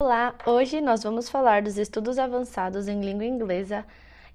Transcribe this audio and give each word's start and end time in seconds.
Olá, 0.00 0.32
hoje 0.46 0.80
nós 0.80 1.02
vamos 1.02 1.28
falar 1.28 1.60
dos 1.60 1.76
estudos 1.76 2.20
avançados 2.20 2.86
em 2.86 3.00
língua 3.00 3.24
inglesa 3.24 3.84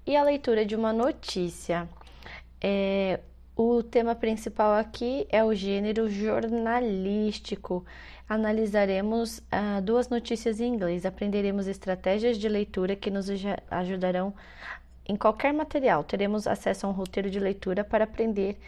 e 0.06 0.14
a 0.14 0.22
leitura 0.22 0.62
de 0.62 0.76
uma 0.76 0.92
notícia. 0.92 1.88
É, 2.60 3.18
o 3.56 3.82
tema 3.82 4.14
principal 4.14 4.74
aqui 4.74 5.26
é 5.30 5.42
o 5.42 5.54
gênero 5.54 6.06
jornalístico. 6.06 7.82
Analisaremos 8.28 9.42
ah, 9.50 9.80
duas 9.80 10.10
notícias 10.10 10.60
em 10.60 10.74
inglês, 10.74 11.06
aprenderemos 11.06 11.66
estratégias 11.66 12.36
de 12.36 12.46
leitura 12.46 12.94
que 12.94 13.10
nos 13.10 13.30
ajudarão 13.70 14.34
em 15.08 15.16
qualquer 15.16 15.54
material. 15.54 16.04
Teremos 16.04 16.46
acesso 16.46 16.84
a 16.84 16.90
um 16.90 16.92
roteiro 16.92 17.30
de 17.30 17.40
leitura 17.40 17.82
para 17.82 18.04
aprender 18.04 18.58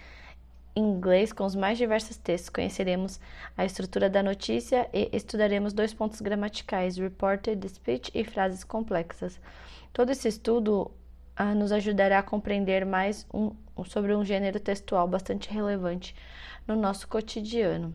inglês 0.77 1.33
com 1.33 1.45
os 1.45 1.57
mais 1.57 1.79
diversos 1.79 2.19
textos, 2.19 2.51
conheceremos 2.51 3.19
a 3.57 3.65
estrutura 3.65 4.11
da 4.11 4.23
notícia 4.23 4.89
e 4.93 5.09
estudaremos 5.13 5.73
dois 5.73 5.95
pontos 5.95 6.21
gramaticais, 6.21 6.99
reported 6.99 7.67
speech 7.69 8.11
e 8.15 8.23
frases 8.23 8.63
complexas. 8.63 9.41
Todo 9.93 10.11
esse 10.13 10.29
estudo 10.29 10.91
ah, 11.35 11.55
nos 11.55 11.73
ajudará 11.73 12.19
a 12.19 12.23
compreender 12.23 12.85
mais 12.85 13.27
um, 13.33 13.53
sobre 13.87 14.15
um 14.15 14.25
gênero 14.25 14.61
textual 14.61 15.09
bastante 15.09 15.51
relevante 15.51 16.15
no 16.67 16.77
nosso 16.77 17.09
cotidiano, 17.09 17.95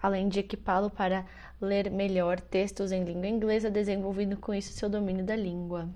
além 0.00 0.28
de 0.28 0.38
equipá-lo 0.38 0.90
para 0.90 1.26
ler 1.60 1.90
melhor 1.90 2.40
textos 2.40 2.92
em 2.92 3.04
língua 3.04 3.26
inglesa, 3.26 3.70
desenvolvendo 3.70 4.36
com 4.36 4.54
isso 4.54 4.72
seu 4.72 4.88
domínio 4.88 5.24
da 5.24 5.34
língua. 5.34 5.88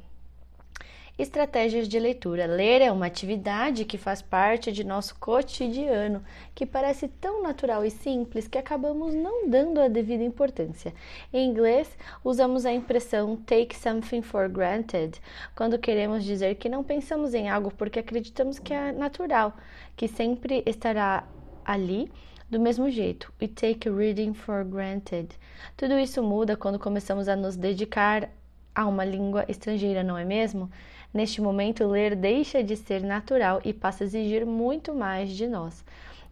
Estratégias 1.19 1.89
de 1.89 1.99
leitura. 1.99 2.47
Ler 2.47 2.81
é 2.81 2.93
uma 2.93 3.07
atividade 3.07 3.85
que 3.85 3.99
faz 3.99 4.23
parte 4.23 4.71
de 4.71 4.85
nosso 4.85 5.17
cotidiano, 5.19 6.23
que 6.55 6.65
parece 6.65 7.09
tão 7.09 7.43
natural 7.43 7.85
e 7.85 7.91
simples 7.91 8.47
que 8.47 8.57
acabamos 8.57 9.13
não 9.13 9.49
dando 9.49 9.81
a 9.81 9.89
devida 9.89 10.23
importância. 10.23 10.95
Em 11.33 11.51
inglês, 11.51 11.91
usamos 12.23 12.65
a 12.65 12.73
expressão 12.73 13.35
take 13.35 13.77
something 13.77 14.23
for 14.23 14.49
granted 14.49 15.21
quando 15.57 15.77
queremos 15.77 16.23
dizer 16.23 16.55
que 16.55 16.69
não 16.69 16.85
pensamos 16.85 17.35
em 17.35 17.49
algo 17.49 17.73
porque 17.75 17.99
acreditamos 17.99 18.61
que 18.61 18.73
é 18.73 18.93
natural, 18.93 19.57
que 19.97 20.07
sempre 20.07 20.63
estará 20.65 21.27
ali 21.65 22.13
do 22.49 22.61
mesmo 22.61 22.89
jeito. 22.89 23.33
We 23.43 23.49
take 23.49 23.91
reading 23.91 24.35
for 24.35 24.65
granted. 24.65 25.35
Tudo 25.77 25.99
isso 25.99 26.23
muda 26.23 26.57
quando 26.57 26.79
começamos 26.79 27.29
a 27.29 27.35
nos 27.35 27.57
dedicar 27.57 28.31
a 28.73 28.87
uma 28.87 29.05
língua 29.05 29.45
estrangeira, 29.49 30.05
não 30.05 30.17
é 30.17 30.25
mesmo? 30.25 30.71
Neste 31.13 31.41
momento, 31.41 31.87
ler 31.87 32.15
deixa 32.15 32.63
de 32.63 32.77
ser 32.77 33.03
natural 33.03 33.61
e 33.65 33.73
passa 33.73 34.05
a 34.05 34.07
exigir 34.07 34.45
muito 34.45 34.95
mais 34.95 35.31
de 35.31 35.47
nós. 35.47 35.83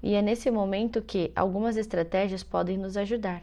E 0.02 0.14
é 0.14 0.20
nesse 0.20 0.50
momento 0.50 1.00
que 1.00 1.32
algumas 1.34 1.76
estratégias 1.76 2.42
podem 2.42 2.76
nos 2.76 2.96
ajudar. 2.96 3.42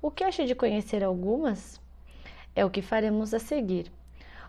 O 0.00 0.10
que 0.10 0.22
acha 0.22 0.46
de 0.46 0.54
conhecer 0.54 1.02
algumas? 1.02 1.80
É 2.54 2.64
o 2.64 2.70
que 2.70 2.80
faremos 2.80 3.34
a 3.34 3.40
seguir. 3.40 3.90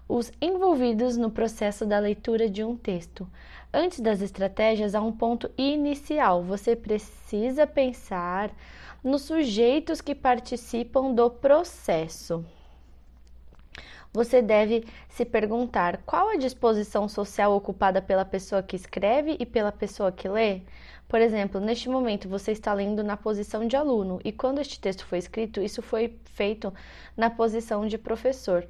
Os 0.07 0.31
envolvidos 0.39 1.17
no 1.17 1.31
processo 1.31 1.85
da 1.85 1.97
leitura 1.97 2.47
de 2.47 2.63
um 2.63 2.75
texto. 2.75 3.27
Antes 3.73 3.99
das 3.99 4.21
estratégias, 4.21 4.93
há 4.93 5.01
um 5.01 5.11
ponto 5.11 5.49
inicial. 5.57 6.43
Você 6.43 6.75
precisa 6.75 7.65
pensar 7.65 8.51
nos 9.03 9.23
sujeitos 9.23 9.99
que 9.99 10.13
participam 10.13 11.11
do 11.13 11.29
processo 11.29 12.45
você 14.11 14.41
deve 14.41 14.85
se 15.07 15.23
perguntar 15.23 16.01
qual 16.05 16.29
a 16.29 16.35
disposição 16.35 17.07
social 17.07 17.55
ocupada 17.55 18.01
pela 18.01 18.25
pessoa 18.25 18.63
que 18.63 18.75
escreve 18.75 19.37
e 19.39 19.45
pela 19.45 19.71
pessoa 19.71 20.11
que 20.11 20.27
lê. 20.27 20.61
Por 21.07 21.21
exemplo, 21.21 21.61
neste 21.61 21.87
momento 21.89 22.27
você 22.27 22.51
está 22.51 22.73
lendo 22.73 23.03
na 23.03 23.15
posição 23.15 23.67
de 23.67 23.75
aluno 23.75 24.19
e 24.23 24.31
quando 24.31 24.59
este 24.59 24.79
texto 24.79 25.05
foi 25.05 25.19
escrito, 25.19 25.61
isso 25.61 25.81
foi 25.81 26.17
feito 26.25 26.73
na 27.15 27.29
posição 27.29 27.87
de 27.87 27.97
professor. 27.97 28.67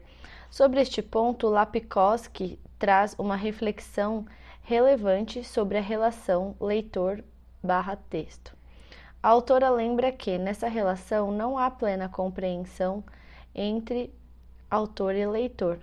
Sobre 0.50 0.82
este 0.82 1.02
ponto, 1.02 1.48
Lapikowski 1.48 2.60
traz 2.78 3.16
uma 3.18 3.36
reflexão 3.36 4.26
relevante 4.62 5.44
sobre 5.44 5.78
a 5.78 5.82
relação 5.82 6.56
leitor/texto. 6.60 8.58
A 9.22 9.30
autora 9.30 9.70
lembra 9.70 10.12
que 10.12 10.38
nessa 10.38 10.68
relação 10.68 11.32
não 11.32 11.58
há 11.58 11.70
plena 11.70 12.08
compreensão 12.08 13.04
entre 13.54 14.14
autor 14.70 15.16
e 15.16 15.26
leitor, 15.26 15.80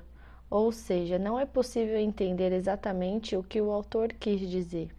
ou 0.48 0.70
seja, 0.70 1.18
não 1.18 1.38
é 1.38 1.44
possível 1.44 1.98
entender 1.98 2.52
exatamente 2.52 3.36
o 3.36 3.42
que 3.42 3.60
o 3.60 3.70
autor 3.70 4.12
quis 4.12 4.40
dizer. 4.48 4.90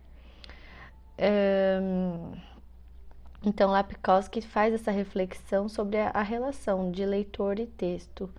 Então, 3.43 3.71
Lapkowski 3.71 4.41
faz 4.41 4.73
essa 4.73 4.91
reflexão 4.91 5.69
sobre 5.69 5.97
a 5.97 6.21
relação 6.21 6.91
de 6.91 7.05
leitor 7.05 7.59
e 7.59 7.65
texto, 7.65 8.29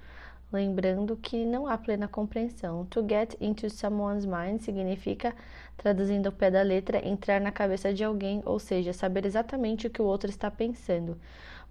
lembrando 0.52 1.16
que 1.16 1.44
não 1.44 1.66
há 1.66 1.78
plena 1.78 2.06
compreensão. 2.06 2.84
To 2.86 3.00
get 3.08 3.34
into 3.40 3.70
someone's 3.70 4.26
mind 4.26 4.60
significa, 4.60 5.34
traduzindo 5.76 6.26
ao 6.26 6.32
pé 6.32 6.50
da 6.50 6.62
letra, 6.62 7.06
entrar 7.06 7.40
na 7.40 7.50
cabeça 7.52 7.92
de 7.94 8.04
alguém, 8.04 8.42
ou 8.44 8.58
seja, 8.58 8.92
saber 8.92 9.24
exatamente 9.24 9.86
o 9.86 9.90
que 9.90 10.02
o 10.02 10.04
outro 10.04 10.28
está 10.28 10.50
pensando. 10.50 11.18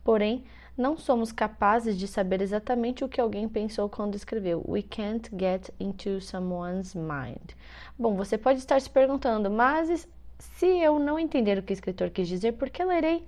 Porém, 0.03 0.43
não 0.77 0.95
somos 0.95 1.31
capazes 1.31 1.97
de 1.97 2.07
saber 2.07 2.41
exatamente 2.41 3.03
o 3.03 3.09
que 3.09 3.19
alguém 3.19 3.49
pensou 3.49 3.89
quando 3.89 4.15
escreveu. 4.15 4.63
We 4.67 4.83
can't 4.83 5.29
get 5.35 5.69
into 5.79 6.21
someone's 6.21 6.93
mind. 6.93 7.55
Bom, 7.97 8.15
você 8.15 8.37
pode 8.37 8.59
estar 8.59 8.79
se 8.79 8.89
perguntando, 8.89 9.49
mas 9.49 10.07
se 10.37 10.67
eu 10.67 10.99
não 10.99 11.17
entender 11.17 11.57
o 11.57 11.63
que 11.63 11.73
o 11.73 11.75
escritor 11.75 12.11
quis 12.11 12.27
dizer, 12.27 12.53
por 12.53 12.69
que 12.69 12.83
lerei? 12.83 13.25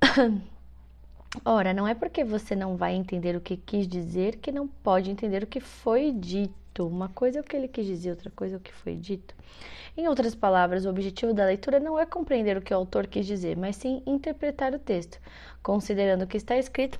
Ora, 1.44 1.72
não 1.72 1.88
é 1.88 1.94
porque 1.94 2.24
você 2.24 2.54
não 2.54 2.76
vai 2.76 2.94
entender 2.94 3.34
o 3.34 3.40
que 3.40 3.56
quis 3.56 3.88
dizer 3.88 4.36
que 4.36 4.52
não 4.52 4.68
pode 4.68 5.10
entender 5.10 5.42
o 5.42 5.46
que 5.46 5.60
foi 5.60 6.12
dito. 6.12 6.86
Uma 6.86 7.08
coisa 7.08 7.38
é 7.38 7.40
o 7.40 7.44
que 7.44 7.56
ele 7.56 7.68
quis 7.68 7.86
dizer, 7.86 8.10
outra 8.10 8.30
coisa 8.30 8.56
é 8.56 8.58
o 8.58 8.60
que 8.60 8.72
foi 8.72 8.94
dito. 8.94 9.34
Em 9.96 10.08
outras 10.08 10.34
palavras, 10.34 10.84
o 10.84 10.90
objetivo 10.90 11.32
da 11.34 11.44
leitura 11.46 11.80
não 11.80 11.98
é 11.98 12.06
compreender 12.06 12.56
o 12.56 12.62
que 12.62 12.72
o 12.72 12.76
autor 12.76 13.06
quis 13.06 13.26
dizer, 13.26 13.56
mas 13.56 13.76
sim 13.76 14.02
interpretar 14.06 14.74
o 14.74 14.78
texto, 14.78 15.18
considerando 15.62 16.22
o 16.22 16.26
que 16.26 16.36
está 16.36 16.56
escrito, 16.56 16.98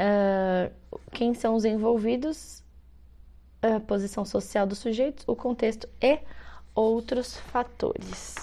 uh, 0.00 1.00
quem 1.12 1.34
são 1.34 1.54
os 1.54 1.64
envolvidos, 1.64 2.62
a 3.62 3.78
posição 3.80 4.24
social 4.24 4.66
dos 4.66 4.78
sujeitos, 4.78 5.24
o 5.26 5.36
contexto 5.36 5.88
e 6.00 6.18
outros 6.74 7.36
fatores. 7.36 8.34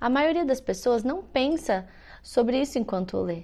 A 0.00 0.10
maioria 0.10 0.44
das 0.44 0.60
pessoas 0.60 1.02
não 1.02 1.22
pensa 1.22 1.86
sobre 2.24 2.58
isso 2.58 2.78
enquanto 2.78 3.18
lê. 3.18 3.42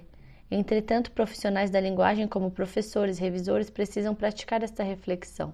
Entretanto, 0.49 1.11
profissionais 1.11 1.69
da 1.69 1.79
linguagem, 1.79 2.27
como 2.27 2.49
professores, 2.49 3.19
revisores, 3.19 3.69
precisam 3.69 4.15
praticar 4.15 4.63
esta 4.63 4.83
reflexão. 4.83 5.53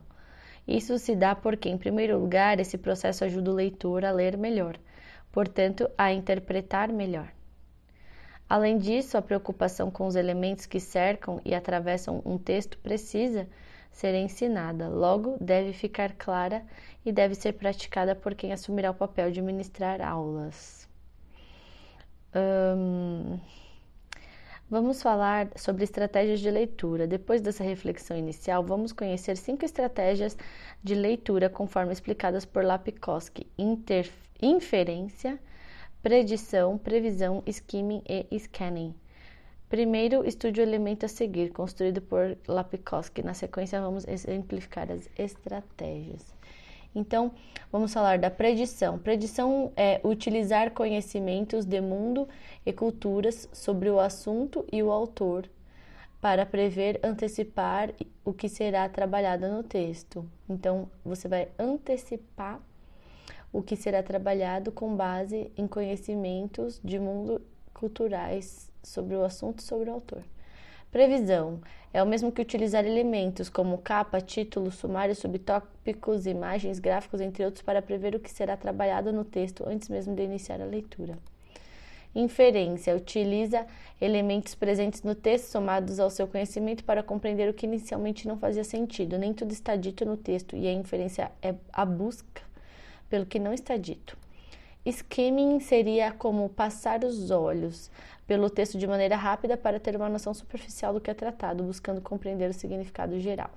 Isso 0.66 0.98
se 0.98 1.14
dá 1.14 1.36
porque, 1.36 1.68
em 1.68 1.78
primeiro 1.78 2.18
lugar, 2.18 2.58
esse 2.58 2.78
processo 2.78 3.26
ajuda 3.26 3.52
o 3.52 3.54
leitor 3.54 4.06
a 4.06 4.12
ler 4.12 4.38
melhor, 4.38 4.80
portanto, 5.30 5.90
a 5.98 6.14
interpretar 6.14 6.90
melhor. 6.92 7.28
Além 8.50 8.78
disso, 8.78 9.18
a 9.18 9.22
preocupação 9.22 9.92
com 9.92 10.08
os 10.08 10.16
elementos 10.16 10.66
que 10.66 10.80
cercam 10.80 11.42
e 11.44 11.54
atravessam 11.54 12.22
um 12.26 12.38
texto 12.38 12.78
precisa 12.78 13.46
ser 13.92 14.16
ensinada, 14.16 14.88
logo 14.88 15.36
deve 15.42 15.74
ficar 15.74 16.14
clara 16.14 16.64
e 17.06 17.12
deve 17.12 17.36
ser 17.36 17.54
praticada 17.54 18.16
por 18.16 18.36
quem 18.36 18.54
assumirá 18.54 18.90
o 18.90 18.96
papel 18.96 19.32
de 19.32 19.42
ministrar 19.42 20.00
aulas. 20.02 20.87
Vamos 24.70 25.02
falar 25.02 25.50
sobre 25.56 25.86
estratégias 25.86 26.42
de 26.42 26.52
leitura. 26.52 27.08
Depois 27.08 27.42
dessa 27.42 27.64
reflexão 27.64 28.18
inicial, 28.18 28.64
vamos 28.64 28.92
conhecer 28.92 29.38
cinco 29.38 29.64
estratégias 29.64 30.38
de 30.84 30.94
leitura 30.94 31.50
conforme 31.50 31.94
explicadas 31.94 32.46
por 32.46 32.66
Lapikowski: 32.66 33.48
inferência, 34.42 35.40
predição, 36.04 36.78
previsão, 36.78 37.42
skimming 37.48 38.04
e 38.08 38.40
scanning. 38.40 38.94
Primeiro, 39.70 40.26
estude 40.26 40.62
o 40.62 40.64
elemento 40.64 41.06
a 41.06 41.10
seguir, 41.10 41.52
construído 41.52 42.02
por 42.02 42.38
Lapikowski. 42.48 43.24
Na 43.24 43.34
sequência, 43.34 43.82
vamos 43.82 44.08
exemplificar 44.08 44.92
as 44.92 45.10
estratégias. 45.18 46.37
Então, 46.98 47.32
vamos 47.72 47.94
falar 47.94 48.18
da 48.18 48.32
predição. 48.32 48.98
Predição 48.98 49.72
é 49.78 50.02
utilizar 50.04 50.72
conhecimentos 50.72 51.64
de 51.64 51.80
mundo 51.80 52.28
e 52.66 52.74
culturas 52.74 53.48
sobre 53.54 53.88
o 53.88 54.00
assunto 54.00 54.66
e 54.72 54.82
o 54.82 54.92
autor 54.92 55.48
para 56.20 56.44
prever, 56.44 57.00
antecipar 57.04 57.94
o 58.26 58.34
que 58.34 58.50
será 58.50 58.90
trabalhado 58.90 59.48
no 59.48 59.62
texto. 59.62 60.28
Então, 60.50 60.90
você 61.06 61.28
vai 61.28 61.50
antecipar 61.60 62.60
o 63.54 63.62
que 63.62 63.76
será 63.76 64.02
trabalhado 64.02 64.72
com 64.72 64.96
base 64.96 65.52
em 65.56 65.68
conhecimentos 65.68 66.82
de 66.84 66.98
mundo 66.98 67.40
culturais 67.76 68.72
sobre 68.82 69.16
o 69.16 69.24
assunto 69.24 69.60
e 69.60 69.64
sobre 69.64 69.92
o 69.92 69.94
autor. 69.94 70.24
Previsão 70.92 71.62
é 71.98 72.04
o 72.04 72.06
mesmo 72.06 72.32
que 72.32 72.40
utilizar 72.40 72.86
elementos 72.86 73.50
como 73.50 73.80
capa, 73.80 74.22
título, 74.22 74.70
sumário, 74.70 75.16
subtópicos, 75.16 76.28
imagens, 76.28 76.78
gráficos, 76.78 77.20
entre 77.20 77.44
outros, 77.44 77.64
para 77.64 77.82
prever 77.82 78.14
o 78.14 78.20
que 78.20 78.30
será 78.30 78.56
trabalhado 78.56 79.12
no 79.12 79.26
texto 79.26 79.68
antes 79.68 79.90
mesmo 79.90 80.14
de 80.14 80.22
iniciar 80.22 80.62
a 80.62 80.66
leitura. 80.66 81.18
Inferência: 82.14 82.96
utiliza 82.96 83.66
elementos 84.00 84.54
presentes 84.54 85.02
no 85.02 85.16
texto 85.16 85.46
somados 85.46 86.00
ao 86.00 86.12
seu 86.12 86.28
conhecimento 86.28 86.84
para 86.84 87.02
compreender 87.02 87.50
o 87.50 87.54
que 87.54 87.66
inicialmente 87.66 88.28
não 88.28 88.38
fazia 88.38 88.64
sentido. 88.64 89.18
Nem 89.18 89.34
tudo 89.34 89.52
está 89.52 89.76
dito 89.76 90.06
no 90.06 90.18
texto 90.18 90.56
e 90.56 90.68
a 90.68 90.72
inferência 90.72 91.32
é 91.42 91.56
a 91.74 91.84
busca 91.84 92.44
pelo 93.10 93.26
que 93.26 93.40
não 93.40 93.52
está 93.52 93.76
dito. 93.76 94.16
Skimming 94.86 95.60
seria 95.62 96.12
como 96.12 96.48
passar 96.48 97.04
os 97.04 97.32
olhos 97.32 97.90
pelo 98.28 98.50
texto 98.50 98.78
de 98.78 98.86
maneira 98.86 99.16
rápida 99.16 99.56
para 99.56 99.80
ter 99.80 99.96
uma 99.96 100.10
noção 100.10 100.34
superficial 100.34 100.94
do 100.94 101.00
que 101.00 101.10
é 101.10 101.14
tratado, 101.14 101.64
buscando 101.64 102.02
compreender 102.02 102.50
o 102.50 102.54
significado 102.54 103.18
geral. 103.20 103.50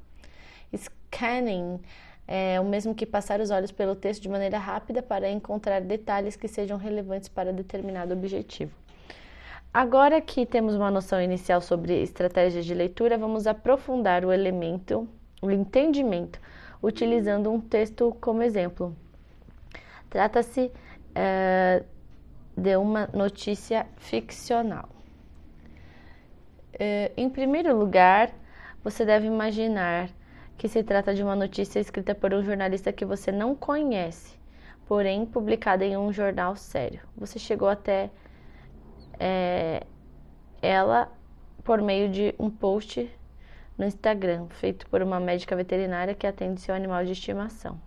Scanning 0.75 1.81
é 2.27 2.61
o 2.61 2.65
mesmo 2.65 2.95
que 2.95 3.05
passar 3.05 3.41
os 3.41 3.51
olhos 3.51 3.73
pelo 3.73 3.97
texto 3.97 4.23
de 4.23 4.29
maneira 4.29 4.57
rápida 4.57 5.03
para 5.03 5.29
encontrar 5.29 5.81
detalhes 5.81 6.37
que 6.37 6.47
sejam 6.47 6.79
relevantes 6.79 7.29
para 7.29 7.53
determinado 7.53 8.15
objetivo. 8.15 8.73
Agora 9.75 10.21
que 10.21 10.47
temos 10.47 10.75
uma 10.75 10.91
noção 10.91 11.21
inicial 11.21 11.61
sobre 11.61 12.01
estratégias 12.03 12.65
de 12.65 12.75
leitura, 12.75 13.19
vamos 13.19 13.47
aprofundar 13.49 14.25
o 14.25 14.33
elemento, 14.33 15.09
o 15.43 15.51
entendimento, 15.51 16.41
utilizando 16.81 17.53
um 17.53 17.61
texto 17.61 18.17
como 18.21 18.43
exemplo. 18.43 18.97
Trata-se 20.09 20.73
é, 21.15 21.85
de 22.61 22.77
uma 22.77 23.09
notícia 23.13 23.87
ficcional. 23.97 24.89
É, 26.79 27.11
em 27.17 27.29
primeiro 27.29 27.77
lugar, 27.77 28.31
você 28.85 29.05
deve 29.05 29.27
imaginar 29.27 30.11
que 30.59 30.69
se 30.69 30.83
trata 30.83 31.15
de 31.15 31.23
uma 31.23 31.35
notícia 31.35 31.81
escrita 31.81 32.15
por 32.15 32.35
um 32.35 32.43
jornalista 32.43 32.93
que 32.93 33.05
você 33.05 33.33
não 33.33 33.55
conhece, 33.55 34.39
porém 34.87 35.25
publicada 35.25 35.85
em 35.87 35.97
um 35.97 36.13
jornal 36.13 36.55
sério. 36.55 37.01
Você 37.17 37.39
chegou 37.39 37.69
até 37.69 38.11
é, 39.19 39.87
ela 40.61 41.11
por 41.65 41.81
meio 41.81 42.11
de 42.11 42.35
um 42.39 42.51
post 42.51 43.11
no 43.79 43.87
Instagram, 43.87 44.49
feito 44.51 44.87
por 44.89 45.01
uma 45.01 45.19
médica 45.19 45.57
veterinária 45.57 46.15
que 46.15 46.27
atende 46.27 46.61
seu 46.61 46.75
animal 46.75 47.05
de 47.07 47.13
estimação. 47.13 47.81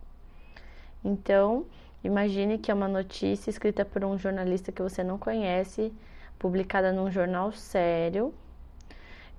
Então, 1.04 1.68
Imagine 2.04 2.58
que 2.58 2.70
é 2.70 2.74
uma 2.74 2.88
notícia 2.88 3.50
escrita 3.50 3.86
por 3.86 4.04
um 4.04 4.18
jornalista 4.18 4.74
que 4.74 4.82
você 4.82 5.02
não 5.04 5.18
conhece, 5.18 5.94
publicada 6.38 6.92
num 6.92 7.10
jornal 7.10 7.54
sério. 7.54 8.34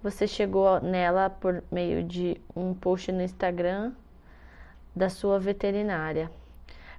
Você 0.03 0.27
chegou 0.27 0.81
nela 0.81 1.29
por 1.29 1.63
meio 1.71 2.03
de 2.03 2.41
um 2.57 2.73
post 2.73 3.13
no 3.13 3.21
Instagram 3.21 3.93
da 4.97 5.11
sua 5.11 5.39
veterinária. 5.39 6.31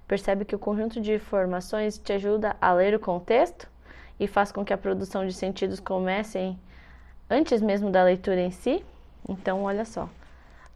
Percebe 0.07 0.45
que 0.45 0.55
o 0.55 0.59
conjunto 0.59 1.01
de 1.01 1.15
informações 1.15 1.97
te 1.97 2.13
ajuda 2.13 2.55
a 2.61 2.71
ler 2.71 2.93
o 2.93 2.99
contexto 2.99 3.67
e 4.19 4.27
faz 4.27 4.51
com 4.51 4.63
que 4.63 4.73
a 4.73 4.77
produção 4.77 5.25
de 5.25 5.33
sentidos 5.33 5.79
comece 5.79 6.55
antes 7.27 7.59
mesmo 7.59 7.89
da 7.89 8.03
leitura 8.03 8.39
em 8.39 8.51
si? 8.51 8.85
Então, 9.27 9.63
olha 9.63 9.83
só. 9.83 10.07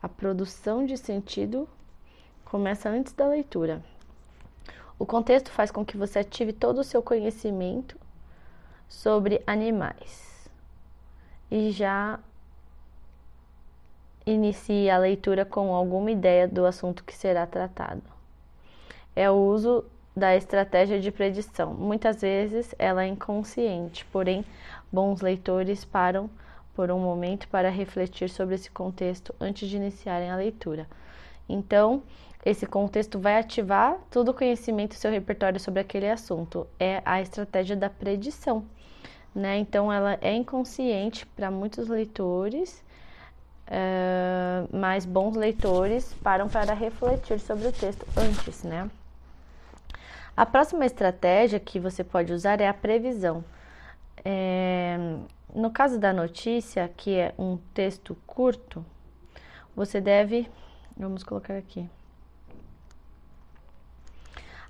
A 0.02 0.10
produção 0.10 0.84
de 0.84 0.98
sentido 0.98 1.70
começa 2.44 2.90
antes 2.90 3.14
da 3.14 3.28
leitura. 3.28 3.84
O 5.00 5.06
contexto 5.06 5.50
faz 5.50 5.72
com 5.72 5.86
que 5.86 5.96
você 5.96 6.20
ative 6.20 6.52
todo 6.52 6.80
o 6.80 6.84
seu 6.84 7.02
conhecimento 7.02 7.98
sobre 8.90 9.42
animais 9.48 10.50
e 11.50 11.72
já 11.72 12.20
inicie 14.26 14.90
a 14.90 14.98
leitura 14.98 15.46
com 15.46 15.74
alguma 15.74 16.12
ideia 16.12 16.48
do 16.48 16.66
assunto 16.66 17.04
que 17.06 17.16
será 17.16 17.48
tratado. 17.48 18.04
É 19.16 19.32
o 19.32 19.36
uso 19.36 19.86
da 20.16 20.36
estratégia 20.36 21.00
de 21.00 21.12
predição. 21.12 21.74
Muitas 21.74 22.22
vezes 22.22 22.76
ela 22.78 23.04
é 23.04 23.08
inconsciente, 23.08 24.06
porém, 24.12 24.44
bons 24.92 25.22
leitores 25.22 25.86
param 25.86 26.30
por 26.76 26.92
um 26.92 27.00
momento 27.00 27.48
para 27.48 27.70
refletir 27.70 28.30
sobre 28.30 28.56
esse 28.56 28.70
contexto 28.70 29.34
antes 29.40 29.70
de 29.70 29.78
iniciarem 29.78 30.30
a 30.30 30.36
leitura. 30.36 30.88
Então, 31.48 32.04
esse 32.46 32.66
contexto 32.66 33.20
vai 33.20 33.38
ativar 33.38 33.98
todo 34.10 34.30
o 34.30 34.34
conhecimento, 34.34 34.96
seu 34.96 35.12
repertório 35.12 35.60
sobre 35.60 35.82
aquele 35.82 36.10
assunto. 36.10 36.66
É 36.80 37.02
a 37.06 37.22
estratégia 37.22 37.76
da 37.76 37.90
predição, 37.90 38.66
né? 39.36 39.58
Então, 39.58 39.92
ela 39.92 40.18
é 40.22 40.34
inconsciente 40.34 41.26
para 41.26 41.52
muitos 41.52 41.90
leitores, 41.90 42.84
uh, 43.68 44.76
mas 44.76 45.06
bons 45.06 45.36
leitores 45.36 46.14
param 46.24 46.48
para 46.48 46.74
refletir 46.74 47.40
sobre 47.40 47.68
o 47.68 47.72
texto 47.72 48.06
antes, 48.18 48.64
né? 48.64 48.90
A 50.36 50.46
próxima 50.46 50.86
estratégia 50.86 51.60
que 51.60 51.80
você 51.80 52.02
pode 52.02 52.32
usar 52.32 52.62
é 52.62 52.68
a 52.70 52.74
previsão. 52.74 53.44
É, 54.24 54.98
no 55.54 55.70
caso 55.70 56.00
da 56.00 56.14
notícia, 56.14 56.90
que 56.96 57.18
é 57.18 57.34
um 57.38 57.58
texto 57.74 58.16
curto, 58.26 58.86
você 59.76 60.00
deve. 60.00 60.50
Vamos 60.96 61.24
colocar 61.24 61.58
aqui. 61.58 61.90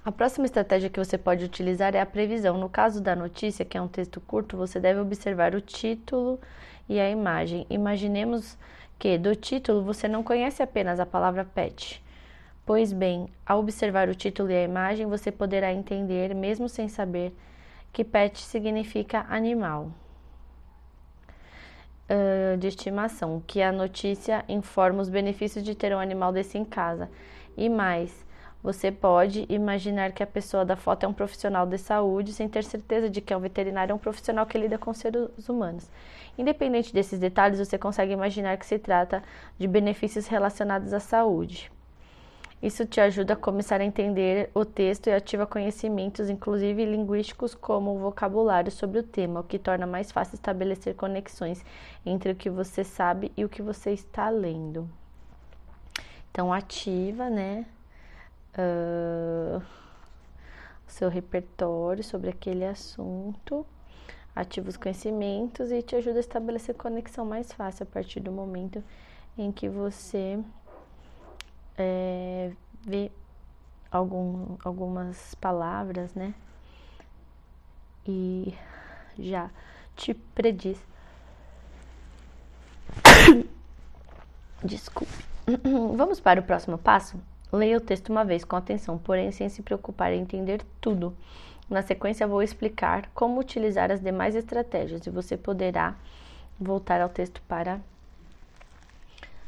A 0.04 0.12
próxima 0.12 0.46
estratégia 0.46 0.90
que 0.90 0.98
você 1.00 1.18
pode 1.18 1.44
utilizar 1.44 1.94
é 1.94 2.00
a 2.00 2.06
previsão. 2.06 2.58
No 2.58 2.70
caso 2.70 3.02
da 3.02 3.16
notícia, 3.16 3.66
que 3.66 3.78
é 3.78 3.82
um 3.82 3.88
texto 3.88 4.22
curto, 4.22 4.56
você 4.56 4.80
deve 4.80 5.00
observar 5.00 5.54
o 5.54 5.62
título 5.62 6.40
e 6.88 7.00
a 7.00 7.10
imagem. 7.10 7.66
Imaginemos 7.70 8.58
que 8.98 9.18
do 9.18 9.36
título 9.36 9.84
você 9.84 10.08
não 10.08 10.24
conhece 10.24 10.64
apenas 10.64 11.00
a 11.00 11.06
palavra 11.06 11.44
pet. 11.44 12.02
Pois 12.66 12.94
bem, 12.94 13.28
ao 13.46 13.60
observar 13.60 14.08
o 14.10 14.16
título 14.16 14.52
e 14.52 14.56
a 14.56 14.64
imagem, 14.64 15.06
você 15.06 15.32
poderá 15.32 15.74
entender, 15.74 16.34
mesmo 16.34 16.70
sem 16.70 16.88
saber, 16.88 17.36
que 17.92 18.04
pet 18.04 18.40
significa 18.40 19.26
animal 19.30 19.92
uh, 22.10 22.58
de 22.58 22.68
estimação, 22.68 23.42
que 23.46 23.62
a 23.62 23.72
notícia 23.72 24.46
informa 24.48 25.02
os 25.02 25.10
benefícios 25.10 25.64
de 25.64 25.76
ter 25.76 25.94
um 25.96 26.00
animal 26.00 26.32
desse 26.32 26.58
em 26.58 26.66
casa. 26.66 27.10
E 27.58 27.68
mais, 27.68 28.26
você 28.62 28.92
pode 28.92 29.46
imaginar 29.48 30.12
que 30.12 30.22
a 30.22 30.28
pessoa 30.28 30.66
da 30.66 30.76
foto 30.76 31.06
é 31.06 31.08
um 31.08 31.14
profissional 31.14 31.66
de 31.66 31.78
saúde 31.78 32.34
sem 32.34 32.50
ter 32.50 32.64
certeza 32.64 33.10
de 33.10 33.22
que 33.22 33.34
é 33.34 33.38
um 33.38 33.40
veterinário 33.40 33.94
é 33.94 33.96
um 33.96 34.00
profissional 34.00 34.46
que 34.46 34.58
lida 34.58 34.78
com 34.78 34.94
seres 34.94 35.48
humanos. 35.48 35.90
Independente 36.38 36.94
desses 36.94 37.20
detalhes, 37.20 37.60
você 37.60 37.78
consegue 37.78 38.12
imaginar 38.12 38.58
que 38.58 38.66
se 38.66 38.78
trata 38.78 39.24
de 39.58 39.68
benefícios 39.68 40.28
relacionados 40.28 40.94
à 40.94 41.00
saúde. 41.00 41.72
Isso 42.62 42.86
te 42.86 43.00
ajuda 43.00 43.34
a 43.34 43.38
começar 43.38 43.80
a 43.80 43.86
entender 43.86 44.50
o 44.54 44.66
texto 44.66 45.08
e 45.08 45.14
ativa 45.14 45.48
conhecimentos, 45.48 46.30
inclusive 46.30 46.86
linguísticos, 46.86 47.56
como 47.56 47.96
o 47.96 48.00
vocabulário 48.00 48.70
sobre 48.70 49.00
o 49.00 49.04
tema, 49.04 49.40
o 49.40 49.44
que 49.46 49.58
torna 49.58 49.88
mais 49.88 50.12
fácil 50.12 50.36
estabelecer 50.36 50.94
conexões 50.96 51.64
entre 52.06 52.34
o 52.34 52.36
que 52.36 52.50
você 52.50 52.84
sabe 52.84 53.32
e 53.38 53.46
o 53.46 53.50
que 53.50 53.62
você 53.62 53.92
está 53.92 54.30
lendo. 54.30 54.90
Então, 56.30 56.52
ativa, 56.52 57.30
né? 57.30 57.66
Uh, 58.58 59.62
seu 60.88 61.10
repertório 61.10 62.04
sobre 62.04 62.30
aquele 62.30 62.66
assunto, 62.66 63.66
ativa 64.36 64.70
os 64.70 64.78
conhecimentos 64.78 65.72
e 65.72 65.82
te 65.82 65.96
ajuda 65.96 66.18
a 66.18 66.20
estabelecer 66.20 66.76
conexão 66.76 67.26
mais 67.26 67.52
fácil 67.52 67.84
a 67.84 67.86
partir 67.86 68.20
do 68.20 68.32
momento 68.32 68.84
em 69.38 69.52
que 69.52 69.70
você 69.70 70.40
é, 71.78 72.52
vê 72.82 73.12
algum, 73.92 74.58
algumas 74.64 75.36
palavras, 75.36 76.14
né? 76.14 76.34
E 78.06 78.54
já 79.18 79.50
te 79.96 80.14
prediz. 80.14 80.78
Desculpe. 84.64 85.26
Vamos 85.96 86.20
para 86.20 86.40
o 86.40 86.44
próximo 86.44 86.78
passo? 86.78 87.20
Leia 87.52 87.78
o 87.78 87.82
texto 87.82 88.10
uma 88.10 88.24
vez 88.24 88.44
com 88.44 88.56
atenção, 88.56 88.98
porém 88.98 89.32
sem 89.32 89.50
se 89.50 89.62
preocupar 89.62 90.14
em 90.14 90.22
entender 90.22 90.62
tudo. 90.80 91.16
Na 91.70 91.82
sequência, 91.82 92.28
vou 92.28 92.42
explicar 92.42 93.10
como 93.14 93.40
utilizar 93.40 93.92
as 93.92 94.00
demais 94.00 94.36
estratégias 94.36 95.06
e 95.06 95.10
você 95.10 95.38
poderá 95.38 95.96
voltar 96.60 97.02
ao 97.02 97.10
texto 97.10 97.42
para 97.48 97.80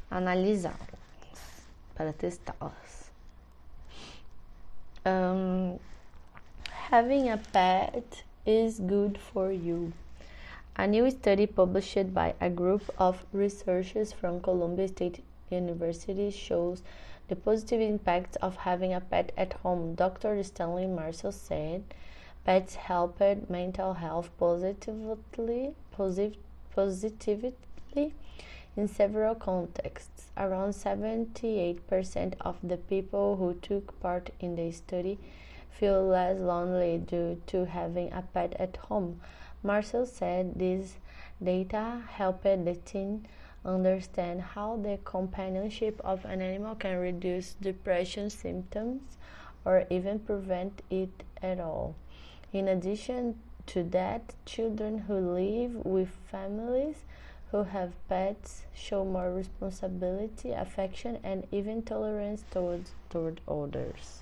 analisá-las, 0.10 1.68
para 1.96 2.14
testá-las. 2.14 3.12
Um, 5.06 5.80
having 6.92 7.30
a 7.30 7.38
pet 7.38 8.26
is 8.46 8.80
good 8.80 9.20
for 9.20 9.52
you. 9.52 9.92
A 10.76 10.86
new 10.86 11.10
study 11.10 11.48
published 11.48 12.14
by 12.14 12.34
a 12.40 12.50
group 12.50 12.84
of 12.98 13.26
researchers 13.34 14.14
from 14.14 14.40
Columbia 14.40 14.88
State 14.88 15.24
University 15.50 16.32
shows 16.32 16.84
the 17.32 17.36
positive 17.38 17.80
impacts 17.80 18.36
of 18.42 18.58
having 18.58 18.94
a 18.94 19.00
pet 19.00 19.32
at 19.38 19.54
home. 19.64 19.96
Dr. 19.96 20.44
Stanley 20.44 20.86
Marcel 20.86 21.32
said 21.32 21.82
pets 22.44 22.76
help 22.76 23.22
mental 23.50 23.94
health 23.94 24.30
positively, 24.38 25.74
posit- 25.92 26.36
positively 26.76 28.14
in 28.76 28.90
several 28.90 29.34
contexts. 29.34 30.26
Around 30.36 30.72
78% 30.72 32.34
of 32.42 32.58
the 32.62 32.76
people 32.76 33.38
who 33.38 33.54
took 33.54 33.98
part 34.02 34.32
in 34.42 34.58
the 34.58 34.70
study 34.74 35.18
feel 35.70 36.04
less 36.04 36.38
lonely 36.38 36.98
due 36.98 37.42
to 37.48 37.64
having 37.64 38.12
a 38.12 38.24
pet 38.34 38.54
at 38.60 38.76
home. 38.76 39.22
Marcel 39.64 40.06
said 40.06 40.60
this 40.60 40.98
data 41.42 42.02
helped 42.10 42.44
the 42.44 42.78
team 42.84 43.24
understand 43.64 44.42
how 44.42 44.78
the 44.78 45.00
companionship 45.06 46.02
of 46.04 46.26
an 46.26 46.42
animal 46.42 46.76
can 46.76 46.98
reduce 46.98 47.54
depression 47.62 48.30
symptoms 48.30 49.02
or 49.66 49.86
even 49.90 50.20
prevent 50.20 50.82
it 50.90 51.24
at 51.42 51.60
all. 51.60 51.96
In 52.52 52.68
addition 52.68 53.40
to 53.68 53.84
that, 53.84 54.34
children 54.46 55.00
who 55.08 55.16
live 55.16 55.86
with 55.86 56.10
families 56.30 56.96
who 57.52 57.64
have 57.64 57.92
pets 58.08 58.64
show 58.74 59.04
more 59.04 59.32
responsibility, 59.32 60.52
affection, 60.52 61.20
and 61.24 61.46
even 61.52 61.84
tolerance 61.84 62.44
towards 62.50 62.92
toward 63.10 63.42
others. 63.48 64.22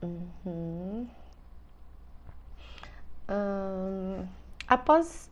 Uhum. 0.00 1.08
Um, 3.28 4.28
após 4.68 5.28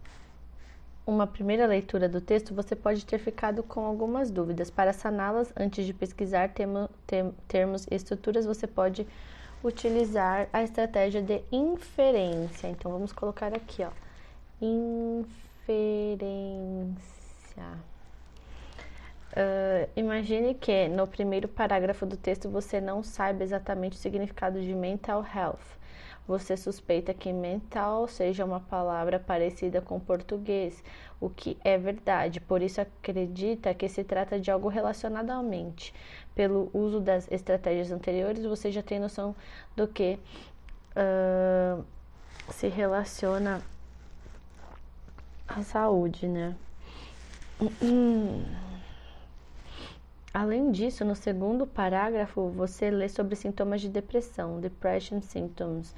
uma 1.06 1.26
primeira 1.26 1.66
leitura 1.66 2.09
do 2.09 2.21
texto, 2.21 2.54
você 2.54 2.76
pode 2.76 3.04
ter 3.04 3.18
ficado 3.18 3.62
com 3.62 3.85
algumas 3.85 4.30
dúvidas. 4.30 4.71
Para 4.71 4.92
saná-las, 4.92 5.52
antes 5.56 5.85
de 5.85 5.92
pesquisar 5.92 6.50
termo, 6.50 6.88
termos 7.49 7.87
e 7.90 7.94
estruturas, 7.94 8.47
você 8.47 8.66
pode 8.66 9.06
utilizar 9.64 10.49
a 10.52 10.62
estratégia 10.62 11.21
de 11.23 11.42
inferência. 11.50 12.68
Então, 12.68 12.92
vamos 12.92 13.12
colocar 13.12 13.54
aqui, 13.54 13.82
ó. 13.82 13.90
Inferência. 14.61 16.23
Uh, 19.32 19.88
imagine 19.97 20.54
que 20.54 20.88
no 20.88 21.06
primeiro 21.06 21.49
parágrafo 21.49 22.04
do 22.04 22.16
texto 22.16 22.50
você 22.50 22.80
não 22.80 23.02
saiba 23.02 23.42
exatamente 23.42 23.97
o 23.97 24.00
significado 24.00 24.61
de 24.61 24.75
mental 24.75 25.25
health 25.35 25.81
você 26.26 26.56
suspeita 26.56 27.12
que 27.12 27.32
mental 27.32 28.06
seja 28.06 28.44
uma 28.44 28.60
palavra 28.60 29.18
parecida 29.18 29.80
com 29.80 29.98
português, 29.98 30.82
o 31.20 31.28
que 31.28 31.58
é 31.64 31.76
verdade, 31.76 32.40
por 32.40 32.62
isso 32.62 32.80
acredita 32.80 33.74
que 33.74 33.88
se 33.88 34.04
trata 34.04 34.38
de 34.40 34.50
algo 34.50 34.68
relacionado 34.68 35.30
à 35.30 35.42
mente. 35.42 35.94
Pelo 36.34 36.70
uso 36.72 37.00
das 37.00 37.30
estratégias 37.30 37.90
anteriores, 37.90 38.44
você 38.44 38.70
já 38.70 38.82
tem 38.82 38.98
noção 38.98 39.34
do 39.76 39.86
que 39.86 40.18
uh, 40.96 41.84
se 42.50 42.68
relaciona 42.68 43.60
à 45.46 45.62
saúde, 45.62 46.26
né? 46.26 46.56
Além 50.34 50.70
disso, 50.70 51.04
no 51.04 51.14
segundo 51.14 51.66
parágrafo, 51.66 52.48
você 52.48 52.90
lê 52.90 53.06
sobre 53.06 53.36
sintomas 53.36 53.82
de 53.82 53.88
depressão, 53.90 54.60
depression 54.60 55.20
symptoms. 55.20 55.94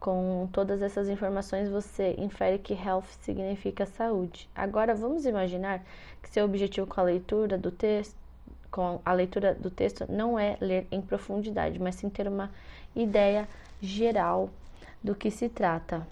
Com 0.00 0.48
todas 0.50 0.80
essas 0.80 1.06
informações, 1.06 1.68
você 1.68 2.14
infere 2.16 2.58
que 2.58 2.72
health 2.72 3.04
significa 3.20 3.84
saúde. 3.84 4.48
Agora, 4.54 4.94
vamos 4.94 5.26
imaginar 5.26 5.84
que 6.22 6.30
seu 6.30 6.46
objetivo 6.46 6.86
com 6.86 6.98
a 6.98 7.04
leitura 7.04 7.58
do 7.58 7.70
texto, 7.70 8.16
com 8.70 9.02
a 9.04 9.12
leitura 9.12 9.54
do 9.54 9.70
texto, 9.70 10.06
não 10.08 10.38
é 10.38 10.56
ler 10.62 10.86
em 10.90 11.02
profundidade, 11.02 11.78
mas 11.78 11.96
sim 11.96 12.08
ter 12.08 12.26
uma 12.26 12.50
ideia 12.96 13.46
geral 13.82 14.48
do 15.04 15.14
que 15.14 15.30
se 15.30 15.46
trata. 15.46 16.06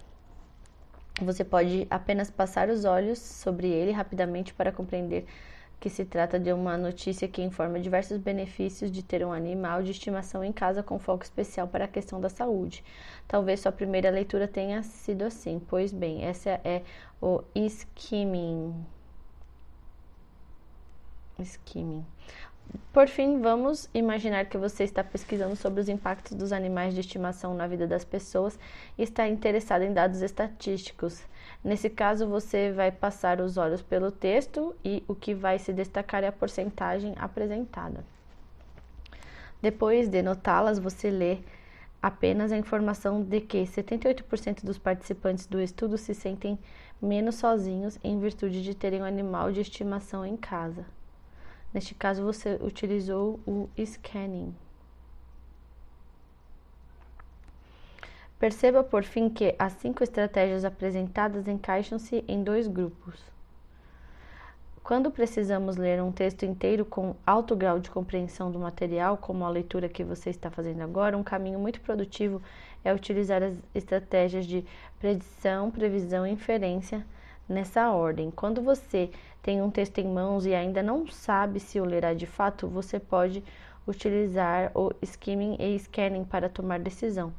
Você 1.19 1.43
pode 1.43 1.87
apenas 1.89 2.29
passar 2.29 2.69
os 2.69 2.85
olhos 2.85 3.17
sobre 3.17 3.67
ele 3.67 3.91
rapidamente 3.91 4.53
para 4.53 4.71
compreender 4.71 5.25
que 5.79 5.89
se 5.89 6.03
trata 6.03 6.39
de 6.39 6.51
uma 6.51 6.77
notícia 6.77 7.27
que 7.27 7.41
informa 7.41 7.79
diversos 7.79 8.17
benefícios 8.17 8.91
de 8.91 9.03
ter 9.03 9.25
um 9.25 9.31
animal 9.31 9.83
de 9.83 9.91
estimação 9.91 10.43
em 10.43 10.51
casa 10.51 10.81
com 10.81 10.97
foco 10.97 11.23
especial 11.23 11.67
para 11.67 11.85
a 11.85 11.87
questão 11.87 12.19
da 12.19 12.29
saúde. 12.29 12.83
Talvez 13.27 13.59
sua 13.59 13.71
primeira 13.71 14.09
leitura 14.09 14.47
tenha 14.47 14.81
sido 14.81 15.23
assim. 15.23 15.61
Pois 15.67 15.93
bem, 15.93 16.23
essa 16.23 16.59
é 16.63 16.81
o 17.21 17.43
skimming. 17.55 18.73
Skimming. 21.39 22.05
Por 22.91 23.07
fim, 23.07 23.39
vamos 23.39 23.89
imaginar 23.93 24.45
que 24.45 24.57
você 24.57 24.83
está 24.83 25.03
pesquisando 25.03 25.55
sobre 25.55 25.79
os 25.79 25.87
impactos 25.87 26.33
dos 26.35 26.51
animais 26.51 26.93
de 26.93 26.99
estimação 26.99 27.53
na 27.53 27.67
vida 27.67 27.87
das 27.87 28.03
pessoas 28.03 28.59
e 28.97 29.03
está 29.03 29.27
interessado 29.27 29.83
em 29.83 29.93
dados 29.93 30.21
estatísticos. 30.21 31.21
Nesse 31.63 31.89
caso, 31.89 32.27
você 32.27 32.71
vai 32.71 32.91
passar 32.91 33.41
os 33.41 33.57
olhos 33.57 33.81
pelo 33.81 34.11
texto 34.11 34.75
e 34.83 35.03
o 35.07 35.15
que 35.15 35.33
vai 35.33 35.59
se 35.59 35.73
destacar 35.73 36.23
é 36.23 36.27
a 36.27 36.31
porcentagem 36.31 37.13
apresentada. 37.17 38.03
Depois 39.61 40.07
de 40.07 40.21
notá-las, 40.21 40.77
você 40.77 41.09
lê 41.09 41.39
apenas 42.01 42.51
a 42.51 42.57
informação 42.57 43.23
de 43.23 43.41
que 43.41 43.63
78% 43.63 44.63
dos 44.63 44.77
participantes 44.77 45.47
do 45.47 45.59
estudo 45.59 45.97
se 45.97 46.13
sentem 46.13 46.59
menos 47.01 47.35
sozinhos 47.35 47.97
em 48.03 48.19
virtude 48.19 48.63
de 48.63 48.75
terem 48.75 49.01
um 49.01 49.05
animal 49.05 49.51
de 49.51 49.61
estimação 49.61 50.25
em 50.25 50.37
casa. 50.37 50.85
Neste 51.73 51.93
caso, 51.93 52.23
você 52.23 52.57
utilizou 52.61 53.39
o 53.45 53.67
scanning. 53.77 54.55
Perceba, 58.39 58.83
por 58.83 59.03
fim, 59.03 59.29
que 59.29 59.55
as 59.57 59.73
cinco 59.73 60.03
estratégias 60.03 60.63
apresentadas 60.63 61.47
encaixam-se 61.47 62.23
em 62.27 62.43
dois 62.43 62.67
grupos. 62.67 63.19
Quando 64.83 65.11
precisamos 65.11 65.75
ler 65.75 66.01
um 66.01 66.11
texto 66.11 66.45
inteiro 66.45 66.85
com 66.85 67.15
alto 67.25 67.55
grau 67.55 67.79
de 67.79 67.89
compreensão 67.89 68.51
do 68.51 68.59
material, 68.59 69.17
como 69.17 69.43
a 69.43 69.49
leitura 69.49 69.89
que 69.89 70.03
você 70.03 70.29
está 70.29 70.49
fazendo 70.49 70.81
agora, 70.81 71.17
um 71.17 71.23
caminho 71.23 71.59
muito 71.59 71.81
produtivo 71.81 72.41
é 72.85 72.93
utilizar 72.93 73.41
as 73.43 73.55
estratégias 73.75 74.45
de 74.45 74.63
predição, 74.99 75.71
previsão 75.71 76.25
e 76.25 76.31
inferência 76.31 77.05
nessa 77.49 77.91
ordem. 77.91 78.31
Quando 78.31 78.61
você 78.61 79.09
tem 79.41 79.61
um 79.61 79.71
texto 79.71 79.97
em 79.97 80.07
mãos 80.07 80.45
e 80.45 80.53
ainda 80.53 80.83
não 80.83 81.07
sabe 81.07 81.59
se 81.59 81.81
o 81.81 81.85
lerá 81.85 82.13
de 82.13 82.27
fato, 82.27 82.67
você 82.67 82.99
pode 82.99 83.43
utilizar 83.87 84.71
o 84.75 84.93
skimming 85.01 85.57
e 85.59 85.77
scanning 85.79 86.23
para 86.23 86.47
tomar 86.47 86.79
decisão. 86.79 87.33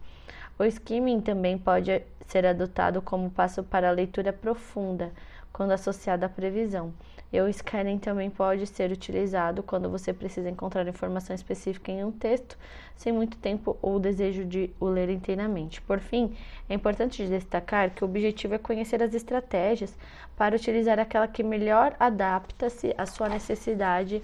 O 0.58 0.64
skimming 0.64 1.20
também 1.20 1.56
pode 1.56 2.02
ser 2.26 2.44
adotado 2.44 3.00
como 3.00 3.30
passo 3.30 3.62
para 3.62 3.88
a 3.88 3.92
leitura 3.92 4.32
profunda, 4.32 5.12
quando 5.52 5.72
associado 5.72 6.24
à 6.24 6.28
previsão. 6.28 6.92
E 7.32 7.40
o 7.40 7.52
scanning 7.52 7.98
também 7.98 8.30
pode 8.30 8.66
ser 8.66 8.90
utilizado 8.90 9.62
quando 9.62 9.90
você 9.90 10.12
precisa 10.12 10.48
encontrar 10.48 10.88
informação 10.88 11.34
específica 11.34 11.92
em 11.92 12.02
um 12.02 12.10
texto, 12.10 12.56
sem 12.96 13.12
muito 13.12 13.36
tempo 13.36 13.76
ou 13.82 14.00
desejo 14.00 14.44
de 14.44 14.70
o 14.80 14.86
ler 14.86 15.10
inteiramente. 15.10 15.80
Por 15.82 16.00
fim, 16.00 16.34
é 16.68 16.74
importante 16.74 17.26
destacar 17.26 17.90
que 17.90 18.02
o 18.02 18.08
objetivo 18.08 18.54
é 18.54 18.58
conhecer 18.58 19.02
as 19.02 19.12
estratégias 19.14 19.94
para 20.36 20.56
utilizar 20.56 20.98
aquela 20.98 21.28
que 21.28 21.42
melhor 21.42 21.94
adapta-se 22.00 22.94
à 22.96 23.04
sua 23.04 23.28
necessidade 23.28 24.22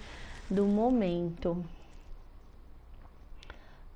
do 0.48 0.64
momento. 0.64 1.62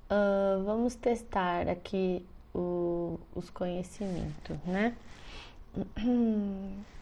Uh, 0.09 0.63
vamos 0.63 0.95
testar 0.95 1.67
aqui 1.69 2.25
o, 2.53 3.19
os 3.35 3.49
conhecimentos, 3.51 4.57
né? 4.65 4.95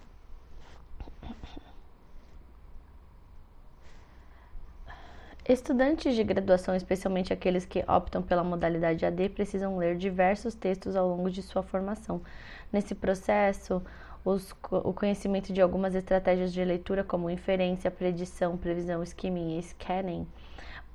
Estudantes 5.47 6.13
de 6.13 6.23
graduação, 6.25 6.75
especialmente 6.75 7.31
aqueles 7.31 7.65
que 7.65 7.81
optam 7.87 8.21
pela 8.21 8.43
modalidade 8.43 9.05
AD, 9.05 9.29
precisam 9.29 9.77
ler 9.77 9.95
diversos 9.95 10.53
textos 10.53 10.93
ao 10.97 11.07
longo 11.07 11.31
de 11.31 11.41
sua 11.41 11.63
formação. 11.63 12.21
Nesse 12.73 12.93
processo, 12.93 13.81
os, 14.25 14.53
o 14.69 14.91
conhecimento 14.91 15.53
de 15.53 15.61
algumas 15.61 15.95
estratégias 15.95 16.51
de 16.51 16.61
leitura, 16.65 17.01
como 17.01 17.29
inferência, 17.29 17.89
predição, 17.89 18.57
previsão, 18.57 19.01
skimming 19.03 19.57
e 19.57 19.63
scanning, 19.63 20.27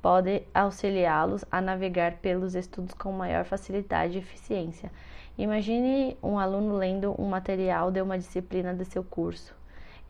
pode 0.03 0.43
auxiliá-los 0.53 1.45
a 1.51 1.61
navegar 1.61 2.17
pelos 2.17 2.57
estudos 2.57 2.93
com 2.93 3.13
maior 3.13 3.45
facilidade 3.45 4.17
e 4.17 4.19
eficiência. 4.19 4.91
Imagine 5.39 6.17
um 6.21 6.39
aluno 6.39 6.77
lendo 6.77 7.15
um 7.17 7.27
material 7.27 7.93
de 7.93 8.03
uma 8.03 8.19
disciplina 8.19 8.75
de 8.75 8.85
seu 8.85 9.05
curso 9.05 9.55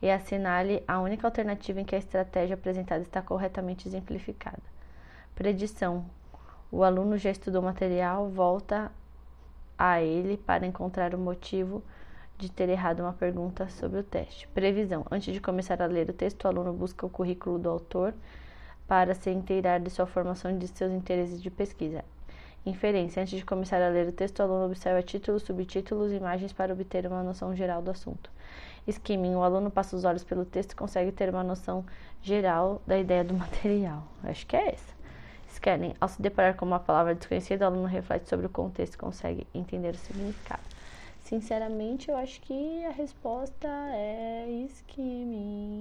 e 0.01 0.09
assinale 0.09 0.83
a 0.87 0.99
única 0.99 1.27
alternativa 1.27 1.79
em 1.79 1.85
que 1.85 1.95
a 1.95 1.99
estratégia 1.99 2.55
apresentada 2.55 3.03
está 3.03 3.21
corretamente 3.21 3.87
exemplificada. 3.87 4.63
Predição: 5.35 6.03
o 6.71 6.83
aluno 6.83 7.15
já 7.17 7.29
estudou 7.29 7.61
o 7.61 7.65
material, 7.65 8.27
volta 8.27 8.91
a 9.77 10.01
ele 10.01 10.37
para 10.37 10.65
encontrar 10.65 11.13
o 11.13 11.19
motivo 11.19 11.83
de 12.37 12.51
ter 12.51 12.67
errado 12.67 13.01
uma 13.01 13.13
pergunta 13.13 13.69
sobre 13.69 13.99
o 13.99 14.03
teste. 14.03 14.47
Previsão: 14.47 15.05
antes 15.11 15.33
de 15.33 15.39
começar 15.39 15.81
a 15.83 15.85
ler 15.85 16.09
o 16.09 16.13
texto, 16.13 16.45
o 16.45 16.47
aluno 16.47 16.73
busca 16.73 17.05
o 17.05 17.09
currículo 17.09 17.59
do 17.59 17.69
autor 17.69 18.13
para 18.87 19.13
se 19.13 19.29
inteirar 19.29 19.79
de 19.79 19.89
sua 19.89 20.05
formação 20.05 20.51
e 20.51 20.57
de 20.57 20.67
seus 20.67 20.91
interesses 20.91 21.41
de 21.41 21.49
pesquisa. 21.49 22.03
Inferência. 22.65 23.21
Antes 23.21 23.37
de 23.37 23.45
começar 23.45 23.81
a 23.81 23.89
ler 23.89 24.07
o 24.07 24.11
texto, 24.11 24.39
o 24.39 24.43
aluno 24.43 24.65
observa 24.65 25.01
títulos, 25.01 25.43
subtítulos 25.43 26.11
e 26.11 26.15
imagens 26.15 26.53
para 26.53 26.73
obter 26.73 27.05
uma 27.05 27.21
noção 27.21 27.55
geral 27.55 27.81
do 27.81 27.91
assunto. 27.91 28.29
Skimming. 28.87 29.35
O 29.35 29.43
aluno 29.43 29.69
passa 29.69 29.95
os 29.95 30.05
olhos 30.05 30.23
pelo 30.23 30.45
texto 30.45 30.71
e 30.71 30.75
consegue 30.75 31.11
ter 31.11 31.29
uma 31.29 31.43
noção 31.43 31.85
geral 32.21 32.81
da 32.87 32.97
ideia 32.97 33.23
do 33.23 33.33
material. 33.37 34.03
Acho 34.23 34.45
que 34.47 34.55
é 34.55 34.69
essa. 34.69 34.93
Scanning. 35.53 35.93
Ao 36.01 36.07
se 36.07 36.21
deparar 36.21 36.55
com 36.55 36.65
uma 36.65 36.79
palavra 36.79 37.13
desconhecida, 37.15 37.65
o 37.65 37.67
aluno 37.67 37.87
reflete 37.87 38.27
sobre 38.27 38.45
o 38.45 38.49
contexto 38.49 38.95
e 38.95 38.97
consegue 38.97 39.47
entender 39.53 39.93
o 39.93 39.97
significado. 39.97 40.63
sinceramente, 41.23 42.09
eu 42.09 42.17
acho 42.17 42.41
que 42.41 42.85
a 42.85 42.91
resposta 42.91 43.67
é 43.93 44.45
skimming. 44.69 45.73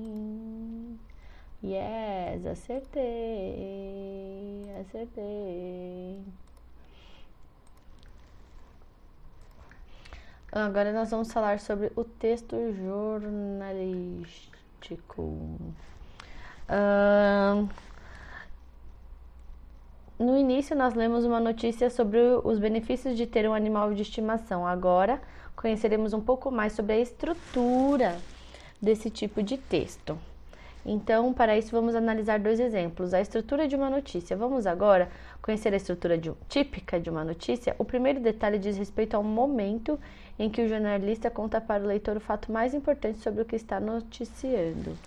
Yes, 1.65 2.45
acertei, 2.45 3.01
acertei. 4.81 6.21
Agora 10.51 10.93
nós 10.93 11.09
vamos 11.11 11.33
falar 11.33 11.61
sobre 11.61 11.93
o 11.95 12.03
texto 12.03 12.57
jornalístico. 12.75 15.23
Uh, 16.69 17.69
no 20.19 20.37
início, 20.37 20.75
nós 20.77 20.95
lemos 20.95 21.25
uma 21.25 21.39
notícia 21.39 21.89
sobre 21.91 22.19
os 22.43 22.59
benefícios 22.59 23.17
de 23.17 23.25
ter 23.27 23.49
um 23.49 23.55
animal 23.55 23.95
de 23.95 24.03
estimação. 24.03 24.67
Agora, 24.67 25.23
conheceremos 25.55 26.13
um 26.13 26.21
pouco 26.21 26.51
mais 26.51 26.73
sobre 26.73 26.95
a 26.95 26.99
estrutura 26.99 28.19
desse 28.81 29.11
tipo 29.11 29.45
de 29.45 29.57
texto. 29.57 30.19
Então, 30.85 31.33
para 31.33 31.57
isso, 31.57 31.71
vamos 31.71 31.95
analisar 31.95 32.41
dois 32.41 32.59
exemplos. 32.59 33.15
A 33.15 33.21
estrutura 33.21 33.69
de 33.69 33.77
uma 33.77 33.89
notícia. 33.89 34.37
Vamos 34.37 34.67
agora 34.67 35.09
conhecer 35.41 35.73
a 35.73 35.77
estrutura 35.77 36.19
de, 36.19 36.33
típica 36.49 36.99
de 36.99 37.09
uma 37.09 37.25
notícia. 37.25 37.75
O 37.79 37.85
primeiro 37.85 38.21
detalhe 38.21 38.59
diz 38.59 38.77
respeito 38.77 39.15
ao 39.15 39.23
momento 39.23 39.99
em 40.39 40.51
que 40.51 40.63
o 40.63 40.69
jornalista 40.69 41.31
conta 41.31 41.61
para 41.61 41.85
o 41.85 41.87
leitor 41.87 42.17
o 42.17 42.21
fato 42.21 42.51
mais 42.51 42.75
importante 42.75 43.19
sobre 43.19 43.43
o 43.43 43.45
que 43.45 43.55
está 43.55 43.79
noticiando. 43.79 44.99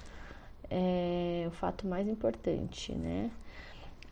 É, 0.70 1.46
o 1.48 1.51
fato 1.51 1.86
mais 1.86 2.08
importante, 2.08 2.94
né? 2.94 3.29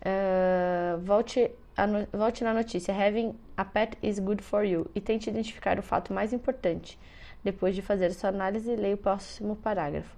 Uh, 0.05 0.99
volte, 0.99 1.49
no, 1.77 2.17
volte 2.17 2.43
na 2.43 2.53
notícia. 2.53 2.93
Having 2.93 3.35
a 3.55 3.63
pet 3.63 3.97
is 4.03 4.19
good 4.19 4.43
for 4.43 4.65
you. 4.65 4.85
E 4.93 4.99
tente 4.99 5.29
identificar 5.29 5.79
o 5.79 5.81
fato 5.81 6.13
mais 6.13 6.33
importante. 6.33 6.99
Depois 7.41 7.73
de 7.73 7.81
fazer 7.81 8.11
sua 8.11 8.29
análise, 8.29 8.75
leia 8.75 8.95
o 8.95 8.97
próximo 8.97 9.55
parágrafo. 9.55 10.13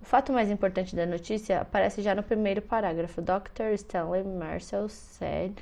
O 0.00 0.04
fato 0.04 0.32
mais 0.32 0.48
importante 0.50 0.94
da 0.94 1.04
notícia 1.04 1.60
aparece 1.60 2.00
já 2.02 2.14
no 2.14 2.22
primeiro 2.22 2.62
parágrafo. 2.62 3.20
Dr. 3.20 3.72
Stanley 3.74 4.22
Marcel 4.22 4.88
said 4.88 5.54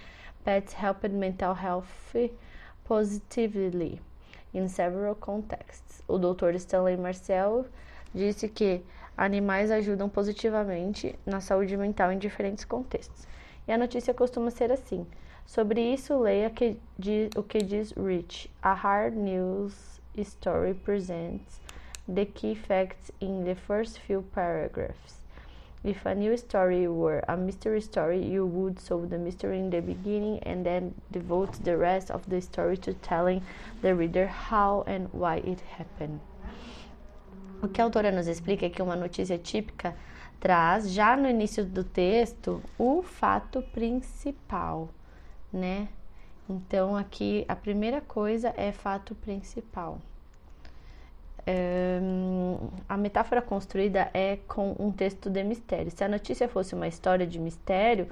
pets 0.45 0.75
helped 0.75 1.13
mental 1.13 1.55
health 1.55 1.89
positively 2.85 4.01
in 4.53 4.69
several 4.69 5.15
contexts. 5.15 6.03
O 6.07 6.19
Dr. 6.19 6.55
Stanley 6.57 6.97
Marcel 6.97 7.67
disse 8.15 8.49
que 8.49 8.83
animais 9.17 9.71
ajudam 9.71 10.09
positivamente 10.09 11.19
na 11.25 11.41
saúde 11.41 11.77
mental 11.77 12.13
em 12.13 12.19
diferentes 12.19 12.65
contextos. 12.65 13.27
E 13.67 13.73
a 13.73 13.79
notícia 13.79 14.13
costuma 14.15 14.51
ser 14.51 14.71
assim. 14.71 15.07
Sobre 15.47 15.81
isso, 15.81 16.19
leia 16.19 16.51
que 16.51 16.79
o 17.37 17.43
que 17.43 17.59
diz 17.59 17.93
Rich. 17.93 18.51
A 18.63 18.75
hard 18.75 19.15
news 19.17 20.01
story 20.17 20.75
presents 20.75 21.61
the 22.09 22.25
key 22.25 22.55
facts 22.55 23.11
in 23.21 23.45
the 23.45 23.55
first 23.55 23.99
few 23.99 24.23
paragraphs. 24.35 25.17
If 25.85 26.05
a 26.05 26.15
new 26.15 26.37
story 26.37 26.89
were 26.89 27.23
a 27.29 27.37
mystery 27.37 27.81
story, 27.81 28.25
you 28.25 28.45
would 28.45 28.81
solve 28.81 29.11
the 29.11 29.19
mystery 29.19 29.59
in 29.59 29.71
the 29.71 29.81
beginning 29.81 30.41
and 30.43 30.67
then 30.67 30.95
devote 31.13 31.53
the 31.63 31.77
rest 31.77 32.11
of 32.11 32.29
the 32.29 32.41
story 32.41 32.77
to 32.79 32.95
telling 32.95 33.43
the 33.83 33.95
reader 33.95 34.27
how 34.27 34.83
and 34.87 35.09
why 35.13 35.37
it 35.37 35.61
happened. 35.79 36.21
O 37.63 37.69
que 37.69 37.81
a 37.81 37.85
autora 37.85 38.11
nos 38.11 38.27
explica 38.27 38.67
é 38.67 38.71
que 38.71 38.83
uma 38.83 38.97
notícia 38.97 39.39
típica 39.39 39.95
traz 40.41 40.91
já 40.91 41.17
no 41.17 41.29
início 41.29 41.65
do 41.65 41.85
texto 41.85 42.63
o 42.79 43.03
fato 43.03 43.63
principal, 43.73 44.89
né? 45.53 45.89
Então 46.49 46.97
aqui 46.97 47.45
a 47.49 47.57
primeira 47.57 48.01
coisa 48.01 48.53
é 48.57 48.73
fato 48.73 49.15
principal. 49.15 50.01
A 52.89 52.97
metáfora 52.97 53.41
construída 53.41 54.11
é 54.13 54.39
com 54.49 54.75
um 54.79 54.91
texto 54.91 55.31
de 55.31 55.45
mistério. 55.45 55.93
Se 55.93 56.03
a 56.03 56.09
notícia 56.09 56.49
fosse 56.49 56.75
uma 56.75 56.89
história 56.89 57.27
de 57.27 57.39
mistério, 57.39 58.09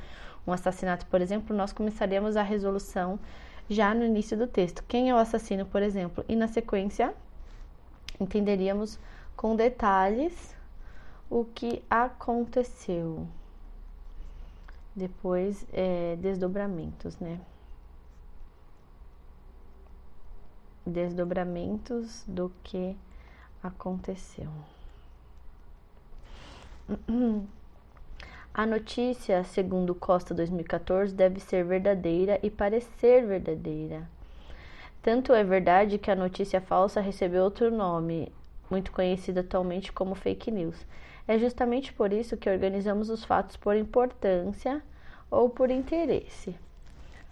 um 0.47 0.53
assassinato, 0.53 1.05
por 1.07 1.20
exemplo, 1.20 1.57
nós 1.57 1.73
começaríamos 1.73 2.37
a 2.37 2.42
resolução 2.42 3.18
já 3.68 3.92
no 3.92 4.05
início 4.05 4.37
do 4.37 4.47
texto. 4.47 4.85
Quem 4.87 5.11
é 5.11 5.14
o 5.14 5.18
assassino, 5.18 5.66
por 5.66 5.83
exemplo? 5.83 6.25
E 6.29 6.37
na 6.37 6.47
sequência, 6.47 7.12
entenderíamos 8.20 8.99
com 9.37 9.57
detalhes 9.57 10.55
o 11.29 11.44
que 11.44 11.83
aconteceu. 11.90 13.27
Depois, 14.94 15.66
é, 15.73 16.16
desdobramentos, 16.20 17.18
né? 17.18 17.40
Desdobramentos 20.87 22.23
do 22.29 22.53
que 22.62 22.97
aconteceu. 23.64 24.48
A 28.53 28.64
notícia, 28.64 29.42
segundo 29.42 29.96
Costa 29.96 30.33
2014, 30.33 31.12
deve 31.12 31.40
ser 31.40 31.64
verdadeira 31.64 32.38
e 32.40 32.48
parecer 32.50 33.27
verdadeira. 33.27 34.09
Tanto 35.03 35.33
é 35.33 35.42
verdade 35.42 35.98
que 35.98 36.09
a 36.09 36.14
notícia 36.14 36.61
falsa 36.61 37.00
recebeu 37.00 37.42
outro 37.42 37.68
nome, 37.68 38.33
muito 38.70 38.92
conhecido 38.92 39.40
atualmente 39.40 39.92
como 39.92 40.14
fake 40.14 40.53
news. 40.53 40.87
É 41.27 41.37
justamente 41.37 41.92
por 41.92 42.12
isso 42.12 42.37
que 42.37 42.48
organizamos 42.48 43.11
os 43.11 43.24
fatos 43.24 43.57
por 43.57 43.77
importância 43.77 44.81
ou 45.29 45.50
por 45.50 45.68
interesse, 45.70 46.55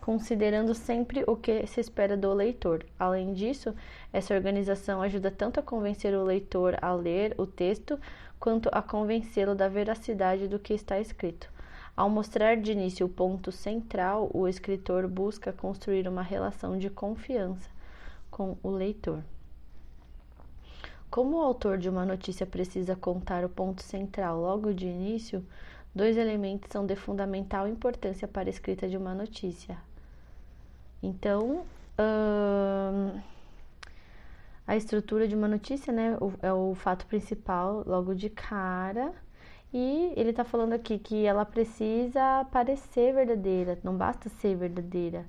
considerando 0.03 0.75
sempre 0.75 1.23
o 1.29 1.37
que 1.37 1.65
se 1.69 1.81
espera 1.81 2.17
do 2.17 2.35
leitor. 2.35 2.85
Além 2.99 3.33
disso, 3.33 3.73
essa 4.13 4.35
organização 4.35 5.01
ajuda 5.01 5.31
tanto 5.31 5.61
a 5.61 5.63
convencer 5.63 6.13
o 6.13 6.25
leitor 6.25 6.77
a 6.83 6.93
ler 6.93 7.37
o 7.39 7.47
texto, 7.47 7.99
quanto 8.39 8.69
a 8.73 8.83
convencê-lo 8.83 9.55
da 9.55 9.69
veracidade 9.69 10.49
do 10.49 10.59
que 10.59 10.75
está 10.75 10.99
escrito. 10.99 11.49
Ao 11.97 12.11
mostrar 12.11 12.57
de 12.57 12.73
início 12.73 13.07
o 13.07 13.09
ponto 13.09 13.53
central, 13.53 14.29
o 14.35 14.49
escritor 14.49 15.07
busca 15.07 15.53
construir 15.53 16.09
uma 16.09 16.23
relação 16.23 16.77
de 16.77 16.91
confiança 16.91 17.71
com 18.29 18.57
o 18.61 18.71
leitor. 18.71 19.23
Como 21.09 21.37
o 21.37 21.43
autor 21.43 21.79
de 21.79 21.89
uma 21.89 22.05
notícia 22.05 22.45
precisa 22.45 22.97
contar 22.97 23.45
o 23.45 23.49
ponto 23.49 23.85
central 23.85 24.41
logo 24.41 24.75
de 24.75 24.89
início, 24.89 25.47
dois 25.95 26.17
elementos 26.17 26.71
são 26.73 26.85
de 26.85 26.97
fundamental 26.97 27.69
importância 27.69 28.27
para 28.27 28.49
a 28.49 28.51
escrita 28.51 28.89
de 28.89 28.97
uma 28.97 29.15
notícia. 29.15 29.79
Então, 31.03 31.65
a 34.67 34.77
estrutura 34.77 35.27
de 35.27 35.35
uma 35.35 35.49
notícia, 35.49 35.93
né, 35.93 36.17
é 36.43 36.53
o 36.53 36.75
fato 36.75 37.07
principal 37.07 37.83
logo 37.87 38.15
de 38.15 38.31
cara. 38.31 39.13
E 39.75 40.13
ele 40.17 40.31
está 40.31 40.45
falando 40.45 40.75
aqui 40.75 40.99
que 40.99 41.25
ela 41.25 41.47
precisa 41.47 42.45
parecer 42.53 43.15
verdadeira, 43.15 43.79
não 43.83 43.97
basta 43.97 44.29
ser 44.29 44.55
verdadeira, 44.55 45.25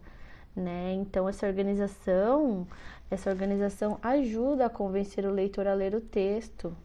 né? 0.53 0.93
Então 0.95 1.29
essa 1.29 1.47
organização 1.47 2.67
essa 3.13 3.29
organização 3.29 3.99
ajuda 4.01 4.65
a 4.65 4.69
convencer 4.69 5.25
o 5.25 5.31
leitor 5.31 5.67
a 5.67 5.73
ler 5.73 5.93
o 5.93 6.01
texto, 6.01 6.75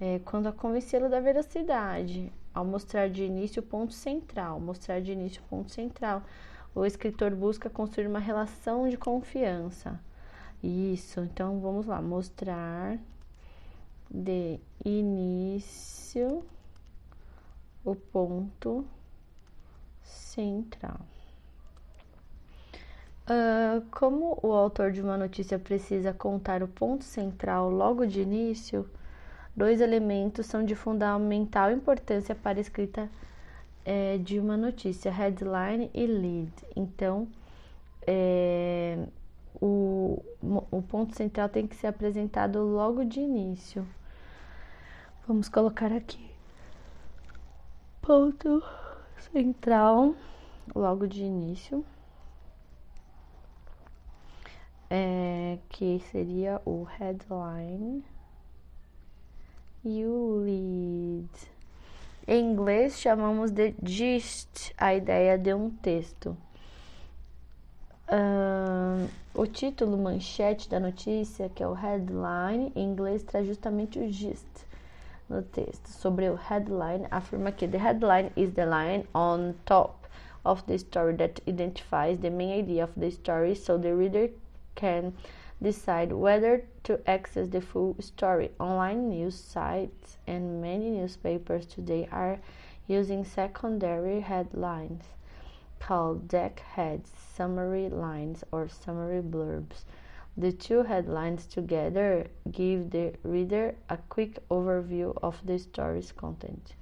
é, 0.00 0.20
quando 0.24 0.46
a 0.46 0.52
convencê-lo 0.52 1.08
da 1.08 1.20
veracidade, 1.20 2.32
ao 2.54 2.64
mostrar 2.64 3.08
de 3.08 3.24
início 3.24 3.60
o 3.60 3.66
ponto 3.66 3.92
central, 3.92 4.60
mostrar 4.60 5.00
de 5.00 5.12
início 5.12 5.42
o 5.42 5.48
ponto 5.48 5.72
central, 5.72 6.22
o 6.74 6.84
escritor 6.84 7.34
busca 7.34 7.68
construir 7.68 8.06
uma 8.06 8.18
relação 8.18 8.88
de 8.88 8.96
confiança. 8.96 10.00
Isso, 10.62 11.20
então 11.20 11.60
vamos 11.60 11.86
lá, 11.86 12.02
mostrar 12.02 12.98
de 14.10 14.58
início 14.84 16.44
o 17.84 17.94
ponto 17.94 18.84
central. 20.02 21.00
Uh, 23.28 23.84
como 23.90 24.38
o 24.42 24.52
autor 24.52 24.90
de 24.90 25.02
uma 25.02 25.16
notícia 25.16 25.58
precisa 25.58 26.14
contar 26.14 26.62
o 26.62 26.68
ponto 26.68 27.04
central 27.04 27.70
logo 27.70 28.06
de 28.06 28.22
início, 28.22 28.88
dois 29.54 29.80
elementos 29.80 30.46
são 30.46 30.64
de 30.64 30.74
fundamental 30.74 31.70
importância 31.70 32.34
para 32.34 32.58
a 32.58 32.60
escrita 32.60 33.10
é, 33.84 34.18
de 34.18 34.38
uma 34.38 34.56
notícia: 34.56 35.10
headline 35.10 35.90
e 35.94 36.06
lead. 36.06 36.52
Então, 36.76 37.28
é, 38.06 39.06
o, 39.60 40.22
o 40.70 40.82
ponto 40.82 41.16
central 41.16 41.48
tem 41.48 41.66
que 41.66 41.76
ser 41.76 41.88
apresentado 41.88 42.60
logo 42.62 43.04
de 43.04 43.20
início. 43.20 43.86
Vamos 45.26 45.48
colocar 45.48 45.92
aqui. 45.92 46.28
Ponto 48.00 48.62
central 49.32 50.14
logo 50.74 51.06
de 51.06 51.22
início 51.22 51.84
é, 54.90 55.58
que 55.68 56.00
seria 56.10 56.60
o 56.64 56.84
headline 56.84 58.04
e 59.84 60.04
o 60.04 60.42
lead. 60.44 61.57
Em 62.30 62.44
inglês 62.44 63.00
chamamos 63.00 63.50
de 63.50 63.74
gist, 63.82 64.74
a 64.76 64.94
ideia 64.94 65.38
de 65.38 65.54
um 65.54 65.70
texto. 65.70 66.36
Uh, 68.06 69.08
o 69.32 69.46
título 69.46 69.96
manchete 69.96 70.68
da 70.68 70.78
notícia, 70.78 71.48
que 71.48 71.62
é 71.62 71.66
o 71.66 71.72
headline, 71.72 72.70
em 72.76 72.84
inglês 72.84 73.22
traz 73.22 73.46
justamente 73.46 73.98
o 73.98 74.12
gist 74.12 74.44
no 75.26 75.40
texto. 75.40 75.88
Sobre 75.88 76.28
o 76.28 76.34
headline, 76.34 77.06
afirma 77.10 77.50
que 77.50 77.66
the 77.66 77.78
headline 77.78 78.30
is 78.36 78.52
the 78.52 78.66
line 78.66 79.06
on 79.14 79.54
top 79.64 80.06
of 80.44 80.62
the 80.64 80.74
story 80.74 81.16
that 81.16 81.40
identifies 81.48 82.18
the 82.18 82.28
main 82.28 82.60
idea 82.60 82.84
of 82.84 82.92
the 83.00 83.10
story 83.10 83.56
so 83.56 83.78
the 83.78 83.94
reader 83.94 84.28
can 84.74 85.14
decide 85.62 86.12
whether 86.12 86.64
to 86.84 87.00
access 87.08 87.48
the 87.48 87.60
full 87.60 87.96
story. 88.00 88.50
Online 88.60 89.08
news 89.08 89.34
sites 89.34 90.18
and 90.26 90.62
many 90.62 90.90
newspapers 90.90 91.66
today 91.66 92.08
are 92.12 92.38
using 92.86 93.24
secondary 93.24 94.20
headlines 94.20 95.04
called 95.80 96.28
deck 96.28 96.60
heads, 96.60 97.10
summary 97.34 97.88
lines, 97.88 98.44
or 98.50 98.68
summary 98.68 99.22
blurbs. 99.22 99.84
The 100.36 100.52
two 100.52 100.84
headlines 100.84 101.46
together 101.46 102.26
give 102.50 102.90
the 102.90 103.14
reader 103.22 103.74
a 103.88 103.96
quick 104.08 104.38
overview 104.48 105.16
of 105.22 105.40
the 105.44 105.58
story's 105.58 106.12
content. 106.12 106.74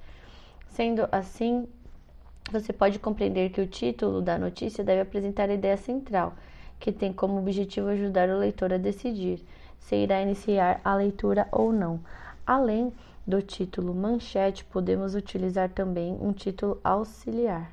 Sendo 0.71 1.09
assim, 1.11 1.67
você 2.51 2.73
pode 2.73 2.99
compreender 2.99 3.51
que 3.51 3.61
o 3.61 3.67
título 3.67 4.21
da 4.21 4.39
notícia 4.39 4.85
deve 4.85 5.01
apresentar 5.01 5.49
a 5.49 5.55
ideia 5.55 5.77
central, 5.77 6.35
que 6.79 6.93
tem 6.93 7.13
como 7.13 7.39
objetivo 7.39 7.89
ajudar 7.89 8.29
o 8.29 8.39
leitor 8.39 8.73
a 8.73 8.79
decidir 8.79 9.45
se 9.87 9.97
irá 9.97 10.21
iniciar 10.21 10.81
a 10.85 10.95
leitura 10.97 11.49
ou 11.53 11.73
não. 11.73 12.01
Além 12.45 12.93
do 13.27 13.41
título 13.41 13.95
manchete, 13.95 14.65
podemos 14.65 15.15
utilizar 15.15 15.71
também 15.71 16.17
um 16.21 16.33
título 16.33 16.81
auxiliar, 16.83 17.73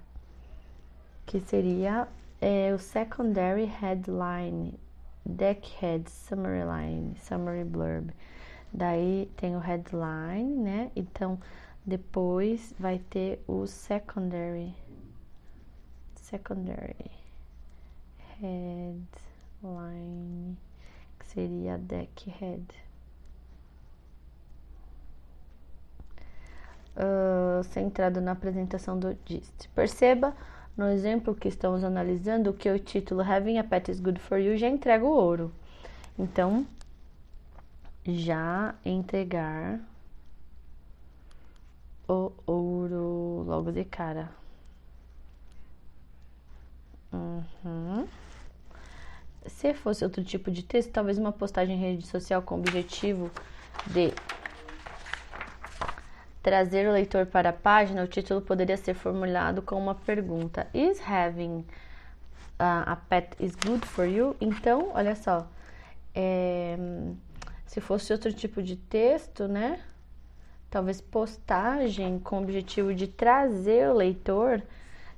que 1.26 1.40
seria 1.40 2.08
é, 2.40 2.72
o 2.74 2.78
secondary 2.78 3.66
headline, 3.66 4.74
deckhead, 5.26 6.10
summary 6.10 6.64
line, 6.64 7.16
summary 7.18 7.64
blurb. 7.64 8.12
Daí 8.72 9.30
tem 9.38 9.56
o 9.56 9.60
headline, 9.60 10.56
né? 10.56 10.92
Então 10.96 11.40
depois 11.86 12.74
vai 12.80 13.00
ter 13.00 13.44
o 13.48 13.68
secondary, 13.68 14.74
secondary 16.16 17.23
headline, 18.44 20.58
que 21.18 21.26
seria 21.28 21.78
deckhead. 21.78 22.66
Uh, 26.96 27.64
centrado 27.64 28.22
na 28.22 28.34
apresentação 28.34 29.00
do 29.00 29.18
GIST. 29.26 29.68
Perceba 29.70 30.36
no 30.78 30.88
exemplo 30.90 31.34
que 31.34 31.48
estamos 31.48 31.84
analisando 31.84 32.54
que 32.54 32.70
o 32.70 32.78
título 32.78 33.22
Having 33.22 33.58
a 33.58 33.64
Pet 33.64 33.90
is 33.90 34.00
Good 34.00 34.20
for 34.20 34.38
You 34.38 34.58
já 34.58 34.68
entrega 34.68 35.04
o 35.04 35.10
ouro. 35.10 35.52
Então, 36.20 36.68
já 38.06 38.76
entregar 38.86 39.80
o 42.08 42.32
ouro 42.46 43.44
logo 43.48 43.72
de 43.72 43.86
cara. 43.86 44.30
Uhum. 47.12 48.08
Se 49.48 49.74
fosse 49.74 50.04
outro 50.04 50.24
tipo 50.24 50.50
de 50.50 50.64
texto, 50.64 50.92
talvez 50.92 51.18
uma 51.18 51.32
postagem 51.32 51.76
em 51.76 51.80
rede 51.80 52.08
social 52.08 52.42
com 52.42 52.56
o 52.56 52.60
objetivo 52.60 53.30
de 53.88 54.14
trazer 56.42 56.88
o 56.88 56.92
leitor 56.92 57.26
para 57.26 57.50
a 57.50 57.54
página, 57.54 58.04
o 58.04 58.08
título 58.08 58.42
poderia 58.42 58.78
ser 58.78 58.94
formulado 58.94 59.62
com 59.62 59.76
uma 59.76 59.96
pergunta: 59.96 60.68
Is 60.74 61.02
having 61.02 61.66
a 62.60 62.96
pet 62.96 63.36
is 63.40 63.56
good 63.56 63.86
for 63.86 64.06
you? 64.06 64.36
Então, 64.40 64.92
olha 64.94 65.16
só, 65.16 65.48
é, 66.14 66.78
se 67.66 67.82
fosse 67.82 68.14
outro 68.14 68.32
tipo 68.32 68.62
de 68.62 68.76
texto, 68.76 69.48
né? 69.48 69.82
Talvez 70.70 71.00
postagem 71.00 72.20
com 72.20 72.40
o 72.40 72.44
objetivo 72.44 72.94
de 72.94 73.08
trazer 73.08 73.90
o 73.90 73.94
leitor. 73.94 74.62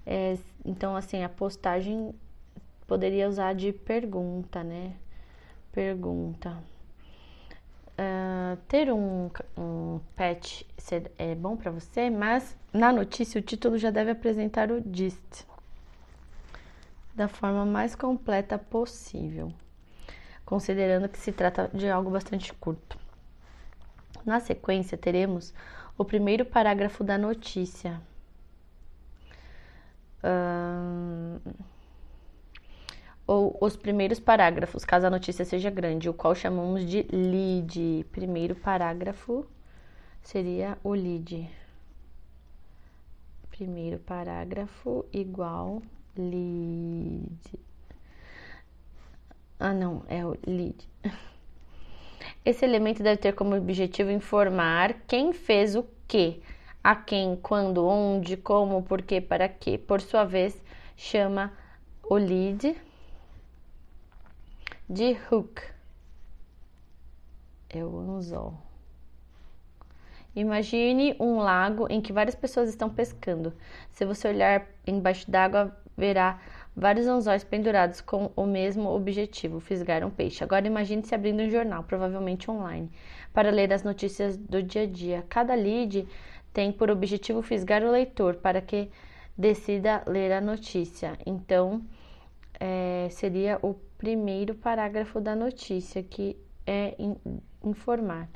É, 0.06 0.38
então, 0.64 0.96
assim, 0.96 1.24
a 1.24 1.30
postagem 1.30 2.14
poderia 2.88 3.28
usar 3.28 3.54
de 3.54 3.72
pergunta, 3.72 4.64
né? 4.64 4.94
Pergunta. 5.72 6.58
Uh, 7.98 8.58
ter 8.68 8.92
um, 8.92 9.30
um 9.58 10.02
pet 10.16 10.68
é 11.18 11.34
bom 11.34 11.56
para 11.56 11.72
você, 11.72 12.10
mas 12.10 12.58
na 12.74 12.92
notícia 12.92 13.40
o 13.40 13.44
título 13.44 13.78
já 13.78 13.90
deve 13.90 14.12
apresentar 14.12 14.70
o 14.70 14.84
gist 14.94 15.46
da 17.16 17.30
forma 17.30 17.66
mais 17.66 17.96
completa 17.96 18.58
possível, 18.58 19.54
considerando 20.46 21.08
que 21.08 21.18
se 21.18 21.32
trata 21.32 21.70
de 21.74 21.90
algo 21.90 22.12
bastante 22.12 22.54
curto. 22.54 23.00
Na 24.26 24.42
sequência, 24.42 24.98
teremos 24.98 25.54
o 25.98 26.04
primeiro 26.04 26.44
parágrafo 26.46 27.04
da 27.04 27.18
notícia. 27.18 28.02
Uh, 30.22 31.40
ou 33.28 33.58
os 33.60 33.76
primeiros 33.76 34.20
parágrafos, 34.20 34.86
caso 34.86 35.08
a 35.08 35.10
notícia 35.10 35.44
seja 35.44 35.70
grande, 35.70 36.10
o 36.10 36.14
qual 36.14 36.36
chamamos 36.36 36.86
de 36.86 37.06
lead. 37.12 38.06
Primeiro 38.12 38.56
parágrafo 38.56 39.46
seria 40.22 40.78
o 40.84 40.94
lead. 40.94 41.50
Primeiro 43.50 44.00
parágrafo 44.00 45.06
igual 45.12 45.82
lead. 46.16 47.60
Ah, 49.60 49.74
não, 49.74 50.04
é 50.08 50.24
o 50.26 50.38
lead. 50.46 50.88
Esse 52.44 52.64
elemento 52.64 53.02
deve 53.02 53.18
ter 53.18 53.34
como 53.34 53.56
objetivo 53.56 54.12
informar 54.12 54.94
quem 55.08 55.34
fez 55.34 55.76
o 55.76 55.86
que, 56.08 56.42
a 56.84 56.96
quem, 56.96 57.36
quando, 57.38 57.86
onde, 57.86 58.38
como, 58.38 58.84
por 58.84 59.02
que, 59.02 59.20
para 59.20 59.50
quê. 59.50 59.78
Por 59.78 60.02
sua 60.02 60.26
vez, 60.26 60.62
chama 60.96 61.52
o 62.04 62.16
lead 62.16 62.76
de 64.90 65.18
hook. 65.32 65.62
É 67.70 67.84
o 67.84 67.98
anzol. 67.98 68.54
Imagine 70.36 71.16
um 71.20 71.38
lago 71.38 71.88
em 71.90 72.02
que 72.02 72.12
várias 72.12 72.36
pessoas 72.36 72.70
estão 72.70 72.90
pescando. 72.90 73.54
Se 73.90 74.06
você 74.06 74.28
olhar 74.28 74.68
embaixo 74.86 75.30
d'água, 75.32 75.76
verá 75.98 76.40
vários 76.76 77.08
anzóis 77.08 77.44
pendurados 77.44 78.02
com 78.02 78.32
o 78.36 78.46
mesmo 78.46 78.90
objetivo, 78.90 79.60
fisgar 79.60 80.04
um 80.04 80.10
peixe. 80.10 80.44
Agora 80.44 80.68
imagine 80.68 81.04
se 81.06 81.16
abrindo 81.16 81.42
um 81.42 81.50
jornal, 81.50 81.84
provavelmente 81.84 82.52
online, 82.52 82.92
para 83.34 83.50
ler 83.50 83.72
as 83.72 83.84
notícias 83.84 84.36
do 84.36 84.62
dia 84.62 84.84
a 84.84 84.88
dia. 84.88 85.26
Cada 85.30 85.56
lead 85.56 86.06
tem 86.54 86.72
por 86.72 86.92
objetivo 86.92 87.42
fisgar 87.42 87.82
o 87.84 87.92
leitor 87.92 88.36
para 88.36 88.62
que 88.62 88.90
decida 89.38 90.04
ler 90.06 90.34
a 90.34 90.42
notícia. 90.42 91.18
Então, 91.26 91.82
é, 92.60 93.08
seria 93.10 93.58
o 93.62 93.74
primeiro 93.98 94.56
parágrafo 94.56 95.20
da 95.20 95.36
notícia, 95.36 96.04
que 96.04 96.38
é 96.66 96.96
informar. 97.64 98.30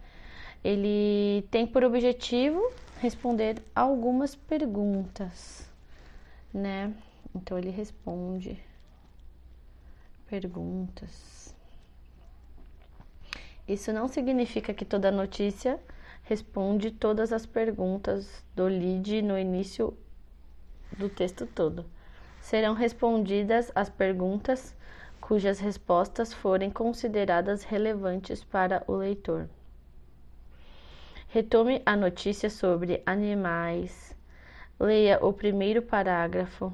Ele 0.63 1.47
tem 1.49 1.65
por 1.65 1.83
objetivo 1.83 2.61
responder 2.99 3.61
algumas 3.73 4.35
perguntas, 4.35 5.69
né? 6.53 6.93
Então 7.33 7.57
ele 7.57 7.69
responde 7.69 8.61
perguntas. 10.27 11.55
Isso 13.67 13.93
não 13.93 14.07
significa 14.07 14.73
que 14.73 14.83
toda 14.83 15.11
notícia 15.11 15.79
responde 16.23 16.91
todas 16.91 17.31
as 17.31 17.45
perguntas 17.45 18.43
do 18.55 18.65
lead 18.65 19.21
no 19.21 19.37
início 19.37 19.97
do 20.97 21.07
texto 21.07 21.45
todo. 21.45 21.85
Serão 22.41 22.73
respondidas 22.73 23.71
as 23.75 23.89
perguntas 23.89 24.75
cujas 25.29 25.59
respostas 25.59 26.33
forem 26.33 26.71
consideradas 26.71 27.63
relevantes 27.63 28.43
para 28.43 28.83
o 28.87 28.95
leitor. 28.95 29.47
Retome 31.27 31.83
a 31.85 31.95
notícia 31.95 32.49
sobre 32.49 33.03
animais. 33.05 34.17
Leia 34.79 35.23
o 35.23 35.31
primeiro 35.31 35.83
parágrafo. 35.83 36.73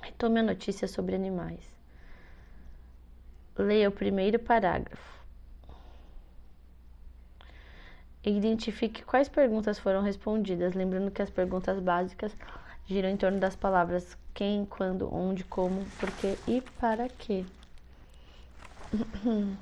Retome 0.00 0.38
a 0.38 0.42
notícia 0.44 0.86
sobre 0.86 1.16
animais. 1.16 1.68
Leia 3.58 3.88
o 3.88 3.92
primeiro 3.92 4.38
parágrafo. 4.38 5.24
Identifique 8.22 9.02
quais 9.02 9.28
perguntas 9.28 9.76
foram 9.76 10.02
respondidas, 10.02 10.74
lembrando 10.74 11.10
que 11.10 11.20
as 11.20 11.30
perguntas 11.30 11.80
básicas 11.80 12.32
giram 12.86 13.08
em 13.08 13.16
torno 13.16 13.38
das 13.38 13.56
palavras 13.56 14.16
quem, 14.34 14.64
quando, 14.64 15.12
onde, 15.14 15.44
como, 15.44 15.84
porquê 15.98 16.36
e 16.46 16.60
para 16.80 17.08
quê. 17.08 17.44
uh, 18.94 19.56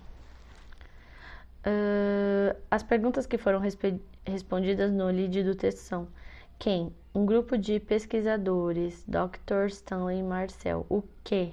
as 2.70 2.82
perguntas 2.82 3.26
que 3.26 3.38
foram 3.38 3.60
respondidas 4.24 4.92
no 4.92 5.06
lead 5.06 5.42
do 5.42 5.54
texto 5.54 5.78
são: 5.78 6.08
quem? 6.58 6.92
Um 7.14 7.26
grupo 7.26 7.58
de 7.58 7.80
pesquisadores, 7.80 9.04
Dr. 9.06 9.66
Stanley 9.68 10.22
Marcel. 10.22 10.86
O 10.88 11.02
que? 11.24 11.52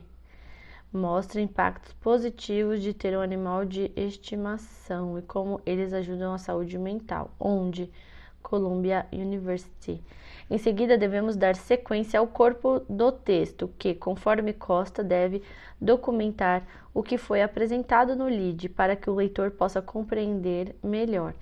mostra 0.92 1.42
impactos 1.42 1.94
positivos 1.94 2.82
de 2.82 2.94
ter 2.94 3.16
um 3.18 3.22
animal 3.22 3.66
de 3.66 3.92
estimação 3.96 5.20
e 5.20 5.22
como 5.22 5.62
eles 5.66 5.94
ajudam 5.94 6.34
a 6.34 6.38
saúde 6.38 6.78
mental. 6.78 7.30
Onde? 7.40 7.92
Columbia 8.42 9.06
University. 9.12 10.02
Em 10.50 10.58
seguida, 10.58 10.98
devemos 10.98 11.36
dar 11.36 11.56
sequência 11.56 12.20
ao 12.20 12.28
corpo 12.28 12.80
do 12.90 13.12
texto, 13.12 13.70
que, 13.78 13.94
conforme 13.94 14.54
Costa, 14.54 15.04
deve 15.04 15.44
documentar 15.80 16.66
o 16.94 17.04
que 17.04 17.18
foi 17.18 17.42
apresentado 17.42 18.16
no 18.16 18.26
lead 18.26 18.70
para 18.70 18.96
que 18.96 19.10
o 19.10 19.16
leitor 19.16 19.52
possa 19.52 19.82
compreender 19.82 20.76
melhor. 20.82 21.34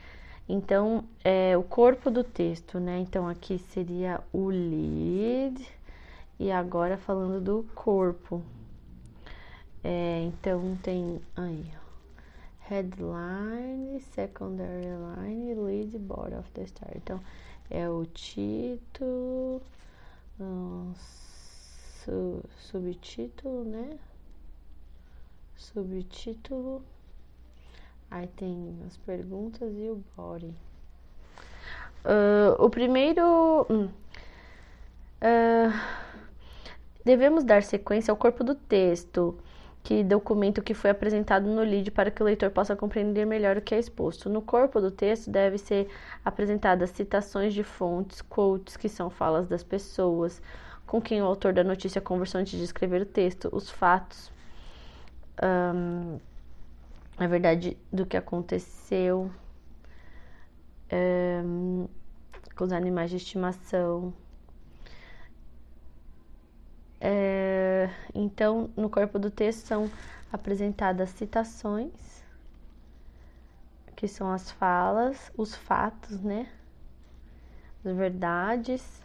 Então, 0.50 1.04
é 1.24 1.56
o 1.56 1.64
corpo 1.64 2.10
do 2.10 2.24
texto, 2.24 2.80
né? 2.80 3.00
Então, 3.00 3.28
aqui 3.28 3.60
seria 3.60 4.22
o 4.34 4.48
lead, 4.50 5.66
e 6.40 6.52
agora 6.52 6.98
falando 6.98 7.40
do 7.40 7.66
corpo. 7.76 8.42
É, 9.84 10.24
então, 10.24 10.78
tem 10.82 11.22
aí, 11.36 11.66
ó 11.80 11.86
headline, 12.70 14.00
secondary 14.00 14.88
line, 14.88 15.54
lead, 15.54 15.98
body 16.00 16.36
of 16.36 16.50
the 16.54 16.64
story. 16.64 16.98
Então, 16.98 17.20
é 17.70 17.90
o 17.90 18.06
título, 18.06 19.62
um, 20.40 20.94
su, 20.96 22.44
subtítulo, 22.60 23.64
né? 23.64 23.98
Subtítulo. 25.56 26.84
Aí 28.12 28.28
tem 28.28 28.78
as 28.86 28.98
perguntas 28.98 29.74
e 29.78 29.90
o 29.90 30.04
body. 30.16 30.54
Uh, 32.06 32.64
o 32.64 32.70
primeiro. 32.70 33.66
Uh, 35.22 35.74
devemos 37.04 37.44
dar 37.44 37.64
sequência 37.64 38.12
ao 38.12 38.18
corpo 38.18 38.44
do 38.44 38.54
texto 38.54 39.38
que 39.86 40.04
documento 40.04 40.64
que 40.64 40.74
foi 40.74 40.90
apresentado 40.90 41.48
no 41.48 41.62
lead 41.62 41.92
para 41.92 42.10
que 42.10 42.20
o 42.20 42.26
leitor 42.26 42.50
possa 42.50 42.76
compreender 42.76 43.24
melhor 43.24 43.56
o 43.56 43.62
que 43.62 43.76
é 43.76 43.78
exposto. 43.78 44.28
No 44.28 44.42
corpo 44.42 44.82
do 44.82 44.90
texto 44.90 45.30
deve 45.30 45.60
ser 45.60 45.88
apresentadas 46.26 46.90
citações 46.90 47.54
de 47.54 47.64
fontes, 47.64 48.20
quotes, 48.20 48.76
que 48.76 48.90
são 48.90 49.12
falas 49.12 49.48
das 49.48 49.64
pessoas, 49.64 50.42
com 50.88 51.00
quem 51.00 51.22
o 51.22 51.26
autor 51.26 51.54
da 51.54 51.64
notícia 51.64 52.02
conversou 52.02 52.42
antes 52.42 52.58
de 52.58 52.64
escrever 52.64 53.04
o 53.04 53.06
texto, 53.06 53.48
os 53.52 53.70
fatos, 53.70 54.32
um, 55.44 56.18
a 57.16 57.28
verdade 57.28 57.78
do 57.94 58.08
que 58.08 58.18
aconteceu 58.18 59.30
um, 60.92 61.88
com 62.56 62.64
os 62.64 62.72
animais 62.72 63.12
de 63.12 63.18
estimação. 63.18 64.12
É, 67.08 67.88
então, 68.16 68.72
no 68.76 68.90
corpo 68.90 69.20
do 69.20 69.30
texto 69.30 69.68
são 69.68 69.92
apresentadas 70.34 71.12
citações, 71.12 72.24
que 73.96 74.08
são 74.08 74.32
as 74.32 74.50
falas, 74.50 75.32
os 75.38 75.54
fatos, 75.54 76.20
né? 76.22 76.48
As 77.86 77.96
verdades. 77.96 79.04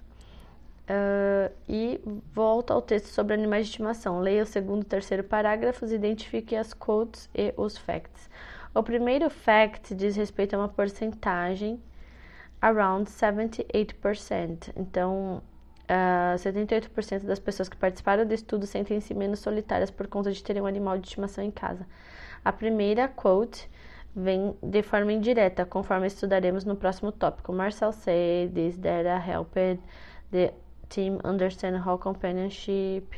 Uh, 0.88 1.52
e 1.68 2.00
volta 2.34 2.72
ao 2.72 2.80
texto 2.80 3.08
sobre 3.08 3.34
animais 3.34 3.66
de 3.66 3.72
estimação. 3.72 4.18
Leia 4.18 4.44
o 4.44 4.46
segundo 4.46 4.80
e 4.80 4.86
terceiro 4.86 5.22
parágrafos, 5.22 5.92
identifique 5.92 6.56
as 6.56 6.72
quotes 6.72 7.28
e 7.34 7.52
os 7.54 7.76
facts. 7.76 8.30
O 8.74 8.82
primeiro 8.82 9.28
fact 9.28 9.94
diz 9.94 10.16
respeito 10.16 10.54
a 10.54 10.58
uma 10.58 10.68
porcentagem 10.70 11.78
around 12.62 13.10
78%. 13.10 14.72
Então, 14.74 15.42
Uh, 15.90 16.34
ah, 16.34 16.36
78% 16.36 17.24
das 17.24 17.40
pessoas 17.40 17.68
que 17.68 17.76
participaram 17.76 18.24
do 18.24 18.32
estudo 18.32 18.64
sentem-se 18.64 19.12
menos 19.12 19.40
solitárias 19.40 19.90
por 19.90 20.06
conta 20.06 20.30
de 20.30 20.40
terem 20.40 20.62
um 20.62 20.66
animal 20.66 20.96
de 20.96 21.08
estimação 21.08 21.42
em 21.42 21.50
casa. 21.50 21.84
A 22.44 22.52
primeira 22.52 23.08
quote 23.08 23.68
vem 24.14 24.56
de 24.62 24.82
forma 24.84 25.12
indireta, 25.12 25.66
conforme 25.66 26.06
estudaremos 26.06 26.64
no 26.64 26.76
próximo 26.76 27.10
tópico. 27.10 27.52
Marcel 27.52 27.92
said 27.92 28.52
this 28.54 28.76
data 28.76 29.18
helped 29.18 29.80
the 30.30 30.54
team 30.88 31.18
understand 31.24 31.82
how 31.84 31.98
companionship. 31.98 33.08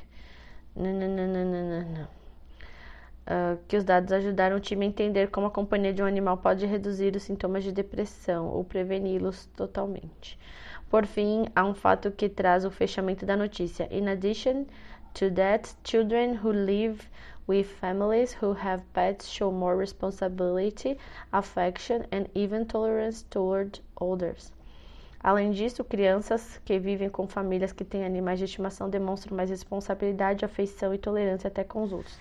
Uh, 3.24 3.58
que 3.68 3.76
os 3.76 3.84
dados 3.84 4.10
ajudaram 4.12 4.56
o 4.56 4.60
time 4.60 4.86
a 4.86 4.88
entender 4.88 5.30
como 5.30 5.46
a 5.46 5.50
companhia 5.50 5.92
de 5.92 6.02
um 6.02 6.06
animal 6.06 6.38
pode 6.38 6.64
reduzir 6.64 7.14
os 7.14 7.22
sintomas 7.22 7.62
de 7.62 7.70
depressão 7.70 8.46
ou 8.48 8.64
preveni-los 8.64 9.44
totalmente. 9.54 10.38
Por 10.92 11.06
fim, 11.06 11.46
há 11.56 11.64
um 11.64 11.72
fato 11.72 12.10
que 12.10 12.28
traz 12.28 12.66
o 12.66 12.70
fechamento 12.70 13.24
da 13.24 13.34
notícia. 13.34 13.88
In 13.90 14.10
addition 14.10 14.66
to 15.14 15.30
that, 15.30 15.74
children 15.82 16.38
who 16.44 16.50
live 16.52 17.08
with 17.48 17.64
families 17.64 18.36
who 18.42 18.52
have 18.52 18.82
pets 18.92 19.26
show 19.26 19.50
more 19.50 19.74
responsibility, 19.74 20.98
affection 21.32 22.02
and 22.12 22.26
even 22.34 22.66
tolerance 22.66 23.24
toward 23.30 23.80
others. 23.98 24.52
Além 25.22 25.52
disso, 25.52 25.82
crianças 25.82 26.60
que 26.62 26.78
vivem 26.78 27.08
com 27.08 27.26
famílias 27.26 27.72
que 27.72 27.84
têm 27.84 28.04
animais 28.04 28.38
de 28.38 28.44
estimação 28.44 28.90
demonstram 28.90 29.34
mais 29.34 29.48
responsabilidade, 29.48 30.44
afeição 30.44 30.92
e 30.92 30.98
tolerância 30.98 31.48
até 31.48 31.64
com 31.64 31.84
os 31.84 31.92
outros. 31.94 32.18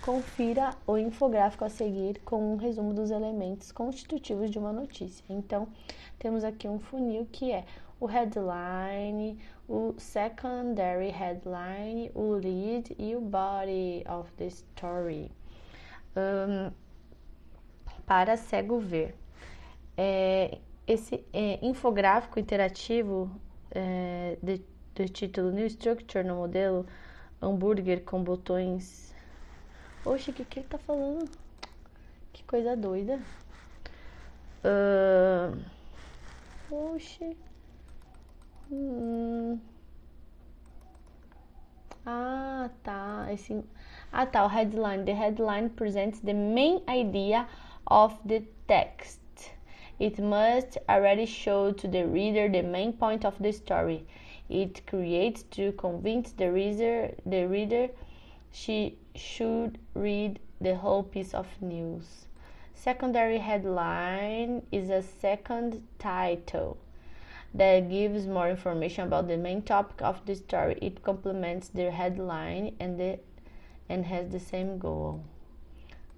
Confira 0.00 0.70
o 0.86 0.96
infográfico 0.96 1.66
a 1.66 1.68
seguir 1.68 2.18
com 2.24 2.54
um 2.54 2.56
resumo 2.56 2.94
dos 2.94 3.10
elementos 3.10 3.72
constitutivos 3.72 4.50
de 4.50 4.58
uma 4.58 4.72
notícia. 4.72 5.22
Então, 5.28 5.68
temos 6.18 6.44
aqui 6.44 6.66
um 6.66 6.78
funil 6.78 7.26
que 7.30 7.52
é 7.52 7.64
o 7.98 8.06
headline, 8.06 9.38
o 9.68 9.94
secondary 9.98 11.10
headline, 11.10 12.10
o 12.14 12.34
lead 12.34 12.94
e 12.98 13.16
o 13.16 13.20
body 13.20 14.04
of 14.08 14.30
the 14.32 14.46
story. 14.46 15.30
Um, 16.16 16.70
para 18.06 18.36
cego 18.36 18.78
ver. 18.78 19.14
É, 19.96 20.58
esse 20.86 21.24
é, 21.32 21.58
infográfico 21.66 22.38
interativo 22.38 23.30
é, 23.70 24.38
de, 24.42 24.62
do 24.94 25.08
título 25.08 25.50
New 25.50 25.66
Structure 25.66 26.24
no 26.24 26.36
modelo 26.36 26.86
hambúrguer 27.40 28.02
com 28.04 28.22
botões. 28.22 29.14
Oxe, 30.04 30.30
o 30.30 30.34
que, 30.34 30.44
que 30.44 30.60
ele 30.60 30.68
tá 30.68 30.78
falando? 30.78 31.28
Que 32.32 32.44
coisa 32.44 32.76
doida. 32.76 33.20
Uh, 34.62 35.58
oxe. 36.70 37.36
Hum. 38.68 39.60
Ah, 42.04 42.68
tá. 42.82 43.28
Esse... 43.32 43.62
Ah, 44.12 44.26
tá. 44.26 44.44
O 44.44 44.48
headline. 44.48 45.04
The 45.04 45.14
headline 45.14 45.70
presents 45.70 46.18
the 46.20 46.34
main 46.34 46.80
idea 46.88 47.46
of 47.86 48.18
the 48.24 48.42
text. 48.66 49.20
It 50.00 50.18
must 50.18 50.78
already 50.88 51.26
show 51.26 51.72
to 51.72 51.86
the 51.86 52.06
reader 52.06 52.48
the 52.48 52.62
main 52.62 52.92
point 52.92 53.24
of 53.24 53.38
the 53.38 53.52
story. 53.52 54.04
It 54.48 54.84
creates 54.86 55.44
to 55.52 55.72
convince 55.72 56.32
the 56.32 56.50
reader, 56.50 57.14
the 57.24 57.46
reader 57.46 57.88
she 58.50 58.98
should 59.14 59.78
read 59.94 60.40
the 60.60 60.74
whole 60.74 61.04
piece 61.04 61.34
of 61.34 61.46
news. 61.60 62.26
Secondary 62.74 63.38
headline 63.38 64.62
is 64.72 64.90
a 64.90 65.02
second 65.02 65.82
title 65.98 66.76
that 67.56 67.88
gives 67.88 68.26
more 68.26 68.50
information 68.50 69.04
about 69.04 69.28
the 69.28 69.36
main 69.38 69.62
topic 69.62 70.02
of 70.02 70.24
the 70.26 70.34
story. 70.34 70.78
It 70.82 71.02
complements 71.02 71.68
the 71.68 71.90
headline 71.90 72.76
and 72.78 73.00
the 73.00 73.18
and 73.88 74.04
has 74.04 74.28
the 74.28 74.40
same 74.40 74.78
goal. 74.78 75.24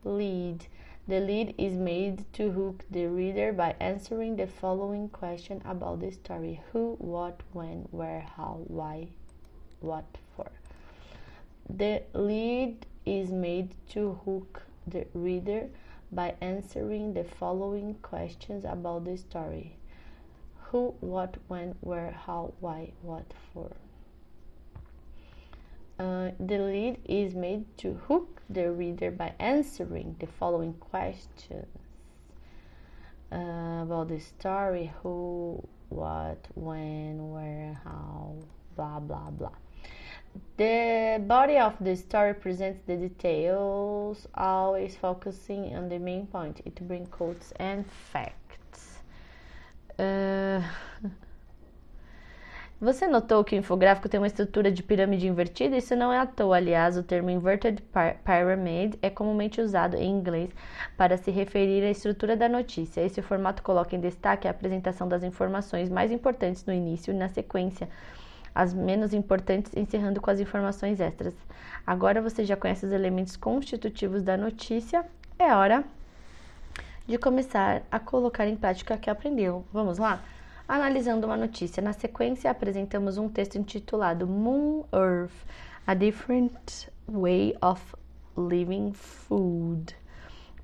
Lead. 0.04 0.66
The 1.06 1.20
lead 1.20 1.54
is 1.56 1.74
made 1.74 2.30
to 2.34 2.50
hook 2.50 2.84
the 2.90 3.06
reader 3.06 3.52
by 3.52 3.76
answering 3.80 4.36
the 4.36 4.46
following 4.46 5.08
question 5.08 5.62
about 5.64 6.00
the 6.00 6.10
story: 6.10 6.60
who, 6.72 6.96
what, 6.98 7.40
when, 7.52 7.86
where, 7.92 8.26
how, 8.36 8.60
why, 8.66 9.08
what 9.80 10.18
for. 10.34 10.50
The 11.70 12.02
lead 12.14 12.84
is 13.06 13.30
made 13.30 13.74
to 13.90 14.20
hook 14.24 14.64
the 14.86 15.06
reader 15.14 15.68
by 16.10 16.34
answering 16.40 17.14
the 17.14 17.24
following 17.24 17.94
questions 18.02 18.64
about 18.64 19.04
the 19.04 19.16
story 19.16 19.77
who, 20.70 20.94
what, 21.00 21.36
when, 21.48 21.74
where, 21.80 22.10
how, 22.10 22.52
why, 22.60 22.92
what 23.02 23.24
for. 23.52 23.70
Uh, 25.98 26.30
the 26.38 26.58
lead 26.58 26.98
is 27.06 27.34
made 27.34 27.64
to 27.78 27.94
hook 28.06 28.42
the 28.50 28.70
reader 28.70 29.10
by 29.10 29.32
answering 29.38 30.14
the 30.20 30.26
following 30.26 30.74
questions 30.74 31.66
uh, 33.32 33.82
about 33.82 34.08
the 34.08 34.20
story 34.20 34.92
who, 35.02 35.62
what, 35.88 36.46
when, 36.54 37.30
where, 37.30 37.80
how, 37.84 38.34
blah, 38.76 39.00
blah, 39.00 39.30
blah. 39.30 39.50
The 40.56 41.22
body 41.26 41.56
of 41.56 41.74
the 41.80 41.96
story 41.96 42.34
presents 42.34 42.80
the 42.86 42.96
details, 42.96 44.28
always 44.34 44.94
focusing 44.96 45.74
on 45.74 45.88
the 45.88 45.98
main 45.98 46.26
point. 46.26 46.60
It 46.64 46.86
brings 46.86 47.08
quotes 47.08 47.52
and 47.52 47.84
facts. 48.12 48.37
Uh, 49.98 50.62
Você 52.80 53.08
notou 53.08 53.42
que 53.42 53.56
o 53.56 53.58
infográfico 53.58 54.08
tem 54.08 54.20
uma 54.20 54.28
estrutura 54.28 54.70
de 54.70 54.84
pirâmide 54.84 55.26
invertida? 55.26 55.76
Isso 55.76 55.96
não 55.96 56.12
é 56.12 56.18
à 56.20 56.24
toa, 56.24 56.58
aliás, 56.58 56.96
o 56.96 57.02
termo 57.02 57.28
inverted 57.28 57.82
pyramid 58.24 58.96
é 59.02 59.10
comumente 59.10 59.60
usado 59.60 59.96
em 59.96 60.08
inglês 60.08 60.50
para 60.96 61.16
se 61.16 61.32
referir 61.32 61.82
à 61.82 61.90
estrutura 61.90 62.36
da 62.36 62.48
notícia. 62.48 63.00
Esse 63.00 63.20
formato 63.20 63.64
coloca 63.64 63.96
em 63.96 64.00
destaque 64.00 64.46
a 64.46 64.52
apresentação 64.52 65.08
das 65.08 65.24
informações 65.24 65.88
mais 65.88 66.12
importantes 66.12 66.64
no 66.66 66.72
início 66.72 67.12
e 67.12 67.16
na 67.16 67.28
sequência, 67.28 67.88
as 68.54 68.72
menos 68.72 69.12
importantes 69.12 69.72
encerrando 69.74 70.20
com 70.20 70.30
as 70.30 70.38
informações 70.38 71.00
extras. 71.00 71.34
Agora 71.84 72.22
você 72.22 72.44
já 72.44 72.56
conhece 72.56 72.86
os 72.86 72.92
elementos 72.92 73.36
constitutivos 73.36 74.22
da 74.22 74.36
notícia, 74.36 75.04
é 75.36 75.52
hora 75.52 75.84
de 77.08 77.18
começar 77.18 77.82
a 77.90 77.98
colocar 77.98 78.46
em 78.46 78.54
prática 78.54 78.94
o 78.94 78.98
que 78.98 79.10
aprendeu. 79.10 79.64
Vamos 79.72 79.98
lá? 79.98 80.22
analisando 80.68 81.26
uma 81.26 81.36
notícia. 81.36 81.82
Na 81.82 81.94
sequência, 81.94 82.50
apresentamos 82.50 83.16
um 83.16 83.28
texto 83.28 83.56
intitulado 83.56 84.26
Moon 84.26 84.84
Earth: 84.92 85.32
A 85.86 85.94
Different 85.94 86.88
Way 87.08 87.56
of 87.62 87.82
Living 88.36 88.92
Food. 88.92 89.96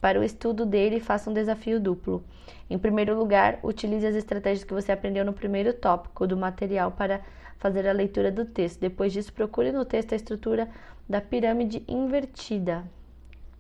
Para 0.01 0.21
o 0.21 0.23
estudo 0.23 0.67
dele, 0.67 1.01
faça 1.01 1.31
um 1.31 1.33
desafio 1.33 1.81
duplo. 1.81 2.23
Em 2.69 2.79
primeiro 2.79 3.17
lugar, 3.17 3.59
utilize 3.63 4.07
as 4.07 4.15
estratégias 4.15 4.63
que 4.63 4.75
você 4.75 4.93
aprendeu 4.93 5.25
no 5.25 5.33
primeiro 5.33 5.73
tópico 5.73 6.27
do 6.27 6.37
material 6.37 6.93
para 6.93 7.23
fazer 7.57 7.89
a 7.89 7.93
leitura 7.93 8.31
do 8.31 8.45
texto. 8.45 8.79
Depois 8.81 9.15
disso, 9.15 9.33
procure 9.33 9.73
no 9.73 9.87
texto 9.87 10.13
a 10.13 10.17
estrutura 10.17 10.69
da 11.09 11.23
pirâmide 11.23 11.83
invertida, 11.89 12.85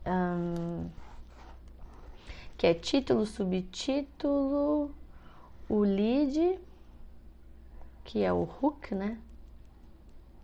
um, 0.06 0.86
que 2.64 2.68
é 2.68 2.72
título, 2.72 3.26
subtítulo, 3.26 4.90
o 5.68 5.80
lead, 5.80 6.58
que 8.02 8.22
é 8.22 8.32
o 8.32 8.48
hook, 8.62 8.94
né? 8.94 9.18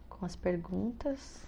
Com 0.06 0.26
as 0.26 0.36
perguntas. 0.36 1.40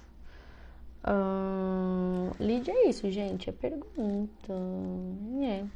Hum, 1.06 2.30
lead 2.40 2.70
é 2.70 2.88
isso, 2.88 3.10
gente, 3.10 3.50
é 3.50 3.52
pergunta. 3.52 4.54
É. 5.42 5.66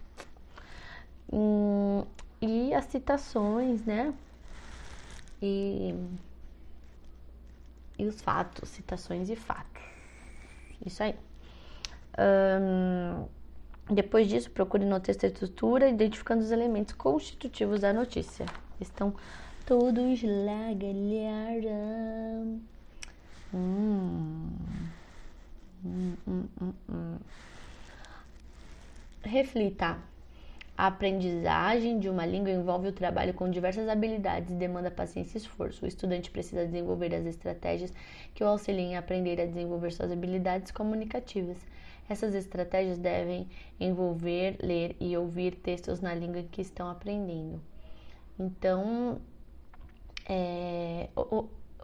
Hum, 1.31 2.03
e 2.41 2.73
as 2.73 2.87
citações, 2.87 3.85
né? 3.85 4.15
E, 5.43 5.95
e 7.99 8.07
os 8.07 8.23
fatos, 8.23 8.71
citações 8.71 9.29
e 9.29 9.37
fatos. 9.37 9.83
Isso 10.87 11.03
aí. 11.03 11.15
Hum, 12.19 13.27
depois 13.89 14.29
disso, 14.29 14.51
procure 14.51 14.85
no 14.85 14.99
texto 14.99 15.25
a 15.25 15.29
estrutura, 15.29 15.89
identificando 15.89 16.43
os 16.43 16.51
elementos 16.51 16.95
constitutivos 16.95 17.81
da 17.81 17.93
notícia. 17.93 18.47
Estão 18.81 19.15
todos 19.65 20.23
lá, 20.23 20.73
galera. 20.75 22.47
Hum. 23.55 24.51
Hum, 25.85 26.17
hum, 26.27 26.45
hum, 26.61 26.73
hum. 26.89 27.17
Reflita. 29.23 29.99
A 30.79 30.89
aprendizagem 30.89 31.99
de 31.99 32.09
uma 32.09 32.27
língua 32.27 32.51
envolve 32.51 32.89
o 32.89 32.93
trabalho 32.93 33.33
com 33.33 33.49
diversas 33.49 33.89
habilidades 33.89 34.51
e 34.51 34.55
demanda 34.55 34.91
paciência 34.91 35.39
e 35.39 35.41
esforço. 35.41 35.85
O 35.85 35.89
estudante 35.89 36.31
precisa 36.31 36.67
desenvolver 36.67 37.15
as 37.15 37.25
estratégias 37.25 37.95
que 38.35 38.45
o 38.45 38.47
auxiliem 38.47 38.95
a 38.95 38.99
aprender 38.99 39.41
a 39.41 39.47
desenvolver 39.47 39.91
suas 39.93 40.13
habilidades 40.13 40.71
comunicativas. 40.71 41.57
Essas 42.09 42.35
estratégias 42.35 42.99
devem 42.99 43.49
envolver 43.81 44.57
ler 44.63 44.97
e 45.01 45.17
ouvir 45.17 45.57
textos 45.57 46.01
na 46.01 46.15
língua 46.15 46.43
que 46.45 46.63
estão 46.63 46.89
aprendendo. 46.89 47.61
Então, 48.39 49.21
é, 50.29 51.09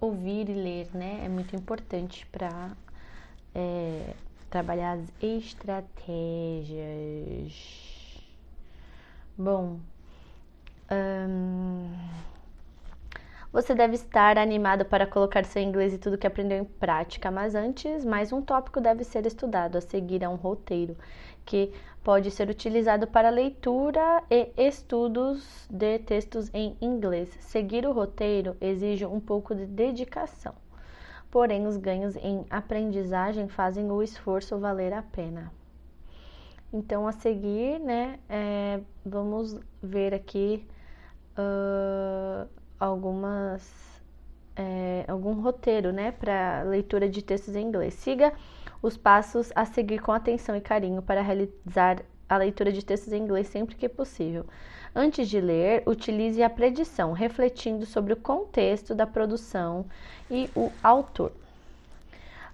ouvir 0.01 0.49
e 0.49 0.55
ler 0.55 0.89
né, 0.95 1.23
é 1.25 1.29
muito 1.29 1.57
importante 1.57 2.27
para 2.27 2.77
é, 3.55 4.15
trabalhar 4.51 4.93
as 4.93 5.13
estratégias. 5.21 5.93
Bom, 9.37 9.81
hum, 10.91 11.95
você 13.53 13.75
deve 13.75 13.97
estar 13.97 14.39
animado 14.39 14.85
para 14.87 15.07
colocar 15.07 15.45
seu 15.45 15.61
inglês 15.63 15.93
e 15.93 15.99
tudo 15.99 16.17
que 16.17 16.27
aprendeu 16.27 16.57
em 16.59 16.65
prática, 16.65 17.31
mas 17.31 17.55
antes, 17.55 18.03
mais 18.03 18.33
um 18.33 18.41
tópico 18.41 18.81
deve 18.81 19.05
ser 19.05 19.27
estudado. 19.27 19.77
A 19.77 19.81
seguir 19.83 20.23
é 20.23 20.29
um 20.29 20.37
roteiro 20.37 20.97
que 21.45 21.71
pode 22.03 22.31
ser 22.31 22.49
utilizado 22.49 23.07
para 23.07 23.29
leitura 23.29 24.23
e 24.31 24.51
estudos 24.57 25.69
de 25.69 25.99
textos 25.99 26.51
em 26.55 26.79
inglês. 26.81 27.29
Seguir 27.41 27.87
o 27.87 27.93
roteiro 27.93 28.57
exige 28.59 29.05
um 29.05 29.21
pouco 29.21 29.55
de 29.55 29.67
dedicação, 29.67 30.55
porém, 31.31 31.67
os 31.67 31.77
ganhos 31.77 32.17
em 32.17 32.47
aprendizagem 32.49 33.49
fazem 33.49 33.91
o 33.91 34.03
esforço 34.03 34.59
valer 34.59 34.95
a 34.95 35.03
pena. 35.03 35.53
Então, 36.73 37.07
a 37.07 37.13
seguir, 37.13 37.79
né, 37.81 38.19
é, 38.31 38.81
vamos 39.05 39.61
ver 39.83 40.15
aqui. 40.15 40.67
Uh, 41.37 42.49
algumas 42.83 43.63
é, 44.57 45.05
algum 45.09 45.41
roteiro, 45.41 45.93
né, 45.93 46.13
para 46.13 46.63
leitura 46.65 47.09
de 47.09 47.23
textos 47.23 47.55
em 47.55 47.67
inglês. 47.67 47.95
Siga 47.95 48.33
os 48.83 48.97
passos 48.97 49.51
a 49.55 49.65
seguir 49.65 50.01
com 50.01 50.13
atenção 50.13 50.57
e 50.57 50.61
carinho 50.61 51.01
para 51.01 51.23
realizar 51.23 52.03
a 52.29 52.37
leitura 52.37 52.73
de 52.73 52.85
textos 52.85 53.13
em 53.13 53.23
inglês 53.23 53.47
sempre 53.47 53.77
que 53.77 53.89
possível. 53.89 54.45
Antes 54.95 55.29
de 55.29 55.41
ler, 55.41 55.83
utilize 55.87 56.43
a 56.43 56.51
predição, 56.51 57.13
refletindo 57.13 57.87
sobre 57.87 58.13
o 58.13 58.17
contexto 58.17 58.95
da 58.95 59.07
produção 59.07 59.87
e 60.31 60.51
o 60.55 60.71
autor. 60.83 61.33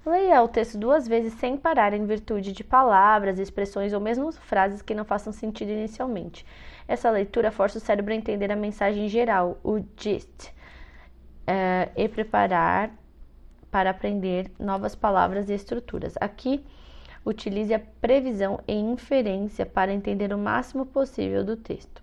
Leia 0.07 0.43
o 0.43 0.49
texto 0.49 0.79
duas 0.79 1.09
vezes 1.09 1.33
sem 1.35 1.57
parar 1.57 1.93
em 1.93 2.07
virtude 2.07 2.53
de 2.53 2.62
palavras, 2.62 3.38
expressões 3.38 3.93
ou 3.93 4.01
mesmo 4.01 4.31
frases 4.31 4.83
que 4.83 4.95
não 4.95 5.05
façam 5.05 5.33
sentido 5.33 5.71
inicialmente. 5.71 6.47
Essa 6.88 7.11
leitura 7.11 7.53
força 7.53 7.77
o 7.77 7.81
cérebro 7.81 8.14
a 8.14 8.16
entender 8.16 8.51
a 8.51 8.57
mensagem 8.57 9.09
geral, 9.09 9.61
o 9.62 9.85
gist, 9.94 10.48
é, 11.46 11.90
e 11.94 12.09
preparar 12.09 12.90
para 13.70 13.90
aprender 13.90 14.51
novas 14.59 14.94
palavras 14.94 15.51
e 15.51 15.55
estruturas. 15.55 16.14
Aqui, 16.18 16.64
utilize 17.24 17.74
a 17.74 17.79
previsão 18.01 18.61
e 18.66 18.72
inferência 18.72 19.66
para 19.66 19.92
entender 19.92 20.33
o 20.33 20.38
máximo 20.38 20.87
possível 20.87 21.44
do 21.44 21.57
texto. 21.57 22.03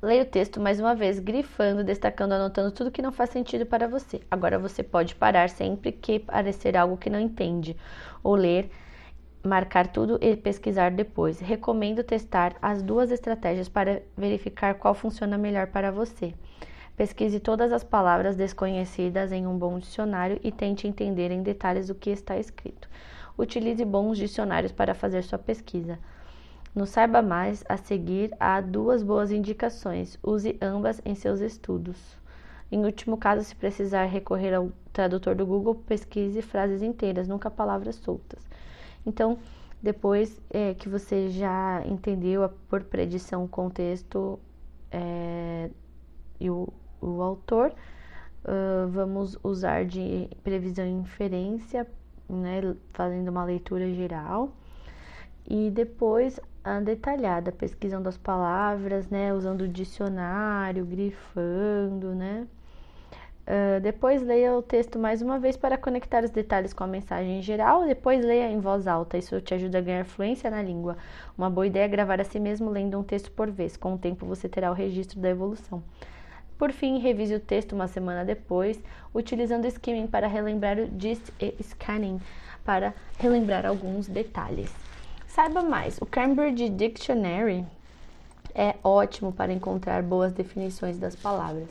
Leia 0.00 0.22
o 0.22 0.26
texto 0.26 0.60
mais 0.60 0.78
uma 0.78 0.94
vez, 0.94 1.18
grifando, 1.18 1.82
destacando, 1.82 2.32
anotando 2.32 2.70
tudo 2.70 2.92
que 2.92 3.02
não 3.02 3.10
faz 3.10 3.30
sentido 3.30 3.66
para 3.66 3.88
você. 3.88 4.20
Agora 4.30 4.58
você 4.58 4.82
pode 4.82 5.16
parar 5.16 5.48
sempre 5.48 5.90
que 5.90 6.20
parecer 6.20 6.76
algo 6.76 6.96
que 6.96 7.10
não 7.10 7.18
entende, 7.18 7.76
ou 8.22 8.34
ler 8.36 8.70
marcar 9.46 9.88
tudo 9.88 10.18
e 10.20 10.36
pesquisar 10.36 10.90
depois. 10.90 11.40
Recomendo 11.40 12.02
testar 12.02 12.56
as 12.60 12.82
duas 12.82 13.10
estratégias 13.10 13.68
para 13.68 14.02
verificar 14.16 14.74
qual 14.74 14.94
funciona 14.94 15.38
melhor 15.38 15.68
para 15.68 15.90
você. 15.90 16.34
Pesquise 16.96 17.38
todas 17.40 17.72
as 17.72 17.84
palavras 17.84 18.36
desconhecidas 18.36 19.30
em 19.30 19.46
um 19.46 19.58
bom 19.58 19.78
dicionário 19.78 20.40
e 20.42 20.50
tente 20.50 20.88
entender 20.88 21.30
em 21.30 21.42
detalhes 21.42 21.90
o 21.90 21.94
que 21.94 22.10
está 22.10 22.38
escrito. 22.38 22.88
Utilize 23.38 23.84
bons 23.84 24.16
dicionários 24.16 24.72
para 24.72 24.94
fazer 24.94 25.22
sua 25.22 25.38
pesquisa. 25.38 25.98
No 26.74 26.86
Saiba 26.86 27.20
Mais, 27.20 27.64
a 27.68 27.76
seguir 27.76 28.34
há 28.40 28.60
duas 28.60 29.02
boas 29.02 29.30
indicações. 29.30 30.18
Use 30.22 30.58
ambas 30.60 31.00
em 31.04 31.14
seus 31.14 31.40
estudos. 31.40 32.16
Em 32.72 32.84
último 32.84 33.16
caso, 33.16 33.44
se 33.44 33.54
precisar 33.54 34.06
recorrer 34.06 34.52
ao 34.52 34.70
tradutor 34.92 35.34
do 35.34 35.46
Google, 35.46 35.74
pesquise 35.74 36.42
frases 36.42 36.82
inteiras, 36.82 37.28
nunca 37.28 37.50
palavras 37.50 37.96
soltas. 37.96 38.42
Então, 39.06 39.38
depois 39.82 40.40
é, 40.50 40.74
que 40.74 40.88
você 40.88 41.30
já 41.30 41.82
entendeu 41.86 42.42
a, 42.42 42.48
por 42.48 42.82
predição 42.84 43.44
o 43.44 43.48
contexto 43.48 44.38
é, 44.90 45.70
e 46.40 46.50
o, 46.50 46.68
o 47.00 47.22
autor, 47.22 47.72
uh, 48.44 48.88
vamos 48.88 49.38
usar 49.42 49.84
de 49.84 50.28
previsão 50.42 50.84
e 50.86 50.90
inferência, 50.90 51.86
né, 52.28 52.60
fazendo 52.92 53.28
uma 53.28 53.44
leitura 53.44 53.92
geral. 53.92 54.52
E 55.48 55.70
depois 55.70 56.40
a 56.64 56.80
detalhada, 56.80 57.52
pesquisando 57.52 58.08
as 58.08 58.16
palavras, 58.16 59.08
né, 59.08 59.32
usando 59.32 59.62
o 59.62 59.68
dicionário, 59.68 60.84
grifando, 60.84 62.14
né, 62.14 62.46
Uh, 63.46 63.78
depois 63.80 64.22
leia 64.22 64.56
o 64.56 64.60
texto 64.60 64.98
mais 64.98 65.22
uma 65.22 65.38
vez 65.38 65.56
para 65.56 65.78
conectar 65.78 66.24
os 66.24 66.30
detalhes 66.30 66.72
com 66.72 66.82
a 66.82 66.86
mensagem 66.86 67.38
em 67.38 67.42
geral. 67.42 67.86
Depois 67.86 68.24
leia 68.24 68.50
em 68.50 68.58
voz 68.58 68.88
alta, 68.88 69.16
isso 69.16 69.40
te 69.40 69.54
ajuda 69.54 69.78
a 69.78 69.80
ganhar 69.80 70.04
fluência 70.04 70.50
na 70.50 70.60
língua. 70.60 70.96
Uma 71.38 71.48
boa 71.48 71.64
ideia 71.64 71.84
é 71.84 71.88
gravar 71.88 72.20
a 72.20 72.24
si 72.24 72.40
mesmo 72.40 72.70
lendo 72.70 72.98
um 72.98 73.04
texto 73.04 73.30
por 73.30 73.48
vez. 73.48 73.76
Com 73.76 73.94
o 73.94 73.98
tempo 73.98 74.26
você 74.26 74.48
terá 74.48 74.68
o 74.68 74.74
registro 74.74 75.20
da 75.20 75.30
evolução. 75.30 75.80
Por 76.58 76.72
fim, 76.72 76.98
revise 76.98 77.36
o 77.36 77.40
texto 77.40 77.72
uma 77.72 77.86
semana 77.86 78.24
depois, 78.24 78.80
utilizando 79.14 79.66
skimming 79.66 80.08
para 80.08 80.26
relembrar 80.26 80.78
o 80.78 80.90
gist 80.98 81.28
e 81.38 81.54
scanning 81.62 82.20
para 82.64 82.94
relembrar 83.16 83.64
alguns 83.64 84.08
detalhes. 84.08 84.74
Saiba 85.28 85.62
mais, 85.62 85.98
o 85.98 86.06
Cambridge 86.06 86.68
Dictionary 86.70 87.64
é 88.52 88.74
ótimo 88.82 89.32
para 89.32 89.52
encontrar 89.52 90.02
boas 90.02 90.32
definições 90.32 90.98
das 90.98 91.14
palavras 91.14 91.68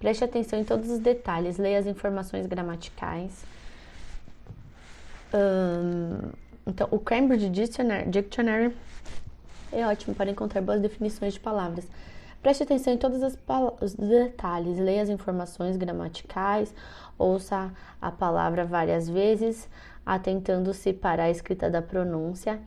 Preste 0.00 0.24
atenção 0.24 0.58
em 0.58 0.64
todos 0.64 0.90
os 0.90 0.98
detalhes, 0.98 1.58
leia 1.58 1.78
as 1.78 1.86
informações 1.86 2.46
gramaticais. 2.46 3.44
Um, 5.32 6.30
então, 6.66 6.88
o 6.90 6.98
Cambridge 6.98 7.50
Dictionary, 7.50 8.08
Dictionary 8.08 8.74
é 9.70 9.86
ótimo 9.86 10.14
para 10.14 10.30
encontrar 10.30 10.62
boas 10.62 10.80
definições 10.80 11.34
de 11.34 11.40
palavras. 11.40 11.86
Preste 12.42 12.62
atenção 12.62 12.94
em 12.94 12.96
todos 12.96 13.20
os 13.22 13.94
detalhes, 13.94 14.78
leia 14.78 15.02
as 15.02 15.10
informações 15.10 15.76
gramaticais, 15.76 16.74
ouça 17.18 17.70
a 18.00 18.10
palavra 18.10 18.64
várias 18.64 19.06
vezes, 19.06 19.68
atentando-se 20.06 20.94
para 20.94 21.24
a 21.24 21.30
escrita 21.30 21.68
da 21.68 21.82
pronúncia, 21.82 22.58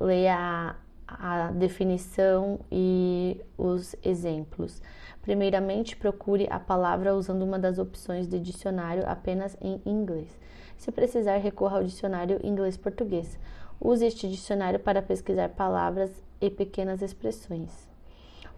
leia 0.00 0.74
a, 1.06 1.46
a 1.46 1.50
definição 1.52 2.58
e 2.72 3.40
os 3.56 3.94
exemplos. 4.02 4.82
Primeiramente, 5.24 5.96
procure 5.96 6.46
a 6.50 6.60
palavra 6.60 7.14
usando 7.14 7.40
uma 7.40 7.58
das 7.58 7.78
opções 7.78 8.28
de 8.28 8.38
dicionário 8.38 9.04
apenas 9.06 9.56
em 9.58 9.80
inglês. 9.86 10.28
Se 10.76 10.92
precisar, 10.92 11.38
recorra 11.38 11.78
ao 11.78 11.82
dicionário 11.82 12.38
inglês-português. 12.44 13.38
Use 13.80 14.04
este 14.04 14.28
dicionário 14.28 14.78
para 14.78 15.00
pesquisar 15.00 15.48
palavras 15.48 16.10
e 16.42 16.50
pequenas 16.50 17.00
expressões. 17.00 17.88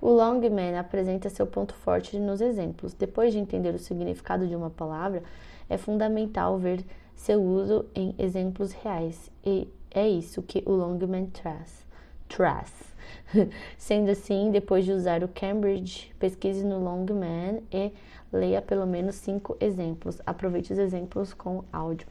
O 0.00 0.10
Longman 0.10 0.76
apresenta 0.76 1.30
seu 1.30 1.46
ponto 1.46 1.72
forte 1.72 2.18
nos 2.18 2.40
exemplos. 2.40 2.94
Depois 2.94 3.32
de 3.32 3.38
entender 3.38 3.72
o 3.72 3.78
significado 3.78 4.44
de 4.48 4.56
uma 4.56 4.68
palavra, 4.68 5.22
é 5.70 5.76
fundamental 5.76 6.58
ver 6.58 6.84
seu 7.14 7.40
uso 7.40 7.86
em 7.94 8.12
exemplos 8.18 8.72
reais. 8.72 9.30
E 9.44 9.68
é 9.92 10.08
isso 10.08 10.42
que 10.42 10.64
o 10.66 10.72
Longman 10.72 11.26
traz. 11.26 11.86
traz. 12.28 12.95
Sendo 13.76 14.10
assim, 14.10 14.50
depois 14.50 14.84
de 14.84 14.92
usar 14.92 15.22
o 15.22 15.28
Cambridge, 15.28 16.12
pesquise 16.18 16.64
no 16.64 16.78
Longman 16.78 17.62
e 17.72 17.92
leia 18.32 18.62
pelo 18.62 18.86
menos 18.86 19.16
cinco 19.16 19.56
exemplos. 19.60 20.20
Aproveite 20.26 20.72
os 20.72 20.78
exemplos 20.78 21.32
com 21.32 21.64
áudio. 21.72 22.06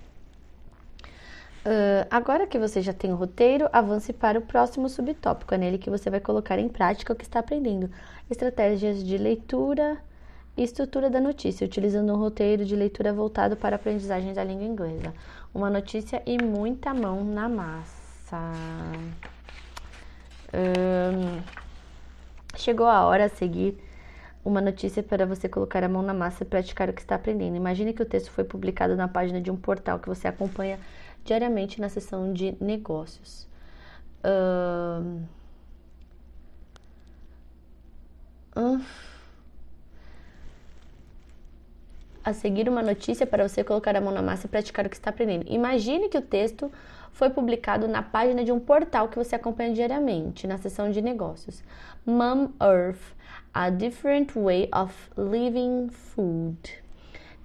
Uh, 1.66 2.06
agora 2.12 2.46
que 2.46 2.60
você 2.60 2.80
já 2.80 2.94
tem 2.94 3.12
o 3.12 3.16
roteiro, 3.16 3.68
avance 3.74 4.14
para 4.14 4.38
o 4.38 4.42
próximo 4.42 4.88
subtópico. 4.88 5.54
É 5.54 5.58
nele 5.58 5.80
que 5.80 5.90
você 5.90 6.12
vai 6.12 6.20
colocar 6.20 6.60
em 6.60 6.70
prática 6.70 7.12
o 7.12 7.16
que 7.16 7.24
está 7.24 7.40
aprendendo. 7.40 7.90
Estratégias 8.30 9.04
de 9.04 9.18
leitura 9.18 9.98
e 10.56 10.64
estrutura 10.64 11.10
da 11.10 11.20
notícia, 11.20 11.66
utilizando 11.66 12.14
um 12.14 12.18
roteiro 12.18 12.64
de 12.64 12.76
leitura 12.76 13.12
voltado 13.12 13.58
para 13.58 13.76
a 13.76 13.78
aprendizagem 13.78 14.32
da 14.32 14.44
língua 14.44 14.66
inglesa. 14.66 15.12
Uma 15.54 15.70
notícia 15.70 16.22
e 16.26 16.38
muita 16.42 16.94
mão 16.94 17.24
na 17.24 17.50
massa. 17.50 18.52
Chegou 22.56 22.88
a 22.88 23.06
hora 23.06 23.26
a 23.26 23.30
seguir 23.30 23.78
uma 24.44 24.62
notícia 24.62 25.02
para 25.02 25.26
você 25.26 25.50
colocar 25.50 25.84
a 25.84 25.90
mão 25.90 26.02
na 26.02 26.14
massa 26.14 26.44
e 26.44 26.46
praticar 26.46 26.90
o 26.90 26.94
que 26.94 27.02
está 27.02 27.16
aprendendo. 27.16 27.56
Imagine 27.56 27.94
que 27.94 28.02
o 28.02 28.06
texto 28.06 28.30
foi 28.32 28.44
publicado 28.44 28.96
na 28.96 29.08
página 29.08 29.42
de 29.42 29.50
um 29.50 29.58
portal 29.58 30.00
que 30.00 30.08
você 30.08 30.28
acompanha 30.28 30.80
diariamente 31.24 31.82
na 31.82 31.90
seção 31.90 32.32
de 32.32 32.56
negócios. 32.62 33.48
A 42.24 42.34
seguir 42.34 42.70
uma 42.70 42.82
notícia 42.82 43.28
para 43.28 43.48
você 43.48 43.64
colocar 43.64 43.96
a 43.96 44.02
mão 44.02 44.12
na 44.12 44.22
massa 44.22 44.48
e 44.48 44.50
praticar 44.50 44.86
o 44.86 44.90
que 44.90 44.96
está 44.96 45.10
aprendendo. 45.10 45.46
Imagine 45.48 46.10
que 46.10 46.18
o 46.18 46.22
texto 46.22 46.72
foi 47.16 47.30
publicado 47.30 47.88
na 47.88 48.04
página 48.04 48.44
de 48.44 48.52
um 48.52 48.60
portal 48.60 49.08
que 49.08 49.18
você 49.18 49.36
acompanha 49.36 49.74
diariamente, 49.74 50.46
na 50.46 50.58
seção 50.58 50.92
de 50.92 51.02
negócios. 51.02 51.64
Mom 52.06 52.50
Earth, 52.62 53.16
a 53.54 53.70
different 53.70 54.38
way 54.38 54.68
of 54.74 54.94
living 55.16 55.88
food. 55.90 56.58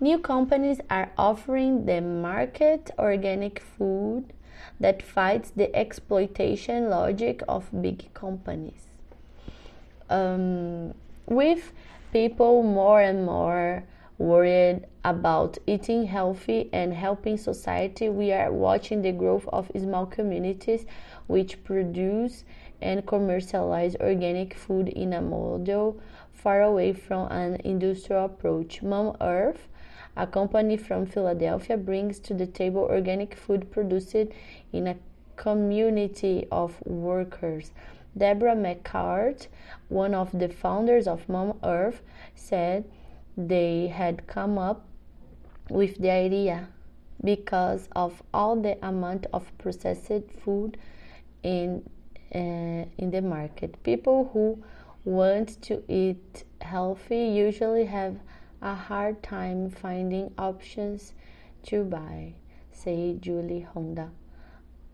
New 0.00 0.18
companies 0.18 0.80
are 0.88 1.12
offering 1.16 1.84
the 1.84 2.00
market 2.00 2.90
organic 2.98 3.60
food 3.60 4.24
that 4.80 5.04
fights 5.04 5.52
the 5.52 5.70
exploitation 5.72 6.90
logic 6.90 7.44
of 7.46 7.70
big 7.70 8.12
companies. 8.12 8.88
Um, 10.08 10.94
with 11.26 11.72
people 12.12 12.64
more 12.64 13.00
and 13.00 13.24
more 13.24 13.84
worried 14.20 14.84
about 15.02 15.56
eating 15.66 16.04
healthy 16.04 16.68
and 16.74 16.92
helping 16.92 17.38
society, 17.38 18.10
we 18.10 18.30
are 18.32 18.52
watching 18.52 19.00
the 19.00 19.12
growth 19.12 19.48
of 19.48 19.70
small 19.74 20.04
communities 20.04 20.84
which 21.26 21.64
produce 21.64 22.44
and 22.82 23.06
commercialize 23.06 23.96
organic 23.96 24.52
food 24.52 24.88
in 24.88 25.14
a 25.14 25.22
model 25.22 25.98
far 26.34 26.60
away 26.60 26.92
from 26.92 27.32
an 27.32 27.56
industrial 27.64 28.26
approach. 28.26 28.82
Mom 28.82 29.16
Earth 29.22 29.66
a 30.16 30.26
company 30.26 30.76
from 30.76 31.06
Philadelphia 31.06 31.78
brings 31.78 32.18
to 32.18 32.34
the 32.34 32.46
table 32.46 32.82
organic 32.82 33.34
food 33.34 33.70
produced 33.70 34.14
in 34.72 34.86
a 34.86 34.96
community 35.36 36.46
of 36.52 36.78
workers. 36.84 37.70
Deborah 38.18 38.56
McCart, 38.56 39.46
one 39.88 40.14
of 40.14 40.36
the 40.38 40.48
founders 40.48 41.06
of 41.06 41.28
Mom 41.28 41.58
Earth, 41.62 42.02
said 42.34 42.84
they 43.48 43.88
had 43.88 44.26
come 44.26 44.58
up 44.58 44.84
with 45.68 45.98
the 45.98 46.10
idea 46.10 46.68
because 47.22 47.88
of 47.94 48.22
all 48.32 48.56
the 48.56 48.76
amount 48.86 49.26
of 49.32 49.50
processed 49.58 50.24
food 50.42 50.76
in 51.42 51.82
uh, 52.34 52.84
in 52.98 53.10
the 53.10 53.22
market. 53.22 53.82
People 53.82 54.30
who 54.32 54.62
want 55.04 55.60
to 55.62 55.82
eat 55.88 56.44
healthy 56.60 57.24
usually 57.24 57.86
have 57.86 58.16
a 58.62 58.74
hard 58.74 59.22
time 59.22 59.70
finding 59.70 60.32
options 60.38 61.14
to 61.62 61.84
buy, 61.84 62.34
say 62.72 63.16
Julie 63.20 63.66
Honda. 63.72 64.10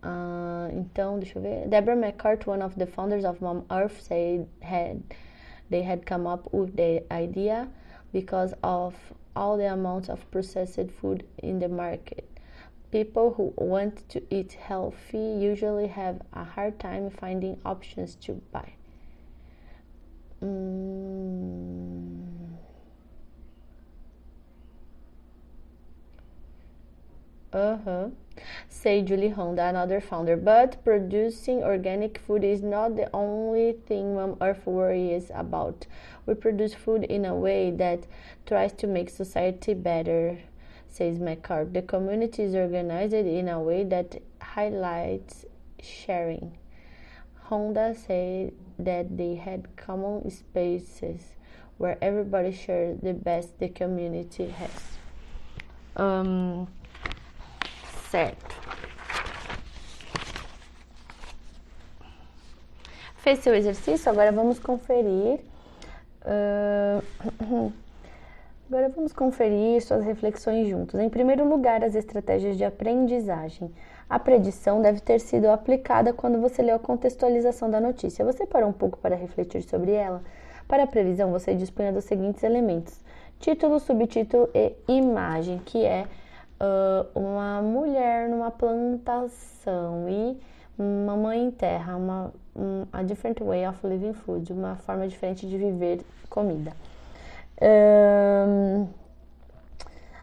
Uh, 0.02 0.68
então, 0.72 1.18
deixa 1.18 1.38
eu 1.38 1.42
ver. 1.42 1.66
Deborah 1.68 1.96
McCart, 1.96 2.46
one 2.46 2.62
of 2.62 2.76
the 2.76 2.86
founders 2.86 3.24
of 3.24 3.40
Mom 3.40 3.64
Earth, 3.70 4.00
said 4.00 4.46
had 4.62 5.02
they 5.68 5.82
had 5.82 6.06
come 6.06 6.26
up 6.26 6.52
with 6.52 6.76
the 6.76 7.02
idea 7.12 7.68
because 8.16 8.54
of 8.62 8.94
all 9.36 9.58
the 9.58 9.70
amounts 9.70 10.08
of 10.08 10.18
processed 10.30 10.90
food 11.02 11.22
in 11.42 11.58
the 11.58 11.68
market. 11.68 12.26
People 12.90 13.34
who 13.34 13.52
want 13.58 14.08
to 14.08 14.22
eat 14.34 14.54
healthy 14.54 15.18
usually 15.18 15.86
have 15.86 16.22
a 16.32 16.42
hard 16.42 16.80
time 16.80 17.10
finding 17.10 17.60
options 17.66 18.14
to 18.14 18.40
buy. 18.52 18.72
Mm. 20.42 22.25
Uh-huh. 27.56 28.10
Say 28.68 29.00
Julie 29.00 29.30
Honda, 29.30 29.64
another 29.64 29.98
founder. 29.98 30.36
But 30.36 30.84
producing 30.84 31.62
organic 31.62 32.18
food 32.18 32.44
is 32.44 32.62
not 32.62 32.96
the 32.96 33.08
only 33.14 33.72
thing 33.86 34.14
Mom 34.14 34.36
Earth 34.42 34.66
worries 34.66 35.30
about. 35.34 35.86
We 36.26 36.34
produce 36.34 36.74
food 36.74 37.04
in 37.04 37.24
a 37.24 37.34
way 37.34 37.70
that 37.70 38.06
tries 38.44 38.74
to 38.74 38.86
make 38.86 39.08
society 39.08 39.72
better, 39.72 40.38
says 40.86 41.18
McCart. 41.18 41.72
The 41.72 41.80
community 41.80 42.42
is 42.42 42.54
organized 42.54 43.14
in 43.14 43.48
a 43.48 43.58
way 43.58 43.84
that 43.84 44.20
highlights 44.42 45.46
sharing. 45.80 46.58
Honda 47.44 47.94
said 47.94 48.52
that 48.78 49.16
they 49.16 49.36
had 49.36 49.74
common 49.76 50.30
spaces 50.30 51.22
where 51.78 51.96
everybody 52.02 52.52
shared 52.52 53.00
the 53.00 53.14
best 53.14 53.58
the 53.60 53.68
community 53.70 54.48
has. 54.48 54.98
Um, 55.96 56.68
certo. 58.10 58.54
Fez 63.16 63.40
seu 63.40 63.54
exercício? 63.54 64.10
Agora 64.10 64.30
vamos 64.30 64.58
conferir. 64.58 65.40
Uh, 66.22 67.72
agora 68.70 68.88
vamos 68.90 69.12
conferir 69.12 69.82
suas 69.82 70.04
reflexões 70.04 70.68
juntos. 70.68 71.00
Em 71.00 71.08
primeiro 71.08 71.48
lugar, 71.48 71.82
as 71.82 71.94
estratégias 71.94 72.56
de 72.56 72.64
aprendizagem. 72.64 73.72
A 74.08 74.20
predição 74.20 74.80
deve 74.80 75.00
ter 75.00 75.18
sido 75.18 75.46
aplicada 75.50 76.12
quando 76.12 76.40
você 76.40 76.62
leu 76.62 76.76
a 76.76 76.78
contextualização 76.78 77.68
da 77.68 77.80
notícia. 77.80 78.24
Você 78.24 78.46
parou 78.46 78.68
um 78.68 78.72
pouco 78.72 78.96
para 78.98 79.16
refletir 79.16 79.62
sobre 79.62 79.90
ela? 79.90 80.22
Para 80.68 80.84
a 80.84 80.86
previsão, 80.86 81.32
você 81.32 81.54
dispunha 81.54 81.92
dos 81.92 82.04
seguintes 82.04 82.44
elementos: 82.44 83.00
título, 83.40 83.80
subtítulo 83.80 84.48
e 84.54 84.72
imagem, 84.86 85.60
que 85.64 85.84
é 85.84 86.06
uh, 86.60 87.18
uma 87.18 87.62
mulher 87.62 88.28
numa 88.28 88.50
plantação 88.50 90.08
e 90.08 90.38
uma 90.78 91.16
mãe 91.16 91.44
em 91.44 91.50
terra, 91.50 91.96
uma 91.96 92.32
um, 92.56 92.86
a 92.92 93.02
different 93.02 93.42
way 93.42 93.66
of 93.66 93.86
living 93.86 94.14
food, 94.14 94.52
uma 94.52 94.76
forma 94.76 95.06
diferente 95.06 95.46
de 95.46 95.56
viver 95.56 96.00
comida. 96.28 96.72
Um, 97.60 98.88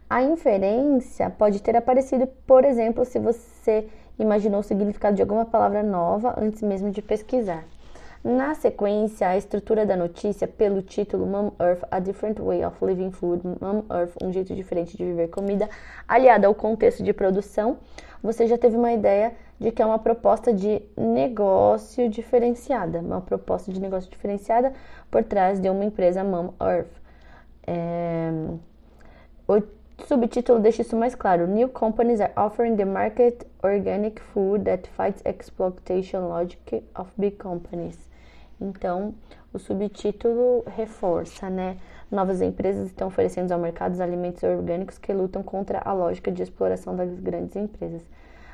a 0.10 0.22
inferência 0.24 1.30
pode 1.30 1.62
ter 1.62 1.76
aparecido, 1.76 2.28
por 2.46 2.66
exemplo, 2.66 3.06
se 3.06 3.20
você 3.20 3.88
imaginou 4.20 4.60
o 4.60 4.64
significado 4.64 5.16
de 5.16 5.22
alguma 5.22 5.46
palavra 5.46 5.82
nova 5.82 6.36
antes 6.38 6.62
mesmo 6.62 6.92
de 6.92 7.02
pesquisar. 7.02 7.66
Na 8.24 8.56
sequência, 8.56 9.28
a 9.28 9.36
estrutura 9.36 9.86
da 9.86 9.98
notícia 9.98 10.48
pelo 10.48 10.82
título 10.82 11.26
Mom 11.26 11.52
Earth, 11.60 11.84
A 11.92 12.00
Different 12.00 12.40
Way 12.40 12.64
of 12.64 12.78
Living 12.86 13.12
Food, 13.12 13.42
Mom 13.60 13.84
Earth, 13.92 14.16
um 14.24 14.32
jeito 14.32 14.56
diferente 14.56 14.96
de 14.96 15.04
viver 15.04 15.28
comida, 15.28 15.70
aliada 16.08 16.48
ao 16.48 16.56
contexto 16.56 17.04
de 17.04 17.12
produção, 17.12 17.80
você 18.24 18.48
já 18.48 18.58
teve 18.58 18.78
uma 18.78 18.94
ideia 18.94 19.34
de 19.60 19.72
que 19.72 19.82
é 19.82 19.86
uma 19.86 20.00
proposta 20.00 20.54
de 20.54 20.82
negócio 20.96 22.08
diferenciada, 22.10 23.00
uma 23.00 23.20
proposta 23.20 23.74
de 23.74 23.82
negócio 23.82 24.10
diferenciada 24.10 24.72
por 25.12 25.22
trás 25.26 25.60
de 25.60 25.70
uma 25.70 25.84
empresa 25.84 26.24
Mom 26.24 26.54
Earth. 26.62 26.94
É... 27.68 28.32
O 29.46 29.62
subtítulo 30.06 30.62
deixa 30.62 30.82
isso 30.82 30.96
mais 30.96 31.14
claro. 31.14 31.46
New 31.46 31.68
companies 31.68 32.22
are 32.22 32.32
offering 32.38 32.78
the 32.78 32.86
market 32.86 33.46
organic 33.62 34.22
food 34.22 34.64
that 34.64 34.88
fights 34.92 35.22
exploitation 35.26 36.30
logic 36.30 36.86
of 36.96 37.12
big 37.18 37.36
companies. 37.36 38.13
Então, 38.60 39.14
o 39.52 39.60
subtítulo 39.60 40.64
reforça, 40.68 41.50
né? 41.50 41.78
Novas 42.12 42.42
empresas 42.42 42.88
estão 42.88 43.08
oferecendo 43.08 43.52
ao 43.52 43.60
mercado 43.60 43.94
os 43.94 44.00
alimentos 44.00 44.44
orgânicos 44.44 44.98
que 44.98 45.12
lutam 45.12 45.44
contra 45.44 45.80
a 45.84 45.94
lógica 45.94 46.32
de 46.32 46.44
exploração 46.44 46.96
das 46.96 47.20
grandes 47.20 47.56
empresas. 47.56 48.04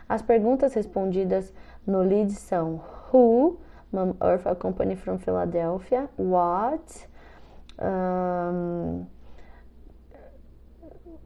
As 0.07 0.21
perguntas 0.21 0.73
respondidas 0.73 1.53
no 1.85 2.01
lead 2.01 2.31
são 2.33 2.81
Who, 3.13 3.59
Mom 3.91 4.15
Earth, 4.21 4.47
a 4.47 4.55
company 4.55 4.95
from 4.95 5.19
Philadelphia, 5.19 6.09
What, 6.17 7.07
um, 7.79 9.05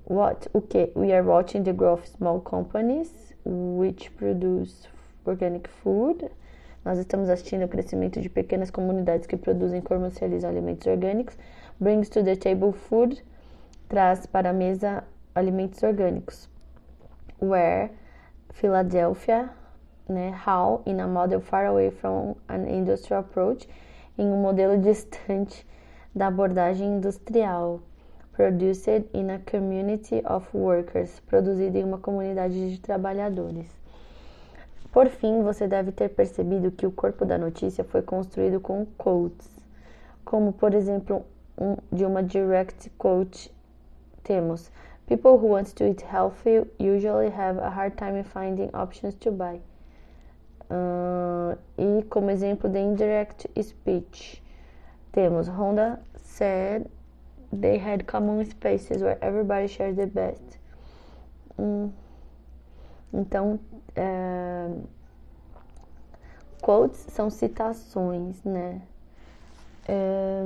What, 0.05 0.49
o 0.53 0.61
que? 0.61 0.91
We 0.95 1.13
are 1.13 1.23
watching 1.23 1.63
the 1.63 1.71
growth 1.71 2.01
of 2.01 2.07
small 2.07 2.41
companies 2.41 3.33
which 3.45 4.11
produce 4.17 4.87
organic 5.25 5.69
food. 5.69 6.29
Nós 6.83 6.99
estamos 6.99 7.29
assistindo 7.29 7.63
o 7.63 7.67
crescimento 7.67 8.19
de 8.19 8.29
pequenas 8.29 8.69
comunidades 8.69 9.25
que 9.25 9.37
produzem 9.37 9.79
e 9.79 9.81
comercializam 9.81 10.49
alimentos 10.49 10.85
orgânicos. 10.85 11.37
Brings 11.79 12.09
to 12.09 12.23
the 12.23 12.35
table 12.35 12.73
food, 12.73 13.23
traz 13.87 14.25
para 14.25 14.49
a 14.49 14.53
mesa 14.53 15.03
alimentos 15.33 15.81
orgânicos. 15.81 16.49
Where, 17.41 17.91
Philadelphia, 18.51 19.49
né? 20.09 20.33
How, 20.45 20.81
in 20.85 20.99
a 20.99 21.07
model 21.07 21.39
far 21.39 21.67
away 21.67 21.89
from 21.89 22.35
an 22.49 22.67
industrial 22.67 23.21
approach, 23.21 23.67
em 24.17 24.27
um 24.27 24.41
modelo 24.41 24.77
distante 24.77 25.65
da 26.13 26.27
abordagem 26.27 26.97
industrial. 26.97 27.81
Produced 28.33 29.05
in 29.13 29.29
a 29.29 29.39
community 29.39 30.23
of 30.27 30.47
workers, 30.57 31.19
produzido 31.21 31.77
em 31.77 31.83
uma 31.83 31.99
comunidade 31.99 32.71
de 32.71 32.81
trabalhadores. 32.81 33.82
Por 34.93 35.09
fim, 35.09 35.41
você 35.41 35.67
deve 35.67 35.91
ter 35.91 36.09
percebido 36.09 36.71
que 36.71 36.85
o 36.85 36.91
corpo 36.91 37.25
da 37.25 37.35
notícia 37.35 37.83
foi 37.83 38.03
construído 38.03 38.59
com 38.59 38.85
quotes, 38.95 39.49
como 40.23 40.53
por 40.53 40.75
exemplo 40.75 41.25
um, 41.57 41.75
de 41.91 42.05
uma 42.05 42.21
direct 42.21 42.91
quote 42.91 43.51
temos 44.23 44.71
People 45.07 45.31
who 45.31 45.47
want 45.47 45.75
to 45.75 45.85
eat 45.85 46.01
healthy 46.01 46.61
usually 46.77 47.29
have 47.29 47.59
a 47.59 47.71
hard 47.71 47.97
time 47.97 48.23
finding 48.23 48.69
options 48.73 49.15
to 49.15 49.31
buy. 49.31 49.59
Uh, 50.69 51.57
e 51.75 52.03
como 52.03 52.29
exemplo 52.29 52.69
de 52.69 52.79
indirect 52.79 53.49
speech, 53.61 54.43
temos 55.11 55.47
Honda 55.47 55.99
said 56.15 56.87
they 57.51 57.79
had 57.79 58.05
common 58.05 58.45
spaces 58.45 59.01
where 59.01 59.17
everybody 59.21 59.67
shared 59.67 59.97
the 59.97 60.05
best. 60.05 60.59
Hum. 61.57 61.91
Então, 63.13 63.59
é, 63.95 64.69
quotes 66.61 66.99
são 67.09 67.29
citações, 67.29 68.43
né? 68.43 68.81
É, 69.87 70.43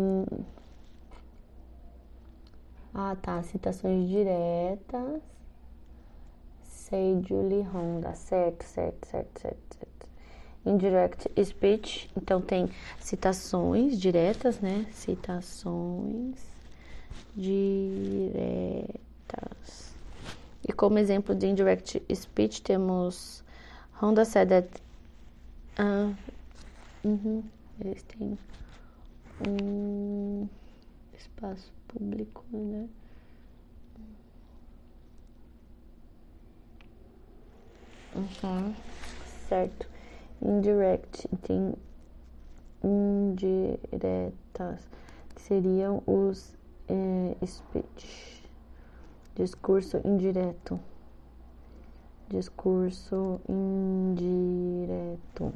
ah, 3.00 3.16
tá. 3.22 3.44
Citações 3.44 4.10
diretas. 4.10 5.22
Say 6.64 7.22
Julie 7.28 7.62
Honda. 7.62 8.16
Certo, 8.16 8.64
certo, 8.64 9.06
certo, 9.08 9.40
certo, 9.40 9.76
certo. 9.78 10.08
Indirect 10.66 11.30
speech. 11.46 12.10
Então, 12.18 12.42
tem 12.42 12.68
citações 13.00 14.00
diretas, 14.00 14.60
né? 14.60 14.88
Citações 14.92 16.36
diretas. 17.36 18.98
E 20.68 20.74
como 20.74 21.00
exemplo 21.00 21.34
de 21.34 21.48
indirect 21.48 22.04
speech 22.14 22.62
temos 22.62 23.44
Honda 24.02 24.26
said 24.26 24.50
that 24.50 24.68
uh, 25.80 26.14
eles 27.80 28.04
têm 28.04 28.38
um 29.48 30.48
espaço 31.18 31.72
público, 31.88 32.44
né? 32.52 32.88
Uhum, 38.16 38.74
certo. 39.48 39.88
Indirect 40.42 41.28
tem 41.44 41.74
indiretas, 42.84 44.88
seriam 45.36 46.04
os 46.06 46.56
é, 46.88 47.46
speech, 47.46 48.37
discurso 49.38 50.02
indireto, 50.04 50.80
discurso 52.28 53.40
indireto. 53.48 55.54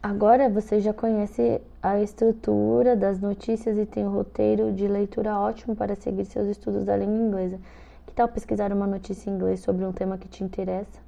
Agora 0.00 0.48
você 0.48 0.80
já 0.80 0.94
conhece 0.94 1.60
a 1.82 2.00
estrutura 2.00 2.94
das 2.94 3.20
notícias 3.20 3.76
e 3.76 3.84
tem 3.84 4.06
um 4.06 4.14
roteiro 4.14 4.72
de 4.72 4.86
leitura 4.86 5.36
ótimo 5.36 5.74
para 5.74 5.96
seguir 5.96 6.24
seus 6.24 6.46
estudos 6.46 6.84
da 6.84 6.96
língua 6.96 7.16
inglesa. 7.16 7.58
Que 8.06 8.14
tal 8.14 8.28
pesquisar 8.28 8.72
uma 8.72 8.86
notícia 8.86 9.28
em 9.28 9.34
inglês 9.34 9.60
sobre 9.60 9.84
um 9.84 9.92
tema 9.92 10.16
que 10.16 10.28
te 10.28 10.44
interessa 10.44 11.00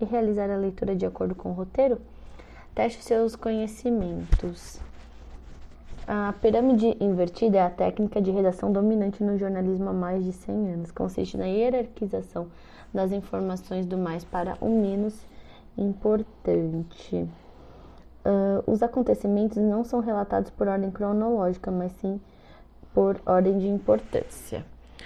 e 0.00 0.04
realizar 0.04 0.48
a 0.48 0.56
leitura 0.56 0.94
de 0.94 1.04
acordo 1.04 1.34
com 1.34 1.50
o 1.50 1.54
roteiro? 1.54 2.00
Teste 2.72 3.02
seus 3.02 3.34
conhecimentos. 3.34 4.80
A 6.10 6.32
pirâmide 6.40 6.96
invertida 7.00 7.58
é 7.58 7.60
a 7.60 7.68
técnica 7.68 8.18
de 8.18 8.30
redação 8.30 8.72
dominante 8.72 9.22
no 9.22 9.36
jornalismo 9.36 9.90
há 9.90 9.92
mais 9.92 10.24
de 10.24 10.32
100 10.32 10.72
anos. 10.72 10.90
Consiste 10.90 11.36
na 11.36 11.44
hierarquização 11.44 12.46
das 12.94 13.12
informações 13.12 13.84
do 13.84 13.98
mais 13.98 14.24
para 14.24 14.56
o 14.58 14.70
menos 14.70 15.26
importante. 15.76 17.28
Uh, 18.24 18.64
os 18.66 18.82
acontecimentos 18.82 19.58
não 19.58 19.84
são 19.84 20.00
relatados 20.00 20.50
por 20.50 20.66
ordem 20.66 20.90
cronológica, 20.90 21.70
mas 21.70 21.92
sim 22.00 22.18
por 22.94 23.20
ordem 23.26 23.58
de 23.58 23.68
importância. 23.68 24.64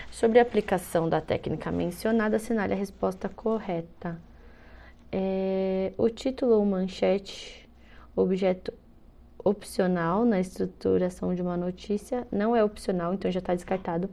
Sobre 0.09 0.38
a 0.38 0.42
aplicação 0.42 1.09
da 1.09 1.20
técnica 1.20 1.72
mencionada, 1.72 2.36
assinale 2.36 2.74
a 2.74 2.76
resposta 2.76 3.28
correta. 3.28 4.20
É, 5.11 5.92
o 5.98 6.09
título 6.09 6.55
ou 6.59 6.64
manchete, 6.64 7.68
objeto 8.14 8.72
opcional 9.45 10.24
na 10.24 10.40
estruturação 10.40 11.34
de 11.34 11.43
uma 11.43 11.57
notícia, 11.57 12.26
não 12.30 12.55
é 12.55 12.64
opcional, 12.64 13.14
então 13.14 13.30
já 13.30 13.38
está 13.38 13.55
descartado. 13.55 14.09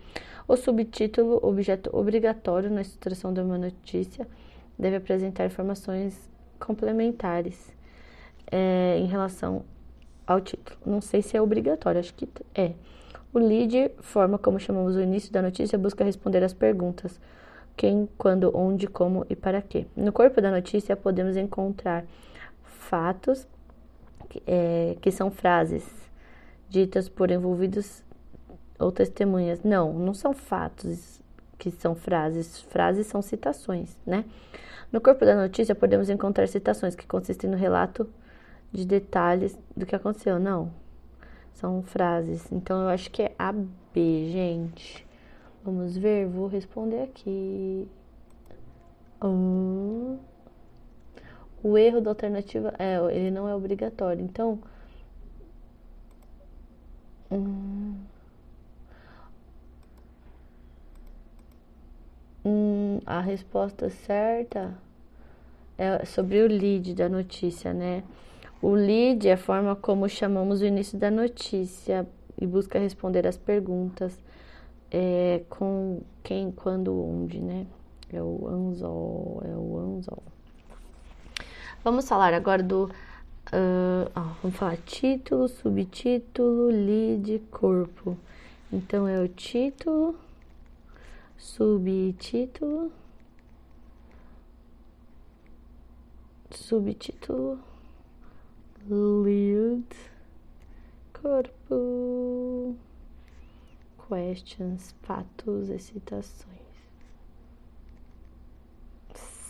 O 0.48 0.56
subtítulo, 0.56 1.40
objeto 1.42 1.90
obrigatório 1.94 2.70
na 2.70 2.82
estruturação 2.82 3.34
de 3.34 3.42
uma 3.42 3.58
notícia, 3.58 4.28
deve 4.78 4.96
apresentar 4.96 5.46
informações 5.46 6.30
complementares 6.60 7.76
é, 8.52 8.98
em 8.98 9.06
relação 9.06 9.64
ao 10.26 10.40
título. 10.42 10.78
Não 10.86 11.02
sei 11.02 11.22
se 11.22 11.36
é 11.36 11.42
obrigatório, 11.42 12.00
acho 12.00 12.14
que 12.14 12.28
é. 12.56 12.74
O 13.34 13.40
lead, 13.40 13.92
forma 14.00 14.38
como 14.38 14.60
chamamos 14.60 14.96
o 14.96 15.02
início 15.02 15.32
da 15.32 15.42
notícia, 15.42 15.78
busca 15.78 16.04
responder 16.04 16.44
às 16.44 16.54
perguntas: 16.54 17.20
quem, 17.78 18.10
quando, 18.18 18.56
onde, 18.56 18.88
como 18.88 19.26
e 19.30 19.36
para 19.36 19.62
quê. 19.62 19.86
No 19.96 20.12
corpo 20.12 20.42
da 20.42 20.50
notícia 20.50 20.96
podemos 20.96 21.38
encontrar 21.38 22.06
fatos 22.64 23.48
é, 24.46 24.98
que 25.02 25.12
são 25.12 25.32
frases 25.32 25.86
ditas 26.70 27.10
por 27.10 27.32
envolvidos 27.32 28.04
ou 28.78 28.92
testemunhas. 28.92 29.62
Não, 29.64 29.94
não 29.94 30.14
são 30.14 30.34
fatos 30.34 31.20
que 31.58 31.72
são 31.72 31.96
frases. 31.96 32.62
Frases 32.62 33.08
são 33.08 33.22
citações, 33.22 33.98
né? 34.06 34.26
No 34.92 35.02
corpo 35.02 35.26
da 35.26 35.36
notícia 35.36 35.76
podemos 35.76 36.10
encontrar 36.10 36.48
citações 36.48 36.96
que 36.96 37.06
consistem 37.06 37.50
no 37.50 37.58
relato 37.58 38.10
de 38.72 38.86
detalhes 38.86 39.58
do 39.76 39.86
que 39.86 39.96
aconteceu. 39.96 40.40
Não, 40.40 40.72
são 41.54 41.84
frases. 41.84 42.52
Então 42.52 42.82
eu 42.82 42.90
acho 42.90 43.12
que 43.12 43.24
é 43.24 43.36
A 43.38 43.52
B, 43.52 44.30
gente. 44.32 45.06
Vamos 45.64 45.98
ver, 45.98 46.26
vou 46.28 46.48
responder 46.48 47.04
aqui. 47.04 47.88
Hum. 49.22 50.18
O 51.64 51.78
erro 51.78 52.02
da 52.02 52.12
alternativa 52.12 52.74
é, 52.80 52.98
ele 53.16 53.32
não 53.32 53.48
é 53.48 53.56
obrigatório. 53.56 54.24
Então, 54.24 54.60
hum, 57.32 57.96
a 63.06 63.20
resposta 63.22 63.90
certa 63.90 64.74
é 65.78 66.06
sobre 66.06 66.42
o 66.42 66.48
lead 66.48 66.94
da 66.94 67.10
notícia, 67.10 67.74
né? 67.74 68.04
O 68.62 68.72
lead 68.72 69.28
é 69.28 69.34
a 69.34 69.38
forma 69.38 69.76
como 69.76 70.08
chamamos 70.10 70.62
o 70.62 70.66
início 70.66 70.98
da 70.98 71.10
notícia 71.10 72.08
e 72.40 72.46
busca 72.46 72.78
responder 72.78 73.26
as 73.26 73.38
perguntas 73.38 74.18
é, 74.92 75.44
com 75.50 76.02
quem, 76.24 76.52
quando, 76.52 76.94
onde, 77.02 77.40
né? 77.40 77.66
É 78.12 78.22
o 78.22 78.48
anzol, 78.48 79.42
é 79.46 79.56
o 79.56 79.78
anzol. 79.78 80.24
Vamos 81.82 82.10
falar 82.10 82.34
agora 82.34 82.62
do. 82.62 82.92
Uh, 83.54 84.12
ó, 84.14 84.22
vamos 84.44 84.58
falar 84.58 84.76
título, 84.86 85.48
subtítulo, 85.48 86.68
lead, 86.68 87.40
corpo. 87.50 88.18
Então 88.72 89.08
é 89.08 89.18
o 89.18 89.30
título, 89.30 90.14
subtítulo, 91.38 92.92
subtítulo, 96.52 97.60
lead, 98.86 99.86
corpo, 101.14 102.76
questions, 104.10 104.94
fatos 105.02 105.70
e 105.70 105.80
citações. 105.80 106.60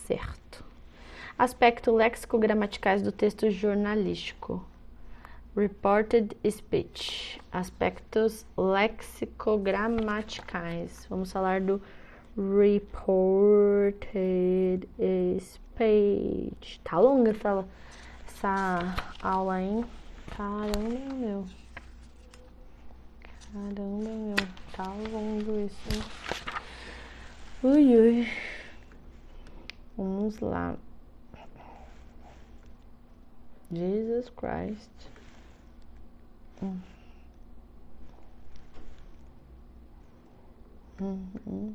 Certo. 0.06 0.69
Aspecto 1.38 1.92
léxico-gramaticais 1.92 3.02
do 3.02 3.12
texto 3.12 3.50
jornalístico. 3.50 4.64
Reported 5.56 6.36
speech. 6.48 7.40
Aspectos 7.50 8.46
léxico-gramaticais. 8.56 11.06
Vamos 11.08 11.32
falar 11.32 11.60
do 11.60 11.82
reported 12.36 14.08
speech. 15.40 16.80
Tá 16.84 16.98
longa 16.98 17.30
essa, 17.30 17.64
essa 18.26 18.94
aula, 19.22 19.60
hein? 19.60 19.84
Caramba, 20.36 21.14
meu. 21.14 21.46
Caramba, 23.52 24.10
meu. 24.10 24.36
Tá 24.72 24.84
longo 24.84 25.66
isso, 25.66 25.88
hein? 25.92 26.02
Ui, 27.62 27.96
ui. 27.96 28.28
Vamos 29.96 30.38
lá. 30.40 30.76
Jesus 33.72 34.30
Christ. 34.30 34.90
Hum. 36.62 36.80
Uhum. 41.00 41.74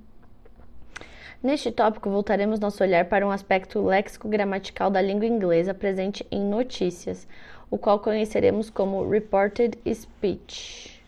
Neste 1.41 1.71
tópico, 1.71 2.09
voltaremos 2.09 2.59
nosso 2.59 2.83
olhar 2.83 3.05
para 3.05 3.25
um 3.25 3.31
aspecto 3.31 3.83
léxico-gramatical 3.85 4.89
da 4.89 5.01
língua 5.01 5.25
inglesa 5.25 5.73
presente 5.73 6.25
em 6.31 6.43
notícias, 6.43 7.27
o 7.69 7.77
qual 7.77 7.99
conheceremos 7.99 8.69
como 8.69 9.07
reported 9.07 9.77
speech. 9.93 11.03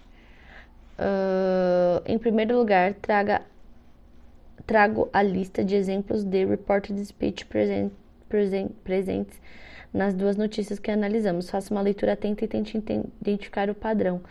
Uh, 0.97 2.01
em 2.05 2.17
primeiro 2.17 2.57
lugar, 2.57 2.93
traga, 2.95 3.41
trago 4.65 5.09
a 5.13 5.21
lista 5.21 5.63
de 5.63 5.75
exemplos 5.75 6.23
de 6.23 6.45
reported 6.45 7.03
speech 7.03 7.45
present, 7.45 7.91
present, 8.27 8.71
presentes 8.83 9.39
nas 9.97 10.13
duas 10.13 10.37
notícias 10.37 10.77
que 10.77 10.91
analisamos. 10.91 11.49
Faça 11.49 11.73
uma 11.73 11.81
leitura 11.81 12.13
atenta 12.13 12.45
e 12.45 12.47
tente 12.47 12.77
identificar 13.19 13.69
o 13.69 13.75
padrão. 13.75 14.21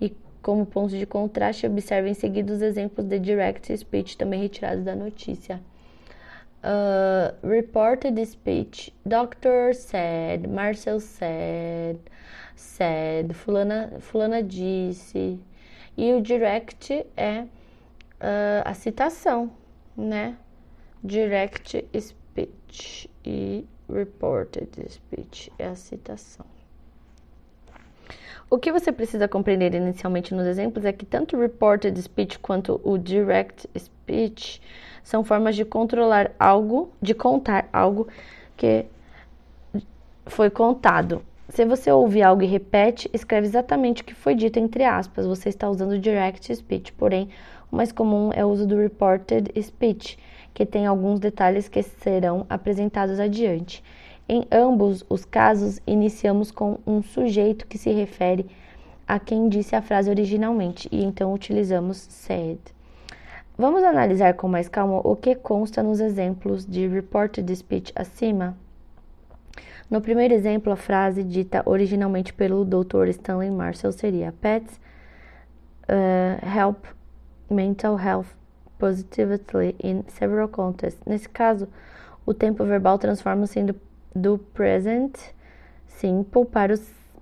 E 0.00 0.12
como 0.42 0.66
pontos 0.66 0.98
de 0.98 1.06
contraste, 1.06 1.66
observe 1.66 2.10
em 2.10 2.14
seguida 2.14 2.52
os 2.52 2.60
exemplos 2.60 3.06
de 3.06 3.18
direct 3.20 3.74
speech 3.78 4.18
também 4.18 4.40
retirados 4.40 4.84
da 4.84 4.96
notícia. 4.96 5.60
Uh, 6.64 7.46
reported 7.46 8.24
speech. 8.26 8.92
Doctor 9.06 9.74
said, 9.74 10.46
Marcel 10.48 11.00
said, 11.00 11.98
said, 12.56 13.32
fulana, 13.32 13.92
fulana 14.00 14.42
disse. 14.42 15.40
E 15.96 16.12
o 16.14 16.20
direct 16.20 17.06
é 17.16 17.42
uh, 17.42 18.62
a 18.64 18.74
citação, 18.74 19.50
né? 19.96 20.36
Direct 21.04 21.84
speech. 21.98 23.10
E 23.24 23.66
reported 23.92 24.68
speech 24.88 25.52
é 25.58 25.66
a 25.66 25.74
citação. 25.74 26.46
O 28.50 28.58
que 28.58 28.70
você 28.70 28.92
precisa 28.92 29.26
compreender 29.26 29.74
inicialmente 29.74 30.34
nos 30.34 30.46
exemplos 30.46 30.84
é 30.84 30.92
que 30.92 31.06
tanto 31.06 31.36
o 31.36 31.40
reported 31.40 32.00
speech 32.02 32.38
quanto 32.38 32.80
o 32.84 32.98
direct 32.98 33.66
speech 33.78 34.60
são 35.02 35.24
formas 35.24 35.56
de 35.56 35.64
controlar 35.64 36.32
algo, 36.38 36.92
de 37.00 37.14
contar 37.14 37.68
algo 37.72 38.06
que 38.56 38.84
foi 40.26 40.50
contado. 40.50 41.22
Se 41.48 41.64
você 41.64 41.90
ouve 41.90 42.22
algo 42.22 42.42
e 42.42 42.46
repete, 42.46 43.10
escreve 43.12 43.46
exatamente 43.46 44.02
o 44.02 44.04
que 44.04 44.14
foi 44.14 44.34
dito 44.34 44.58
entre 44.58 44.84
aspas. 44.84 45.26
Você 45.26 45.48
está 45.48 45.68
usando 45.68 45.98
direct 45.98 46.54
speech, 46.54 46.92
porém, 46.92 47.30
o 47.70 47.76
mais 47.76 47.90
comum 47.90 48.30
é 48.34 48.44
o 48.44 48.48
uso 48.48 48.66
do 48.66 48.76
reported 48.76 49.50
speech, 49.62 50.18
que 50.54 50.66
tem 50.66 50.86
alguns 50.86 51.18
detalhes 51.18 51.68
que 51.68 51.82
serão 51.82 52.46
apresentados 52.48 53.18
adiante. 53.18 53.82
Em 54.28 54.46
ambos 54.50 55.04
os 55.08 55.24
casos, 55.24 55.80
iniciamos 55.86 56.50
com 56.50 56.78
um 56.86 57.02
sujeito 57.02 57.66
que 57.66 57.78
se 57.78 57.90
refere 57.90 58.46
a 59.06 59.18
quem 59.18 59.48
disse 59.48 59.74
a 59.74 59.82
frase 59.82 60.08
originalmente 60.08 60.88
e 60.90 61.04
então 61.04 61.32
utilizamos 61.32 61.96
said. 61.96 62.58
Vamos 63.58 63.82
analisar 63.82 64.34
com 64.34 64.48
mais 64.48 64.68
calma 64.68 65.00
o 65.04 65.14
que 65.14 65.34
consta 65.34 65.82
nos 65.82 66.00
exemplos 66.00 66.64
de 66.64 66.88
reported 66.88 67.54
speech 67.54 67.92
acima? 67.94 68.56
No 69.90 70.00
primeiro 70.00 70.32
exemplo, 70.32 70.72
a 70.72 70.76
frase 70.76 71.22
dita 71.22 71.62
originalmente 71.66 72.32
pelo 72.32 72.64
Dr. 72.64 73.08
Stanley 73.08 73.50
Marshall 73.50 73.92
seria: 73.92 74.32
Pets 74.40 74.80
uh, 75.84 76.46
help 76.46 76.86
mental 77.50 77.98
health 77.98 78.28
positively 78.82 79.76
in 79.78 80.02
several 80.08 80.48
contexts. 80.48 81.00
Nesse 81.06 81.28
caso, 81.28 81.68
o 82.26 82.34
tempo 82.34 82.64
verbal 82.64 82.98
transforma-se 82.98 83.64
do 84.12 84.38
present 84.52 85.16
simple 85.86 86.44
para 86.44 86.74
o 86.74 86.78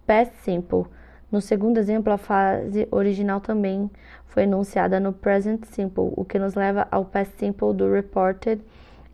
past 0.06 0.32
simple. 0.42 0.86
No 1.30 1.42
segundo 1.42 1.76
exemplo, 1.76 2.10
a 2.10 2.16
frase 2.16 2.88
original 2.90 3.42
também 3.42 3.90
foi 4.28 4.44
enunciada 4.44 4.98
no 4.98 5.12
present 5.12 5.66
simple, 5.66 6.14
o 6.16 6.24
que 6.24 6.38
nos 6.38 6.54
leva 6.54 6.88
ao 6.90 7.04
past 7.04 7.34
simple 7.38 7.74
do 7.74 7.92
reported 7.92 8.62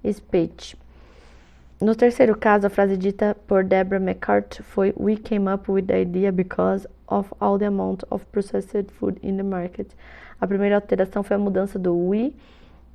speech. 0.08 0.76
No 1.80 1.96
terceiro 1.96 2.36
caso, 2.38 2.68
a 2.68 2.70
frase 2.70 2.96
dita 2.96 3.36
por 3.48 3.64
Deborah 3.64 4.00
McCart 4.00 4.62
foi 4.62 4.94
We 4.96 5.16
came 5.16 5.52
up 5.52 5.70
with 5.70 5.86
the 5.86 5.96
idea 5.96 6.30
because 6.30 6.86
of 7.08 7.28
all 7.40 7.58
the 7.58 7.66
amount 7.66 8.04
of 8.08 8.24
processed 8.26 8.90
food 8.92 9.18
in 9.20 9.36
the 9.36 9.42
market. 9.42 9.88
A 10.40 10.46
primeira 10.46 10.74
alteração 10.74 11.22
foi 11.22 11.36
a 11.36 11.38
mudança 11.38 11.78
do 11.78 11.96
we, 12.08 12.34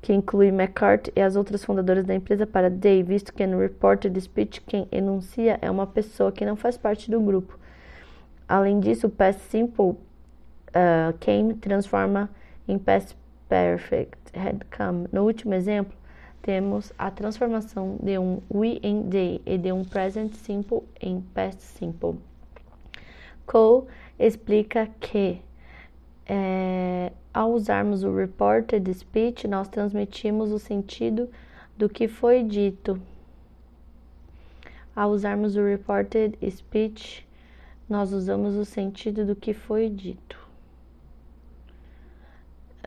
que 0.02 0.14
inclui 0.14 0.48
McCart 0.48 1.10
e 1.16 1.22
as 1.22 1.36
outras 1.36 1.64
fundadoras 1.64 2.06
da 2.06 2.16
empresa, 2.16 2.46
para 2.46 2.70
they, 2.70 3.04
visto 3.04 3.34
que 3.34 3.46
no 3.46 3.60
reported 3.60 4.20
speech 4.20 4.62
quem 4.62 4.88
enuncia 4.92 5.60
é 5.62 5.70
uma 5.70 5.86
pessoa 5.86 6.32
que 6.32 6.46
não 6.46 6.56
faz 6.56 6.78
parte 6.78 7.10
do 7.10 7.20
grupo. 7.20 7.58
Além 8.48 8.80
disso, 8.80 9.08
o 9.08 9.10
past 9.10 9.42
simple 9.44 9.92
uh, 9.92 11.18
came 11.20 11.54
transforma 11.56 12.30
em 12.68 12.78
past 12.78 13.16
perfect 13.48 14.18
had 14.36 14.64
come. 14.76 15.08
No 15.12 15.24
último 15.24 15.54
exemplo, 15.54 15.96
temos 16.42 16.92
a 16.98 17.12
transformação 17.12 17.98
de 18.02 18.18
um 18.18 18.42
we 18.54 18.80
em 18.82 19.04
they 19.10 19.42
e 19.46 19.58
de 19.58 19.72
um 19.72 19.84
present 19.84 20.34
simple 20.34 20.82
em 21.00 21.22
past 21.34 21.62
simple. 21.62 22.20
Cole 23.46 23.86
explica 24.18 24.88
que 25.00 25.42
é, 26.26 27.12
ao 27.34 27.52
usarmos 27.52 28.04
o 28.04 28.14
reported 28.14 28.94
speech, 28.94 29.48
nós 29.48 29.68
transmitimos 29.68 30.52
o 30.52 30.60
sentido 30.60 31.30
do 31.78 31.88
que 31.88 32.08
foi 32.08 32.44
dito. 32.44 33.02
Ao 34.96 35.10
usarmos 35.10 35.56
o 35.56 35.64
reported 35.64 36.38
speech, 36.50 37.26
nós 37.90 38.12
usamos 38.12 38.56
o 38.56 38.66
sentido 38.66 39.26
do 39.26 39.36
que 39.36 39.54
foi 39.54 39.90
dito. 39.90 40.38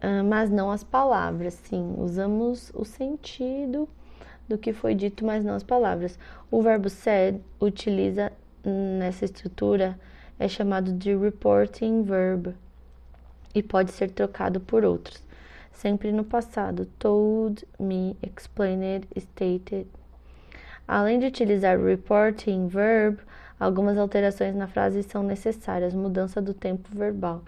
Ah, 0.00 0.22
mas 0.22 0.50
não 0.50 0.70
as 0.70 0.84
palavras, 0.84 1.54
sim, 1.54 1.94
usamos 1.98 2.70
o 2.74 2.84
sentido 2.84 3.88
do 4.46 4.58
que 4.58 4.72
foi 4.72 4.94
dito, 4.94 5.24
mas 5.24 5.42
não 5.42 5.54
as 5.54 5.62
palavras. 5.62 6.18
O 6.50 6.60
verbo 6.60 6.90
said 6.90 7.40
utiliza 7.58 8.30
nessa 8.62 9.24
estrutura 9.24 9.98
é 10.38 10.48
chamado 10.48 10.92
de 10.92 11.16
reporting 11.16 12.02
verb 12.02 12.54
e 13.54 13.62
pode 13.62 13.92
ser 13.92 14.10
trocado 14.10 14.60
por 14.60 14.84
outros, 14.84 15.22
sempre 15.72 16.12
no 16.12 16.24
passado. 16.24 16.86
Told 16.98 17.66
me, 17.78 18.16
explained, 18.22 19.06
stated. 19.16 19.86
Além 20.86 21.18
de 21.18 21.26
utilizar 21.26 21.78
reporting 21.78 22.68
verb, 22.68 23.18
algumas 23.58 23.96
alterações 23.96 24.54
na 24.54 24.66
frase 24.66 25.02
são 25.02 25.22
necessárias: 25.22 25.94
mudança 25.94 26.42
do 26.42 26.52
tempo 26.52 26.88
verbal 26.92 27.42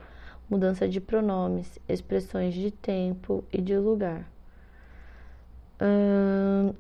mudança 0.49 0.89
de 0.89 1.01
pronomes, 1.01 1.79
expressões 1.89 2.55
de 2.55 2.71
tempo 2.71 3.45
e 3.53 3.61
de 3.61 3.77
lugar. 3.77 4.25
Hum, 5.81 6.73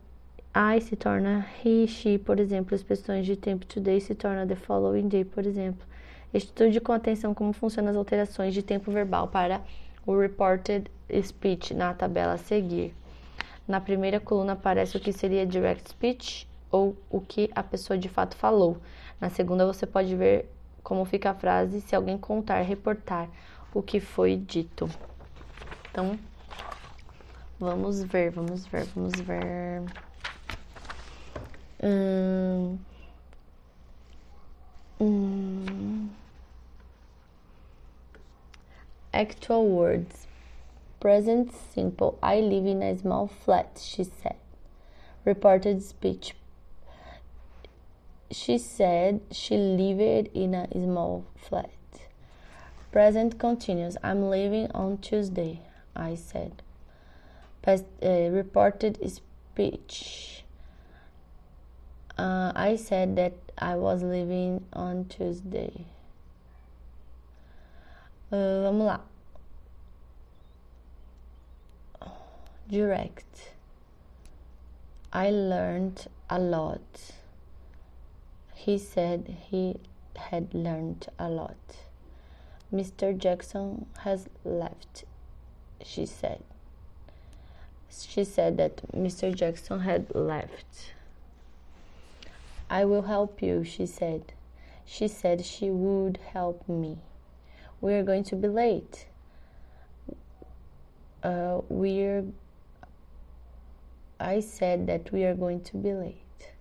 I 0.54 0.80
se 0.80 0.96
torna 0.96 1.46
he, 1.62 1.86
she, 1.86 2.18
por 2.18 2.40
exemplo. 2.40 2.74
Expressões 2.74 3.26
de 3.26 3.36
tempo 3.36 3.66
today 3.66 4.00
se 4.00 4.14
torna 4.14 4.46
the 4.46 4.56
following 4.56 5.08
day, 5.08 5.24
por 5.24 5.44
exemplo. 5.46 5.86
Estude 6.36 6.82
com 6.82 6.92
atenção 6.92 7.32
como 7.32 7.54
funcionam 7.54 7.90
as 7.90 7.96
alterações 7.96 8.52
de 8.52 8.62
tempo 8.62 8.90
verbal 8.90 9.26
para 9.26 9.62
o 10.04 10.14
reported 10.14 10.90
speech 11.22 11.72
na 11.72 11.94
tabela 11.94 12.34
a 12.34 12.36
seguir. 12.36 12.94
Na 13.66 13.80
primeira 13.80 14.20
coluna 14.20 14.52
aparece 14.52 14.98
o 14.98 15.00
que 15.00 15.14
seria 15.14 15.46
direct 15.46 15.88
speech 15.88 16.46
ou 16.70 16.94
o 17.08 17.22
que 17.22 17.50
a 17.54 17.62
pessoa 17.62 17.98
de 17.98 18.10
fato 18.10 18.36
falou. 18.36 18.76
Na 19.18 19.30
segunda 19.30 19.64
você 19.64 19.86
pode 19.86 20.14
ver 20.14 20.52
como 20.82 21.06
fica 21.06 21.30
a 21.30 21.34
frase 21.34 21.80
se 21.80 21.96
alguém 21.96 22.18
contar, 22.18 22.60
reportar 22.60 23.30
o 23.72 23.82
que 23.82 23.98
foi 23.98 24.36
dito. 24.36 24.90
Então, 25.90 26.18
vamos 27.58 28.02
ver, 28.02 28.30
vamos 28.30 28.66
ver, 28.66 28.84
vamos 28.94 29.18
ver. 29.20 29.82
Hum, 31.82 32.78
hum, 35.00 36.08
actual 39.16 39.66
words. 39.66 40.26
Present 41.00 41.52
simple. 41.74 42.18
I 42.22 42.40
live 42.40 42.66
in 42.66 42.82
a 42.82 42.96
small 42.98 43.26
flat, 43.28 43.80
she 43.82 44.04
said. 44.04 44.36
Reported 45.24 45.82
speech. 45.82 46.34
She 48.30 48.58
said 48.58 49.20
she 49.30 49.56
lived 49.56 50.28
in 50.34 50.54
a 50.54 50.68
small 50.72 51.24
flat. 51.36 51.70
Present 52.92 53.38
continuous. 53.38 53.96
I'm 54.02 54.28
leaving 54.28 54.70
on 54.72 54.98
Tuesday, 54.98 55.60
I 55.94 56.14
said. 56.14 56.62
Past, 57.62 57.84
uh, 58.02 58.30
reported 58.30 58.98
speech. 59.10 60.44
Uh, 62.18 62.52
I 62.54 62.76
said 62.76 63.16
that 63.16 63.34
I 63.58 63.76
was 63.76 64.02
leaving 64.02 64.64
on 64.72 65.06
Tuesday. 65.06 65.86
Uh, 68.32 68.62
vamos 68.62 68.86
lá. 68.86 69.00
Direct. 72.68 73.52
I 75.12 75.30
learned 75.30 76.08
a 76.28 76.38
lot. 76.38 77.12
He 78.52 78.78
said 78.78 79.36
he 79.48 79.76
had 80.16 80.52
learned 80.52 81.06
a 81.20 81.28
lot. 81.28 81.56
Mr. 82.74 83.16
Jackson 83.16 83.86
has 83.98 84.28
left, 84.44 85.04
she 85.84 86.04
said. 86.04 86.42
She 87.88 88.24
said 88.24 88.56
that 88.56 88.82
Mr. 88.92 89.32
Jackson 89.32 89.80
had 89.80 90.12
left. 90.14 90.92
I 92.68 92.84
will 92.84 93.02
help 93.02 93.40
you, 93.40 93.62
she 93.62 93.86
said. 93.86 94.32
She 94.84 95.06
said 95.06 95.44
she 95.44 95.70
would 95.70 96.18
help 96.32 96.68
me. 96.68 96.98
We 97.80 97.94
are 97.94 98.02
going 98.02 98.24
to 98.24 98.36
be 98.36 98.48
late. 98.48 99.06
Uh, 101.22 101.60
we're. 101.68 102.24
I 104.18 104.40
said 104.40 104.86
that 104.86 105.12
we 105.12 105.24
are 105.24 105.34
going 105.34 105.60
to 105.64 105.76
be 105.76 105.92
late. 105.92 106.52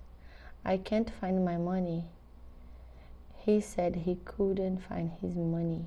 I 0.65 0.77
can't 0.77 1.09
find 1.21 1.45
my 1.45 1.57
money. 1.57 2.05
He 3.37 3.61
said 3.61 3.95
he 3.95 4.17
couldn't 4.25 4.79
find 4.79 5.11
his 5.21 5.35
money. 5.35 5.85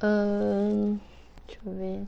Um, 0.00 1.00
deixa 1.46 1.60
eu 1.64 1.72
ver. 1.72 2.06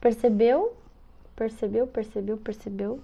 Percebeu? 0.00 0.72
Percebeu, 1.38 1.86
percebeu, 1.86 2.36
percebeu? 2.36 3.00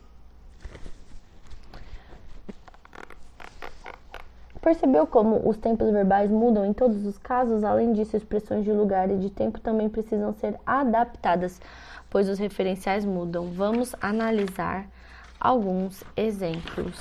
Percebeu 4.61 5.07
como 5.07 5.49
os 5.49 5.57
tempos 5.57 5.89
verbais 5.93 6.29
mudam 6.29 6.67
em 6.67 6.73
todos 6.73 7.07
os 7.07 7.17
casos? 7.17 7.63
Além 7.63 7.93
disso, 7.93 8.17
expressões 8.17 8.65
de 8.65 8.73
lugar 8.73 9.09
e 9.09 9.19
de 9.19 9.31
tempo 9.31 9.61
também 9.61 9.89
precisam 9.89 10.33
ser 10.33 10.59
adaptadas, 10.67 11.61
pois 12.11 12.29
os 12.29 12.41
referenciais 12.41 13.05
mudam. 13.05 13.53
Vamos 13.53 13.95
analisar 14.01 14.89
alguns 15.39 16.03
exemplos. 16.17 17.01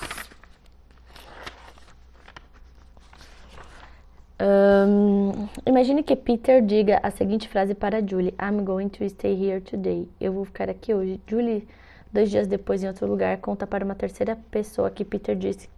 Um, 4.39 5.47
imagine 5.65 6.01
que 6.03 6.15
Peter 6.15 6.61
diga 6.61 6.99
a 7.03 7.11
seguinte 7.11 7.47
frase 7.47 7.75
para 7.75 8.01
Julie: 8.01 8.33
I'm 8.39 8.63
going 8.63 8.89
to 8.89 9.05
stay 9.05 9.35
here 9.35 9.61
today. 9.61 10.07
Eu 10.19 10.33
vou 10.33 10.45
ficar 10.45 10.69
aqui 10.69 10.93
hoje. 10.93 11.21
Julie, 11.27 11.67
dois 12.11 12.31
dias 12.31 12.47
depois, 12.47 12.83
em 12.83 12.87
outro 12.87 13.07
lugar, 13.07 13.37
conta 13.37 13.67
para 13.67 13.85
uma 13.85 13.95
terceira 13.95 14.35
pessoa 14.49 14.89
que 14.89 15.05
Peter 15.05 15.35
disse 15.35 15.69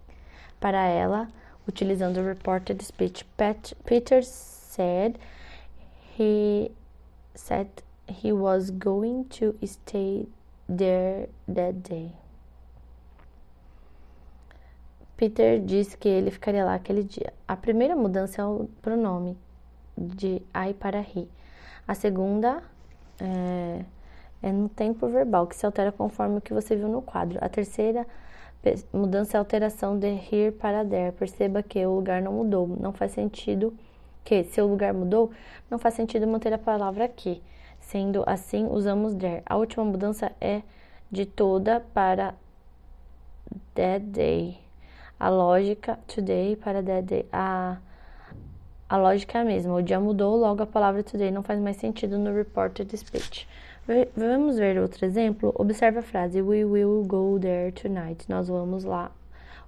para 0.58 0.86
ela, 0.86 1.28
utilizando 1.68 2.18
o 2.18 2.26
reported 2.26 2.82
speech. 2.82 3.24
Pat, 3.36 3.74
Peter 3.84 4.22
said 4.22 5.18
he 6.18 6.70
said 7.34 7.68
he 8.08 8.32
was 8.32 8.70
going 8.70 9.24
to 9.24 9.54
stay 9.66 10.26
there 10.68 11.28
that 11.46 11.82
day. 11.82 12.12
Peter 15.16 15.58
disse 15.60 15.96
que 15.96 16.08
ele 16.08 16.30
ficaria 16.30 16.64
lá 16.64 16.74
aquele 16.74 17.02
dia. 17.02 17.32
A 17.48 17.56
primeira 17.56 17.96
mudança 17.96 18.42
é 18.42 18.44
o 18.44 18.68
pronome 18.82 19.36
de 19.96 20.42
I 20.54 20.74
para 20.78 21.00
he. 21.00 21.26
A 21.88 21.94
segunda 21.94 22.62
é, 23.18 23.84
é 24.42 24.52
no 24.52 24.68
tempo 24.68 25.08
verbal, 25.08 25.46
que 25.46 25.56
se 25.56 25.64
altera 25.64 25.90
conforme 25.90 26.38
o 26.38 26.40
que 26.40 26.52
você 26.52 26.76
viu 26.76 26.88
no 26.88 27.00
quadro. 27.00 27.38
A 27.40 27.48
terceira 27.48 28.06
mudança 28.92 29.36
é 29.36 29.38
a 29.38 29.40
alteração 29.40 29.98
de 29.98 30.08
here 30.08 30.52
para 30.52 30.84
there. 30.84 31.12
Perceba 31.12 31.62
que 31.62 31.84
o 31.86 31.94
lugar 31.94 32.20
não 32.20 32.32
mudou. 32.32 32.68
Não 32.78 32.92
faz 32.92 33.12
sentido 33.12 33.72
que, 34.22 34.44
se 34.44 34.60
o 34.60 34.66
lugar 34.66 34.92
mudou, 34.92 35.30
não 35.70 35.78
faz 35.78 35.94
sentido 35.94 36.26
manter 36.26 36.52
a 36.52 36.58
palavra 36.58 37.04
aqui. 37.04 37.42
Sendo 37.80 38.22
assim, 38.26 38.66
usamos 38.66 39.14
there. 39.14 39.42
A 39.46 39.56
última 39.56 39.84
mudança 39.84 40.30
é 40.40 40.62
de 41.10 41.24
toda 41.24 41.80
para 41.94 42.34
that 43.74 44.04
day 44.06 44.65
a 45.18 45.28
lógica 45.28 45.98
today 46.06 46.56
para 46.56 46.82
that 46.82 47.02
day. 47.02 47.26
A, 47.32 47.78
a 48.88 48.96
lógica 48.96 49.38
é 49.38 49.40
a 49.40 49.44
mesma. 49.44 49.74
O 49.74 49.82
dia 49.82 49.98
mudou, 49.98 50.36
logo 50.36 50.62
a 50.62 50.66
palavra 50.66 51.02
today 51.02 51.30
não 51.30 51.42
faz 51.42 51.58
mais 51.58 51.76
sentido 51.76 52.18
no 52.18 52.34
reported 52.34 52.96
speech. 52.96 53.48
Vamos 54.16 54.58
ver 54.58 54.78
outro 54.78 55.04
exemplo? 55.04 55.52
Observe 55.54 55.98
a 55.98 56.02
frase 56.02 56.42
We 56.42 56.64
will 56.64 57.04
go 57.04 57.38
there 57.38 57.70
tonight. 57.72 58.28
Nós 58.28 58.48
vamos 58.48 58.84
lá 58.84 59.10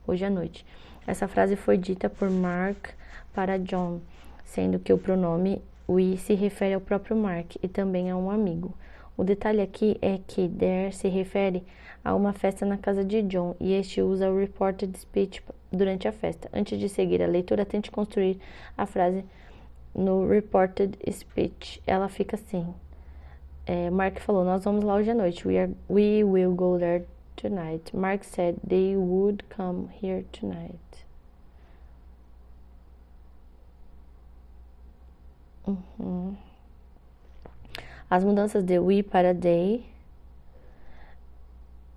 hoje 0.07 0.25
à 0.25 0.31
noite. 0.31 0.67
Essa 1.07 1.29
frase 1.29 1.57
foi 1.57 1.79
dita 1.79 2.11
por 2.11 2.29
Mark 2.29 2.91
para 3.33 3.59
John, 3.59 4.01
sendo 4.45 4.79
que 4.79 4.93
o 4.93 4.99
pronome 4.99 5.63
we 5.89 6.17
se 6.17 6.35
refere 6.35 6.75
ao 6.75 6.81
próprio 6.81 7.17
Mark 7.17 7.57
e 7.63 7.69
também 7.69 8.11
a 8.11 8.17
um 8.17 8.31
amigo. 8.31 8.75
O 9.17 9.25
detalhe 9.25 9.61
aqui 9.61 9.97
é 10.03 10.19
que 10.27 10.49
there 10.49 10.93
se 10.93 11.09
refere 11.09 11.65
a 12.09 12.15
uma 12.15 12.33
festa 12.33 12.65
na 12.65 12.79
casa 12.79 13.05
de 13.05 13.21
John 13.21 13.55
e 13.61 13.75
este 13.75 14.01
usa 14.01 14.31
o 14.31 14.39
reported 14.39 14.97
speech 14.97 15.45
durante 15.71 16.09
a 16.09 16.13
festa. 16.13 16.49
Antes 16.55 16.79
de 16.79 16.89
seguir 16.89 17.23
a 17.23 17.27
leitura, 17.27 17.67
tente 17.67 17.91
construir 17.91 18.41
a 18.79 18.87
frase 18.87 19.27
no 19.95 20.27
reported 20.27 20.97
speech. 21.13 21.83
Ela 21.87 22.09
fica 22.09 22.37
assim. 22.37 22.75
É, 23.67 23.91
Mark 23.91 24.21
falou: 24.21 24.43
Nós 24.43 24.65
vamos 24.65 24.85
lá 24.85 24.95
hoje 24.95 25.11
à 25.11 25.15
noite. 25.15 25.47
We, 25.47 25.59
are, 25.59 25.73
we 25.91 26.25
will 26.25 26.55
go 26.55 26.79
there 26.79 27.05
tonight. 27.37 27.95
Mark 27.95 28.25
said 28.25 28.57
they 28.67 28.97
would 28.97 29.45
come 29.55 29.91
here 30.03 30.25
tonight. 30.33 30.79
Uhum. 35.67 36.39
As 38.09 38.25
mudanças 38.25 38.65
de 38.65 38.79
we 38.79 39.03
para 39.03 39.35
they 39.35 39.98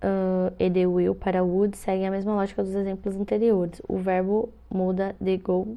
uh, 0.02 0.52
e 0.58 0.68
de 0.68 0.86
will 0.86 1.14
para 1.14 1.42
would 1.42 1.76
seguem 1.76 2.06
a 2.06 2.10
mesma 2.10 2.34
lógica 2.34 2.62
dos 2.62 2.74
exemplos 2.74 3.16
anteriores. 3.16 3.80
O 3.88 3.96
verbo 3.96 4.50
muda 4.70 5.14
de 5.20 5.36
go 5.36 5.76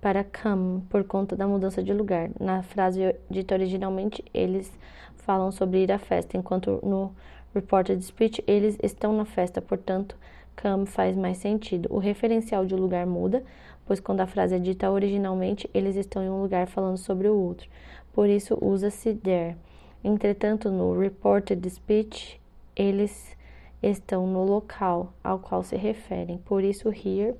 para 0.00 0.24
come 0.24 0.82
por 0.90 1.04
conta 1.04 1.36
da 1.36 1.46
mudança 1.46 1.82
de 1.82 1.92
lugar. 1.92 2.30
Na 2.38 2.62
frase 2.62 3.14
dita 3.30 3.54
originalmente, 3.54 4.24
eles 4.34 4.72
falam 5.16 5.52
sobre 5.52 5.82
ir 5.84 5.92
à 5.92 5.98
festa, 5.98 6.36
enquanto 6.36 6.80
no 6.82 7.14
reported 7.54 8.02
speech 8.02 8.42
eles 8.46 8.76
estão 8.82 9.12
na 9.12 9.24
festa, 9.24 9.62
portanto, 9.62 10.16
come 10.60 10.86
faz 10.86 11.16
mais 11.16 11.38
sentido. 11.38 11.88
O 11.90 11.98
referencial 11.98 12.66
de 12.66 12.74
lugar 12.74 13.06
muda, 13.06 13.44
pois 13.86 14.00
quando 14.00 14.20
a 14.20 14.26
frase 14.26 14.56
é 14.56 14.58
dita 14.58 14.90
originalmente, 14.90 15.70
eles 15.72 15.94
estão 15.96 16.22
em 16.22 16.28
um 16.28 16.42
lugar 16.42 16.66
falando 16.66 16.98
sobre 16.98 17.28
o 17.28 17.36
outro 17.36 17.68
por 18.12 18.28
isso 18.28 18.56
usa-se 18.60 19.14
there. 19.14 19.56
Entretanto, 20.04 20.70
no 20.70 20.98
reported 20.98 21.68
speech, 21.70 22.40
eles 22.76 23.36
estão 23.82 24.26
no 24.26 24.44
local 24.44 25.12
ao 25.22 25.38
qual 25.38 25.62
se 25.62 25.76
referem. 25.76 26.38
Por 26.38 26.62
isso, 26.62 26.88
here, 26.88 27.34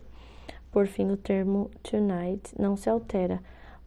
por 0.71 0.87
fim, 0.87 1.11
o 1.11 1.17
termo 1.17 1.71
tonight 1.83 2.55
não 2.59 2.77
se 2.77 2.89
altera, 2.89 3.41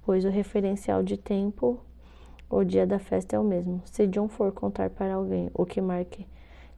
pois 0.05 0.23
o 0.23 0.29
referencial 0.29 1.03
de 1.03 1.17
tempo, 1.17 1.79
o 2.49 2.63
dia 2.63 2.85
da 2.85 2.99
festa 2.99 3.35
é 3.35 3.39
o 3.39 3.43
mesmo. 3.43 3.81
Se 3.85 4.07
John 4.07 4.27
for 4.27 4.51
contar 4.51 4.89
para 4.89 5.15
alguém 5.15 5.49
o 5.53 5.65
que 5.65 5.81
Mark 5.81 6.19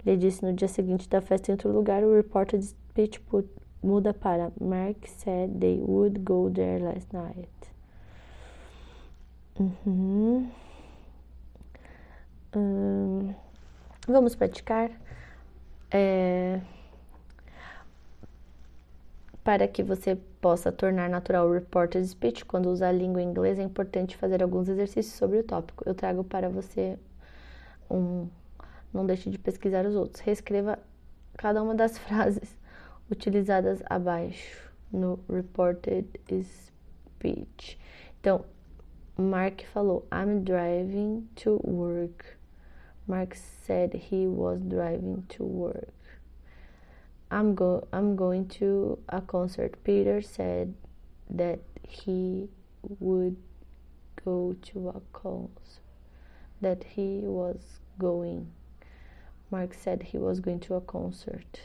lhe 0.05 0.17
disse 0.17 0.43
no 0.43 0.53
dia 0.53 0.67
seguinte 0.67 1.09
da 1.09 1.21
festa 1.21 1.51
em 1.51 1.53
outro 1.53 1.71
lugar, 1.71 2.03
o 2.03 2.15
reported 2.15 2.63
speech 2.63 3.21
muda 3.83 4.13
para 4.13 4.51
Mark 4.59 5.07
said 5.07 5.59
they 5.59 5.79
would 5.81 6.19
go 6.19 6.49
there 6.49 6.79
last 6.79 7.13
night. 7.13 7.49
Uhum. 9.59 10.49
Hum, 12.55 13.35
vamos 14.07 14.35
praticar. 14.35 14.89
É, 15.91 16.59
para 19.43 19.65
que 19.65 19.81
você 19.81 20.17
possa 20.41 20.71
tornar 20.73 21.09
natural 21.09 21.47
o 21.47 21.53
reported 21.53 22.05
speech 22.05 22.43
quando 22.43 22.69
usar 22.69 22.89
a 22.89 22.91
língua 22.91 23.21
inglesa, 23.21 23.61
é 23.61 23.63
importante 23.63 24.17
fazer 24.17 24.43
alguns 24.43 24.67
exercícios 24.67 25.15
sobre 25.15 25.39
o 25.39 25.43
tópico. 25.43 25.83
Eu 25.85 25.95
trago 25.95 26.23
para 26.23 26.49
você 26.49 26.99
um. 27.89 28.27
Não 28.93 29.05
deixe 29.05 29.29
de 29.29 29.37
pesquisar 29.37 29.85
os 29.85 29.95
outros. 29.95 30.21
Reescreva 30.21 30.77
cada 31.37 31.63
uma 31.63 31.73
das 31.73 31.95
frases 31.99 32.57
utilizadas 33.09 33.81
abaixo 33.89 34.69
no 34.91 35.19
reported 35.29 36.05
speech. 36.43 37.79
Então, 38.19 38.43
Mark 39.17 39.63
falou: 39.71 40.05
I'm 40.11 40.43
driving 40.43 41.27
to 41.35 41.59
work. 41.63 42.36
Mark 43.07 43.35
said 43.35 43.93
he 43.93 44.27
was 44.27 44.59
driving 44.61 45.25
to 45.29 45.43
work. 45.43 45.93
I'm 47.31 47.55
go 47.55 47.87
I'm 47.91 48.15
going 48.15 48.47
to 48.59 48.99
a 49.09 49.21
concert. 49.21 49.81
Peter 49.83 50.21
said 50.21 50.73
that 51.29 51.59
he 51.83 52.49
would 52.99 53.37
go 54.23 54.55
to 54.61 54.89
a 54.89 55.01
concert. 55.13 55.81
That 56.61 56.83
he 56.83 57.21
was 57.23 57.79
going. 57.99 58.51
Mark 59.51 59.73
said 59.73 60.03
he 60.03 60.17
was 60.17 60.39
going 60.39 60.59
to 60.61 60.75
a 60.75 60.81
concert. 60.81 61.61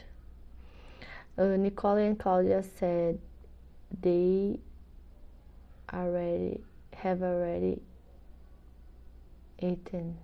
Uh, 1.37 1.57
Nicole 1.57 1.97
and 1.97 2.17
Claudia 2.17 2.63
said 2.63 3.19
they 4.01 4.59
already 5.91 6.61
have 6.93 7.21
already 7.21 7.81
eaten. 9.59 10.17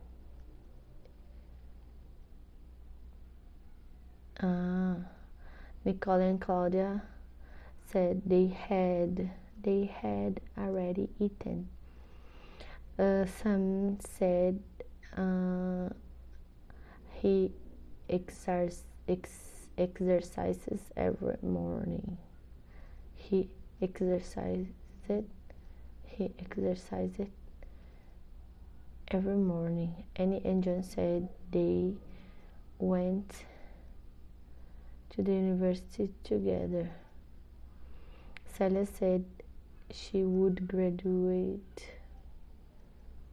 Uh, 4.41 4.95
Nicole 5.83 6.21
and 6.21 6.39
Claudia 6.39 7.01
said 7.91 8.21
they 8.25 8.47
had 8.47 9.29
they 9.61 9.85
had 9.85 10.39
already 10.57 11.09
eaten. 11.19 11.67
Uh, 12.97 13.25
some 13.25 13.99
said 13.99 14.59
uh, 15.17 15.89
he 17.13 17.51
exercises 19.77 20.81
every 20.95 21.37
morning. 21.41 22.17
He 23.15 23.49
exercised 23.81 24.67
he 26.05 26.31
exercised 26.39 27.21
every 29.09 29.35
morning. 29.35 30.03
Any 30.15 30.37
engine 30.45 30.83
said 30.83 31.27
they 31.51 31.93
went 32.77 33.45
to 35.19 35.23
the 35.23 35.33
university 35.33 36.09
together. 36.23 36.89
Celia 38.55 38.85
said 38.85 39.25
she 39.91 40.23
would 40.23 40.65
graduate 40.65 41.83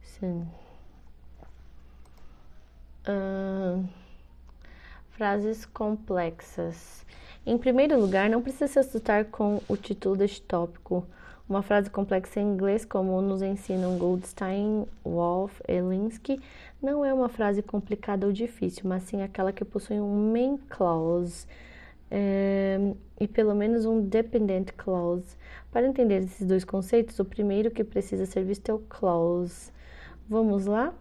soon. 0.03 0.49
Uh, 3.07 3.83
frases 5.11 5.65
complexas. 5.65 7.05
Em 7.45 7.57
primeiro 7.57 7.97
lugar, 7.97 8.29
não 8.29 8.41
precisa 8.41 8.67
se 8.67 8.79
assustar 8.79 9.23
com 9.25 9.61
o 9.69 9.77
título 9.77 10.17
deste 10.17 10.41
tópico. 10.41 11.05
Uma 11.47 11.61
frase 11.61 11.89
complexa 11.89 12.41
em 12.41 12.53
inglês, 12.53 12.83
como 12.83 13.21
nos 13.21 13.41
ensinam 13.41 13.97
Goldstein, 13.97 14.85
Wolf 15.05 15.61
e 15.65 15.79
Linsky, 15.79 16.41
não 16.81 17.05
é 17.05 17.13
uma 17.13 17.29
frase 17.29 17.61
complicada 17.61 18.27
ou 18.27 18.33
difícil, 18.33 18.81
mas 18.83 19.03
sim 19.03 19.21
aquela 19.21 19.53
que 19.53 19.63
possui 19.63 20.01
um 20.01 20.33
main 20.33 20.57
clause 20.57 21.47
é, 22.09 22.79
e 23.19 23.27
pelo 23.27 23.53
menos 23.55 23.85
um 23.85 24.01
dependent 24.01 24.71
clause. 24.77 25.35
Para 25.71 25.87
entender 25.87 26.23
esses 26.23 26.45
dois 26.45 26.63
conceitos, 26.63 27.19
o 27.19 27.25
primeiro 27.25 27.71
que 27.71 27.83
precisa 27.83 28.25
ser 28.25 28.43
visto 28.43 28.69
é 28.69 28.73
o 28.73 28.79
clause. 28.79 29.71
Vamos 30.29 30.65
lá? 30.65 30.93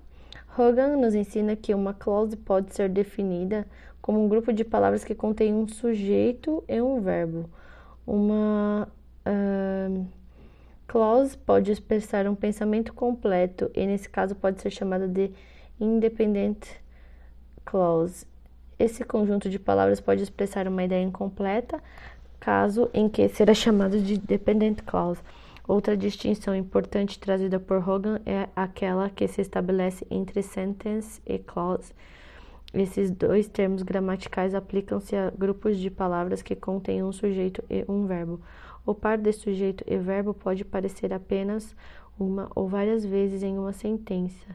Hogan 0.59 0.97
nos 0.97 1.15
ensina 1.15 1.55
que 1.55 1.75
uma 1.75 1.93
clause 1.93 2.37
pode 2.37 2.75
ser 2.75 2.89
definida 2.89 3.67
como 4.01 4.25
um 4.25 4.29
grupo 4.29 4.53
de 4.53 4.65
palavras 4.65 5.05
que 5.05 5.15
contém 5.15 5.53
um 5.53 5.67
sujeito 5.67 6.63
e 6.69 6.81
um 6.81 7.01
verbo. 7.01 7.51
Uma 8.07 8.89
uh, 9.27 10.07
Clause 10.87 11.37
pode 11.37 11.73
expressar 11.73 12.29
um 12.29 12.35
pensamento 12.35 12.95
completo 12.95 13.71
e, 13.75 13.85
nesse 13.87 14.09
caso, 14.09 14.35
pode 14.35 14.63
ser 14.63 14.71
chamada 14.71 15.09
de 15.09 15.33
independent 15.81 16.65
clause. 17.65 18.25
Esse 18.79 19.05
conjunto 19.05 19.49
de 19.49 19.59
palavras 19.59 20.01
pode 20.01 20.23
expressar 20.23 20.69
uma 20.69 20.85
ideia 20.85 21.03
incompleta, 21.03 21.83
caso 22.39 22.91
em 22.93 23.09
que 23.09 23.27
será 23.29 23.55
chamado 23.55 23.99
de 24.01 24.19
dependent 24.19 24.83
clause. 24.85 25.21
Outra 25.67 25.97
distinção 25.97 26.55
importante 26.55 27.19
trazida 27.19 27.59
por 27.59 27.77
Hogan 27.89 28.21
é 28.27 28.49
aquela 28.55 29.09
que 29.09 29.27
se 29.27 29.41
estabelece 29.41 30.07
entre 30.11 30.43
sentence 30.43 31.21
e 31.27 31.39
clause. 31.39 31.93
Esses 32.75 33.11
dois 33.11 33.49
termos 33.49 33.83
gramaticais 33.83 34.55
aplicam-se 34.55 35.17
a 35.17 35.31
grupos 35.31 35.79
de 35.79 35.91
palavras 35.91 36.43
que 36.43 36.55
contêm 36.55 37.03
um 37.03 37.13
sujeito 37.13 37.65
e 37.71 37.85
um 37.89 38.07
verbo. 38.07 38.41
O 38.85 38.95
par 38.95 39.17
de 39.17 39.33
sujeito 39.33 39.83
e 39.87 39.97
verbo 39.97 40.35
pode 40.35 40.63
aparecer 40.63 41.13
apenas 41.13 41.75
uma 42.19 42.51
ou 42.55 42.69
várias 42.69 43.05
vezes 43.05 43.43
em 43.43 43.59
uma 43.59 43.73
sentença 43.73 44.55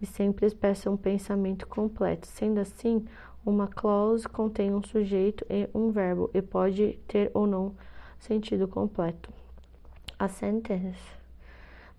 e 0.00 0.06
sempre 0.06 0.46
expressa 0.46 0.90
um 0.90 0.96
pensamento 0.96 1.66
completo. 1.66 2.26
Sendo 2.26 2.60
assim, 2.60 3.04
uma 3.46 3.68
clause 3.68 4.28
contém 4.28 4.74
um 4.74 4.82
sujeito 4.82 5.46
e 5.48 5.68
um 5.72 5.90
verbo 5.90 6.28
e 6.34 6.42
pode 6.42 6.98
ter 7.06 7.30
ou 7.32 7.46
não 7.46 7.72
sentido 8.18 8.66
completo. 8.66 9.32
A 10.18 10.26
sentence, 10.26 11.00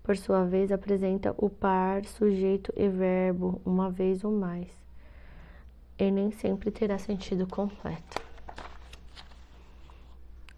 por 0.02 0.16
sua 0.16 0.44
vez, 0.44 0.70
apresenta 0.70 1.34
o 1.38 1.48
par 1.48 2.04
sujeito 2.04 2.72
e 2.76 2.86
verbo 2.88 3.60
uma 3.64 3.90
vez 3.90 4.22
ou 4.22 4.30
mais 4.30 4.68
e 5.98 6.10
nem 6.10 6.30
sempre 6.30 6.70
terá 6.70 6.98
sentido 6.98 7.46
completo. 7.46 8.22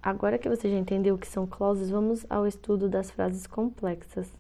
Agora 0.03 0.39
que 0.39 0.49
você 0.49 0.69
já 0.71 0.77
entendeu 0.77 1.15
o 1.15 1.19
que 1.19 1.27
são 1.27 1.47
clauses, 1.47 1.91
vamos 1.91 2.27
ao 2.29 2.47
estudo 2.47 2.89
das 2.89 3.11
frases 3.11 3.47
complexas. 3.47 4.40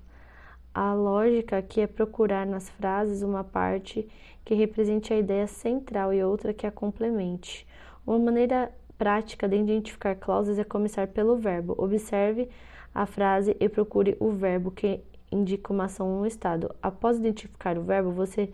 A 0.73 0.95
lógica 0.95 1.59
aqui 1.59 1.81
é 1.81 1.87
procurar 1.87 2.47
nas 2.47 2.71
frases 2.71 3.23
uma 3.23 3.43
parte 3.43 4.09
que 4.45 4.55
represente 4.55 5.13
a 5.13 5.19
ideia 5.19 5.47
central 5.49 6.13
e 6.15 6.23
outra 6.23 6.55
que 6.55 6.67
a 6.67 6.71
complemente. 6.71 7.67
Uma 8.07 8.19
maneira 8.19 8.73
prática 8.97 9.49
de 9.49 9.57
identificar 9.57 10.15
clauses 10.15 10.59
é 10.59 10.65
começar 10.65 11.09
pelo 11.09 11.37
verbo. 11.37 11.75
Observe 11.77 12.49
a 12.95 13.05
frase 13.05 13.57
e 13.59 13.69
procure 13.69 14.17
o 14.21 14.31
verbo 14.31 14.71
que 14.71 15.01
indica 15.33 15.73
uma 15.73 15.85
ação 15.85 16.09
ou 16.09 16.23
um 16.23 16.27
estado. 16.27 16.73
Após 16.81 17.19
identificar 17.19 17.77
o 17.77 17.83
verbo, 17.83 18.13
você 18.13 18.53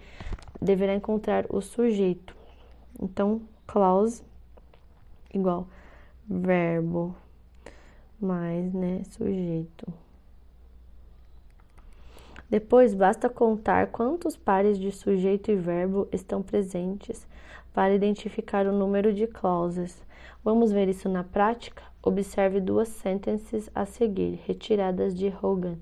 deverá 0.61 0.95
encontrar 0.95 1.45
o 1.51 1.61
sujeito. 1.61 2.35
Então, 3.01 3.43
clause 3.67 4.23
igual 5.35 5.69
verbo 6.27 7.15
mais, 8.19 8.73
né, 8.73 9.03
sujeito. 9.11 9.87
Depois, 12.49 12.95
basta 12.95 13.29
contar 13.29 13.89
quantos 13.89 14.37
pares 14.37 14.79
de 14.79 14.93
sujeito 14.93 15.51
e 15.51 15.57
verbo 15.57 16.07
estão 16.13 16.43
presentes 16.43 17.27
para 17.75 17.95
identificar 17.95 18.67
o 18.67 18.73
número 18.73 19.13
de 19.13 19.27
clauses. 19.27 20.01
Vamos 20.45 20.71
ver 20.71 20.89
isso 20.89 21.09
na 21.09 21.25
prática? 21.25 21.83
Observe 22.03 22.61
duas 22.61 22.89
sentences 22.89 23.69
a 23.75 23.85
seguir, 23.85 24.41
retiradas 24.47 25.13
de 25.13 25.27
Hogan, 25.43 25.77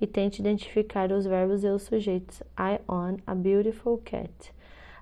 e 0.00 0.06
tente 0.06 0.40
identificar 0.40 1.12
os 1.12 1.24
verbos 1.24 1.62
e 1.62 1.68
os 1.68 1.82
sujeitos. 1.82 2.42
I 2.58 2.80
own 2.88 3.18
a 3.26 3.34
beautiful 3.34 3.98
cat. 3.98 4.52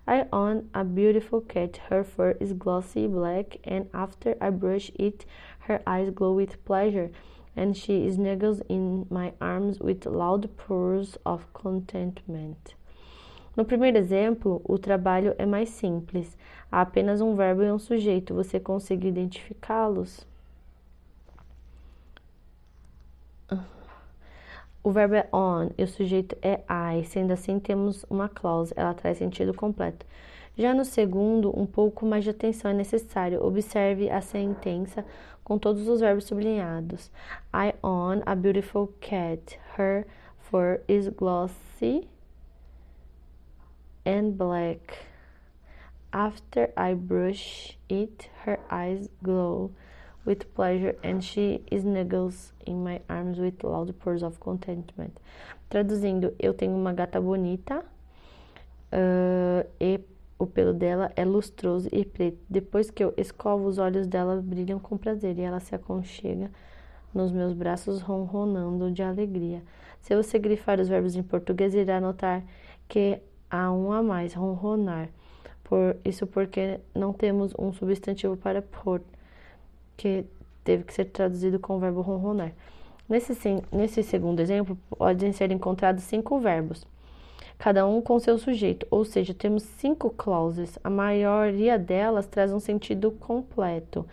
I 0.07 0.27
own 0.31 0.69
a 0.73 0.85
beautiful 0.85 1.41
cat. 1.41 1.81
Her 1.91 2.05
fur 2.05 2.37
is 2.41 2.53
glossy 2.53 3.09
black, 3.09 3.59
and 3.65 3.87
after 3.93 4.37
I 4.41 4.51
brush 4.51 4.93
it, 4.99 5.27
her 5.67 5.81
eyes 5.85 6.11
glow 6.11 6.37
with 6.37 6.59
pleasure, 6.65 7.11
and 7.57 7.75
she 7.75 8.11
snuggles 8.11 8.61
in 8.69 9.07
my 9.11 9.33
arms 9.41 9.81
with 9.81 10.05
loud 10.07 10.49
purrs 10.57 11.17
of 11.25 11.47
contentment. 11.53 12.75
No 13.57 13.65
primeiro 13.65 13.97
exemplo, 13.97 14.61
o 14.65 14.79
trabalho 14.79 15.35
é 15.39 15.47
mais 15.47 15.71
simples. 15.71 16.37
Há 16.71 16.83
apenas 16.83 17.23
um 17.23 17.35
verbo 17.35 17.63
e 17.63 17.73
um 17.73 17.79
sujeito. 17.79 18.35
Você 18.35 18.61
consegue 18.61 19.09
identificá-los? 19.09 20.27
o 24.87 24.91
verbo 24.93 25.17
é 25.17 25.29
on 25.33 25.71
e 25.77 25.83
o 25.83 25.89
sujeito 25.89 26.37
é 26.41 26.61
I, 26.71 27.05
sendo 27.05 27.33
assim 27.33 27.59
temos 27.59 28.05
uma 28.09 28.29
clause, 28.29 28.73
ela 28.77 28.95
traz 28.95 29.19
sentido 29.19 29.53
completo. 29.53 30.07
Já 30.57 30.73
no 30.73 30.85
segundo, 30.85 31.53
um 31.59 31.67
pouco 31.67 32.07
mais 32.07 32.23
de 32.23 32.31
atenção 32.31 32.71
é 32.71 32.75
necessário. 32.75 33.45
Observe 33.45 34.09
a 34.09 34.21
sentença 34.21 35.05
com 35.47 35.59
todos 35.59 35.87
os 35.87 36.01
verbos 36.01 36.25
sublinhados. 36.25 37.09
I 37.55 37.73
own 37.81 38.21
a 38.27 38.35
beautiful 38.35 38.89
cat. 39.01 39.57
Her 39.77 40.05
fur 40.51 40.81
is 40.89 41.09
glossy 41.09 42.09
and 44.05 44.37
black. 44.37 45.07
After 46.13 46.73
I 46.77 46.95
brush 46.95 47.79
it, 47.89 48.29
her 48.45 48.59
eyes 48.69 49.09
glow 49.23 49.71
with 50.25 50.53
pleasure 50.57 50.97
and 51.05 51.23
she 51.23 51.63
snuggles 51.71 52.53
in 52.67 52.83
my 52.83 53.01
arms 53.09 53.39
with 53.39 53.63
loud 53.63 53.95
purrs 54.01 54.25
of 54.25 54.41
contentment. 54.41 55.17
Traduzindo, 55.71 56.35
eu 56.41 56.55
tenho 56.55 56.75
uma 56.75 56.93
gata 56.93 57.21
bonita 57.21 57.85
uh, 58.93 59.65
e 59.79 60.01
o 60.39 60.47
pelo 60.47 60.73
dela 60.73 61.11
é 61.17 61.25
lustroso 61.25 61.89
e 61.93 62.05
preto. 62.05 62.39
Depois 62.49 62.91
que 62.91 63.03
eu 63.03 63.15
escovo, 63.17 63.67
os 63.67 63.79
olhos 63.79 64.07
dela 64.07 64.41
brilham 64.43 64.79
com 64.79 64.97
prazer 64.97 65.39
e 65.39 65.43
ela 65.43 65.61
se 65.61 65.75
aconchega 65.75 66.51
nos 67.15 67.33
meus 67.33 67.55
braços, 67.55 68.03
ronronando 68.03 68.91
de 68.91 69.03
alegria. 69.03 69.63
Se 70.01 70.15
você 70.15 70.39
grifar 70.39 70.79
os 70.81 70.89
verbos 70.89 71.17
em 71.17 71.23
português, 71.23 71.75
irá 71.75 72.01
notar 72.01 72.45
que 72.89 73.19
há 73.51 73.73
um 73.73 73.91
a 73.93 74.03
mais, 74.03 74.35
ronronar. 74.35 75.09
Por 75.65 75.97
isso 76.05 76.27
porque 76.27 76.79
não 76.95 77.13
temos 77.13 77.55
um 77.59 77.73
substantivo 77.73 78.37
para 78.37 78.63
pôr, 78.63 79.01
que 79.97 80.25
teve 80.63 80.85
que 80.85 80.93
ser 80.93 81.07
traduzido 81.07 81.59
com 81.59 81.77
o 81.77 81.81
verbo 81.81 82.03
ronronar. 82.03 82.53
Nesse, 83.09 83.33
nesse 83.73 84.03
segundo 84.03 84.41
exemplo, 84.41 84.77
podem 84.91 85.33
ser 85.33 85.51
encontrados 85.51 86.05
cinco 86.05 86.39
verbos 86.39 86.87
cada 87.59 87.87
um 87.87 88.03
com 88.03 88.19
seu 88.19 88.39
sujeito, 88.39 88.87
ou 88.91 89.05
seja, 89.05 89.33
temos 89.33 89.63
cinco 89.63 90.11
clauses. 90.11 90.79
A 90.85 90.91
maioria 90.91 91.79
delas 91.79 92.27
traz 92.27 92.53
um 92.53 92.61
sentido 92.61 93.11
completo. 93.11 94.07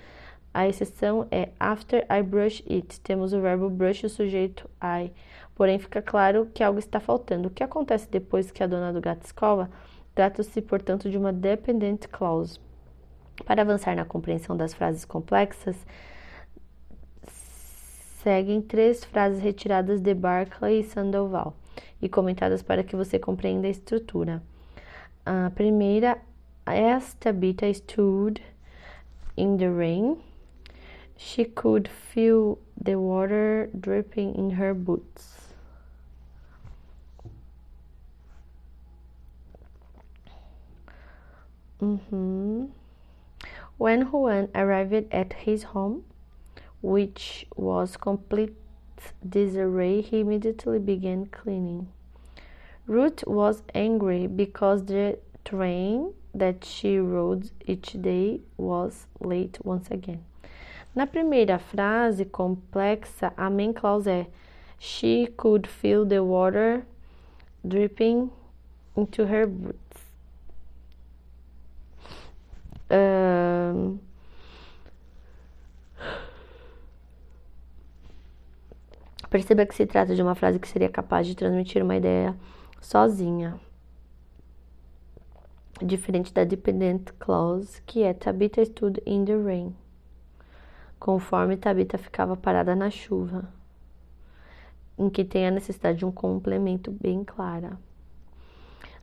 A 0.54 0.68
exceção 0.68 1.28
é 1.32 1.50
after 1.60 2.06
I 2.10 2.22
brush 2.22 2.64
it. 2.70 3.00
Temos 3.02 3.34
o 3.34 3.42
verbo 3.42 3.70
brush 3.70 4.04
e 4.04 4.06
o 4.06 4.10
sujeito 4.10 4.70
I. 4.82 5.12
Porém, 5.56 5.78
fica 5.78 6.02
claro 6.02 6.48
que 6.54 6.64
algo 6.64 6.80
está 6.80 7.00
faltando. 7.00 7.48
O 7.48 7.52
que 7.52 7.64
acontece 7.64 8.10
depois 8.10 8.52
que 8.52 8.64
a 8.64 8.68
dona 8.68 8.94
do 8.94 9.02
gato 9.02 9.26
escova? 9.26 9.70
Trata-se, 10.16 10.62
portanto, 10.62 11.10
de 11.10 11.18
uma 11.18 11.34
dependent 11.34 12.08
clause. 12.08 12.60
Para 13.46 13.64
avançar 13.64 13.96
na 13.96 14.06
compreensão 14.06 14.56
das 14.56 14.74
frases 14.74 15.06
complexas, 15.06 15.76
seguem 18.22 18.62
três 18.62 19.04
frases 19.04 19.42
retiradas 19.42 20.00
de 20.00 20.14
Barclay 20.14 20.82
e 20.82 20.84
Sandoval 20.84 21.56
e 22.02 22.10
comentadas 22.10 22.62
para 22.62 22.84
que 22.84 22.96
você 22.96 23.18
compreenda 23.18 23.68
a 23.68 23.72
estrutura. 23.72 24.42
A 25.26 25.52
primeira, 25.56 26.18
as 26.66 27.14
Tabitha 27.16 27.74
stood 27.74 28.42
in 29.38 29.58
the 29.58 29.70
rain, 29.70 30.18
she 31.16 31.46
could 31.46 31.88
feel 31.88 32.58
the 32.82 32.96
water 32.96 33.70
dripping 33.74 34.36
in 34.36 34.52
her 34.52 34.74
boots. 34.74 35.34
Mm-hmm. 41.82 42.66
When 43.78 44.02
Juan 44.12 44.48
arrived 44.56 45.08
at 45.12 45.34
his 45.34 45.64
home, 45.64 46.04
which 46.82 47.46
was 47.56 47.98
complete 47.98 48.56
disarray, 49.28 50.02
he 50.02 50.20
immediately 50.22 50.80
began 50.80 51.26
cleaning. 51.28 51.88
Ruth 52.88 53.24
was 53.26 53.64
angry 53.74 54.28
because 54.28 54.86
the 54.86 55.20
train 55.46 56.14
that 56.34 56.66
she 56.66 56.98
rode 56.98 57.50
each 57.66 58.02
day 58.02 58.42
was 58.58 59.08
late 59.20 59.58
once 59.64 59.90
again. 59.90 60.24
Na 60.96 61.06
primeira 61.06 61.60
frase 61.60 62.26
complexa, 62.26 63.34
a 63.38 63.50
main 63.50 63.74
clause 63.74 64.06
é 64.06 64.28
She 64.78 65.28
could 65.38 65.66
feel 65.66 66.06
the 66.06 66.24
water 66.24 66.86
dripping 67.66 68.32
into 68.96 69.28
her 69.28 69.48
boots. 69.48 70.02
Um, 72.92 74.02
Perceba 79.34 79.66
que 79.66 79.74
se 79.74 79.88
trata 79.88 80.14
de 80.14 80.22
uma 80.22 80.36
frase 80.36 80.60
que 80.60 80.68
seria 80.68 80.88
capaz 80.88 81.26
de 81.26 81.34
transmitir 81.34 81.82
uma 81.82 81.96
ideia 81.96 82.38
sozinha. 82.80 83.60
Diferente 85.82 86.32
da 86.32 86.44
dependent 86.44 87.10
clause, 87.18 87.82
que 87.82 88.04
é 88.04 88.14
Tabitha 88.14 88.62
stood 88.64 89.02
in 89.08 89.26
the 89.26 89.36
rain. 89.36 89.76
Conforme 91.00 91.58
Tabitha 91.58 91.98
ficava 91.98 92.38
parada 92.38 92.76
na 92.76 92.92
chuva, 92.92 93.52
em 95.00 95.10
que 95.10 95.26
tem 95.26 95.48
a 95.48 95.52
necessidade 95.52 95.98
de 95.98 96.06
um 96.06 96.12
complemento 96.12 96.92
bem 96.92 97.24
clara. 97.24 97.80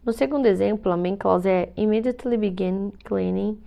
No 0.05 0.13
segundo 0.13 0.47
exemplo, 0.47 0.93
a 0.93 0.97
main 0.97 1.17
clause 1.17 1.49
é 1.49 1.73
immediately 1.77 2.37
began 2.37 2.93
cleaning 3.03 3.61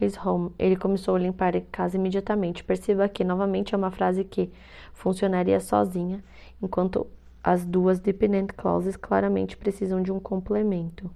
his 0.00 0.16
home. 0.16 0.52
Ele 0.58 0.76
começou 0.76 1.16
a 1.16 1.18
limpar 1.18 1.56
a 1.56 1.60
casa 1.60 1.96
imediatamente. 1.96 2.64
Perceba 2.64 3.08
que 3.08 3.24
novamente 3.24 3.74
é 3.74 3.78
uma 3.78 3.90
frase 3.90 4.24
que 4.24 4.50
funcionaria 4.92 5.60
sozinha, 5.60 6.22
enquanto 6.62 7.06
as 7.42 7.64
duas 7.64 8.00
dependent 8.00 8.52
clauses 8.56 8.96
claramente 8.96 9.56
precisam 9.56 10.02
de 10.02 10.12
um 10.12 10.20
complemento. 10.20 11.10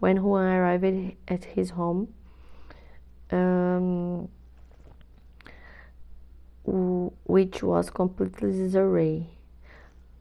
When 0.00 0.18
Juan 0.18 0.46
arrived 0.46 1.16
at 1.26 1.44
his 1.56 1.70
home, 1.70 2.08
um, 3.32 4.28
which 7.26 7.64
was 7.64 7.90
completely 7.90 8.52
disarray. 8.52 9.26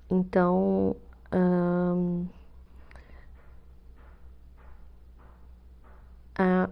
Então, 0.09 0.95
um, 1.31 2.27
a 6.37 6.69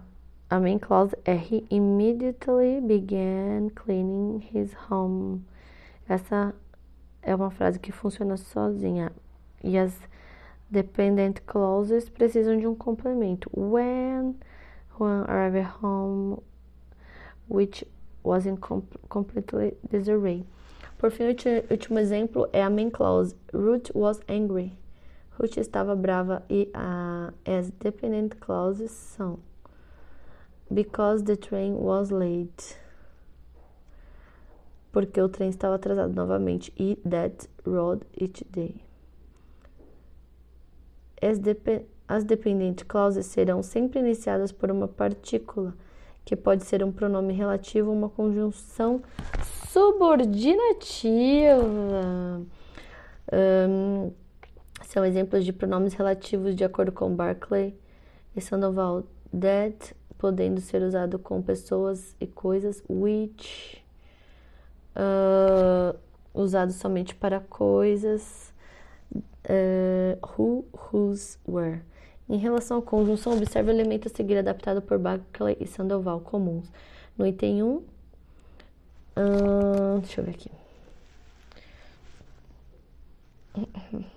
a 0.48 0.60
main 0.60 0.78
clause 0.78 1.14
é 1.24 1.34
He 1.34 1.66
immediately 1.70 2.80
began 2.80 3.70
cleaning 3.70 4.40
his 4.40 4.72
home. 4.88 5.44
Essa 6.08 6.54
é 7.22 7.34
uma 7.34 7.50
frase 7.50 7.80
que 7.80 7.90
funciona 7.90 8.36
sozinha. 8.36 9.10
E 9.64 9.76
as 9.76 9.98
dependent 10.70 11.40
clauses 11.46 12.08
precisam 12.08 12.58
de 12.58 12.66
um 12.66 12.76
complemento. 12.76 13.50
When 13.52 14.36
Juan 14.96 15.24
arrived 15.28 15.66
home, 15.82 16.40
which 17.48 17.84
was 18.22 18.46
in 18.46 18.56
completely 19.08 19.76
disarray. 19.90 20.44
Por 20.96 21.10
fim, 21.10 21.24
o 21.24 21.72
último 21.72 21.98
exemplo 21.98 22.48
é 22.52 22.62
a 22.62 22.70
main 22.70 22.90
clause. 22.90 23.34
Ruth 23.52 23.90
was 23.94 24.20
angry. 24.28 24.78
Ruth 25.38 25.58
estava 25.58 25.94
brava 25.94 26.42
e 26.48 26.70
as 27.44 27.70
dependent 27.72 28.36
clauses 28.36 28.90
são 28.90 29.38
because 30.72 31.24
the 31.24 31.36
train 31.36 31.74
was 31.74 32.10
late. 32.10 32.76
Porque 34.92 35.20
o 35.20 35.28
trem 35.28 35.50
estava 35.50 35.74
atrasado 35.74 36.14
novamente. 36.14 36.72
E 36.78 36.96
that 37.08 37.48
road 37.64 38.06
each 38.16 38.44
day. 38.50 38.80
As, 41.20 41.38
dep 41.38 41.86
as 42.08 42.24
dependent 42.24 42.84
clauses 42.84 43.26
serão 43.26 43.62
sempre 43.62 44.00
iniciadas 44.00 44.52
por 44.52 44.70
uma 44.70 44.86
partícula, 44.86 45.74
que 46.24 46.36
pode 46.36 46.64
ser 46.64 46.84
um 46.84 46.92
pronome 46.92 47.32
relativo 47.32 47.90
ou 47.90 47.96
uma 47.96 48.08
conjunção 48.08 49.02
subordinativa. 49.68 51.62
Um, 53.32 54.12
são 54.84 55.04
exemplos 55.04 55.44
de 55.44 55.52
pronomes 55.52 55.94
relativos 55.94 56.54
de 56.54 56.64
acordo 56.64 56.92
com 56.92 57.14
Barclay 57.14 57.76
e 58.34 58.40
Sandoval. 58.40 59.04
That 59.38 59.95
podendo 60.18 60.60
ser 60.60 60.82
usado 60.82 61.18
com 61.18 61.42
pessoas 61.42 62.14
e 62.20 62.26
coisas, 62.26 62.82
which, 62.88 63.82
uh, 64.96 65.96
usado 66.34 66.72
somente 66.72 67.14
para 67.14 67.40
coisas, 67.40 68.52
uh, 69.14 70.18
who, 70.36 70.64
whose, 70.72 71.38
where. 71.46 71.82
Em 72.28 72.38
relação 72.38 72.78
à 72.78 72.82
conjunção, 72.82 73.34
observe 73.36 73.70
o 73.70 73.74
elemento 73.74 74.08
a 74.08 74.10
seguir 74.10 74.36
adaptado 74.38 74.82
por 74.82 74.98
Barclay 74.98 75.56
e 75.60 75.66
Sandoval 75.66 76.20
comuns. 76.20 76.70
No 77.16 77.26
item 77.26 77.62
1, 77.62 77.68
uh, 77.68 77.84
deixa 80.00 80.20
eu 80.20 80.24
ver 80.24 80.32
aqui. 80.32 80.50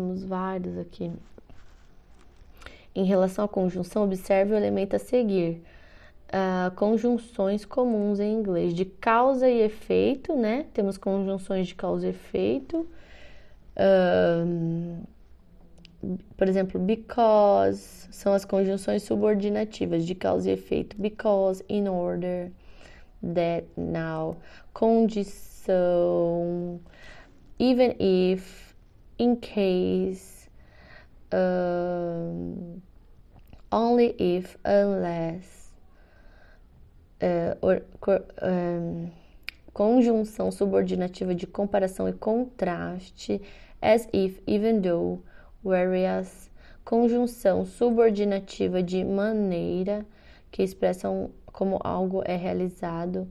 Temos 0.00 0.24
vários 0.24 0.78
aqui. 0.78 1.12
Em 2.94 3.04
relação 3.04 3.44
à 3.44 3.48
conjunção, 3.48 4.04
observe 4.04 4.54
o 4.54 4.56
elemento 4.56 4.96
a 4.96 4.98
seguir. 4.98 5.62
uh, 6.30 6.70
conjunções 6.74 7.64
comuns 7.64 8.20
em 8.20 8.32
inglês 8.32 8.72
de 8.72 8.84
causa 8.84 9.48
e 9.48 9.60
efeito, 9.62 10.34
né? 10.36 10.66
Temos 10.72 10.96
conjunções 10.96 11.68
de 11.68 11.74
causa 11.74 12.06
e 12.06 12.10
efeito. 12.10 12.88
Uh, 13.76 15.04
por 16.36 16.48
exemplo, 16.48 16.80
because 16.80 18.08
são 18.10 18.32
as 18.32 18.46
conjunções 18.46 19.02
subordinativas 19.02 20.06
de 20.06 20.14
causa 20.14 20.48
e 20.48 20.54
efeito. 20.54 20.96
Because, 20.98 21.62
in 21.68 21.88
order, 21.88 22.50
that, 23.22 23.66
now. 23.76 24.38
Condição, 24.72 25.28
even 27.58 27.94
if, 27.98 28.69
in 29.20 29.36
case, 29.36 30.48
um, 31.30 32.80
only 33.70 34.16
if, 34.18 34.56
unless. 34.64 35.70
Uh, 37.22 37.54
or, 37.60 37.82
um, 38.42 39.10
conjunção 39.74 40.50
subordinativa 40.50 41.34
de 41.34 41.46
comparação 41.46 42.08
e 42.08 42.14
contraste. 42.14 43.42
As 43.82 44.08
if, 44.10 44.40
even 44.46 44.80
though 44.80 45.22
whereas, 45.62 46.50
conjunção 46.82 47.66
subordinativa 47.66 48.82
de 48.82 49.04
maneira, 49.04 50.06
que 50.50 50.62
expressam 50.62 51.30
como 51.44 51.78
algo 51.84 52.22
é 52.24 52.36
realizado, 52.36 53.30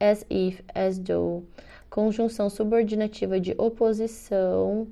as 0.00 0.24
if, 0.30 0.62
as 0.74 0.98
though, 0.98 1.44
conjunção 1.90 2.48
subordinativa 2.48 3.38
de 3.38 3.54
oposição, 3.58 4.88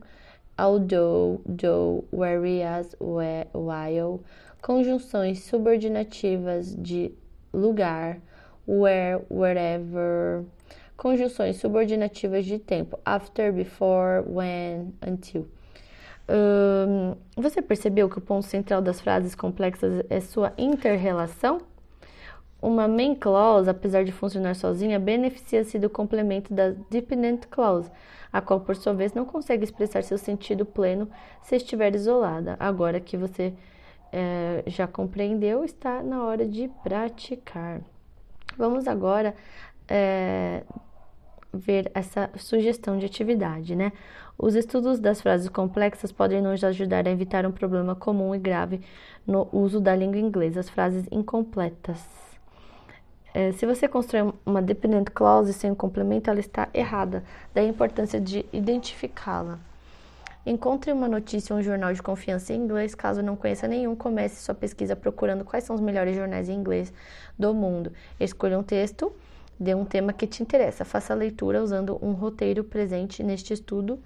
although, 0.59 1.41
though, 1.47 2.05
whereas, 2.13 2.95
while, 3.01 4.21
conjunções 4.63 5.41
subordinativas 5.45 6.75
de 6.75 7.13
lugar, 7.53 8.21
where, 8.67 9.25
wherever, 9.31 10.45
conjunções 10.97 11.57
subordinativas 11.57 12.45
de 12.45 12.59
tempo, 12.59 12.99
after, 13.05 13.53
before, 13.53 14.25
when, 14.27 14.95
until 15.07 15.47
você 17.37 17.61
percebeu 17.61 18.09
que 18.09 18.17
o 18.17 18.21
ponto 18.21 18.47
central 18.47 18.81
das 18.81 19.01
frases 19.01 19.35
complexas 19.35 20.03
é 20.09 20.21
sua 20.21 20.55
interrelação? 20.57 21.61
Uma 22.63 22.89
main 22.89 23.15
clause, 23.15 23.69
apesar 23.69 24.05
de 24.05 24.13
funcionar 24.13 24.55
sozinha, 24.55 24.99
beneficia-se 24.99 25.79
do 25.79 25.91
complemento 25.91 26.55
da 26.55 26.71
dependent 26.89 27.47
clause, 27.51 27.91
a 28.35 28.41
qual, 28.41 28.59
por 28.59 28.75
sua 28.75 28.93
vez, 28.93 29.15
não 29.15 29.25
consegue 29.25 29.63
expressar 29.63 30.03
seu 30.03 30.19
sentido 30.19 30.67
pleno 30.67 31.09
se 31.41 31.55
estiver 31.55 31.95
isolada. 31.95 32.57
Agora 32.59 32.99
que 32.99 33.17
você 33.17 33.55
é, 34.13 34.65
já 34.67 34.89
compreendeu, 34.89 35.63
está 35.63 36.03
na 36.03 36.25
hora 36.25 36.45
de 36.45 36.69
praticar. 36.83 37.81
Vamos 38.59 38.89
agora 38.89 39.37
é, 39.87 40.65
ver 41.53 41.93
essa 41.95 42.29
sugestão 42.37 42.99
de 42.99 43.07
atividade, 43.07 43.77
né? 43.77 43.93
Os 44.37 44.57
estudos 44.57 44.99
das 44.99 45.21
frases 45.21 45.49
complexas 45.49 46.11
podem 46.11 46.43
nos 46.43 46.65
ajudar 46.65 47.07
a 47.07 47.13
evitar 47.13 47.47
um 47.47 47.53
problema 47.53 47.95
comum 47.95 48.35
e 48.35 48.39
grave 48.41 48.81
no 49.25 49.49
uso 49.53 49.81
da 49.81 49.95
língua 49.95 50.19
inglesa, 50.19 50.59
as 50.59 50.69
frases 50.69 51.07
incompletas. 51.13 52.34
É, 53.37 53.51
se 53.51 53.67
você 53.67 53.89
constrói 53.89 54.33
uma 54.47 54.63
dependent 54.63 55.09
clause 55.13 55.53
sem 55.53 55.69
um 55.69 55.75
complemento, 55.75 56.31
ela 56.31 56.39
está 56.39 56.69
errada. 56.73 57.25
Daí 57.53 57.67
a 57.67 57.69
importância 57.69 58.21
de 58.21 58.47
identificá-la. 58.53 59.59
Encontre 60.47 60.93
uma 60.93 61.09
notícia 61.09 61.53
ou 61.53 61.59
um 61.59 61.63
jornal 61.63 61.93
de 61.93 62.01
confiança 62.01 62.53
em 62.53 62.61
inglês. 62.63 62.95
Caso 62.95 63.23
não 63.23 63.35
conheça 63.35 63.67
nenhum, 63.67 63.97
comece 63.97 64.41
sua 64.41 64.55
pesquisa 64.55 64.95
procurando 64.95 65.45
quais 65.45 65.65
são 65.65 65.75
os 65.75 65.83
melhores 65.83 66.15
jornais 66.15 66.49
em 66.49 66.55
inglês 66.55 66.93
do 67.37 67.53
mundo. 67.53 67.93
Escolha 68.21 68.57
um 68.57 68.63
texto 68.63 69.13
de 69.59 69.75
um 69.75 69.85
tema 69.85 70.13
que 70.13 70.29
te 70.29 70.41
interessa. 70.41 70.85
Faça 70.85 71.13
a 71.13 71.17
leitura 71.17 71.61
usando 71.61 71.99
um 72.01 72.13
roteiro 72.13 72.63
presente 72.63 73.21
neste 73.25 73.53
estudo 73.53 73.99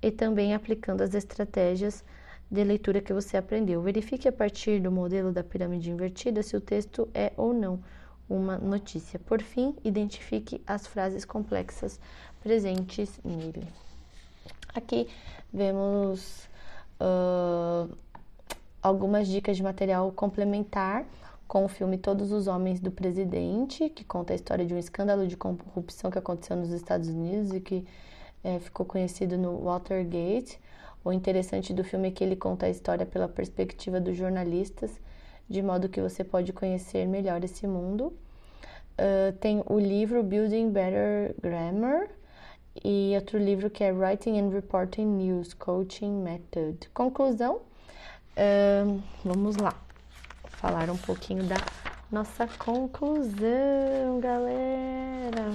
e 0.00 0.12
também 0.12 0.54
aplicando 0.54 1.02
as 1.02 1.12
estratégias 1.12 2.04
de 2.48 2.62
leitura 2.62 3.00
que 3.00 3.12
você 3.12 3.36
aprendeu. 3.36 3.82
Verifique 3.82 4.28
a 4.28 4.32
partir 4.32 4.78
do 4.78 4.92
modelo 4.92 5.32
da 5.32 5.42
pirâmide 5.42 5.90
invertida 5.90 6.40
se 6.40 6.56
o 6.56 6.60
texto 6.60 7.08
é 7.12 7.32
ou 7.36 7.52
não 7.52 7.80
uma 8.28 8.58
notícia. 8.58 9.18
Por 9.18 9.42
fim, 9.42 9.74
identifique 9.84 10.62
as 10.66 10.86
frases 10.86 11.24
complexas 11.24 12.00
presentes 12.42 13.20
nele. 13.24 13.66
Aqui 14.74 15.08
vemos 15.52 16.48
uh, 17.00 17.92
algumas 18.82 19.26
dicas 19.28 19.56
de 19.56 19.62
material 19.62 20.12
complementar 20.12 21.04
com 21.46 21.64
o 21.64 21.68
filme 21.68 21.96
Todos 21.96 22.32
os 22.32 22.46
Homens 22.46 22.80
do 22.80 22.90
Presidente, 22.90 23.88
que 23.88 24.04
conta 24.04 24.32
a 24.32 24.36
história 24.36 24.66
de 24.66 24.74
um 24.74 24.78
escândalo 24.78 25.26
de 25.26 25.36
corrupção 25.36 26.10
que 26.10 26.18
aconteceu 26.18 26.56
nos 26.56 26.70
Estados 26.70 27.08
Unidos 27.08 27.52
e 27.52 27.60
que 27.60 27.86
é, 28.42 28.58
ficou 28.58 28.84
conhecido 28.84 29.38
no 29.38 29.64
Watergate. 29.64 30.60
O 31.04 31.12
interessante 31.12 31.72
do 31.72 31.84
filme 31.84 32.08
é 32.08 32.10
que 32.10 32.22
ele 32.22 32.34
conta 32.34 32.66
a 32.66 32.70
história 32.70 33.06
pela 33.06 33.28
perspectiva 33.28 34.00
dos 34.00 34.16
jornalistas, 34.16 34.90
de 35.48 35.62
modo 35.62 35.88
que 35.88 36.00
você 36.00 36.24
pode 36.24 36.52
conhecer 36.52 37.06
melhor 37.06 37.42
esse 37.44 37.66
mundo. 37.66 38.12
Uh, 38.98 39.32
tem 39.40 39.62
o 39.66 39.78
livro 39.78 40.22
Building 40.22 40.70
Better 40.70 41.34
Grammar 41.40 42.08
e 42.84 43.12
outro 43.14 43.38
livro 43.38 43.68
que 43.70 43.84
é 43.84 43.92
Writing 43.92 44.40
and 44.40 44.50
Reporting 44.50 45.04
News 45.04 45.54
Coaching 45.54 46.22
Method. 46.22 46.88
Conclusão, 46.94 47.56
uh, 48.36 49.02
vamos 49.24 49.56
lá 49.56 49.74
falar 50.48 50.90
um 50.90 50.96
pouquinho 50.96 51.44
da 51.44 51.56
nossa 52.10 52.46
conclusão, 52.58 54.20
galera. 54.20 55.52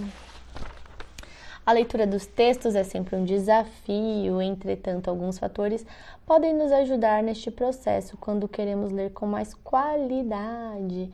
A 1.64 1.74
leitura 1.74 2.08
dos 2.08 2.26
textos 2.26 2.74
é 2.74 2.84
sempre 2.84 3.16
um 3.16 3.24
desafio, 3.24 4.42
entretanto, 4.42 5.10
alguns 5.10 5.38
fatores 5.38 5.86
podem 6.26 6.56
nos 6.56 6.72
ajudar 6.72 7.22
neste 7.22 7.52
processo 7.52 8.18
quando 8.18 8.48
queremos 8.48 8.92
ler 8.92 9.12
com 9.12 9.28
mais 9.28 9.54
qualidade, 9.54 11.14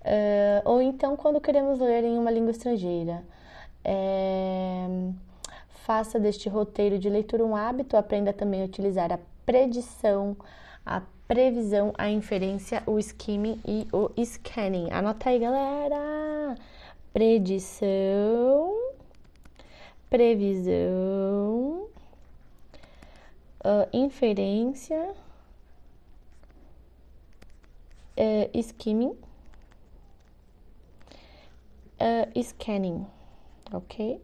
uh, 0.00 0.62
ou 0.64 0.80
então 0.80 1.14
quando 1.14 1.42
queremos 1.42 1.78
ler 1.78 2.04
em 2.04 2.16
uma 2.18 2.30
língua 2.30 2.52
estrangeira. 2.52 3.22
É, 3.84 4.86
faça 5.84 6.18
deste 6.18 6.48
roteiro 6.48 6.98
de 6.98 7.10
leitura 7.10 7.44
um 7.44 7.54
hábito, 7.54 7.96
aprenda 7.96 8.32
também 8.32 8.62
a 8.62 8.64
utilizar 8.64 9.12
a 9.12 9.18
predição, 9.44 10.36
a 10.86 11.02
previsão, 11.28 11.92
a 11.98 12.08
inferência, 12.08 12.82
o 12.86 12.98
skimming 12.98 13.60
e 13.66 13.86
o 13.92 14.10
scanning. 14.24 14.90
Anota 14.90 15.28
aí, 15.28 15.38
galera! 15.38 16.56
Predição 17.12 18.72
previsão, 20.12 21.88
uh, 23.64 23.88
inferência, 23.94 25.14
uh, 28.18 28.58
skimming, 28.58 29.16
uh, 31.98 32.42
scanning, 32.42 33.06
ok? 33.72 34.20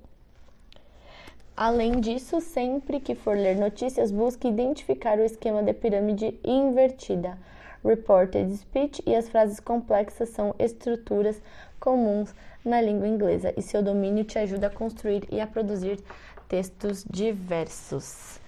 Além 1.56 2.02
disso, 2.02 2.38
sempre 2.42 3.00
que 3.00 3.14
for 3.14 3.34
ler 3.34 3.56
notícias, 3.56 4.12
busque 4.12 4.46
identificar 4.46 5.18
o 5.18 5.24
esquema 5.24 5.62
de 5.62 5.72
pirâmide 5.72 6.38
invertida. 6.44 7.38
Reported 7.82 8.54
speech 8.56 9.02
e 9.06 9.14
as 9.16 9.30
frases 9.30 9.58
complexas 9.58 10.28
são 10.28 10.54
estruturas 10.58 11.40
comuns 11.80 12.34
na 12.68 12.80
língua 12.80 13.08
inglesa 13.08 13.52
e 13.56 13.62
seu 13.62 13.82
domínio 13.82 14.24
te 14.24 14.38
ajuda 14.38 14.68
a 14.68 14.70
construir 14.70 15.26
e 15.30 15.40
a 15.40 15.46
produzir 15.46 16.00
textos 16.48 17.04
diversos. 17.08 18.40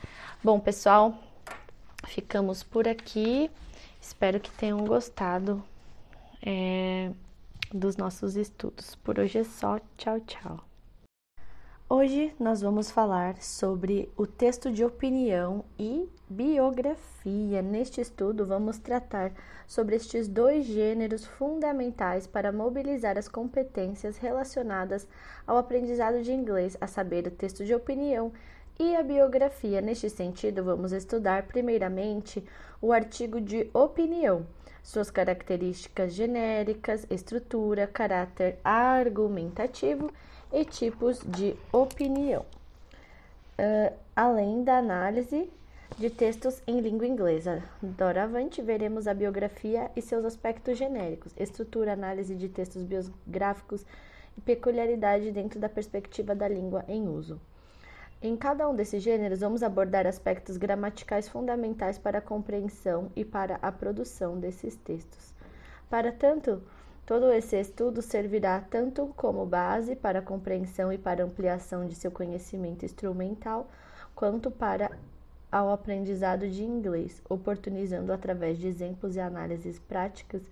Bom, 0.42 0.58
pessoal, 0.60 1.14
ficamos 2.06 2.62
por 2.62 2.88
aqui. 2.88 3.50
Espero 4.00 4.40
que 4.40 4.50
tenham 4.50 4.84
gostado 4.84 5.62
é, 6.44 7.10
dos 7.72 7.96
nossos 7.96 8.36
estudos. 8.36 8.94
Por 8.96 9.18
hoje 9.18 9.38
é 9.38 9.44
só. 9.44 9.78
Tchau, 9.96 10.20
tchau. 10.20 10.69
Hoje 11.92 12.32
nós 12.38 12.60
vamos 12.60 12.88
falar 12.88 13.42
sobre 13.42 14.12
o 14.16 14.24
texto 14.24 14.70
de 14.70 14.84
opinião 14.84 15.64
e 15.76 16.08
biografia. 16.28 17.60
Neste 17.62 18.00
estudo, 18.00 18.46
vamos 18.46 18.78
tratar 18.78 19.32
sobre 19.66 19.96
estes 19.96 20.28
dois 20.28 20.64
gêneros 20.66 21.26
fundamentais 21.26 22.28
para 22.28 22.52
mobilizar 22.52 23.18
as 23.18 23.26
competências 23.26 24.18
relacionadas 24.18 25.08
ao 25.44 25.58
aprendizado 25.58 26.22
de 26.22 26.32
inglês, 26.32 26.76
a 26.80 26.86
saber, 26.86 27.26
o 27.26 27.30
texto 27.32 27.64
de 27.64 27.74
opinião 27.74 28.32
e 28.78 28.94
a 28.94 29.02
biografia. 29.02 29.80
Neste 29.80 30.08
sentido, 30.08 30.62
vamos 30.62 30.92
estudar 30.92 31.48
primeiramente 31.48 32.44
o 32.80 32.92
artigo 32.92 33.40
de 33.40 33.68
opinião, 33.74 34.46
suas 34.80 35.10
características 35.10 36.12
genéricas, 36.12 37.04
estrutura, 37.10 37.88
caráter 37.88 38.60
argumentativo 38.62 40.08
e 40.52 40.64
tipos 40.64 41.20
de 41.26 41.56
opinião. 41.72 42.44
Uh, 43.58 43.94
além 44.16 44.64
da 44.64 44.78
análise 44.78 45.50
de 45.98 46.08
textos 46.08 46.62
em 46.66 46.80
língua 46.80 47.06
inglesa. 47.06 47.62
Doravante, 47.82 48.62
veremos 48.62 49.06
a 49.06 49.14
biografia 49.14 49.90
e 49.94 50.00
seus 50.00 50.24
aspectos 50.24 50.78
genéricos, 50.78 51.34
estrutura, 51.36 51.92
análise 51.92 52.34
de 52.34 52.48
textos 52.48 52.82
biográficos 52.82 53.84
e 54.36 54.40
peculiaridade 54.40 55.30
dentro 55.30 55.60
da 55.60 55.68
perspectiva 55.68 56.34
da 56.34 56.48
língua 56.48 56.84
em 56.88 57.08
uso. 57.08 57.40
Em 58.22 58.36
cada 58.36 58.68
um 58.68 58.74
desses 58.74 59.02
gêneros, 59.02 59.40
vamos 59.40 59.62
abordar 59.62 60.06
aspectos 60.06 60.56
gramaticais 60.56 61.28
fundamentais 61.28 61.98
para 61.98 62.18
a 62.18 62.22
compreensão 62.22 63.10
e 63.16 63.24
para 63.24 63.58
a 63.62 63.72
produção 63.72 64.38
desses 64.38 64.76
textos. 64.76 65.34
Para 65.88 66.12
tanto, 66.12 66.62
todo 67.10 67.32
esse 67.32 67.56
estudo 67.58 68.00
servirá 68.02 68.60
tanto 68.60 69.12
como 69.16 69.44
base 69.44 69.96
para 69.96 70.20
a 70.20 70.22
compreensão 70.22 70.92
e 70.92 70.96
para 70.96 71.24
ampliação 71.24 71.84
de 71.84 71.96
seu 71.96 72.08
conhecimento 72.08 72.84
instrumental, 72.84 73.68
quanto 74.14 74.48
para 74.48 74.88
ao 75.50 75.72
aprendizado 75.72 76.48
de 76.48 76.62
inglês, 76.62 77.20
oportunizando 77.28 78.12
através 78.12 78.58
de 78.58 78.68
exemplos 78.68 79.16
e 79.16 79.20
análises 79.20 79.76
práticas 79.80 80.42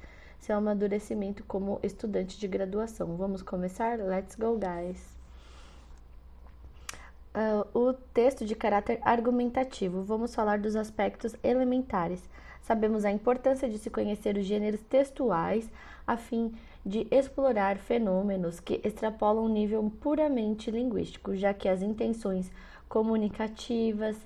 seu 0.41 0.57
amadurecimento 0.57 1.45
como 1.45 1.79
estudante 1.81 2.37
de 2.37 2.49
graduação. 2.49 3.17
Vamos 3.17 3.41
começar? 3.41 3.97
Let's 4.01 4.35
go, 4.35 4.59
guys! 4.59 5.17
uh, 7.39 7.79
o 7.79 7.93
texto 7.93 8.45
de 8.45 8.57
caráter 8.57 8.99
argumentativo. 9.03 10.03
Vamos 10.03 10.35
falar 10.35 10.59
dos 10.59 10.75
aspectos 10.75 11.37
elementares. 11.43 12.29
Sabemos 12.69 13.07
a 13.07 13.11
importância 13.11 13.67
de 13.67 13.79
se 13.79 13.89
conhecer 13.89 14.37
os 14.37 14.45
gêneros 14.45 14.83
textuais 14.83 15.71
a 16.07 16.19
fim 16.19 16.53
de 16.85 17.07
explorar 17.11 17.79
fenômenos 17.79 18.61
que 18.61 18.79
extrapolam 18.85 19.47
o 19.47 19.49
nível 19.49 19.91
puramente 20.03 20.71
linguístico, 20.71 21.35
já 21.35 21.55
que 21.55 21.67
as 21.67 21.81
intenções 21.81 22.53
comunicativas 22.87 24.19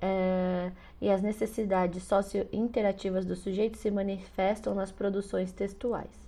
eh, 0.00 0.72
e 0.98 1.10
as 1.10 1.20
necessidades 1.20 2.02
socio-interativas 2.04 3.26
do 3.26 3.36
sujeito 3.36 3.76
se 3.76 3.90
manifestam 3.90 4.74
nas 4.74 4.90
produções 4.90 5.52
textuais. 5.52 6.26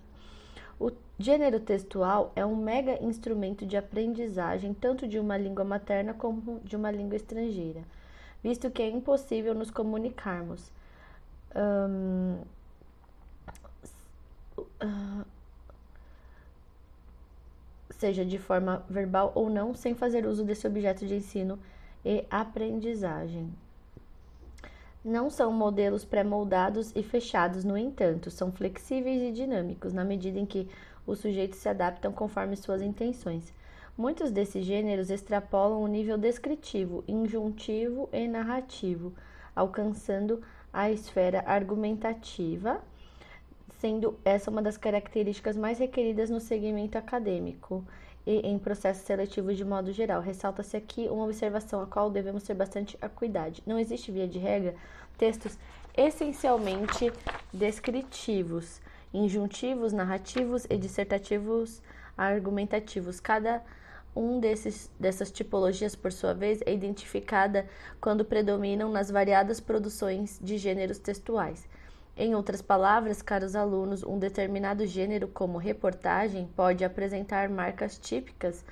O 0.78 0.92
gênero 1.18 1.58
textual 1.58 2.32
é 2.36 2.44
um 2.44 2.54
mega 2.54 3.02
instrumento 3.02 3.64
de 3.64 3.78
aprendizagem 3.78 4.74
tanto 4.74 5.08
de 5.08 5.18
uma 5.18 5.38
língua 5.38 5.64
materna 5.64 6.12
como 6.12 6.60
de 6.62 6.76
uma 6.76 6.90
língua 6.90 7.16
estrangeira, 7.16 7.80
visto 8.42 8.70
que 8.70 8.82
é 8.82 8.90
impossível 8.90 9.54
nos 9.54 9.70
comunicarmos. 9.70 10.70
Um, 11.54 12.38
seja 17.90 18.24
de 18.24 18.36
forma 18.36 18.84
verbal 18.90 19.30
ou 19.34 19.48
não, 19.48 19.74
sem 19.74 19.94
fazer 19.94 20.26
uso 20.26 20.44
desse 20.44 20.66
objeto 20.66 21.06
de 21.06 21.14
ensino 21.14 21.58
e 22.04 22.24
aprendizagem. 22.30 23.52
Não 25.04 25.30
são 25.30 25.52
modelos 25.52 26.04
pré-moldados 26.04 26.92
e 26.94 27.02
fechados, 27.02 27.64
no 27.64 27.76
entanto, 27.76 28.30
são 28.30 28.50
flexíveis 28.50 29.22
e 29.22 29.32
dinâmicos 29.32 29.92
na 29.92 30.04
medida 30.04 30.38
em 30.38 30.46
que 30.46 30.68
os 31.06 31.20
sujeitos 31.20 31.58
se 31.58 31.68
adaptam 31.68 32.12
conforme 32.12 32.56
suas 32.56 32.82
intenções. 32.82 33.52
Muitos 33.96 34.30
desses 34.30 34.64
gêneros 34.64 35.10
extrapolam 35.10 35.82
o 35.82 35.86
nível 35.86 36.16
descritivo, 36.16 37.04
injuntivo 37.06 38.08
e 38.12 38.26
narrativo, 38.26 39.12
alcançando 39.54 40.42
a 40.72 40.90
esfera 40.90 41.42
argumentativa, 41.46 42.82
sendo 43.78 44.18
essa 44.24 44.50
uma 44.50 44.62
das 44.62 44.76
características 44.76 45.56
mais 45.56 45.78
requeridas 45.78 46.30
no 46.30 46.40
segmento 46.40 46.96
acadêmico 46.96 47.84
e 48.26 48.38
em 48.46 48.58
processos 48.58 49.04
seletivos 49.04 49.56
de 49.56 49.64
modo 49.64 49.92
geral. 49.92 50.20
Ressalta-se 50.20 50.76
aqui 50.76 51.08
uma 51.08 51.24
observação 51.24 51.82
a 51.82 51.86
qual 51.86 52.10
devemos 52.10 52.44
ter 52.44 52.54
bastante 52.54 52.96
acuidade. 53.02 53.62
Não 53.66 53.78
existe, 53.78 54.12
via 54.12 54.28
de 54.28 54.38
regra, 54.38 54.74
textos 55.18 55.58
essencialmente 55.96 57.12
descritivos, 57.52 58.80
injuntivos, 59.12 59.92
narrativos 59.92 60.64
e 60.70 60.76
dissertativos 60.76 61.82
argumentativos. 62.16 63.20
Cada 63.20 63.62
um 64.14 64.38
desses, 64.38 64.90
dessas 65.00 65.30
tipologias, 65.30 65.96
por 65.96 66.12
sua 66.12 66.34
vez, 66.34 66.60
é 66.66 66.72
identificada 66.72 67.66
quando 68.00 68.24
predominam 68.24 68.90
nas 68.90 69.10
variadas 69.10 69.60
produções 69.60 70.38
de 70.42 70.58
gêneros 70.58 70.98
textuais. 70.98 71.66
Em 72.14 72.34
outras 72.34 72.60
palavras, 72.60 73.22
caros 73.22 73.56
alunos, 73.56 74.04
um 74.04 74.18
determinado 74.18 74.86
gênero, 74.86 75.28
como 75.28 75.56
reportagem, 75.56 76.46
pode 76.54 76.84
apresentar 76.84 77.48
marcas 77.48 77.98
típicas 77.98 78.62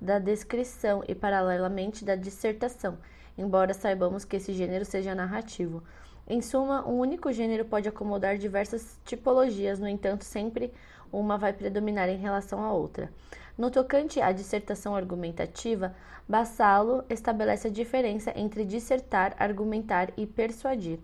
da 0.00 0.18
descrição 0.18 1.04
e, 1.06 1.14
paralelamente, 1.14 2.04
da 2.04 2.16
dissertação, 2.16 2.98
embora 3.36 3.72
saibamos 3.72 4.24
que 4.24 4.36
esse 4.36 4.52
gênero 4.52 4.84
seja 4.84 5.14
narrativo. 5.14 5.82
Em 6.26 6.42
suma, 6.42 6.86
um 6.86 6.98
único 6.98 7.32
gênero 7.32 7.64
pode 7.64 7.88
acomodar 7.88 8.36
diversas 8.36 8.98
tipologias, 9.04 9.78
no 9.78 9.88
entanto, 9.88 10.24
sempre 10.24 10.72
uma 11.12 11.38
vai 11.38 11.52
predominar 11.52 12.08
em 12.08 12.16
relação 12.18 12.62
à 12.62 12.72
outra. 12.72 13.10
No 13.56 13.70
tocante 13.70 14.20
à 14.20 14.30
dissertação 14.30 14.94
argumentativa, 14.94 15.94
Bassalo 16.28 17.04
estabelece 17.10 17.68
a 17.68 17.70
diferença 17.70 18.32
entre 18.36 18.64
dissertar, 18.64 19.34
argumentar 19.38 20.10
e 20.16 20.26
persuadir. 20.26 21.00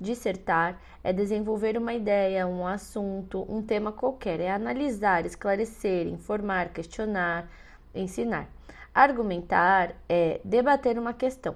Dissertar 0.00 0.80
é 1.04 1.12
desenvolver 1.12 1.78
uma 1.78 1.94
ideia, 1.94 2.46
um 2.46 2.66
assunto, 2.66 3.46
um 3.48 3.62
tema 3.62 3.92
qualquer, 3.92 4.40
é 4.40 4.50
analisar, 4.50 5.24
esclarecer, 5.24 6.08
informar, 6.08 6.70
questionar, 6.70 7.48
ensinar. 7.94 8.48
Argumentar 8.92 9.94
é 10.08 10.40
debater 10.44 10.98
uma 10.98 11.14
questão, 11.14 11.54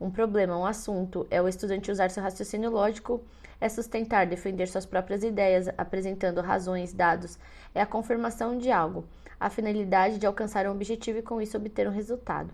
um 0.00 0.10
problema, 0.10 0.56
um 0.56 0.64
assunto, 0.64 1.26
é 1.30 1.40
o 1.40 1.46
estudante 1.46 1.90
usar 1.90 2.10
seu 2.10 2.22
raciocínio 2.22 2.70
lógico, 2.70 3.20
é 3.62 3.68
sustentar, 3.68 4.26
defender 4.26 4.66
suas 4.66 4.84
próprias 4.84 5.22
ideias, 5.22 5.68
apresentando 5.78 6.40
razões, 6.40 6.92
dados, 6.92 7.38
é 7.72 7.80
a 7.80 7.86
confirmação 7.86 8.58
de 8.58 8.72
algo, 8.72 9.04
a 9.38 9.48
finalidade 9.48 10.18
de 10.18 10.26
alcançar 10.26 10.66
um 10.66 10.72
objetivo 10.72 11.20
e 11.20 11.22
com 11.22 11.40
isso 11.40 11.56
obter 11.56 11.86
um 11.86 11.92
resultado. 11.92 12.50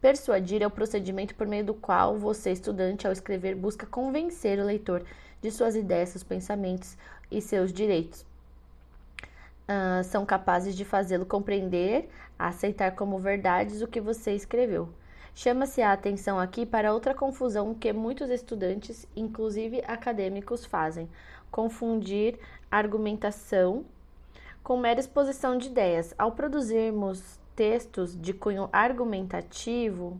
Persuadir 0.00 0.62
é 0.62 0.66
o 0.66 0.70
procedimento 0.70 1.34
por 1.34 1.48
meio 1.48 1.64
do 1.64 1.74
qual 1.74 2.16
você, 2.16 2.52
estudante, 2.52 3.08
ao 3.08 3.12
escrever, 3.12 3.56
busca 3.56 3.86
convencer 3.86 4.60
o 4.60 4.64
leitor 4.64 5.04
de 5.42 5.50
suas 5.50 5.74
ideias, 5.74 6.10
seus 6.10 6.22
pensamentos 6.22 6.96
e 7.28 7.42
seus 7.42 7.72
direitos. 7.72 8.24
Uh, 9.68 10.04
são 10.04 10.24
capazes 10.24 10.76
de 10.76 10.84
fazê-lo 10.84 11.26
compreender, 11.26 12.08
aceitar 12.38 12.92
como 12.92 13.18
verdades 13.18 13.82
o 13.82 13.88
que 13.88 14.00
você 14.00 14.30
escreveu. 14.30 14.88
Chama-se 15.38 15.82
a 15.82 15.92
atenção 15.92 16.40
aqui 16.40 16.64
para 16.64 16.94
outra 16.94 17.12
confusão 17.12 17.74
que 17.74 17.92
muitos 17.92 18.30
estudantes, 18.30 19.06
inclusive 19.14 19.84
acadêmicos, 19.86 20.64
fazem: 20.64 21.10
confundir 21.50 22.38
argumentação 22.70 23.84
com 24.64 24.78
mera 24.78 24.98
exposição 24.98 25.58
de 25.58 25.66
ideias. 25.68 26.14
Ao 26.16 26.32
produzirmos 26.32 27.38
textos 27.54 28.18
de 28.18 28.32
cunho 28.32 28.70
argumentativo, 28.72 30.18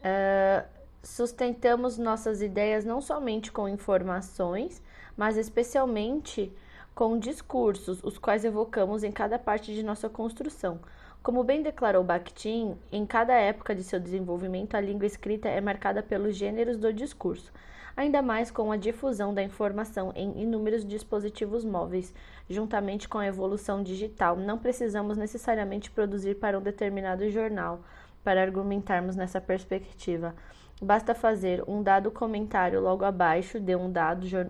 uh, 0.00 0.66
sustentamos 1.02 1.98
nossas 1.98 2.40
ideias 2.40 2.86
não 2.86 3.02
somente 3.02 3.52
com 3.52 3.68
informações, 3.68 4.82
mas 5.18 5.36
especialmente 5.36 6.50
com 6.94 7.18
discursos, 7.18 8.02
os 8.02 8.16
quais 8.16 8.42
evocamos 8.42 9.04
em 9.04 9.12
cada 9.12 9.38
parte 9.38 9.74
de 9.74 9.82
nossa 9.82 10.08
construção. 10.08 10.80
Como 11.28 11.44
bem 11.44 11.60
declarou 11.60 12.02
Bakhtin, 12.02 12.74
em 12.90 13.04
cada 13.04 13.34
época 13.34 13.74
de 13.74 13.84
seu 13.84 14.00
desenvolvimento, 14.00 14.74
a 14.74 14.80
língua 14.80 15.04
escrita 15.04 15.46
é 15.46 15.60
marcada 15.60 16.02
pelos 16.02 16.34
gêneros 16.34 16.78
do 16.78 16.90
discurso, 16.90 17.52
ainda 17.94 18.22
mais 18.22 18.50
com 18.50 18.72
a 18.72 18.78
difusão 18.78 19.34
da 19.34 19.42
informação 19.42 20.10
em 20.16 20.40
inúmeros 20.40 20.86
dispositivos 20.86 21.66
móveis, 21.66 22.14
juntamente 22.48 23.06
com 23.06 23.18
a 23.18 23.26
evolução 23.26 23.82
digital. 23.82 24.36
Não 24.36 24.56
precisamos 24.58 25.18
necessariamente 25.18 25.90
produzir 25.90 26.36
para 26.36 26.58
um 26.58 26.62
determinado 26.62 27.28
jornal 27.28 27.80
para 28.24 28.40
argumentarmos 28.40 29.14
nessa 29.14 29.38
perspectiva. 29.38 30.34
Basta 30.80 31.14
fazer 31.14 31.62
um 31.68 31.82
dado 31.82 32.10
comentário 32.10 32.80
logo 32.80 33.04
abaixo 33.04 33.60
de 33.60 33.76
um 33.76 33.92
dado 33.92 34.26
jor 34.26 34.48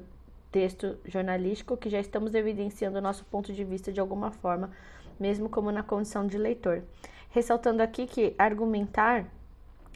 texto 0.51 0.97
jornalístico 1.05 1.77
que 1.77 1.91
já 1.91 2.01
estamos 2.01 2.35
evidenciando 2.35 3.01
nosso 3.01 3.25
ponto 3.25 3.53
de 3.53 3.65
vista 3.65 3.93
de 3.93 4.01
alguma 4.01 4.31
forma, 4.31 4.71
mesmo 5.19 5.49
como 5.49 5.73
na 5.73 5.83
condição 5.83 6.27
de 6.27 6.39
leitor. 6.39 6.83
Ressaltando 7.31 7.83
aqui 7.83 8.07
que 8.07 8.35
argumentar 8.39 9.27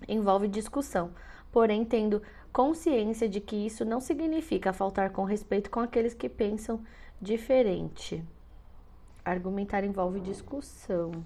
envolve 0.09 0.49
discussão, 0.49 1.11
porém 1.51 1.85
tendo 1.85 2.23
consciência 2.53 3.28
de 3.28 3.40
que 3.40 3.57
isso 3.57 3.85
não 3.85 4.01
significa 4.01 4.73
faltar 4.73 5.11
com 5.11 5.24
respeito 5.24 5.70
com 5.70 5.81
aqueles 5.81 6.12
que 6.12 6.28
pensam 6.28 6.85
diferente. 7.20 8.23
Argumentar 9.24 9.85
envolve 9.85 10.20
discussão. 10.20 11.24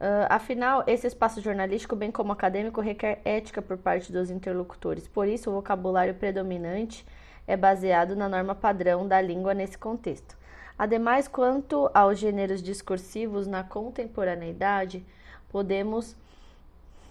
Uh, 0.00 0.30
afinal, 0.30 0.84
esse 0.86 1.08
espaço 1.08 1.40
jornalístico, 1.40 1.96
bem 1.96 2.12
como 2.12 2.30
acadêmico, 2.30 2.80
requer 2.80 3.20
ética 3.24 3.60
por 3.60 3.76
parte 3.76 4.12
dos 4.12 4.30
interlocutores. 4.30 5.08
Por 5.08 5.26
isso, 5.26 5.50
o 5.50 5.54
vocabulário 5.54 6.14
predominante 6.14 7.04
é 7.48 7.56
baseado 7.56 8.14
na 8.14 8.28
norma 8.28 8.54
padrão 8.54 9.08
da 9.08 9.20
língua 9.20 9.54
nesse 9.54 9.76
contexto. 9.76 10.37
Ademais, 10.78 11.26
quanto 11.26 11.90
aos 11.92 12.20
gêneros 12.20 12.62
discursivos 12.62 13.48
na 13.48 13.64
contemporaneidade, 13.64 15.04
podemos 15.50 16.14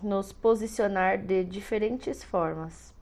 nos 0.02 0.32
posicionar 0.32 1.18
de 1.18 1.44
diferentes 1.44 2.24
formas. 2.24 2.96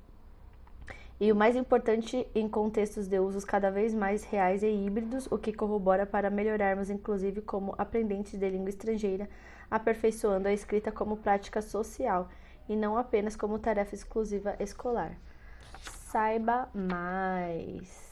e 1.18 1.32
o 1.32 1.36
mais 1.36 1.56
importante 1.56 2.28
em 2.36 2.50
contextos 2.50 3.08
de 3.08 3.18
usos 3.20 3.46
cada 3.46 3.72
vez 3.72 3.94
mais 3.94 4.26
reais 4.26 4.62
e 4.64 4.68
híbridos, 4.68 5.28
o 5.32 5.38
que 5.38 5.54
corrobora 5.54 6.06
para 6.06 6.30
melhorarmos, 6.30 6.90
inclusive 6.90 7.42
como 7.42 7.74
aprendentes 7.78 8.38
de 8.38 8.50
língua 8.50 8.70
estrangeira, 8.70 9.30
aperfeiçoando 9.72 10.50
a 10.50 10.54
escrita 10.54 10.92
como 10.92 11.16
prática 11.16 11.62
social 11.62 12.28
e 12.68 12.76
não 12.76 12.98
apenas 12.98 13.36
como 13.36 13.60
tarefa 13.60 13.96
exclusiva 13.96 14.58
escolar. 14.60 15.18
Saiba 16.12 16.68
mais. 16.74 18.05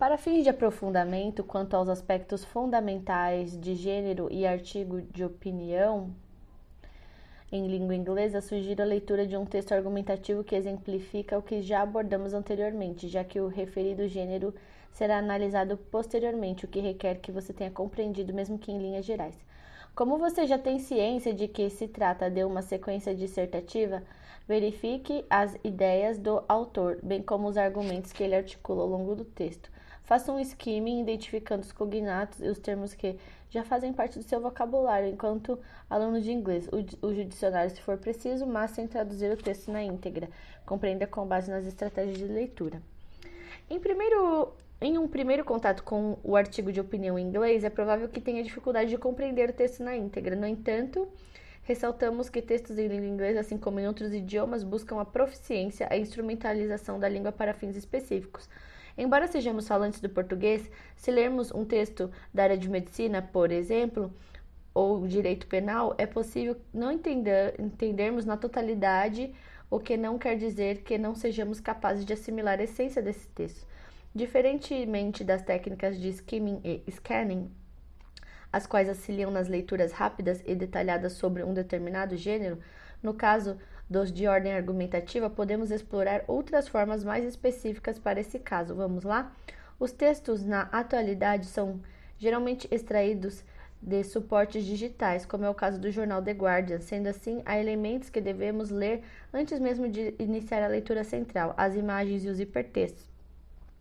Para 0.00 0.16
fins 0.16 0.44
de 0.44 0.48
aprofundamento 0.48 1.44
quanto 1.44 1.76
aos 1.76 1.86
aspectos 1.86 2.42
fundamentais 2.42 3.54
de 3.60 3.74
gênero 3.74 4.28
e 4.30 4.46
artigo 4.46 5.02
de 5.02 5.22
opinião, 5.22 6.10
em 7.52 7.66
língua 7.66 7.94
inglesa, 7.94 8.40
sugiro 8.40 8.80
a 8.80 8.86
leitura 8.86 9.26
de 9.26 9.36
um 9.36 9.44
texto 9.44 9.72
argumentativo 9.72 10.42
que 10.42 10.56
exemplifica 10.56 11.36
o 11.36 11.42
que 11.42 11.60
já 11.60 11.82
abordamos 11.82 12.32
anteriormente, 12.32 13.08
já 13.08 13.22
que 13.22 13.42
o 13.42 13.46
referido 13.46 14.08
gênero 14.08 14.54
será 14.90 15.18
analisado 15.18 15.76
posteriormente, 15.76 16.64
o 16.64 16.68
que 16.68 16.80
requer 16.80 17.16
que 17.16 17.30
você 17.30 17.52
tenha 17.52 17.70
compreendido, 17.70 18.32
mesmo 18.32 18.58
que 18.58 18.72
em 18.72 18.78
linhas 18.78 19.04
gerais. 19.04 19.38
Como 19.94 20.16
você 20.16 20.46
já 20.46 20.56
tem 20.56 20.78
ciência 20.78 21.34
de 21.34 21.46
que 21.46 21.68
se 21.68 21.86
trata 21.86 22.30
de 22.30 22.42
uma 22.42 22.62
sequência 22.62 23.14
dissertativa, 23.14 24.02
verifique 24.48 25.26
as 25.28 25.58
ideias 25.62 26.18
do 26.18 26.42
autor, 26.48 26.98
bem 27.02 27.20
como 27.20 27.48
os 27.48 27.58
argumentos 27.58 28.14
que 28.14 28.22
ele 28.22 28.34
articula 28.34 28.80
ao 28.80 28.88
longo 28.88 29.14
do 29.14 29.26
texto. 29.26 29.70
Faça 30.10 30.32
um 30.32 30.40
skimming 30.40 31.02
identificando 31.02 31.62
os 31.62 31.70
cognatos 31.70 32.40
e 32.40 32.48
os 32.48 32.58
termos 32.58 32.94
que 32.94 33.16
já 33.48 33.62
fazem 33.62 33.92
parte 33.92 34.18
do 34.18 34.24
seu 34.24 34.40
vocabulário 34.40 35.08
enquanto 35.08 35.56
aluno 35.88 36.20
de 36.20 36.32
inglês. 36.32 36.68
O, 36.72 37.14
dicionário, 37.24 37.70
se 37.70 37.80
for 37.80 37.96
preciso, 37.96 38.44
mas 38.44 38.72
sem 38.72 38.88
traduzir 38.88 39.30
o 39.30 39.36
texto 39.36 39.70
na 39.70 39.84
íntegra. 39.84 40.28
Compreenda 40.66 41.06
com 41.06 41.24
base 41.24 41.48
nas 41.48 41.64
estratégias 41.64 42.18
de 42.18 42.24
leitura. 42.24 42.82
Em, 43.70 43.78
primeiro, 43.78 44.52
em 44.80 44.98
um 44.98 45.06
primeiro 45.06 45.44
contato 45.44 45.84
com 45.84 46.18
o 46.24 46.34
artigo 46.34 46.72
de 46.72 46.80
opinião 46.80 47.16
em 47.16 47.28
inglês, 47.28 47.62
é 47.62 47.70
provável 47.70 48.08
que 48.08 48.20
tenha 48.20 48.42
dificuldade 48.42 48.90
de 48.90 48.98
compreender 48.98 49.50
o 49.50 49.52
texto 49.52 49.84
na 49.84 49.96
íntegra. 49.96 50.34
No 50.34 50.44
entanto, 50.48 51.06
ressaltamos 51.62 52.28
que 52.28 52.42
textos 52.42 52.76
em 52.80 52.88
língua 52.88 53.06
inglesa, 53.06 53.38
assim 53.38 53.56
como 53.56 53.78
em 53.78 53.86
outros 53.86 54.12
idiomas, 54.12 54.64
buscam 54.64 55.00
a 55.00 55.04
proficiência, 55.04 55.86
a 55.88 55.96
instrumentalização 55.96 56.98
da 56.98 57.08
língua 57.08 57.30
para 57.30 57.54
fins 57.54 57.76
específicos. 57.76 58.48
Embora 58.96 59.26
sejamos 59.26 59.66
falantes 59.66 60.00
do 60.00 60.08
português, 60.08 60.70
se 60.96 61.10
lermos 61.10 61.52
um 61.52 61.64
texto 61.64 62.10
da 62.32 62.44
área 62.44 62.58
de 62.58 62.68
medicina, 62.68 63.22
por 63.22 63.50
exemplo, 63.50 64.12
ou 64.74 65.06
direito 65.06 65.46
penal, 65.46 65.94
é 65.98 66.06
possível 66.06 66.56
não 66.72 66.90
entender, 66.90 67.54
entendermos 67.58 68.24
na 68.24 68.36
totalidade, 68.36 69.32
o 69.70 69.78
que 69.78 69.96
não 69.96 70.18
quer 70.18 70.36
dizer 70.36 70.82
que 70.82 70.98
não 70.98 71.14
sejamos 71.14 71.60
capazes 71.60 72.04
de 72.04 72.12
assimilar 72.12 72.58
a 72.58 72.64
essência 72.64 73.00
desse 73.00 73.28
texto. 73.28 73.66
Diferentemente 74.14 75.22
das 75.22 75.42
técnicas 75.42 75.98
de 75.98 76.08
skimming 76.08 76.60
e 76.64 76.90
scanning, 76.90 77.50
as 78.52 78.66
quais 78.66 78.88
auxiliam 78.88 79.30
nas 79.30 79.46
leituras 79.46 79.92
rápidas 79.92 80.42
e 80.44 80.54
detalhadas 80.54 81.12
sobre 81.12 81.44
um 81.44 81.54
determinado 81.54 82.16
gênero, 82.16 82.58
no 83.00 83.14
caso 83.14 83.56
dos 83.90 84.12
de 84.12 84.28
ordem 84.28 84.52
argumentativa, 84.52 85.28
podemos 85.28 85.72
explorar 85.72 86.22
outras 86.28 86.68
formas 86.68 87.02
mais 87.02 87.24
específicas 87.24 87.98
para 87.98 88.20
esse 88.20 88.38
caso. 88.38 88.72
Vamos 88.72 89.02
lá? 89.02 89.32
Os 89.80 89.90
textos 89.90 90.44
na 90.44 90.62
atualidade 90.70 91.46
são 91.46 91.80
geralmente 92.16 92.68
extraídos 92.70 93.42
de 93.82 94.04
suportes 94.04 94.64
digitais, 94.64 95.26
como 95.26 95.44
é 95.44 95.50
o 95.50 95.54
caso 95.54 95.80
do 95.80 95.90
jornal 95.90 96.22
The 96.22 96.32
Guardian. 96.32 96.80
Sendo 96.80 97.08
assim, 97.08 97.42
há 97.44 97.58
elementos 97.58 98.10
que 98.10 98.20
devemos 98.20 98.70
ler 98.70 99.02
antes 99.32 99.58
mesmo 99.58 99.88
de 99.88 100.14
iniciar 100.20 100.62
a 100.62 100.68
leitura 100.68 101.02
central, 101.02 101.52
as 101.56 101.74
imagens 101.74 102.24
e 102.24 102.28
os 102.28 102.38
hipertextos. 102.38 103.10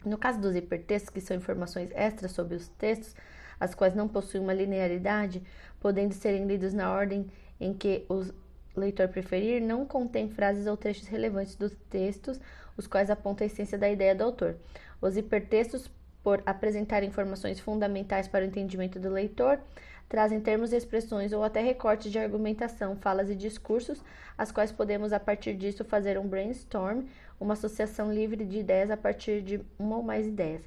No 0.04 0.18
caso 0.18 0.40
dos 0.40 0.56
hipertextos, 0.56 1.10
que 1.10 1.22
são 1.22 1.38
informações 1.38 1.92
extras 1.94 2.32
sobre 2.32 2.56
os 2.56 2.68
textos, 2.70 3.16
as 3.60 3.76
quais 3.76 3.94
não 3.94 4.08
possuem 4.08 4.42
uma 4.42 4.54
linearidade, 4.54 5.44
podendo 5.80 6.14
serem 6.14 6.48
lidos 6.48 6.74
na 6.74 6.92
ordem 6.92 7.28
em 7.60 7.74
que 7.74 8.06
os 8.08 8.34
leitor 8.76 9.08
preferir, 9.08 9.62
não 9.62 9.86
contém 9.86 10.30
frases 10.30 10.68
ou 10.68 10.78
trechos 10.78 11.08
relevantes 11.08 11.56
dos 11.56 11.76
textos, 11.90 12.40
os 12.78 12.88
quais 12.88 13.10
apontam 13.10 13.46
a 13.46 13.48
essência 13.48 13.78
da 13.78 13.90
ideia 13.90 14.16
do 14.16 14.24
autor. 14.24 14.56
Os 15.02 15.18
hipertextos, 15.18 15.90
por 16.24 16.42
apresentar 16.46 17.04
informações 17.04 17.60
fundamentais 17.60 18.28
para 18.28 18.44
o 18.44 18.48
entendimento 18.48 19.00
do 19.00 19.10
leitor, 19.10 19.60
trazem 20.08 20.40
termos 20.40 20.74
expressões 20.74 21.34
ou 21.34 21.44
até 21.44 21.62
recortes 21.62 22.12
de 22.12 22.18
argumentação, 22.18 22.96
falas 22.96 23.30
e 23.30 23.36
discursos, 23.36 24.04
as 24.38 24.52
quais 24.52 24.72
podemos, 24.72 25.14
a 25.14 25.20
partir 25.20 25.54
disso, 25.54 25.84
fazer 25.86 26.18
um 26.18 26.28
brainstorm, 26.28 27.04
uma 27.40 27.54
associação 27.54 28.12
livre 28.12 28.44
de 28.44 28.60
ideias 28.60 28.90
a 28.90 28.98
partir 28.98 29.42
de 29.42 29.62
uma 29.78 29.98
ou 29.98 30.04
mais 30.04 30.26
ideias. 30.26 30.64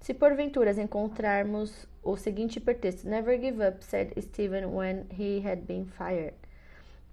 Se 0.00 0.14
porventura 0.14 0.70
encontrarmos 0.80 1.86
o 2.02 2.16
seguinte 2.16 2.56
hipertexto: 2.56 3.08
Never 3.08 3.38
give 3.38 3.62
up, 3.62 3.84
said 3.84 4.12
Stephen 4.20 4.66
when 4.66 5.06
he 5.10 5.40
had 5.46 5.62
been 5.66 5.86
fired 5.86 6.34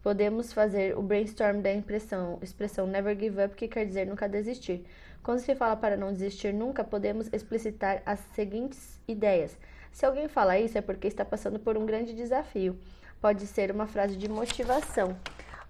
podemos 0.04 0.52
fazer 0.52 0.98
o 0.98 1.02
brainstorm 1.02 1.62
da 1.62 1.74
impressão, 1.74 2.38
expressão 2.42 2.86
never 2.86 3.18
give 3.18 3.42
up, 3.42 3.56
que 3.56 3.70
quer 3.70 3.86
dizer 3.86 4.06
nunca 4.06 4.28
desistir. 4.28 4.86
Quando 5.24 5.40
se 5.40 5.56
fala 5.56 5.78
para 5.78 5.96
não 5.96 6.12
desistir 6.12 6.54
nunca, 6.54 6.84
podemos 6.84 7.30
explicitar 7.32 8.04
as 8.06 8.20
seguintes 8.36 9.00
ideias. 9.08 9.58
Se 9.94 10.06
alguém 10.06 10.28
fala 10.28 10.60
isso, 10.60 10.78
é 10.78 10.82
porque 10.82 11.08
está 11.08 11.24
passando 11.24 11.58
por 11.58 11.78
um 11.78 11.86
grande 11.86 12.14
desafio. 12.14 12.78
Pode 13.22 13.48
ser 13.48 13.72
uma 13.72 13.88
frase 13.88 14.18
de 14.18 14.28
motivação 14.28 15.16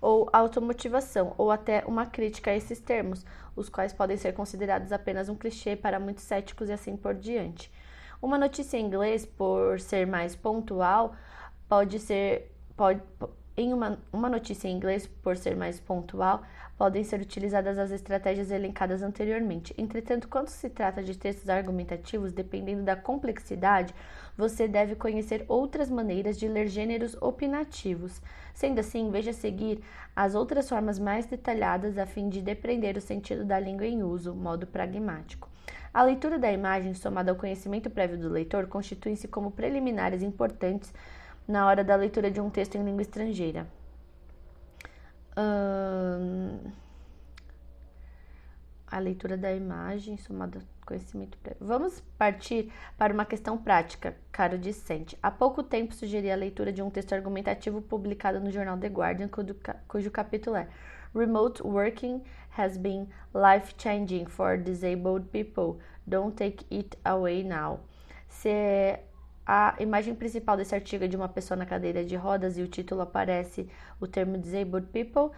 ou 0.01 0.27
automotivação, 0.33 1.33
ou 1.37 1.49
até 1.49 1.81
uma 1.85 2.05
crítica 2.05 2.51
a 2.51 2.55
esses 2.55 2.77
termos, 2.81 3.25
os 3.55 3.69
quais 3.69 3.93
podem 3.93 4.17
ser 4.17 4.33
considerados 4.33 4.91
apenas 4.91 5.29
um 5.29 5.35
clichê 5.35 5.77
para 5.77 5.97
muitos 5.97 6.25
céticos 6.25 6.67
e 6.67 6.73
assim 6.73 6.97
por 6.97 7.13
diante. 7.13 7.71
Uma 8.21 8.37
notícia 8.37 8.77
em 8.77 8.85
inglês, 8.85 9.25
por 9.25 9.79
ser 9.79 10.05
mais 10.05 10.35
pontual, 10.35 11.15
pode 11.69 11.99
ser 11.99 12.51
pode, 12.75 13.01
em 13.55 13.71
uma, 13.71 13.99
uma 14.11 14.29
notícia 14.29 14.67
em 14.67 14.75
inglês, 14.75 15.05
por 15.05 15.37
ser 15.37 15.55
mais 15.55 15.79
pontual, 15.79 16.41
podem 16.77 17.03
ser 17.03 17.21
utilizadas 17.21 17.77
as 17.77 17.91
estratégias 17.91 18.49
elencadas 18.49 19.03
anteriormente. 19.03 19.73
Entretanto, 19.77 20.27
quando 20.27 20.47
se 20.47 20.69
trata 20.69 21.03
de 21.03 21.15
textos 21.15 21.47
argumentativos, 21.49 22.33
dependendo 22.33 22.83
da 22.83 22.95
complexidade, 22.95 23.93
você 24.35 24.67
deve 24.67 24.95
conhecer 24.95 25.45
outras 25.47 25.89
maneiras 25.89 26.37
de 26.39 26.47
ler 26.47 26.67
gêneros 26.67 27.15
opinativos. 27.21 28.19
Sendo 28.55 28.79
assim, 28.79 29.11
veja 29.11 29.31
seguir 29.31 29.83
as 30.15 30.33
outras 30.33 30.67
formas 30.67 30.97
mais 30.97 31.27
detalhadas 31.27 31.97
a 31.97 32.07
fim 32.07 32.29
de 32.29 32.41
depreender 32.41 32.97
o 32.97 33.01
sentido 33.01 33.45
da 33.45 33.59
língua 33.59 33.85
em 33.85 34.01
uso, 34.01 34.33
modo 34.33 34.65
pragmático. 34.65 35.47
A 35.93 36.01
leitura 36.01 36.39
da 36.39 36.51
imagem, 36.51 36.95
somada 36.95 37.31
ao 37.31 37.37
conhecimento 37.37 37.87
prévio 37.87 38.17
do 38.17 38.27
leitor, 38.27 38.65
constituem-se 38.65 39.27
como 39.27 39.51
preliminares 39.51 40.23
importantes 40.23 40.91
na 41.47 41.65
hora 41.65 41.83
da 41.83 41.95
leitura 41.95 42.31
de 42.31 42.39
um 42.41 42.49
texto 42.49 42.75
em 42.75 42.83
língua 42.83 43.01
estrangeira. 43.01 43.67
a 48.93 48.99
leitura 48.99 49.35
da 49.35 49.51
imagem, 49.51 50.17
somada 50.17 50.61
conhecimento 50.85 51.35
prévio. 51.39 51.65
Vamos 51.65 51.99
partir 52.15 52.71
para 52.95 53.11
uma 53.11 53.25
questão 53.25 53.57
prática, 53.57 54.15
caro 54.31 54.55
discente. 54.55 55.17
Há 55.23 55.31
pouco 55.31 55.63
tempo 55.63 55.95
sugeri 55.95 56.29
a 56.29 56.35
leitura 56.35 56.71
de 56.71 56.81
um 56.81 56.91
texto 56.91 57.13
argumentativo 57.13 57.81
publicado 57.81 58.39
no 58.39 58.51
jornal 58.51 58.77
The 58.77 58.89
Guardian, 58.89 59.29
cujo, 59.29 59.55
cujo 59.87 60.11
capítulo 60.11 60.57
é 60.57 60.67
Remote 61.15 61.63
Working 61.63 62.21
has 62.55 62.77
been 62.77 63.07
life-changing 63.33 64.27
for 64.27 64.57
disabled 64.57 65.27
people. 65.31 65.79
Don't 66.05 66.35
take 66.35 66.63
it 66.69 66.95
away 67.03 67.43
now. 67.43 67.79
Se 68.27 68.99
a 69.45 69.75
imagem 69.79 70.15
principal 70.15 70.55
desse 70.55 70.73
artigo 70.73 71.03
é 71.03 71.07
de 71.07 71.17
uma 71.17 71.27
pessoa 71.27 71.57
na 71.57 71.65
cadeira 71.65 72.03
de 72.03 72.15
rodas 72.15 72.57
e 72.57 72.61
o 72.61 72.67
título 72.67 73.01
aparece 73.01 73.69
o 73.99 74.07
termo 74.07 74.37
disabled 74.37 74.87
people, 74.87 75.35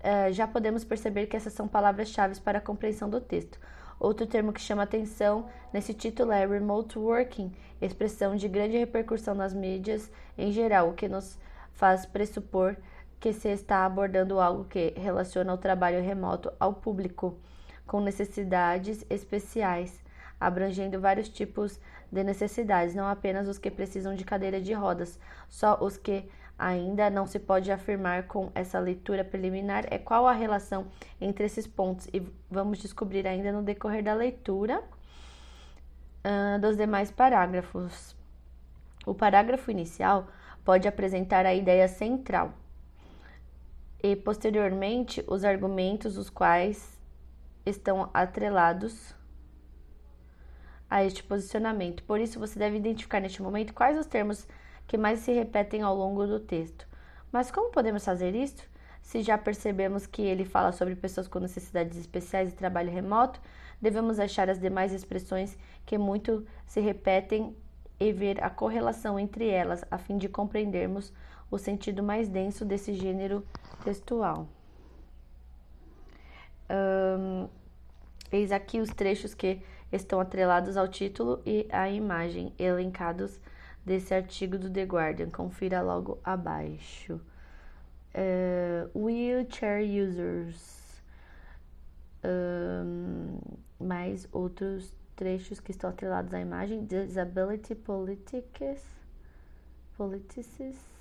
uh, 0.00 0.32
já 0.32 0.46
podemos 0.46 0.84
perceber 0.84 1.26
que 1.26 1.36
essas 1.36 1.52
são 1.52 1.68
palavras-chave 1.68 2.40
para 2.40 2.58
a 2.58 2.62
compreensão 2.62 3.10
do 3.10 3.20
texto. 3.20 3.58
Outro 4.00 4.26
termo 4.26 4.52
que 4.52 4.60
chama 4.60 4.82
atenção 4.82 5.48
nesse 5.72 5.94
título 5.94 6.32
é 6.32 6.46
remote 6.46 6.98
working, 6.98 7.52
expressão 7.80 8.34
de 8.34 8.48
grande 8.48 8.76
repercussão 8.76 9.34
nas 9.34 9.54
mídias 9.54 10.10
em 10.36 10.50
geral, 10.50 10.88
o 10.88 10.94
que 10.94 11.08
nos 11.08 11.38
faz 11.72 12.06
pressupor 12.06 12.76
que 13.20 13.32
se 13.32 13.48
está 13.48 13.84
abordando 13.84 14.40
algo 14.40 14.64
que 14.64 14.94
relaciona 14.96 15.54
o 15.54 15.58
trabalho 15.58 16.02
remoto 16.02 16.52
ao 16.58 16.74
público 16.74 17.38
com 17.86 18.00
necessidades 18.00 19.06
especiais, 19.08 20.00
abrangendo 20.40 21.00
vários 21.00 21.28
tipos 21.28 21.76
de 21.76 21.80
necessidades, 22.12 22.94
não 22.94 23.06
apenas 23.06 23.48
os 23.48 23.56
que 23.56 23.70
precisam 23.70 24.14
de 24.14 24.24
cadeira 24.24 24.60
de 24.60 24.74
rodas, 24.74 25.18
só 25.48 25.78
os 25.80 25.96
que 25.96 26.28
ainda 26.58 27.08
não 27.10 27.26
se 27.26 27.38
pode 27.38 27.72
afirmar 27.72 28.26
com 28.28 28.52
essa 28.54 28.78
leitura 28.78 29.24
preliminar 29.24 29.84
é 29.90 29.98
qual 29.98 30.28
a 30.28 30.32
relação 30.32 30.86
entre 31.20 31.46
esses 31.46 31.66
pontos 31.66 32.06
e 32.12 32.22
vamos 32.50 32.78
descobrir 32.78 33.26
ainda 33.26 33.50
no 33.50 33.62
decorrer 33.62 34.04
da 34.04 34.14
leitura 34.14 34.80
uh, 34.80 36.60
dos 36.60 36.76
demais 36.76 37.10
parágrafos. 37.10 38.14
O 39.04 39.14
parágrafo 39.14 39.70
inicial 39.70 40.28
pode 40.64 40.86
apresentar 40.86 41.46
a 41.46 41.54
ideia 41.54 41.88
central 41.88 42.52
e 44.02 44.14
posteriormente 44.14 45.24
os 45.26 45.44
argumentos 45.44 46.16
os 46.16 46.30
quais 46.30 47.00
estão 47.64 48.10
atrelados 48.12 49.14
a 50.92 51.02
este 51.02 51.22
posicionamento. 51.22 52.02
Por 52.02 52.20
isso, 52.20 52.38
você 52.38 52.58
deve 52.58 52.76
identificar 52.76 53.18
neste 53.18 53.40
momento 53.40 53.72
quais 53.72 53.98
os 53.98 54.04
termos 54.04 54.46
que 54.86 54.98
mais 54.98 55.20
se 55.20 55.32
repetem 55.32 55.80
ao 55.80 55.96
longo 55.96 56.26
do 56.26 56.38
texto. 56.38 56.86
Mas 57.32 57.50
como 57.50 57.70
podemos 57.70 58.04
fazer 58.04 58.34
isso? 58.34 58.62
Se 59.00 59.22
já 59.22 59.38
percebemos 59.38 60.06
que 60.06 60.20
ele 60.20 60.44
fala 60.44 60.70
sobre 60.70 60.94
pessoas 60.94 61.26
com 61.26 61.38
necessidades 61.38 61.96
especiais 61.96 62.52
e 62.52 62.56
trabalho 62.56 62.92
remoto, 62.92 63.40
devemos 63.80 64.20
achar 64.20 64.50
as 64.50 64.60
demais 64.60 64.92
expressões 64.92 65.56
que 65.86 65.96
muito 65.96 66.46
se 66.66 66.78
repetem 66.78 67.56
e 67.98 68.12
ver 68.12 68.44
a 68.44 68.50
correlação 68.50 69.18
entre 69.18 69.48
elas, 69.48 69.82
a 69.90 69.96
fim 69.96 70.18
de 70.18 70.28
compreendermos 70.28 71.10
o 71.50 71.56
sentido 71.56 72.02
mais 72.02 72.28
denso 72.28 72.66
desse 72.66 72.92
gênero 72.92 73.42
textual. 73.82 74.46
Um, 76.68 77.48
eis 78.30 78.52
aqui 78.52 78.78
os 78.78 78.90
trechos 78.90 79.32
que 79.32 79.62
estão 79.92 80.18
atrelados 80.20 80.76
ao 80.76 80.88
título 80.88 81.42
e 81.44 81.68
à 81.70 81.90
imagem, 81.90 82.52
elencados 82.58 83.38
desse 83.84 84.14
artigo 84.14 84.58
do 84.58 84.70
The 84.70 84.84
Guardian. 84.84 85.30
Confira 85.30 85.82
logo 85.82 86.18
abaixo. 86.24 87.20
Uh, 88.14 88.90
wheelchair 88.98 89.82
users. 89.82 90.82
Um, 92.24 93.38
mais 93.80 94.28
outros 94.32 94.94
trechos 95.16 95.60
que 95.60 95.72
estão 95.72 95.90
atrelados 95.90 96.32
à 96.32 96.40
imagem. 96.40 96.84
Disability 96.84 97.74
politics. 97.74 98.84
Politics. 99.96 100.92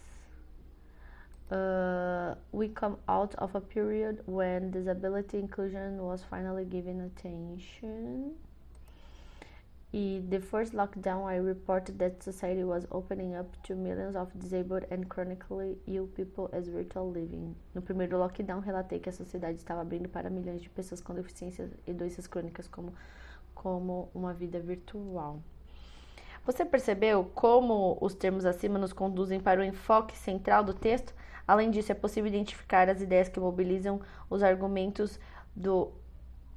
Uh, 1.51 2.33
we 2.53 2.69
come 2.69 2.95
out 3.09 3.35
of 3.37 3.53
a 3.57 3.61
period 3.61 4.23
when 4.25 4.71
disability 4.71 5.37
inclusion 5.37 5.97
was 6.01 6.23
finally 6.23 6.63
given 6.63 7.01
attention. 7.01 8.31
In 9.93 10.29
the 10.29 10.39
first 10.39 10.73
lockdown, 10.73 11.25
I 11.27 11.35
reported 11.35 11.99
that 11.99 12.23
society 12.23 12.63
was 12.63 12.87
opening 12.91 13.35
up 13.35 13.61
to 13.63 13.75
millions 13.75 14.15
of 14.15 14.31
disabled 14.39 14.85
and 14.89 15.09
chronically 15.09 15.77
ill 15.85 16.07
people 16.07 16.49
as 16.53 16.69
virtual 16.69 17.11
living. 17.11 17.53
No 17.75 17.81
primeiro 17.81 18.17
lockdown, 18.17 18.61
relatei 18.61 18.99
que 18.99 19.09
a 19.09 19.11
sociedade 19.11 19.57
estava 19.57 19.81
abrindo 19.81 20.07
para 20.07 20.29
milhões 20.29 20.61
de 20.61 20.69
pessoas 20.69 21.01
com 21.01 21.13
deficiências 21.13 21.69
e 21.85 21.91
doenças 21.91 22.25
crônicas 22.25 22.69
como, 22.69 22.93
como 23.53 24.09
uma 24.15 24.33
vida 24.33 24.61
virtual. 24.61 25.41
Você 26.45 26.63
percebeu 26.63 27.25
como 27.35 27.97
os 27.99 28.15
termos 28.15 28.45
acima 28.45 28.79
nos 28.79 28.93
conduzem 28.93 29.41
para 29.41 29.59
o 29.59 29.63
enfoque 29.63 30.17
central 30.17 30.63
do 30.63 30.73
texto? 30.73 31.13
Além 31.45 31.69
disso, 31.69 31.91
é 31.91 31.95
possível 31.95 32.29
identificar 32.29 32.89
as 32.89 33.01
ideias 33.01 33.27
que 33.27 33.41
mobilizam 33.41 33.99
os 34.29 34.41
argumentos 34.41 35.19
do 35.53 35.91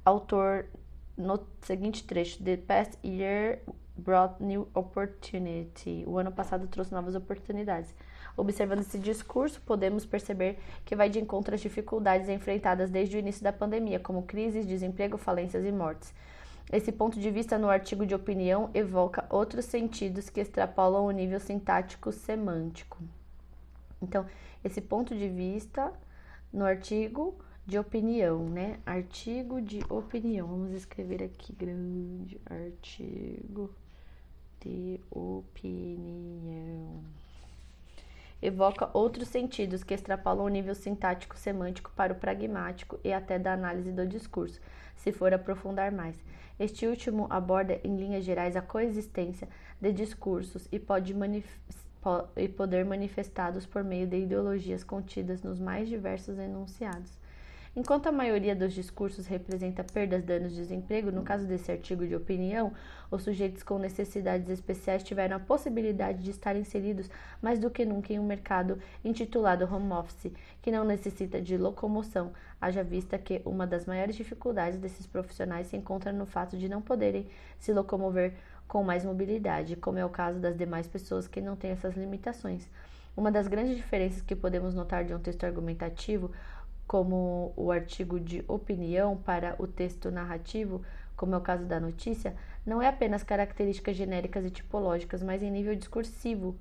autor 0.05 0.67
no 1.17 1.39
seguinte 1.61 2.03
trecho: 2.03 2.43
The 2.43 2.57
past 2.57 2.97
year 3.03 3.61
brought 3.97 4.43
new 4.43 4.67
opportunity. 4.73 6.03
O 6.05 6.17
ano 6.17 6.31
passado 6.31 6.67
trouxe 6.67 6.93
novas 6.93 7.15
oportunidades. 7.15 7.93
Observando 8.37 8.81
esse 8.81 8.99
discurso, 8.99 9.61
podemos 9.61 10.05
perceber 10.05 10.59
que 10.83 10.95
vai 10.95 11.09
de 11.09 11.19
encontro 11.19 11.55
às 11.55 11.61
dificuldades 11.61 12.27
enfrentadas 12.27 12.89
desde 12.89 13.15
o 13.15 13.19
início 13.19 13.43
da 13.43 13.53
pandemia, 13.53 13.99
como 13.99 14.23
crises, 14.23 14.65
desemprego, 14.65 15.17
falências 15.17 15.63
e 15.63 15.71
mortes. 15.71 16.13
Esse 16.71 16.91
ponto 16.91 17.19
de 17.19 17.31
vista 17.31 17.57
no 17.57 17.69
artigo 17.69 18.05
de 18.05 18.15
opinião 18.15 18.69
evoca 18.73 19.25
outros 19.29 19.65
sentidos 19.65 20.29
que 20.29 20.41
extrapolam 20.41 21.05
o 21.05 21.11
nível 21.11 21.39
sintático 21.39 22.11
semântico. 22.11 22.97
Então, 24.01 24.25
esse 24.63 24.81
ponto 24.81 25.15
de 25.15 25.29
vista 25.29 25.93
no 26.51 26.65
artigo 26.65 27.37
de 27.65 27.79
opinião, 27.79 28.47
né? 28.47 28.79
Artigo 28.85 29.59
de 29.59 29.83
opinião. 29.89 30.47
Vamos 30.47 30.71
escrever 30.71 31.23
aqui 31.23 31.51
grande 31.53 32.39
artigo 32.45 33.73
de 34.59 35.01
opinião. 35.09 37.03
Evoca 38.41 38.89
outros 38.93 39.29
sentidos 39.29 39.83
que 39.83 39.93
extrapolam 39.93 40.45
o 40.45 40.49
nível 40.49 40.75
sintático 40.75 41.35
semântico 41.37 41.91
para 41.95 42.13
o 42.13 42.15
pragmático 42.15 42.99
e 43.03 43.11
até 43.11 43.39
da 43.39 43.53
análise 43.53 43.91
do 43.91 44.05
discurso, 44.05 44.61
se 44.95 45.11
for 45.11 45.33
aprofundar 45.33 45.91
mais. 45.91 46.15
Este 46.59 46.85
último 46.85 47.25
aborda, 47.29 47.79
em 47.83 47.97
linhas 47.97 48.23
gerais, 48.23 48.55
a 48.55 48.61
coexistência 48.61 49.47
de 49.81 49.91
discursos 49.91 50.67
e 50.71 50.77
pode 50.79 51.15
e 52.35 52.47
poder 52.47 52.85
manifestados 52.85 53.65
por 53.65 53.83
meio 53.83 54.05
de 54.05 54.17
ideologias 54.17 54.83
contidas 54.83 55.41
nos 55.41 55.59
mais 55.59 55.89
diversos 55.89 56.37
enunciados. 56.37 57.24
Enquanto 57.77 58.07
a 58.07 58.11
maioria 58.11 58.55
dos 58.55 58.73
discursos 58.73 59.27
representa 59.27 59.83
perdas, 59.83 60.23
danos, 60.23 60.55
desemprego, 60.55 61.11
no 61.11 61.23
caso 61.23 61.45
desse 61.45 61.69
artigo 61.69 62.07
de 62.07 62.15
opinião, 62.15 62.71
os 63.11 63.23
sujeitos 63.23 63.63
com 63.63 63.77
necessidades 63.77 64.49
especiais 64.49 65.03
tiveram 65.03 65.35
a 65.35 65.41
possibilidade 65.41 66.23
de 66.23 66.31
estar 66.31 66.55
inseridos 66.55 67.09
mais 67.41 67.59
do 67.59 67.69
que 67.69 67.83
nunca 67.83 68.13
em 68.13 68.19
um 68.19 68.25
mercado 68.25 68.79
intitulado 69.03 69.65
home 69.65 69.91
office, 69.91 70.31
que 70.61 70.71
não 70.71 70.85
necessita 70.85 71.41
de 71.41 71.57
locomoção, 71.57 72.31
haja 72.61 72.81
vista 72.81 73.17
que 73.17 73.41
uma 73.43 73.67
das 73.67 73.85
maiores 73.85 74.15
dificuldades 74.15 74.79
desses 74.79 75.05
profissionais 75.05 75.67
se 75.67 75.75
encontra 75.75 76.13
no 76.13 76.25
fato 76.25 76.57
de 76.57 76.69
não 76.69 76.81
poderem 76.81 77.27
se 77.59 77.73
locomover 77.73 78.35
com 78.69 78.85
mais 78.85 79.03
mobilidade, 79.03 79.75
como 79.75 79.99
é 79.99 80.05
o 80.05 80.09
caso 80.09 80.39
das 80.39 80.55
demais 80.55 80.87
pessoas 80.87 81.27
que 81.27 81.41
não 81.41 81.57
têm 81.57 81.71
essas 81.71 81.97
limitações. 81.97 82.69
Uma 83.17 83.31
das 83.31 83.47
grandes 83.47 83.77
diferenças 83.77 84.21
que 84.21 84.35
podemos 84.35 84.73
notar 84.73 85.05
de 85.05 85.13
um 85.13 85.19
texto 85.19 85.45
argumentativo 85.45 86.31
como 86.87 87.53
o 87.55 87.71
artigo 87.71 88.19
de 88.19 88.43
opinião 88.47 89.17
para 89.17 89.55
o 89.57 89.67
texto 89.67 90.11
narrativo, 90.11 90.81
como 91.15 91.33
é 91.33 91.37
o 91.37 91.41
caso 91.41 91.65
da 91.65 91.79
notícia, 91.79 92.35
não 92.65 92.81
é 92.81 92.87
apenas 92.87 93.23
características 93.23 93.95
genéricas 93.95 94.45
e 94.45 94.49
tipológicas, 94.49 95.23
mas 95.23 95.41
em 95.41 95.51
nível 95.51 95.75
discursivo, 95.75 96.55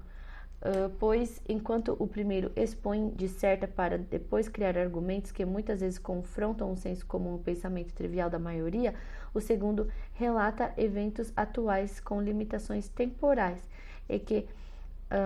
pois 0.98 1.42
enquanto 1.46 1.94
o 1.98 2.06
primeiro 2.06 2.50
expõe 2.56 3.10
de 3.10 3.28
certa 3.28 3.68
para 3.68 3.98
depois 3.98 4.48
criar 4.48 4.78
argumentos 4.78 5.30
que 5.30 5.44
muitas 5.44 5.80
vezes 5.80 5.98
confrontam 5.98 6.72
o 6.72 6.76
senso 6.76 7.04
comum 7.04 7.34
o 7.34 7.38
pensamento 7.38 7.92
trivial 7.92 8.30
da 8.30 8.38
maioria, 8.38 8.94
o 9.34 9.40
segundo 9.40 9.88
relata 10.14 10.72
eventos 10.78 11.32
atuais 11.36 12.00
com 12.00 12.22
limitações 12.22 12.88
temporais 12.88 13.60
e 14.08 14.18
que 14.18 14.48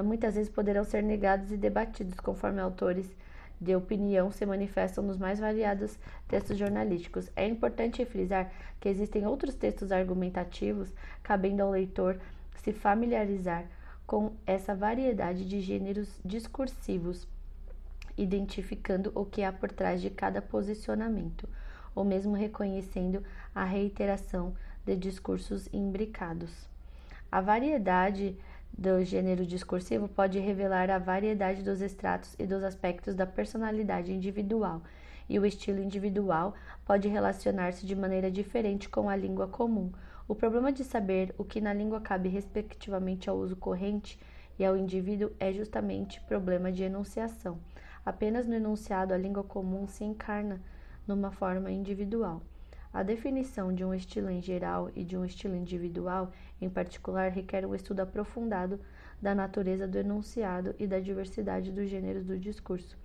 muitas 0.05 0.35
vezes 0.35 0.51
poderão 0.51 0.83
ser 0.83 1.03
negados 1.03 1.53
e 1.53 1.57
debatidos 1.57 2.19
conforme 2.19 2.61
autores 2.61 3.09
de 3.61 3.75
opinião 3.75 4.31
se 4.31 4.47
manifestam 4.47 5.03
nos 5.05 5.17
mais 5.17 5.39
variados 5.39 5.99
textos 6.29 6.57
jornalísticos. 6.57 7.31
É 7.35 7.47
importante 7.47 8.05
frisar 8.05 8.53
que 8.81 8.89
existem 8.89 9.27
outros 9.27 9.55
textos 9.55 9.91
argumentativos, 9.91 10.95
cabendo 11.23 11.63
ao 11.63 11.71
leitor 11.71 12.21
se 12.57 12.73
familiarizar 12.73 13.67
com 14.07 14.33
essa 14.47 14.75
variedade 14.75 15.45
de 15.45 15.61
gêneros 15.61 16.21
discursivos, 16.25 17.29
identificando 18.17 19.13
o 19.15 19.25
que 19.25 19.43
há 19.43 19.53
por 19.53 19.71
trás 19.71 20.01
de 20.01 20.11
cada 20.11 20.41
posicionamento, 20.41 21.49
ou 21.95 22.05
mesmo 22.05 22.35
reconhecendo 22.35 23.23
a 23.55 23.65
reiteração 23.65 24.55
de 24.85 24.97
discursos 24.97 25.69
imbricados. 25.73 26.69
A 27.31 27.41
variedade 27.41 28.37
do 28.79 29.03
gênero 29.03 29.45
discursivo 29.45 30.07
pode 30.09 30.39
revelar 30.39 30.89
a 30.89 31.01
variedade 31.01 31.65
dos 31.65 31.81
estratos 31.81 32.37
e 32.39 32.47
dos 32.47 32.63
aspectos 32.63 33.13
da 33.13 33.27
personalidade 33.27 34.13
individual, 34.13 34.81
e 35.29 35.37
o 35.37 35.45
estilo 35.45 35.83
individual 35.83 36.55
pode 36.87 37.09
relacionar-se 37.09 37.85
de 37.85 37.97
maneira 37.97 38.31
diferente 38.31 38.89
com 38.89 39.11
a 39.11 39.17
língua 39.17 39.49
comum. 39.49 39.91
O 40.29 40.35
problema 40.35 40.71
de 40.71 40.85
saber 40.85 41.35
o 41.37 41.45
que 41.45 41.61
na 41.61 41.73
língua 41.73 42.01
cabe 42.01 42.29
respectivamente 42.29 43.29
ao 43.29 43.37
uso 43.37 43.57
corrente 43.57 44.17
e 44.57 44.65
ao 44.65 44.77
indivíduo 44.77 45.33
é 45.41 45.53
justamente 45.53 46.21
problema 46.21 46.71
de 46.71 46.85
enunciação. 46.85 47.59
Apenas 48.07 48.47
no 48.47 48.55
enunciado 48.55 49.13
a 49.13 49.19
língua 49.19 49.43
comum 49.43 49.89
se 49.89 50.05
encarna 50.05 50.63
numa 51.05 51.33
forma 51.33 51.69
individual. 51.69 52.43
A 52.93 53.03
definição 53.03 53.73
de 53.73 53.85
um 53.85 53.93
estilo 53.93 54.31
em 54.31 54.41
geral 54.41 54.91
e 54.97 55.05
de 55.05 55.17
um 55.17 55.25
estilo 55.25 55.55
individual, 55.55 56.31
em 56.61 56.69
particular, 56.69 57.31
requer 57.31 57.65
um 57.65 57.75
estudo 57.75 58.01
aprofundado 58.01 58.81
da 59.21 59.35
natureza 59.35 59.87
do 59.87 59.99
enunciado 59.99 60.75
e 60.79 60.87
da 60.87 61.01
diversidade 61.01 61.73
dos 61.73 61.89
gêneros 61.89 62.25
do 62.25 62.39
discurso. 62.39 62.97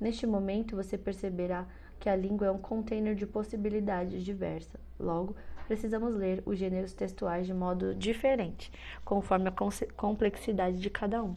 Neste 0.00 0.26
momento, 0.26 0.76
você 0.76 0.98
perceberá 0.98 1.66
que 1.98 2.08
a 2.08 2.16
língua 2.16 2.48
é 2.48 2.50
um 2.50 2.58
container 2.58 3.14
de 3.14 3.26
possibilidades 3.26 4.22
diversas. 4.22 4.80
Logo, 4.98 5.34
precisamos 5.66 6.14
ler 6.14 6.42
os 6.44 6.58
gêneros 6.58 6.92
textuais 6.92 7.46
de 7.46 7.54
modo 7.54 7.94
diferente, 7.94 8.70
conforme 9.04 9.48
a 9.48 9.54
complexidade 9.96 10.78
de 10.78 10.90
cada 10.90 11.22
um, 11.22 11.34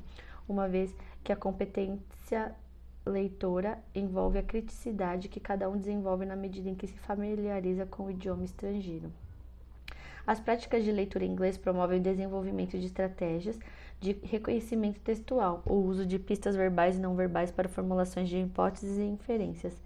uma 0.48 0.68
vez 0.68 0.96
que 1.24 1.32
a 1.32 1.36
competência 1.36 2.54
leitora 3.06 3.82
envolve 3.96 4.38
a 4.38 4.44
criticidade 4.44 5.30
que 5.30 5.40
cada 5.40 5.70
um 5.70 5.78
desenvolve 5.78 6.26
na 6.26 6.36
medida 6.36 6.70
em 6.70 6.76
que 6.76 6.88
se 6.88 6.98
familiariza 7.00 7.86
com 7.86 8.04
o 8.04 8.12
idioma 8.12 8.44
estrangeiro. 8.44 9.12
As 10.28 10.42
práticas 10.42 10.84
de 10.84 10.92
leitura 10.92 11.24
em 11.24 11.32
inglês 11.32 11.58
promovem 11.58 12.00
o 12.00 12.04
desenvolvimento 12.04 12.78
de 12.78 12.86
estratégias 12.86 13.58
de 13.98 14.12
reconhecimento 14.24 15.00
textual, 15.00 15.64
o 15.66 15.76
uso 15.76 16.06
de 16.06 16.20
pistas 16.20 16.54
verbais 16.54 16.98
e 16.98 17.00
não 17.00 17.16
verbais 17.16 17.50
para 17.50 17.70
formulações 17.70 18.28
de 18.28 18.38
hipóteses 18.38 18.98
e 18.98 19.04
inferências. 19.04 19.82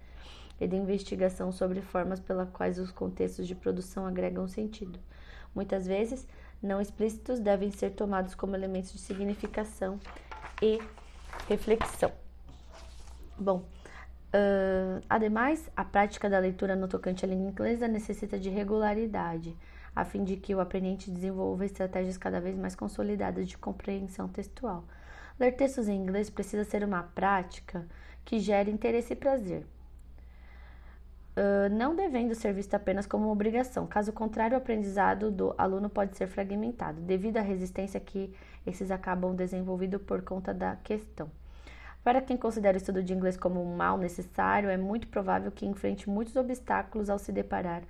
e 0.60 0.66
de 0.66 0.76
investigação 0.76 1.50
sobre 1.50 1.80
formas 1.80 2.20
pelas 2.20 2.48
quais 2.50 2.78
os 2.78 2.92
contextos 2.92 3.48
de 3.48 3.54
produção 3.54 4.06
agregam 4.06 4.46
sentido. 4.46 4.96
Muitas 5.52 5.86
vezes, 5.88 6.28
não 6.62 6.80
explícitos 6.80 7.40
devem 7.40 7.70
ser 7.72 7.90
tomados 7.90 8.36
como 8.36 8.54
elementos 8.54 8.92
de 8.92 8.98
significação 8.98 9.98
e 10.62 10.78
reflexão. 11.48 12.12
Bom, 13.36 13.64
uh, 14.32 15.02
ademais, 15.10 15.68
a 15.76 15.84
prática 15.84 16.30
da 16.30 16.38
leitura 16.38 16.76
no 16.76 16.86
tocante 16.86 17.24
à 17.24 17.28
língua 17.28 17.50
inglesa 17.50 17.88
necessita 17.88 18.38
de 18.38 18.48
regularidade, 18.48 19.56
a 19.94 20.04
fim 20.04 20.24
de 20.24 20.36
que 20.36 20.54
o 20.54 20.60
aprendente 20.60 21.10
desenvolva 21.10 21.66
estratégias 21.66 22.16
cada 22.16 22.40
vez 22.40 22.56
mais 22.56 22.74
consolidadas 22.74 23.48
de 23.48 23.58
compreensão 23.58 24.28
textual. 24.28 24.84
Ler 25.38 25.52
textos 25.52 25.88
em 25.88 26.00
inglês 26.00 26.30
precisa 26.30 26.64
ser 26.64 26.84
uma 26.84 27.02
prática 27.02 27.86
que 28.24 28.38
gere 28.38 28.70
interesse 28.70 29.12
e 29.12 29.16
prazer. 29.16 29.66
Uh, 31.34 31.72
não 31.72 31.96
devendo 31.96 32.34
ser 32.34 32.52
visto 32.52 32.74
apenas 32.74 33.06
como 33.06 33.30
obrigação. 33.30 33.86
Caso 33.86 34.12
contrário, 34.12 34.54
o 34.54 34.58
aprendizado 34.58 35.30
do 35.30 35.54
aluno 35.56 35.88
pode 35.88 36.16
ser 36.16 36.26
fragmentado, 36.26 37.00
devido 37.00 37.38
à 37.38 37.40
resistência 37.40 37.98
que 37.98 38.34
esses 38.66 38.90
acabam 38.90 39.34
desenvolvendo 39.34 39.98
por 39.98 40.22
conta 40.22 40.52
da 40.52 40.76
questão. 40.76 41.30
Para 42.04 42.20
quem 42.20 42.36
considera 42.36 42.76
o 42.76 42.78
estudo 42.78 43.02
de 43.02 43.14
inglês 43.14 43.36
como 43.36 43.62
um 43.62 43.76
mal 43.76 43.96
necessário, 43.96 44.68
é 44.68 44.76
muito 44.76 45.06
provável 45.08 45.50
que 45.50 45.64
enfrente 45.64 46.10
muitos 46.10 46.36
obstáculos 46.36 47.08
ao 47.08 47.18
se 47.18 47.32
deparar 47.32 47.82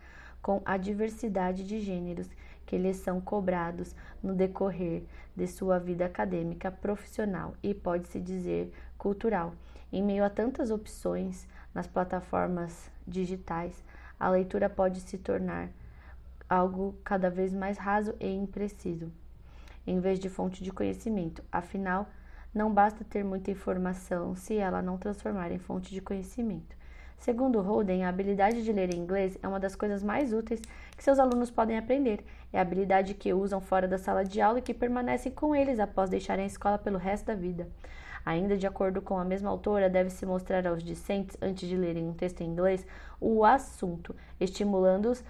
com 0.43 0.61
a 0.65 0.77
diversidade 0.77 1.65
de 1.65 1.81
gêneros 1.81 2.29
que 2.67 2.77
lhes 2.77 2.97
são 2.97 3.21
cobrados 3.21 3.95
no 4.23 4.35
decorrer 4.35 5.05
de 5.37 5.47
sua 5.47 5.79
vida 5.79 6.05
acadêmica, 6.05 6.71
profissional 6.71 7.55
e, 7.63 7.73
pode-se 7.73 8.21
dizer, 8.21 8.73
cultural. 8.99 9.55
Em 9.93 10.03
meio 10.03 10.25
a 10.25 10.31
tantas 10.31 10.71
opções 10.71 11.47
nas 11.75 11.87
plataformas 11.87 12.91
digitais, 13.07 13.83
a 14.19 14.29
leitura 14.29 14.69
pode 14.69 15.01
se 15.01 15.19
tornar 15.19 15.71
algo 16.49 16.95
cada 17.05 17.31
vez 17.31 17.53
mais 17.53 17.79
raso 17.79 18.15
e 18.21 18.29
impreciso, 18.29 19.11
em 19.87 20.01
vez 20.01 20.19
de 20.19 20.29
fonte 20.29 20.63
de 20.63 20.71
conhecimento. 20.71 21.43
Afinal, 21.51 22.09
não 22.55 22.73
basta 22.73 23.05
ter 23.05 23.25
muita 23.25 23.51
informação 23.51 24.35
se 24.35 24.57
ela 24.57 24.83
não 24.83 24.99
transformar 24.99 25.51
em 25.51 25.59
fonte 25.59 25.91
de 25.91 26.01
conhecimento. 26.01 26.77
Segundo 27.23 27.61
Holden, 27.61 28.05
a 28.05 28.09
habilidade 28.09 28.65
de 28.65 28.73
ler 28.73 28.93
em 28.93 28.99
inglês 28.99 29.39
é 29.41 29.47
uma 29.47 29.61
das 29.61 29.77
coisas 29.77 30.03
mais 30.03 30.33
úteis 30.33 30.61
que 30.97 31.05
seus 31.05 31.21
alunos 31.21 31.53
podem 31.53 31.79
aprender. 31.79 32.25
É 32.53 32.59
a 32.59 32.63
habilidade 32.63 33.15
que 33.15 33.33
usam 33.33 33.61
fora 33.61 33.87
da 33.87 33.97
sala 33.97 34.25
de 34.25 34.41
aula 34.41 34.59
e 34.59 34.63
que 34.63 34.75
permanecem 34.75 35.31
com 35.31 35.55
eles 35.55 35.79
após 35.79 36.11
deixarem 36.11 36.43
a 36.43 36.49
escola 36.49 36.79
pelo 36.79 36.99
resto 36.99 37.27
da 37.27 37.37
vida. 37.37 37.69
Ainda 38.27 38.57
de 38.57 38.67
acordo 38.67 39.01
com 39.01 39.17
a 39.17 39.25
mesma 39.25 39.51
autora, 39.51 39.89
deve-se 39.89 40.27
mostrar 40.27 40.67
aos 40.67 40.83
discentes, 40.83 41.37
antes 41.41 41.69
de 41.69 41.77
lerem 41.77 42.09
um 42.09 42.13
texto 42.13 42.41
em 42.41 42.49
inglês, 42.49 42.85
o 43.21 43.45
assunto, 43.45 44.17
estimulando-os 44.41 45.23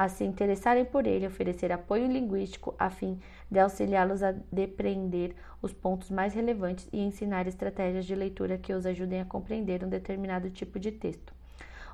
a 0.00 0.08
se 0.08 0.24
interessarem 0.24 0.82
por 0.82 1.06
ele, 1.06 1.26
oferecer 1.26 1.70
apoio 1.70 2.10
linguístico 2.10 2.74
a 2.78 2.88
fim 2.88 3.20
de 3.50 3.58
auxiliá-los 3.58 4.22
a 4.22 4.34
depreender 4.50 5.34
os 5.60 5.74
pontos 5.74 6.10
mais 6.10 6.32
relevantes 6.32 6.88
e 6.90 7.02
ensinar 7.02 7.46
estratégias 7.46 8.06
de 8.06 8.14
leitura 8.14 8.56
que 8.56 8.72
os 8.72 8.86
ajudem 8.86 9.20
a 9.20 9.26
compreender 9.26 9.84
um 9.84 9.90
determinado 9.90 10.48
tipo 10.48 10.80
de 10.80 10.90
texto. 10.90 11.34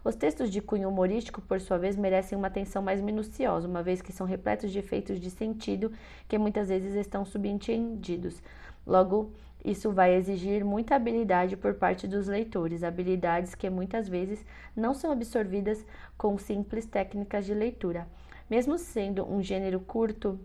Os 0.05 0.15
textos 0.15 0.53
de 0.53 0.61
cunho 0.61 0.89
humorístico, 0.89 1.43
por 1.43 1.61
sua 1.61 1.79
vez, 1.79 1.97
merecem 1.97 2.39
uma 2.39 2.47
atenção 2.47 2.81
mais 2.81 3.01
minuciosa, 3.01 3.67
uma 3.67 3.83
vez 3.83 4.01
que 4.01 4.13
são 4.13 4.25
repletos 4.25 4.71
de 4.71 4.79
efeitos 4.79 5.19
de 5.19 5.29
sentido 5.29 5.91
que 6.29 6.39
muitas 6.39 6.69
vezes 6.69 6.95
estão 6.95 7.25
subentendidos. 7.25 8.41
Logo, 8.87 9.33
isso 9.65 9.91
vai 9.91 10.15
exigir 10.15 10.65
muita 10.65 10.95
habilidade 10.95 11.57
por 11.57 11.75
parte 11.75 12.07
dos 12.07 12.29
leitores, 12.29 12.85
habilidades 12.85 13.55
que 13.55 13.69
muitas 13.69 14.09
vezes 14.09 14.45
não 14.75 14.95
são 14.95 15.11
absorvidas 15.11 15.85
com 16.17 16.39
simples 16.39 16.87
técnicas 16.87 17.45
de 17.45 17.53
leitura. 17.53 18.07
Mesmo 18.49 18.79
sendo 18.79 19.29
um 19.29 19.43
gênero 19.43 19.81
curto, 19.81 20.39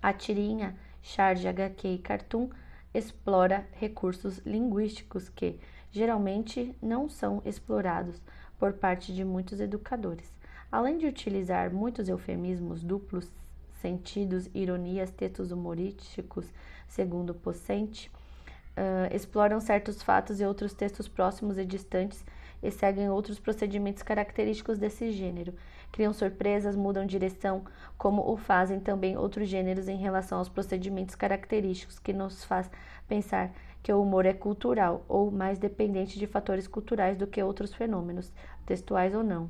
a 0.00 0.12
tirinha, 0.12 0.76
charge, 1.02 1.48
HQ 1.48 1.88
e 1.88 1.98
cartoon 1.98 2.48
explora 2.94 3.66
recursos 3.72 4.38
linguísticos 4.38 5.28
que 5.28 5.58
geralmente 5.90 6.76
não 6.80 7.08
são 7.08 7.42
explorados 7.44 8.22
por 8.58 8.74
parte 8.74 9.12
de 9.14 9.24
muitos 9.24 9.60
educadores. 9.60 10.32
Além 10.70 10.98
de 10.98 11.06
utilizar 11.06 11.72
muitos 11.72 12.08
eufemismos 12.08 12.82
duplos 12.82 13.30
sentidos, 13.80 14.48
ironias, 14.54 15.10
textos 15.10 15.50
humorísticos, 15.50 16.46
segundo 16.88 17.34
Pocente, 17.34 18.10
uh, 18.76 19.14
exploram 19.14 19.60
certos 19.60 20.02
fatos 20.02 20.40
e 20.40 20.44
outros 20.44 20.72
textos 20.72 21.08
próximos 21.08 21.58
e 21.58 21.64
distantes 21.64 22.24
e 22.62 22.70
seguem 22.70 23.10
outros 23.10 23.38
procedimentos 23.38 24.02
característicos 24.02 24.78
desse 24.78 25.10
gênero. 25.12 25.54
Criam 25.92 26.12
surpresas, 26.12 26.76
mudam 26.76 27.06
direção, 27.06 27.64
como 27.96 28.30
o 28.30 28.36
fazem 28.36 28.80
também 28.80 29.16
outros 29.16 29.48
gêneros 29.48 29.88
em 29.88 29.96
relação 29.96 30.38
aos 30.38 30.48
procedimentos 30.48 31.14
característicos, 31.14 31.98
que 31.98 32.12
nos 32.12 32.44
faz 32.44 32.70
pensar 33.08 33.52
que 33.82 33.92
o 33.92 34.02
humor 34.02 34.26
é 34.26 34.32
cultural 34.32 35.04
ou 35.08 35.30
mais 35.30 35.58
dependente 35.58 36.18
de 36.18 36.26
fatores 36.26 36.66
culturais 36.66 37.16
do 37.16 37.26
que 37.26 37.42
outros 37.42 37.72
fenômenos, 37.72 38.32
textuais 38.66 39.14
ou 39.14 39.22
não. 39.22 39.48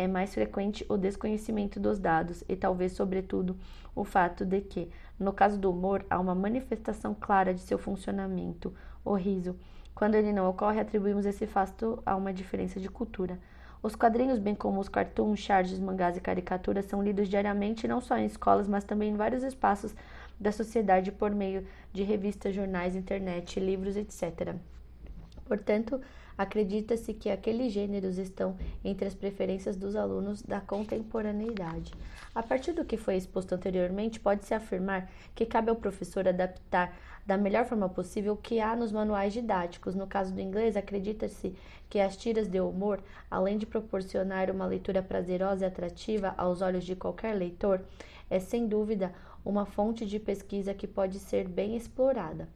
É 0.00 0.06
mais 0.06 0.32
frequente 0.32 0.86
o 0.88 0.96
desconhecimento 0.96 1.80
dos 1.80 1.98
dados 1.98 2.44
e 2.48 2.54
talvez, 2.54 2.92
sobretudo, 2.92 3.56
o 3.96 4.04
fato 4.04 4.44
de 4.44 4.60
que, 4.60 4.88
no 5.18 5.32
caso 5.32 5.58
do 5.58 5.72
humor, 5.72 6.06
há 6.08 6.20
uma 6.20 6.36
manifestação 6.36 7.16
clara 7.18 7.52
de 7.52 7.60
seu 7.60 7.76
funcionamento, 7.76 8.72
o 9.04 9.14
riso. 9.14 9.56
Quando 9.96 10.14
ele 10.14 10.32
não 10.32 10.48
ocorre, 10.48 10.78
atribuímos 10.78 11.26
esse 11.26 11.48
fato 11.48 12.00
a 12.06 12.14
uma 12.14 12.32
diferença 12.32 12.78
de 12.78 12.88
cultura. 12.88 13.40
Os 13.82 13.96
quadrinhos, 13.96 14.38
bem 14.38 14.54
como 14.54 14.78
os 14.78 14.88
cartoons, 14.88 15.40
charges, 15.40 15.80
mangás 15.80 16.16
e 16.16 16.20
caricaturas, 16.20 16.84
são 16.84 17.02
lidos 17.02 17.28
diariamente 17.28 17.88
não 17.88 18.00
só 18.00 18.16
em 18.16 18.26
escolas, 18.26 18.68
mas 18.68 18.84
também 18.84 19.10
em 19.10 19.16
vários 19.16 19.42
espaços 19.42 19.96
da 20.38 20.52
sociedade 20.52 21.10
por 21.10 21.32
meio 21.32 21.66
de 21.92 22.04
revistas, 22.04 22.54
jornais, 22.54 22.94
internet, 22.94 23.58
livros, 23.58 23.96
etc. 23.96 24.54
Portanto, 25.44 26.00
acredita-se 26.38 27.12
que 27.12 27.28
aqueles 27.28 27.72
gêneros 27.72 28.16
estão 28.16 28.56
entre 28.84 29.08
as 29.08 29.14
preferências 29.14 29.76
dos 29.76 29.96
alunos 29.96 30.40
da 30.40 30.60
contemporaneidade. 30.60 31.92
A 32.32 32.42
partir 32.44 32.72
do 32.72 32.84
que 32.84 32.96
foi 32.96 33.16
exposto 33.16 33.52
anteriormente, 33.52 34.20
pode-se 34.20 34.54
afirmar 34.54 35.10
que 35.34 35.44
cabe 35.44 35.68
ao 35.70 35.76
professor 35.76 36.28
adaptar 36.28 36.96
da 37.26 37.36
melhor 37.36 37.66
forma 37.66 37.88
possível 37.88 38.34
o 38.34 38.36
que 38.36 38.60
há 38.60 38.76
nos 38.76 38.92
manuais 38.92 39.32
didáticos. 39.32 39.96
No 39.96 40.06
caso 40.06 40.32
do 40.32 40.40
inglês, 40.40 40.76
acredita-se 40.76 41.54
que 41.90 41.98
as 41.98 42.16
tiras 42.16 42.46
de 42.46 42.60
humor, 42.60 43.02
além 43.28 43.58
de 43.58 43.66
proporcionar 43.66 44.48
uma 44.50 44.64
leitura 44.64 45.02
prazerosa 45.02 45.64
e 45.64 45.68
atrativa 45.68 46.34
aos 46.38 46.62
olhos 46.62 46.84
de 46.84 46.94
qualquer 46.94 47.34
leitor, 47.34 47.82
é 48.30 48.38
sem 48.38 48.68
dúvida 48.68 49.12
uma 49.44 49.66
fonte 49.66 50.06
de 50.06 50.20
pesquisa 50.20 50.72
que 50.72 50.86
pode 50.86 51.18
ser 51.18 51.48
bem 51.48 51.76
explorada 51.76 52.48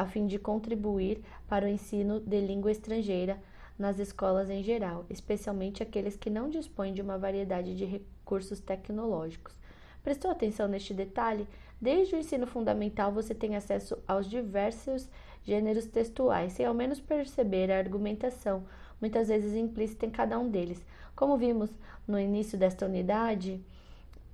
a 0.00 0.06
fim 0.06 0.26
de 0.26 0.38
contribuir 0.38 1.20
para 1.48 1.66
o 1.66 1.68
ensino 1.68 2.20
de 2.20 2.40
língua 2.40 2.70
estrangeira 2.70 3.38
nas 3.78 3.98
escolas 3.98 4.48
em 4.50 4.62
geral, 4.62 5.04
especialmente 5.10 5.82
aqueles 5.82 6.16
que 6.16 6.30
não 6.30 6.48
dispõem 6.48 6.92
de 6.92 7.02
uma 7.02 7.18
variedade 7.18 7.76
de 7.76 7.84
recursos 7.84 8.60
tecnológicos. 8.60 9.54
Prestou 10.02 10.30
atenção 10.30 10.68
neste 10.68 10.94
detalhe? 10.94 11.46
Desde 11.80 12.14
o 12.14 12.18
ensino 12.18 12.46
fundamental 12.46 13.12
você 13.12 13.34
tem 13.34 13.56
acesso 13.56 13.98
aos 14.06 14.28
diversos 14.28 15.08
gêneros 15.44 15.86
textuais, 15.86 16.52
sem 16.52 16.66
ao 16.66 16.74
menos 16.74 17.00
perceber 17.00 17.70
a 17.70 17.78
argumentação, 17.78 18.64
muitas 19.00 19.28
vezes 19.28 19.54
implícita 19.54 20.06
em 20.06 20.10
cada 20.10 20.38
um 20.38 20.48
deles. 20.48 20.84
Como 21.14 21.36
vimos 21.36 21.70
no 22.06 22.18
início 22.18 22.58
desta 22.58 22.86
unidade, 22.86 23.60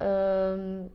hum, 0.00 0.88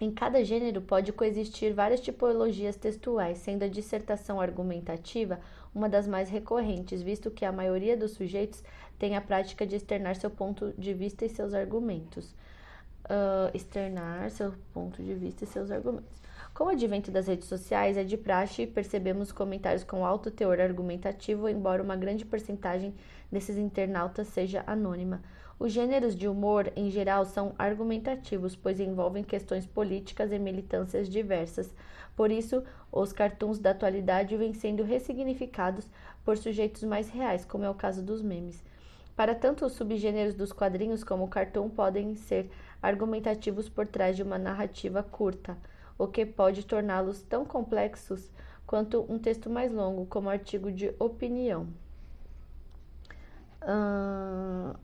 em 0.00 0.10
cada 0.12 0.44
gênero 0.44 0.80
pode 0.80 1.12
coexistir 1.12 1.74
várias 1.74 2.00
tipologias 2.00 2.76
textuais, 2.76 3.38
sendo 3.38 3.64
a 3.64 3.68
dissertação 3.68 4.40
argumentativa 4.40 5.40
uma 5.74 5.88
das 5.88 6.06
mais 6.06 6.30
recorrentes, 6.30 7.02
visto 7.02 7.30
que 7.30 7.44
a 7.44 7.52
maioria 7.52 7.96
dos 7.96 8.12
sujeitos 8.12 8.62
tem 8.98 9.16
a 9.16 9.20
prática 9.20 9.66
de 9.66 9.76
externar 9.76 10.16
seu 10.16 10.30
ponto 10.30 10.72
de 10.78 10.94
vista 10.94 11.24
e 11.24 11.28
seus 11.28 11.52
argumentos. 11.52 12.34
Uh, 13.04 13.48
externar 13.54 14.30
seu 14.30 14.52
ponto 14.72 15.02
de 15.02 15.14
vista 15.14 15.44
e 15.44 15.46
seus 15.46 15.70
argumentos. 15.70 16.18
Com 16.52 16.64
o 16.64 16.68
advento 16.68 17.10
das 17.10 17.26
redes 17.26 17.46
sociais, 17.46 17.96
é 17.96 18.04
de 18.04 18.16
praxe 18.16 18.66
percebemos 18.66 19.32
comentários 19.32 19.84
com 19.84 20.04
alto 20.04 20.30
teor 20.30 20.60
argumentativo, 20.60 21.48
embora 21.48 21.82
uma 21.82 21.96
grande 21.96 22.24
porcentagem 22.24 22.94
desses 23.30 23.56
internautas 23.56 24.28
seja 24.28 24.62
anônima. 24.66 25.22
Os 25.58 25.72
gêneros 25.72 26.14
de 26.14 26.28
humor, 26.28 26.72
em 26.76 26.88
geral, 26.88 27.24
são 27.24 27.52
argumentativos, 27.58 28.54
pois 28.54 28.78
envolvem 28.78 29.24
questões 29.24 29.66
políticas 29.66 30.30
e 30.30 30.38
militâncias 30.38 31.08
diversas. 31.08 31.74
Por 32.14 32.30
isso, 32.30 32.62
os 32.92 33.12
cartoons 33.12 33.58
da 33.58 33.70
atualidade 33.70 34.36
vêm 34.36 34.54
sendo 34.54 34.84
ressignificados 34.84 35.88
por 36.24 36.36
sujeitos 36.36 36.84
mais 36.84 37.08
reais, 37.08 37.44
como 37.44 37.64
é 37.64 37.70
o 37.70 37.74
caso 37.74 38.02
dos 38.02 38.22
memes. 38.22 38.62
Para 39.16 39.34
tanto, 39.34 39.66
os 39.66 39.72
subgêneros 39.72 40.34
dos 40.34 40.52
quadrinhos 40.52 41.02
como 41.02 41.24
o 41.24 41.28
cartoon 41.28 41.68
podem 41.68 42.14
ser 42.14 42.48
argumentativos 42.80 43.68
por 43.68 43.84
trás 43.84 44.14
de 44.14 44.22
uma 44.22 44.38
narrativa 44.38 45.02
curta, 45.02 45.58
o 45.98 46.06
que 46.06 46.24
pode 46.24 46.64
torná-los 46.64 47.20
tão 47.22 47.44
complexos 47.44 48.30
quanto 48.64 49.04
um 49.08 49.18
texto 49.18 49.50
mais 49.50 49.72
longo, 49.72 50.06
como 50.06 50.30
artigo 50.30 50.70
de 50.70 50.94
opinião. 51.00 51.66
Uh... 53.60 54.78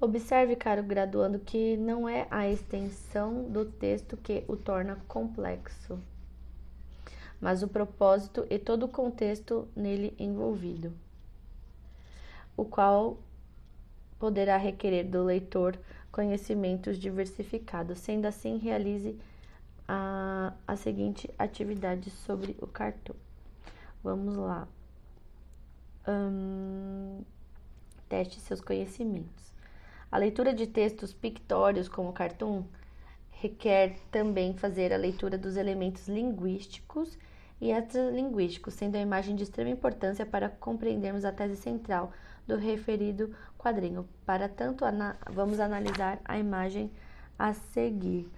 Observe, 0.00 0.56
caro 0.56 0.82
graduando, 0.82 1.38
que 1.38 1.76
não 1.76 2.08
é 2.08 2.26
a 2.30 2.48
extensão 2.48 3.44
do 3.50 3.66
texto 3.66 4.16
que 4.16 4.42
o 4.48 4.56
torna 4.56 4.96
complexo, 5.06 5.98
mas 7.38 7.62
o 7.62 7.68
propósito 7.68 8.46
e 8.48 8.58
todo 8.58 8.84
o 8.84 8.88
contexto 8.88 9.68
nele 9.76 10.14
envolvido, 10.18 10.90
o 12.56 12.64
qual 12.64 13.18
poderá 14.18 14.56
requerer 14.56 15.04
do 15.04 15.22
leitor 15.22 15.78
conhecimentos 16.10 16.98
diversificados. 16.98 17.98
Sendo 17.98 18.24
assim, 18.24 18.56
realize 18.56 19.18
a, 19.86 20.54
a 20.66 20.76
seguinte 20.76 21.28
atividade 21.38 22.08
sobre 22.08 22.56
o 22.60 22.66
cartão. 22.66 23.16
Vamos 24.02 24.34
lá. 24.34 24.66
Hum, 26.08 27.22
teste 28.08 28.40
seus 28.40 28.62
conhecimentos. 28.62 29.50
A 30.10 30.18
leitura 30.18 30.52
de 30.52 30.66
textos 30.66 31.12
pictórios 31.12 31.88
como 31.88 32.12
cartoon 32.12 32.64
requer 33.30 33.96
também 34.10 34.54
fazer 34.54 34.92
a 34.92 34.96
leitura 34.96 35.38
dos 35.38 35.56
elementos 35.56 36.08
linguísticos 36.08 37.16
e 37.60 37.70
extralinguísticos, 37.70 38.74
sendo 38.74 38.96
a 38.96 39.00
imagem 39.00 39.36
de 39.36 39.44
extrema 39.44 39.70
importância 39.70 40.26
para 40.26 40.48
compreendermos 40.48 41.24
a 41.24 41.30
tese 41.30 41.56
central 41.56 42.12
do 42.46 42.56
referido 42.56 43.34
quadrinho. 43.56 44.08
Para 44.26 44.48
tanto, 44.48 44.84
ana 44.84 45.16
vamos 45.30 45.60
analisar 45.60 46.20
a 46.24 46.38
imagem 46.38 46.90
a 47.38 47.52
seguir. 47.52 48.28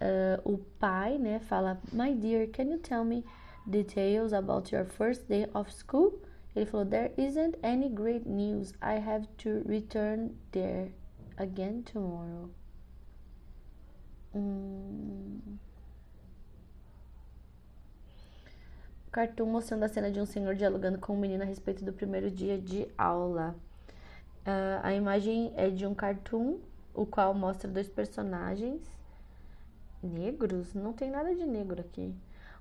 Uh, 0.00 0.52
o 0.52 0.58
pai, 0.78 1.18
né, 1.18 1.40
fala: 1.40 1.80
My 1.92 2.14
dear, 2.14 2.48
can 2.48 2.64
you 2.64 2.78
tell 2.78 3.04
me 3.04 3.24
details 3.66 4.32
about 4.32 4.74
your 4.74 4.84
first 4.84 5.26
day 5.26 5.48
of 5.54 5.72
school? 5.72 6.20
Ele 6.54 6.66
falou: 6.66 6.86
There 6.86 7.12
isn't 7.16 7.58
any 7.62 7.88
great 7.88 8.28
news. 8.28 8.72
I 8.82 8.98
have 8.98 9.26
to 9.38 9.62
return 9.68 10.36
there 10.52 10.92
again 11.36 11.82
tomorrow. 11.82 12.50
Hum... 14.34 15.58
Cartoon 19.10 19.46
mostrando 19.46 19.84
a 19.84 19.88
cena 19.88 20.10
de 20.10 20.20
um 20.20 20.26
senhor 20.26 20.54
dialogando 20.54 20.98
com 20.98 21.14
um 21.14 21.18
menino 21.18 21.42
a 21.42 21.46
respeito 21.46 21.84
do 21.84 21.92
primeiro 21.92 22.30
dia 22.30 22.58
de 22.58 22.86
aula. 22.96 23.56
Uh, 24.46 24.80
a 24.82 24.94
imagem 24.94 25.52
é 25.56 25.70
de 25.70 25.86
um 25.86 25.94
cartoon, 25.94 26.58
o 26.94 27.06
qual 27.06 27.34
mostra 27.34 27.70
dois 27.70 27.88
personagens 27.88 28.82
negros. 30.02 30.74
Não 30.74 30.92
tem 30.92 31.10
nada 31.10 31.34
de 31.34 31.44
negro 31.44 31.80
aqui 31.80 32.14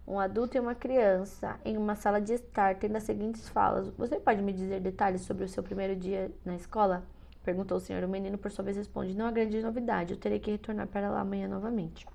um 0.07 0.19
adulto 0.19 0.55
e 0.55 0.59
uma 0.59 0.73
criança 0.73 1.59
em 1.65 1.75
uma 1.75 1.93
sala 1.95 2.21
de 2.21 2.33
estar 2.33 2.75
tendo 2.75 2.95
as 2.95 3.03
seguintes 3.03 3.49
falas: 3.49 3.89
Você 3.97 4.17
pode 4.19 4.41
me 4.41 4.53
dizer 4.53 4.79
detalhes 4.79 5.21
sobre 5.21 5.43
o 5.43 5.49
seu 5.49 5.61
primeiro 5.61 5.95
dia 5.95 6.31
na 6.45 6.55
escola? 6.55 7.03
Perguntou 7.43 7.77
o 7.77 7.81
senhor. 7.81 8.03
O 8.03 8.07
menino, 8.07 8.37
por 8.37 8.49
sua 8.49 8.63
vez, 8.63 8.77
responde: 8.77 9.13
Não 9.13 9.25
há 9.25 9.31
grande 9.31 9.61
novidade, 9.61 10.13
eu 10.13 10.19
terei 10.19 10.39
que 10.39 10.49
retornar 10.49 10.87
para 10.87 11.09
lá 11.09 11.19
amanhã 11.19 11.47
novamente. 11.47 12.07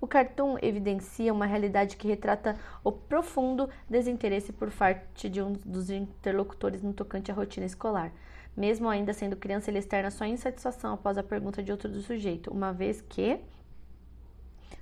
O 0.00 0.06
cartoon 0.06 0.56
evidencia 0.62 1.32
uma 1.32 1.44
realidade 1.44 1.96
que 1.96 2.08
retrata 2.08 2.56
o 2.82 2.90
profundo 2.90 3.68
desinteresse 3.88 4.52
por 4.52 4.70
parte 4.70 5.28
de 5.28 5.42
um 5.42 5.52
dos 5.52 5.90
interlocutores 5.90 6.82
no 6.82 6.92
tocante 6.92 7.30
à 7.30 7.34
rotina 7.34 7.66
escolar. 7.66 8.10
Mesmo 8.56 8.88
ainda 8.88 9.12
sendo 9.12 9.36
criança, 9.36 9.70
ele 9.70 9.78
externa 9.78 10.10
sua 10.10 10.26
insatisfação 10.26 10.94
após 10.94 11.18
a 11.18 11.22
pergunta 11.22 11.62
de 11.62 11.70
outro 11.70 11.88
do 11.88 12.00
sujeito, 12.00 12.50
uma 12.50 12.72
vez 12.72 13.02
que, 13.02 13.40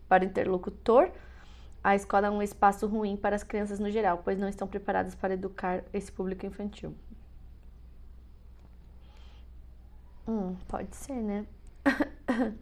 para 0.09 0.23
o 0.23 0.27
interlocutor, 0.27 1.11
a 1.83 1.95
escola 1.95 2.27
é 2.27 2.31
um 2.31 2.43
espaço 2.43 2.87
ruim 2.87 3.17
para 3.17 3.37
as 3.37 3.45
crianças 3.45 3.79
no 3.79 3.91
geral, 3.91 4.21
pois 4.25 4.39
não 4.39 4.49
estão 4.49 4.67
preparadas 4.67 5.15
para 5.15 5.35
educar 5.35 5.85
esse 5.93 6.11
público 6.11 6.45
infantil. 6.45 6.95
Hum, 10.27 10.57
pode 10.67 10.95
ser, 10.95 11.23
né? 11.23 11.47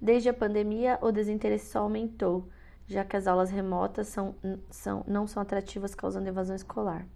Desde 0.00 0.28
a 0.28 0.34
pandemia, 0.34 0.98
o 1.02 1.12
desinteresse 1.12 1.70
só 1.70 1.80
aumentou, 1.80 2.48
já 2.86 3.04
que 3.04 3.16
as 3.16 3.26
aulas 3.26 3.50
remotas 3.50 4.08
são, 4.08 4.34
são, 4.70 5.04
não 5.06 5.26
são 5.26 5.42
atrativas, 5.42 5.94
causando 5.94 6.28
evasão 6.28 6.56
escolar. 6.56 7.06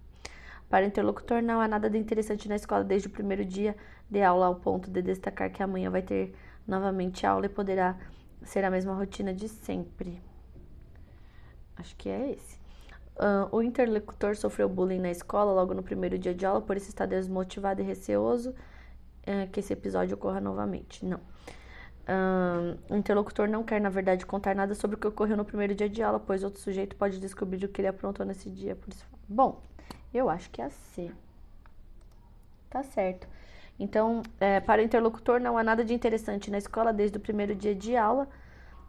Para 0.69 0.85
o 0.85 0.87
interlocutor, 0.87 1.41
não 1.41 1.59
há 1.59 1.67
nada 1.67 1.89
de 1.89 1.97
interessante 1.97 2.47
na 2.47 2.55
escola 2.55 2.83
desde 2.83 3.07
o 3.07 3.11
primeiro 3.11 3.43
dia 3.43 3.75
de 4.09 4.21
aula, 4.21 4.45
ao 4.45 4.55
ponto 4.55 4.91
de 4.91 5.01
destacar 5.01 5.51
que 5.51 5.63
amanhã 5.63 5.89
vai 5.89 6.03
ter 6.03 6.35
novamente 6.67 7.25
aula 7.25 7.47
e 7.47 7.49
poderá 7.49 7.97
ser 8.43 8.63
a 8.63 8.69
mesma 8.69 8.93
rotina 8.93 9.33
de 9.33 9.47
sempre. 9.49 10.21
Acho 11.79 11.95
que 11.95 12.09
é 12.09 12.31
esse. 12.31 12.59
Uh, 13.15 13.53
o 13.55 13.61
interlocutor 13.61 14.35
sofreu 14.35 14.69
bullying 14.69 14.99
na 14.99 15.11
escola 15.11 15.51
logo 15.51 15.73
no 15.73 15.83
primeiro 15.83 16.17
dia 16.17 16.33
de 16.33 16.45
aula, 16.45 16.61
por 16.61 16.77
isso 16.77 16.87
está 16.87 17.05
desmotivado 17.05 17.81
e 17.81 17.83
receoso 17.83 18.51
uh, 18.51 19.49
que 19.51 19.59
esse 19.59 19.73
episódio 19.73 20.15
ocorra 20.15 20.39
novamente. 20.39 21.05
Não. 21.05 21.17
Uh, 21.17 22.77
o 22.89 22.95
interlocutor 22.95 23.47
não 23.47 23.63
quer, 23.63 23.79
na 23.79 23.89
verdade, 23.89 24.25
contar 24.25 24.55
nada 24.55 24.73
sobre 24.73 24.95
o 24.95 24.99
que 24.99 25.07
ocorreu 25.07 25.37
no 25.37 25.45
primeiro 25.45 25.75
dia 25.75 25.89
de 25.89 26.01
aula, 26.01 26.19
pois 26.19 26.43
outro 26.43 26.59
sujeito 26.59 26.95
pode 26.95 27.19
descobrir 27.19 27.63
o 27.65 27.69
que 27.69 27.81
ele 27.81 27.87
aprontou 27.87 28.25
nesse 28.25 28.49
dia. 28.49 28.75
Por 28.75 28.89
isso, 28.89 29.05
bom, 29.27 29.61
eu 30.13 30.29
acho 30.29 30.49
que 30.49 30.61
é 30.61 30.69
C. 30.69 31.11
Tá 32.69 32.83
certo. 32.83 33.27
Então, 33.77 34.23
é, 34.39 34.59
para 34.59 34.81
o 34.81 34.85
interlocutor, 34.85 35.39
não 35.39 35.57
há 35.57 35.63
nada 35.63 35.83
de 35.85 35.93
interessante 35.93 36.51
na 36.51 36.57
escola 36.57 36.91
desde 36.91 37.17
o 37.17 37.19
primeiro 37.19 37.55
dia 37.55 37.75
de 37.75 37.95
aula, 37.95 38.27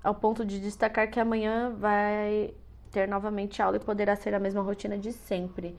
ao 0.03 0.15
ponto 0.15 0.45
de 0.45 0.61
destacar 0.61 1.11
que 1.11 1.21
amanhã 1.21 1.71
vai 1.71 2.55
ter 2.91 3.09
novamente 3.09 3.63
aula 3.63 3.77
e 3.77 3.81
poderá 3.81 4.17
ser 4.17 4.35
a 4.35 4.41
mesma 4.41 4.63
rotina 4.63 4.99
de 4.99 5.13
sempre. 5.13 5.77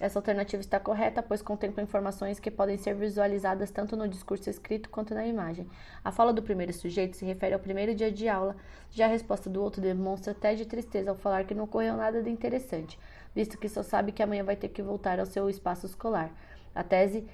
Essa 0.00 0.18
alternativa 0.18 0.60
está 0.60 0.80
correta, 0.80 1.22
pois 1.22 1.42
contempla 1.42 1.82
informações 1.82 2.40
que 2.40 2.50
podem 2.50 2.76
ser 2.76 2.94
visualizadas 2.94 3.70
tanto 3.70 3.96
no 3.96 4.08
discurso 4.08 4.50
escrito 4.50 4.90
quanto 4.90 5.14
na 5.14 5.24
imagem. 5.26 5.68
A 6.02 6.10
fala 6.10 6.32
do 6.32 6.42
primeiro 6.42 6.72
sujeito 6.72 7.16
se 7.16 7.24
refere 7.24 7.54
ao 7.54 7.60
primeiro 7.60 7.94
dia 7.94 8.10
de 8.10 8.28
aula, 8.28 8.56
já 8.90 9.04
a 9.04 9.08
resposta 9.08 9.48
do 9.48 9.62
outro 9.62 9.80
demonstra 9.80 10.32
até 10.32 10.54
de 10.54 10.66
tristeza 10.66 11.10
ao 11.10 11.16
falar 11.16 11.44
que 11.44 11.54
não 11.54 11.64
ocorreu 11.64 11.96
nada 11.96 12.20
de 12.20 12.30
interessante, 12.30 12.98
visto 13.34 13.56
que 13.56 13.68
só 13.68 13.82
sabe 13.82 14.10
que 14.10 14.22
amanhã 14.22 14.42
vai 14.42 14.56
ter 14.56 14.70
que 14.70 14.82
voltar 14.82 15.20
ao 15.20 15.26
seu 15.26 15.48
espaço 15.48 15.86
escolar. 15.86 16.32
A 16.74 16.82
tese 16.82 17.24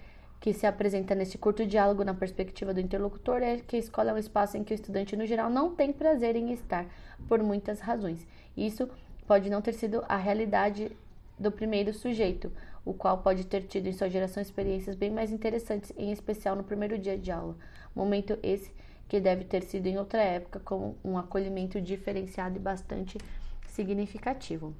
que 0.41 0.53
se 0.53 0.67
apresenta 0.67 1.15
neste 1.15 1.39
curto 1.39 1.67
diálogo 1.67 2.05
na 2.05 2.15
perspectiva 2.15 2.75
do 2.75 2.81
interlocutor 2.81 3.43
é 3.43 3.57
que 3.59 3.77
a 3.77 3.79
escola 3.79 4.11
é 4.11 4.15
um 4.15 4.19
espaço 4.19 4.57
em 4.57 4.63
que 4.63 4.73
o 4.73 4.77
estudante, 4.77 5.17
no 5.17 5.27
geral, 5.27 5.49
não 5.49 5.75
tem 5.75 5.93
prazer 5.93 6.37
em 6.37 6.53
estar, 6.53 6.87
por 7.27 7.43
muitas 7.43 7.81
razões. 7.81 8.27
Isso 8.57 8.89
pode 9.29 9.51
não 9.51 9.61
ter 9.61 9.75
sido 9.75 10.03
a 10.09 10.17
realidade 10.17 10.91
do 11.39 11.53
primeiro 11.53 11.93
sujeito, 11.93 12.51
o 12.83 12.95
qual 12.95 13.19
pode 13.19 13.45
ter 13.45 13.65
tido 13.65 13.87
em 13.87 13.93
sua 13.93 14.09
geração 14.09 14.43
experiências 14.43 14.97
bem 14.97 15.11
mais 15.11 15.31
interessantes, 15.31 15.93
em 15.99 16.11
especial 16.11 16.57
no 16.57 16.65
primeiro 16.65 16.99
dia 16.99 17.19
de 17.19 17.31
aula. 17.31 17.55
Momento 17.95 18.39
esse 18.43 18.73
que 19.07 19.21
deve 19.21 19.45
ter 19.45 19.63
sido 19.63 19.87
em 19.87 19.99
outra 19.99 20.23
época 20.23 20.59
com 20.61 20.95
um 21.05 21.19
acolhimento 21.19 21.79
diferenciado 21.79 22.57
e 22.57 22.59
bastante 22.59 23.19
significativo. 23.67 24.75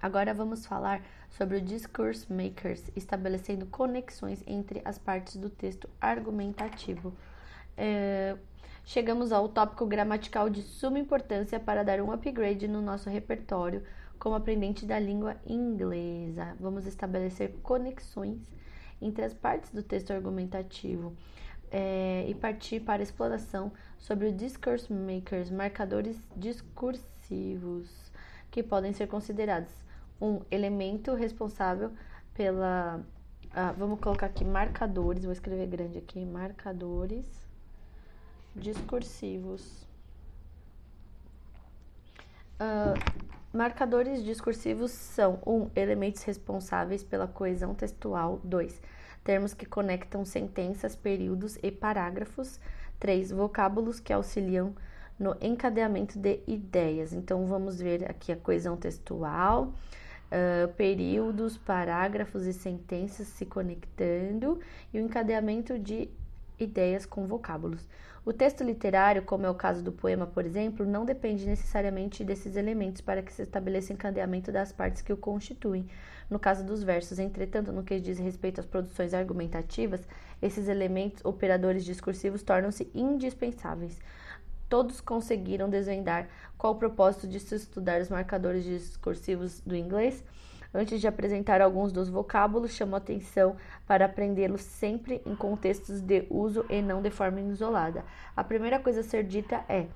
Agora 0.00 0.34
vamos 0.34 0.66
falar 0.66 1.00
sobre 1.30 1.58
o 1.58 1.60
Discourse 1.60 2.30
Makers, 2.32 2.90
estabelecendo 2.96 3.66
conexões 3.66 4.42
entre 4.44 4.82
as 4.84 4.98
partes 4.98 5.36
do 5.36 5.48
texto 5.48 5.88
argumentativo. 6.00 7.14
É, 7.76 8.36
chegamos 8.84 9.32
ao 9.32 9.48
tópico 9.48 9.86
gramatical 9.86 10.50
de 10.50 10.62
suma 10.62 10.98
importância 10.98 11.58
para 11.60 11.82
dar 11.82 12.00
um 12.00 12.12
upgrade 12.12 12.66
no 12.66 12.82
nosso 12.82 13.08
repertório 13.08 13.82
como 14.18 14.34
aprendente 14.34 14.86
da 14.86 14.98
língua 14.98 15.36
inglesa. 15.46 16.56
Vamos 16.60 16.86
estabelecer 16.86 17.56
conexões 17.62 18.38
entre 19.00 19.24
as 19.24 19.34
partes 19.34 19.70
do 19.70 19.82
texto 19.82 20.12
argumentativo 20.12 21.16
é, 21.70 22.24
e 22.28 22.34
partir 22.34 22.80
para 22.80 23.02
a 23.02 23.04
exploração 23.04 23.72
sobre 23.98 24.28
o 24.28 24.32
discourse 24.32 24.92
makers, 24.92 25.50
marcadores 25.50 26.16
discursivos, 26.36 27.88
que 28.50 28.62
podem 28.62 28.92
ser 28.92 29.08
considerados 29.08 29.72
um 30.20 30.40
elemento 30.50 31.14
responsável 31.14 31.90
pela. 32.34 33.04
Ah, 33.54 33.72
vamos 33.76 34.00
colocar 34.00 34.26
aqui 34.26 34.44
marcadores, 34.44 35.24
vou 35.24 35.32
escrever 35.32 35.66
grande 35.66 35.98
aqui, 35.98 36.24
marcadores 36.24 37.41
discursivos. 38.54 39.86
Uh, 42.60 42.94
marcadores 43.52 44.22
discursivos 44.22 44.90
são 44.90 45.38
1. 45.44 45.52
Um, 45.52 45.70
elementos 45.74 46.22
responsáveis 46.22 47.02
pela 47.02 47.26
coesão 47.26 47.74
textual. 47.74 48.40
2. 48.44 48.80
Termos 49.24 49.54
que 49.54 49.66
conectam 49.66 50.24
sentenças, 50.24 50.94
períodos 50.94 51.58
e 51.62 51.70
parágrafos. 51.70 52.60
3. 52.98 53.32
Vocábulos 53.32 53.98
que 53.98 54.12
auxiliam 54.12 54.74
no 55.18 55.36
encadeamento 55.40 56.18
de 56.18 56.40
ideias. 56.46 57.12
Então, 57.12 57.46
vamos 57.46 57.78
ver 57.78 58.10
aqui 58.10 58.32
a 58.32 58.36
coesão 58.36 58.76
textual, 58.76 59.72
uh, 60.32 60.72
períodos, 60.74 61.56
parágrafos 61.56 62.46
e 62.46 62.52
sentenças 62.52 63.28
se 63.28 63.46
conectando 63.46 64.60
e 64.92 64.98
o 64.98 65.00
encadeamento 65.00 65.78
de 65.78 66.08
ideias 66.58 67.06
com 67.06 67.26
vocábulos. 67.26 67.88
O 68.24 68.32
texto 68.32 68.62
literário, 68.62 69.24
como 69.24 69.46
é 69.46 69.50
o 69.50 69.54
caso 69.54 69.82
do 69.82 69.90
poema, 69.90 70.28
por 70.28 70.46
exemplo, 70.46 70.86
não 70.86 71.04
depende 71.04 71.44
necessariamente 71.44 72.22
desses 72.22 72.54
elementos 72.54 73.00
para 73.00 73.20
que 73.20 73.32
se 73.32 73.42
estabeleça 73.42 73.92
encadeamento 73.92 74.52
das 74.52 74.70
partes 74.70 75.02
que 75.02 75.12
o 75.12 75.16
constituem. 75.16 75.88
No 76.30 76.38
caso 76.38 76.64
dos 76.64 76.84
versos, 76.84 77.18
entretanto, 77.18 77.72
no 77.72 77.82
que 77.82 77.98
diz 77.98 78.20
respeito 78.20 78.60
às 78.60 78.66
produções 78.66 79.12
argumentativas, 79.12 80.06
esses 80.40 80.68
elementos 80.68 81.24
operadores 81.24 81.84
discursivos 81.84 82.44
tornam-se 82.44 82.88
indispensáveis. 82.94 83.98
Todos 84.68 85.00
conseguiram 85.00 85.68
desvendar 85.68 86.28
qual 86.56 86.74
o 86.74 86.78
propósito 86.78 87.26
de 87.26 87.40
se 87.40 87.56
estudar 87.56 88.00
os 88.00 88.08
marcadores 88.08 88.62
discursivos 88.62 89.60
do 89.62 89.74
inglês? 89.74 90.22
Antes 90.74 91.02
de 91.02 91.06
apresentar 91.06 91.60
alguns 91.60 91.92
dos 91.92 92.08
vocábulos, 92.08 92.72
chamo 92.72 92.96
atenção 92.96 93.56
para 93.86 94.06
aprendê-los 94.06 94.62
sempre 94.62 95.20
em 95.26 95.36
contextos 95.36 96.00
de 96.00 96.26
uso 96.30 96.64
e 96.70 96.80
não 96.80 97.02
de 97.02 97.10
forma 97.10 97.40
isolada. 97.40 98.04
A 98.34 98.42
primeira 98.42 98.78
coisa 98.78 99.00
a 99.00 99.04
ser 99.04 99.24
dita 99.24 99.62
é: 99.68 99.86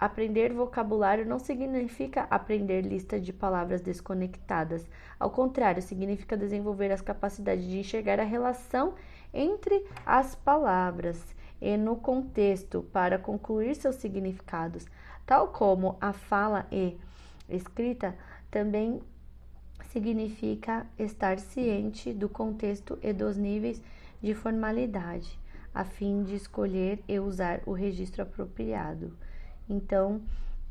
aprender 0.00 0.50
vocabulário 0.54 1.26
não 1.26 1.38
significa 1.38 2.26
aprender 2.30 2.80
lista 2.80 3.20
de 3.20 3.34
palavras 3.34 3.82
desconectadas. 3.82 4.88
Ao 5.20 5.30
contrário, 5.30 5.82
significa 5.82 6.38
desenvolver 6.38 6.90
as 6.90 7.02
capacidades 7.02 7.66
de 7.66 7.78
enxergar 7.78 8.18
a 8.18 8.24
relação 8.24 8.94
entre 9.34 9.84
as 10.06 10.34
palavras 10.34 11.22
e 11.60 11.76
no 11.76 11.96
contexto 11.96 12.82
para 12.92 13.18
concluir 13.18 13.74
seus 13.74 13.96
significados, 13.96 14.86
tal 15.26 15.48
como 15.48 15.98
a 16.00 16.14
fala 16.14 16.66
e 16.72 16.96
escrita 17.48 18.16
também 18.50 19.02
significa 19.92 20.86
estar 20.98 21.38
ciente 21.38 22.12
do 22.12 22.28
contexto 22.28 22.98
e 23.02 23.12
dos 23.12 23.36
níveis 23.36 23.82
de 24.22 24.34
formalidade, 24.34 25.38
a 25.74 25.84
fim 25.84 26.22
de 26.22 26.34
escolher 26.34 27.02
e 27.08 27.18
usar 27.18 27.60
o 27.66 27.72
registro 27.72 28.22
apropriado. 28.22 29.12
Então, 29.68 30.20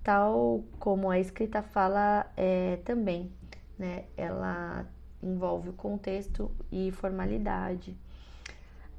tal 0.03 0.63
como 0.79 1.09
a 1.09 1.19
escrita 1.19 1.61
fala 1.61 2.25
é, 2.35 2.77
também, 2.85 3.31
né? 3.77 4.05
Ela 4.15 4.85
envolve 5.21 5.69
o 5.69 5.73
contexto 5.73 6.51
e 6.71 6.91
formalidade. 6.91 7.97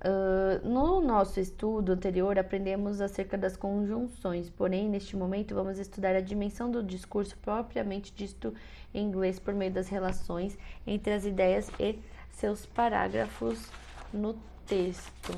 Uh, 0.00 0.68
no 0.68 1.00
nosso 1.00 1.40
estudo 1.40 1.92
anterior, 1.92 2.38
aprendemos 2.38 3.00
acerca 3.00 3.36
das 3.36 3.56
conjunções, 3.56 4.48
porém, 4.48 4.88
neste 4.88 5.16
momento, 5.16 5.56
vamos 5.56 5.76
estudar 5.76 6.14
a 6.14 6.20
dimensão 6.20 6.70
do 6.70 6.84
discurso 6.84 7.36
propriamente 7.38 8.12
dito 8.14 8.54
em 8.94 9.04
inglês 9.04 9.40
por 9.40 9.52
meio 9.54 9.72
das 9.72 9.88
relações 9.88 10.56
entre 10.86 11.12
as 11.12 11.24
ideias 11.24 11.68
e 11.80 11.98
seus 12.30 12.64
parágrafos 12.64 13.68
no 14.12 14.38
texto. 14.66 15.32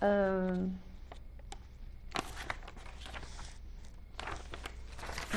Uh, 0.00 0.70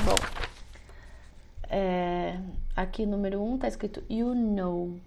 bom, 0.04 0.35
é, 1.70 2.40
aqui 2.76 3.06
número 3.06 3.42
1 3.42 3.54
um, 3.54 3.58
tá 3.58 3.68
escrito 3.68 4.04
you 4.10 4.34
know. 4.34 5.00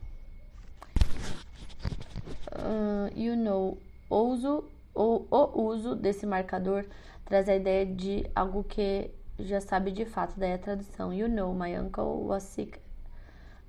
Uh, 2.52 3.10
you 3.14 3.36
know, 3.36 3.78
uso 4.10 4.64
o, 4.94 5.24
o 5.30 5.62
uso 5.62 5.94
desse 5.94 6.26
marcador 6.26 6.84
traz 7.24 7.48
a 7.48 7.54
ideia 7.54 7.86
de 7.86 8.28
algo 8.34 8.64
que 8.64 9.10
já 9.38 9.60
sabe 9.60 9.92
de 9.92 10.04
fato, 10.04 10.34
daí 10.36 10.54
a 10.54 10.58
tradução. 10.58 11.12
You 11.12 11.28
know, 11.28 11.54
my 11.54 11.76
uncle 11.78 12.24
was 12.26 12.42
sick 12.42 12.80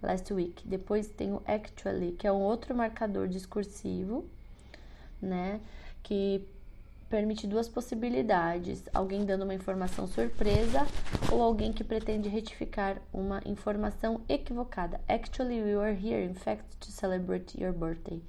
last 0.02 0.34
week. 0.34 0.68
Depois 0.68 1.08
tem 1.10 1.32
o 1.32 1.42
actually, 1.46 2.14
que 2.14 2.26
é 2.26 2.32
um 2.32 2.42
outro 2.42 2.74
marcador 2.74 3.28
discursivo, 3.28 4.26
né? 5.22 5.62
Que 6.02 6.48
permite 7.10 7.48
duas 7.48 7.68
possibilidades: 7.68 8.84
alguém 8.94 9.26
dando 9.26 9.44
uma 9.44 9.54
informação 9.54 10.08
surpresa 10.08 10.86
ou 11.32 11.42
alguém 11.42 11.74
que 11.74 11.84
pretende 11.84 12.30
retificar 12.30 13.02
uma 13.12 13.42
informação 13.46 14.22
equivocada. 14.30 15.02
Actually, 15.08 15.62
we 15.62 15.76
were 15.76 15.94
here, 15.94 16.24
in 16.24 16.36
fact, 16.36 16.64
to 16.80 16.92
celebrate 16.92 17.60
your 17.60 17.74
birthday. 17.74 18.22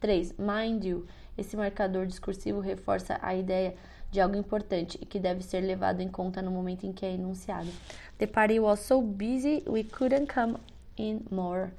3. 0.00 0.34
Mind 0.38 0.84
you, 0.84 1.06
esse 1.36 1.56
marcador 1.56 2.06
discursivo 2.06 2.60
reforça 2.60 3.18
a 3.22 3.34
ideia 3.34 3.74
de 4.10 4.20
algo 4.20 4.36
importante 4.36 4.98
e 5.00 5.06
que 5.06 5.18
deve 5.18 5.42
ser 5.42 5.60
levado 5.60 6.00
em 6.00 6.08
conta 6.08 6.42
no 6.42 6.50
momento 6.50 6.84
em 6.84 6.92
que 6.92 7.06
é 7.06 7.14
enunciado. 7.14 7.70
The 8.18 8.26
party 8.26 8.60
was 8.60 8.80
so 8.80 9.00
busy 9.00 9.62
we 9.66 9.84
couldn't 9.84 10.26
come 10.32 10.58
in 10.98 11.22
more. 11.30 11.72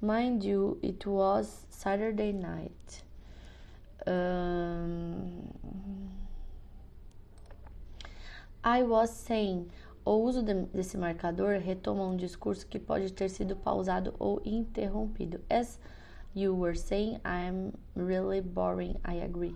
Mind 0.00 0.44
you, 0.44 0.78
it 0.82 1.06
was 1.08 1.66
Saturday 1.70 2.32
night. 2.32 3.03
Um, 4.06 5.48
I 8.62 8.82
was 8.82 9.10
saying. 9.10 9.70
O 10.06 10.16
uso 10.18 10.42
de, 10.42 10.52
desse 10.66 10.98
marcador 10.98 11.58
retoma 11.58 12.04
um 12.04 12.14
discurso 12.14 12.66
que 12.66 12.78
pode 12.78 13.10
ter 13.10 13.30
sido 13.30 13.56
pausado 13.56 14.14
ou 14.18 14.38
interrompido. 14.44 15.40
As 15.48 15.80
You 16.36 16.52
were 16.52 16.74
saying 16.74 17.20
I'm 17.24 17.72
really 17.94 18.40
boring, 18.40 18.96
I 19.04 19.22
agree. 19.22 19.54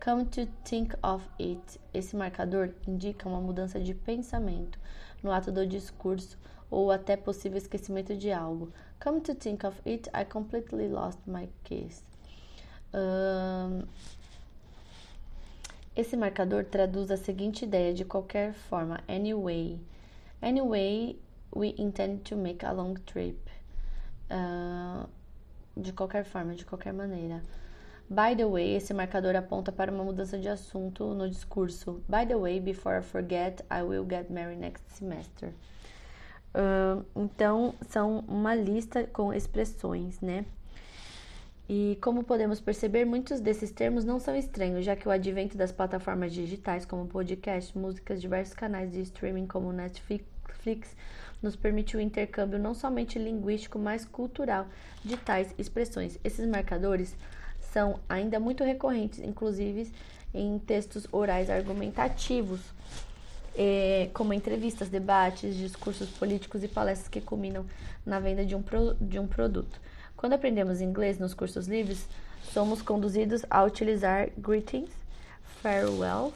Come 0.00 0.26
to 0.32 0.46
think 0.64 0.94
of 1.02 1.22
it, 1.38 1.78
esse 1.94 2.16
marcador 2.16 2.74
indica 2.88 3.28
uma 3.28 3.40
mudança 3.40 3.78
de 3.78 3.94
pensamento 3.94 4.80
no 5.22 5.30
ato 5.30 5.52
do 5.52 5.64
discurso 5.64 6.36
ou 6.68 6.90
até 6.90 7.16
possível 7.16 7.56
esquecimento 7.56 8.16
de 8.16 8.32
algo. 8.32 8.72
Come 9.00 9.20
to 9.20 9.34
think 9.34 9.64
of 9.64 9.80
it, 9.86 10.10
I 10.12 10.24
completely 10.24 10.88
lost 10.88 11.20
my 11.24 11.48
keys. 11.62 12.07
Esse 15.96 16.16
marcador 16.16 16.64
traduz 16.64 17.10
a 17.10 17.16
seguinte 17.16 17.64
ideia 17.64 17.92
de 17.92 18.04
qualquer 18.04 18.52
forma: 18.52 19.00
anyway. 19.08 19.80
Anyway, 20.40 21.18
we 21.54 21.74
intend 21.76 22.20
to 22.20 22.36
make 22.36 22.64
a 22.64 22.72
long 22.72 22.94
trip. 23.04 23.38
Uh, 24.30 25.08
de 25.76 25.92
qualquer 25.92 26.24
forma, 26.24 26.54
de 26.54 26.64
qualquer 26.64 26.92
maneira. 26.92 27.42
By 28.10 28.34
the 28.34 28.46
way, 28.46 28.74
esse 28.74 28.94
marcador 28.94 29.36
aponta 29.36 29.70
para 29.70 29.92
uma 29.92 30.02
mudança 30.02 30.38
de 30.38 30.48
assunto 30.48 31.12
no 31.14 31.28
discurso. 31.28 32.02
By 32.08 32.26
the 32.26 32.36
way, 32.36 32.58
before 32.58 32.98
I 32.98 33.02
forget, 33.02 33.62
I 33.70 33.82
will 33.82 34.06
get 34.08 34.30
married 34.30 34.60
next 34.60 34.84
semester. 34.92 35.52
Uh, 36.54 37.04
então, 37.14 37.74
são 37.88 38.24
uma 38.26 38.54
lista 38.54 39.04
com 39.04 39.32
expressões, 39.32 40.20
né? 40.20 40.46
E 41.68 41.98
como 42.00 42.24
podemos 42.24 42.60
perceber, 42.60 43.04
muitos 43.04 43.40
desses 43.40 43.70
termos 43.70 44.02
não 44.02 44.18
são 44.18 44.34
estranhos, 44.34 44.86
já 44.86 44.96
que 44.96 45.06
o 45.06 45.10
advento 45.10 45.54
das 45.54 45.70
plataformas 45.70 46.32
digitais 46.32 46.86
como 46.86 47.06
podcast, 47.06 47.76
músicas, 47.76 48.22
diversos 48.22 48.54
canais 48.54 48.90
de 48.90 49.02
streaming 49.02 49.46
como 49.46 49.70
Netflix, 49.70 50.96
nos 51.42 51.56
permitiu 51.56 52.00
o 52.00 52.02
intercâmbio 52.02 52.58
não 52.58 52.74
somente 52.74 53.18
linguístico, 53.18 53.78
mas 53.78 54.04
cultural 54.04 54.66
de 55.04 55.16
tais 55.18 55.54
expressões. 55.58 56.18
Esses 56.24 56.46
marcadores 56.46 57.14
são 57.72 58.00
ainda 58.08 58.40
muito 58.40 58.64
recorrentes, 58.64 59.20
inclusive 59.20 59.92
em 60.32 60.58
textos 60.58 61.06
orais 61.12 61.50
argumentativos, 61.50 62.60
é, 63.54 64.08
como 64.14 64.32
entrevistas, 64.32 64.88
debates, 64.88 65.54
discursos 65.54 66.08
políticos 66.10 66.62
e 66.62 66.68
palestras 66.68 67.08
que 67.08 67.20
culminam 67.20 67.66
na 68.06 68.20
venda 68.20 68.44
de 68.44 68.54
um, 68.54 68.62
de 69.00 69.18
um 69.18 69.26
produto. 69.26 69.80
Quando 70.18 70.32
aprendemos 70.32 70.80
inglês 70.80 71.16
nos 71.16 71.32
cursos 71.32 71.68
livres, 71.68 72.08
somos 72.52 72.82
conduzidos 72.82 73.46
a 73.48 73.62
utilizar 73.62 74.30
greetings, 74.36 74.90
farewells, 75.62 76.34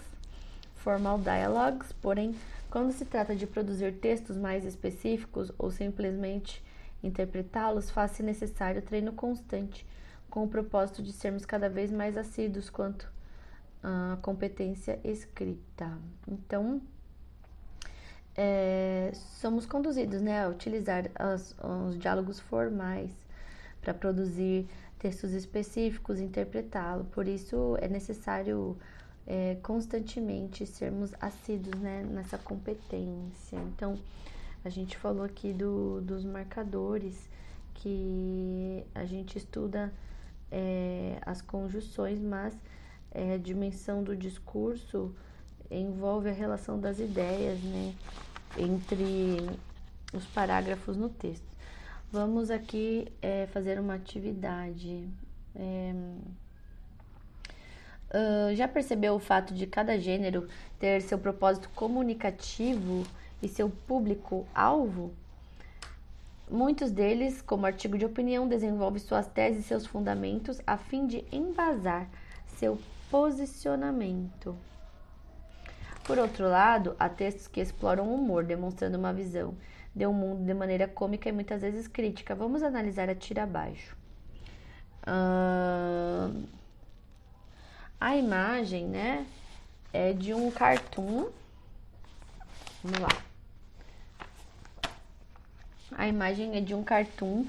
formal 0.77 1.19
dialogues, 1.19 1.91
porém 2.01 2.33
quando 2.71 2.93
se 2.93 3.05
trata 3.05 3.35
de 3.35 3.45
produzir 3.45 3.95
textos 3.95 4.37
mais 4.37 4.65
específicos 4.65 5.51
ou 5.59 5.69
simplesmente 5.69 6.63
interpretá-los, 7.03 7.91
faz-se 7.91 8.23
necessário 8.23 8.81
treino 8.83 9.13
constante, 9.15 9.85
com 10.31 10.45
o 10.45 10.49
propósito 10.49 11.03
de 11.03 11.13
sermos 11.13 11.45
cada 11.45 11.69
vez 11.69 11.91
mais 11.91 12.17
assíduos 12.17 12.71
quanto 12.71 13.11
à 13.83 14.17
competência 14.23 15.01
escrita. 15.03 15.99
Então, 16.29 16.81
é, 18.37 19.11
somos 19.41 19.67
conduzidos 19.67 20.23
né, 20.23 20.45
a 20.45 20.49
utilizar 20.49 21.11
as, 21.17 21.57
os 21.89 21.99
diálogos 21.99 22.39
formais 22.39 23.22
para 23.83 23.93
produzir 23.93 24.67
textos 24.99 25.33
específicos, 25.33 26.21
interpretá-lo. 26.21 27.05
Por 27.07 27.27
isso, 27.27 27.77
é 27.81 27.89
necessário 27.89 28.77
é, 29.27 29.57
constantemente 29.63 30.65
sermos 30.65 31.13
assíduos 31.21 31.79
né, 31.81 32.05
nessa 32.09 32.39
competência. 32.39 33.57
Então, 33.57 33.99
a 34.65 34.69
gente 34.69 34.97
falou 34.97 35.25
aqui 35.25 35.53
do, 35.53 36.01
dos 36.01 36.25
marcadores 36.25 37.29
que 37.75 38.85
a 38.95 39.05
gente 39.05 39.37
estuda 39.37 39.93
é, 40.51 41.19
as 41.27 41.43
conjunções, 41.43 42.21
mas 42.21 42.55
é, 43.11 43.35
a 43.35 43.39
dimensão 43.39 44.05
do 44.05 44.17
discurso 44.17 45.15
envolve 45.71 46.29
a 46.29 46.33
relação 46.33 46.79
das 46.79 47.01
ideias 47.01 47.59
né, 47.61 47.95
entre 48.57 49.37
os 50.13 50.25
parágrafos 50.27 50.97
no 50.97 51.09
texto. 51.09 51.52
Vamos 52.13 52.51
aqui 52.51 53.11
é, 53.23 53.47
fazer 53.47 53.81
uma 53.81 53.95
atividade. 53.95 55.09
É, 55.57 55.95
uh, 58.13 58.55
já 58.55 58.69
percebeu 58.69 59.15
o 59.15 59.19
fato 59.19 59.55
de 59.55 59.67
cada 59.67 59.99
gênero 59.99 60.47
ter 60.79 61.01
seu 61.01 61.17
propósito 61.17 61.71
comunicativo 61.75 63.07
e 63.43 63.49
seu 63.49 63.71
público-alvo? 63.71 65.15
Muitos 66.51 66.91
deles, 66.91 67.41
como 67.41 67.65
artigo 67.65 67.97
de 67.97 68.05
opinião, 68.05 68.47
desenvolvem 68.47 69.01
suas 69.01 69.27
teses 69.27 69.65
e 69.65 69.69
seus 69.69 69.87
fundamentos 69.87 70.61
a 70.67 70.77
fim 70.77 71.07
de 71.07 71.25
embasar 71.33 72.11
seu 72.59 72.79
posicionamento. 73.11 74.55
Por 76.05 76.19
outro 76.19 76.47
lado, 76.47 76.95
há 76.99 77.09
textos 77.09 77.49
que 77.49 77.63
exploram 77.63 78.07
o 78.07 78.15
humor, 78.17 78.45
demonstrando 78.45 78.99
uma 78.99 79.15
visão 79.15 79.55
de 79.94 80.06
um 80.06 80.12
mundo 80.12 80.44
de 80.44 80.55
maneira 80.55 80.89
cômica 80.89 81.28
e 81.28 81.32
muitas 81.32 81.62
vezes 81.62 81.86
crítica. 81.86 82.35
Vamos 82.35 82.62
analisar 82.62 83.09
a 83.10 83.14
tira 83.14 83.43
abaixo. 83.43 83.97
Uh, 85.02 86.47
a 88.01 88.16
imagem, 88.16 88.86
né, 88.86 89.27
é 89.93 90.12
de 90.12 90.32
um 90.32 90.51
cartoon. 90.51 91.28
Vamos 92.82 92.98
lá. 92.98 93.23
A 95.97 96.09
imagem 96.09 96.56
é 96.56 96.60
de 96.60 96.74
um 96.74 96.82
cartoon 96.82 97.47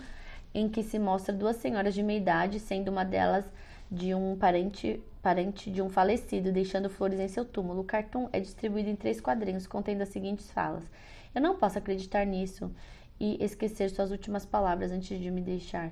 em 0.54 0.70
que 0.70 0.84
se 0.84 1.00
mostra 1.00 1.34
duas 1.34 1.56
senhoras 1.56 1.94
de 1.94 2.04
meia 2.04 2.18
idade, 2.18 2.60
sendo 2.60 2.90
uma 2.90 3.04
delas 3.04 3.46
de 3.90 4.14
um 4.14 4.36
parente, 4.36 5.02
parente 5.22 5.72
de 5.72 5.82
um 5.82 5.90
falecido, 5.90 6.52
deixando 6.52 6.90
flores 6.90 7.20
em 7.20 7.28
seu 7.28 7.46
túmulo. 7.46 7.82
O 7.82 7.86
cartoon 7.86 8.28
é 8.32 8.40
distribuído 8.40 8.90
em 8.90 8.96
três 8.96 9.22
quadrinhos, 9.22 9.66
contendo 9.66 10.02
as 10.02 10.10
seguintes 10.10 10.52
falas: 10.52 10.84
Eu 11.34 11.42
não 11.42 11.58
posso 11.58 11.78
acreditar 11.78 12.26
nisso 12.26 12.72
e 13.20 13.44
esquecer 13.44 13.90
suas 13.90 14.12
últimas 14.12 14.46
palavras 14.46 14.92
antes 14.92 15.20
de 15.20 15.32
me 15.32 15.42
deixar, 15.42 15.92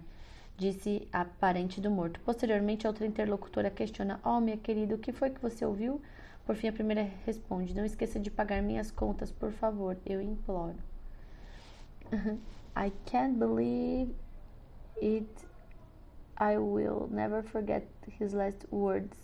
disse 0.57 1.07
a 1.11 1.26
parente 1.26 1.81
do 1.81 1.89
morto. 1.89 2.19
Posteriormente, 2.22 2.85
outra 2.85 3.05
interlocutora 3.05 3.72
questiona: 3.72 4.19
Oh, 4.23 4.39
minha 4.39 4.57
querida, 4.57 4.95
o 4.95 4.99
que 4.99 5.11
foi 5.11 5.30
que 5.30 5.41
você 5.41 5.65
ouviu? 5.65 6.01
Por 6.45 6.55
fim, 6.55 6.68
a 6.68 6.73
primeira 6.73 7.09
responde: 7.26 7.76
Não 7.76 7.85
esqueça 7.85 8.19
de 8.19 8.30
pagar 8.30 8.61
minhas 8.61 8.91
contas, 8.91 9.31
por 9.31 9.51
favor, 9.51 9.97
eu 10.05 10.22
imploro. 10.22 10.77
I 12.76 12.91
can't 13.05 13.38
believe 13.38 14.13
it. 15.01 15.30
I 16.38 16.57
will 16.57 17.07
never 17.11 17.43
forget 17.43 17.88
his 18.19 18.34
last 18.34 18.65
words 18.72 19.18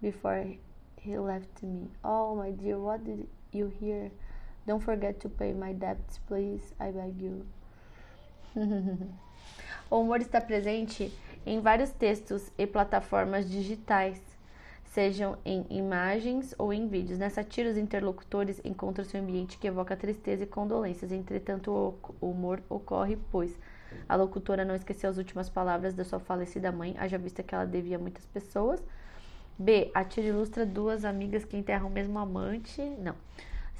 before 0.00 0.58
he 0.96 1.18
left 1.18 1.62
me. 1.62 1.90
Oh, 2.02 2.34
my 2.34 2.52
dear, 2.52 2.78
what 2.78 3.04
did 3.04 3.28
you 3.52 3.68
hear? 3.80 4.10
Don't 4.68 4.84
forget 4.84 5.18
to 5.20 5.30
pay 5.30 5.54
my 5.54 5.72
debts, 5.72 6.20
please. 6.26 6.74
I 6.78 6.92
beg 6.92 7.24
you. 7.24 7.46
o 9.90 10.00
humor 10.00 10.20
está 10.20 10.42
presente 10.42 11.10
em 11.46 11.58
vários 11.58 11.90
textos 11.90 12.52
e 12.58 12.66
plataformas 12.66 13.48
digitais 13.48 14.20
sejam 14.84 15.38
em 15.42 15.64
imagens 15.70 16.54
ou 16.58 16.70
em 16.70 16.86
vídeos. 16.86 17.18
Nessa 17.18 17.42
tira, 17.42 17.70
os 17.70 17.78
interlocutores 17.78 18.60
encontram-se 18.62 19.16
um 19.16 19.20
ambiente 19.20 19.56
que 19.56 19.66
evoca 19.66 19.96
tristeza 19.96 20.42
e 20.42 20.46
condolências. 20.46 21.12
Entretanto, 21.12 21.70
o 22.20 22.26
humor 22.28 22.60
ocorre, 22.68 23.16
pois 23.30 23.58
a 24.06 24.16
locutora 24.16 24.66
não 24.66 24.74
esqueceu 24.74 25.08
as 25.08 25.16
últimas 25.16 25.48
palavras 25.48 25.94
da 25.94 26.04
sua 26.04 26.20
falecida 26.20 26.70
mãe, 26.70 26.94
haja 26.98 27.16
vista 27.16 27.42
que 27.42 27.54
ela 27.54 27.64
devia 27.64 27.96
a 27.96 27.98
muitas 27.98 28.26
pessoas. 28.26 28.82
B. 29.58 29.90
A 29.94 30.04
tira 30.04 30.26
ilustra 30.26 30.66
duas 30.66 31.06
amigas 31.06 31.42
que 31.42 31.56
enterram 31.56 31.86
o 31.86 31.90
mesmo 31.90 32.18
amante. 32.18 32.82
Não. 32.82 33.14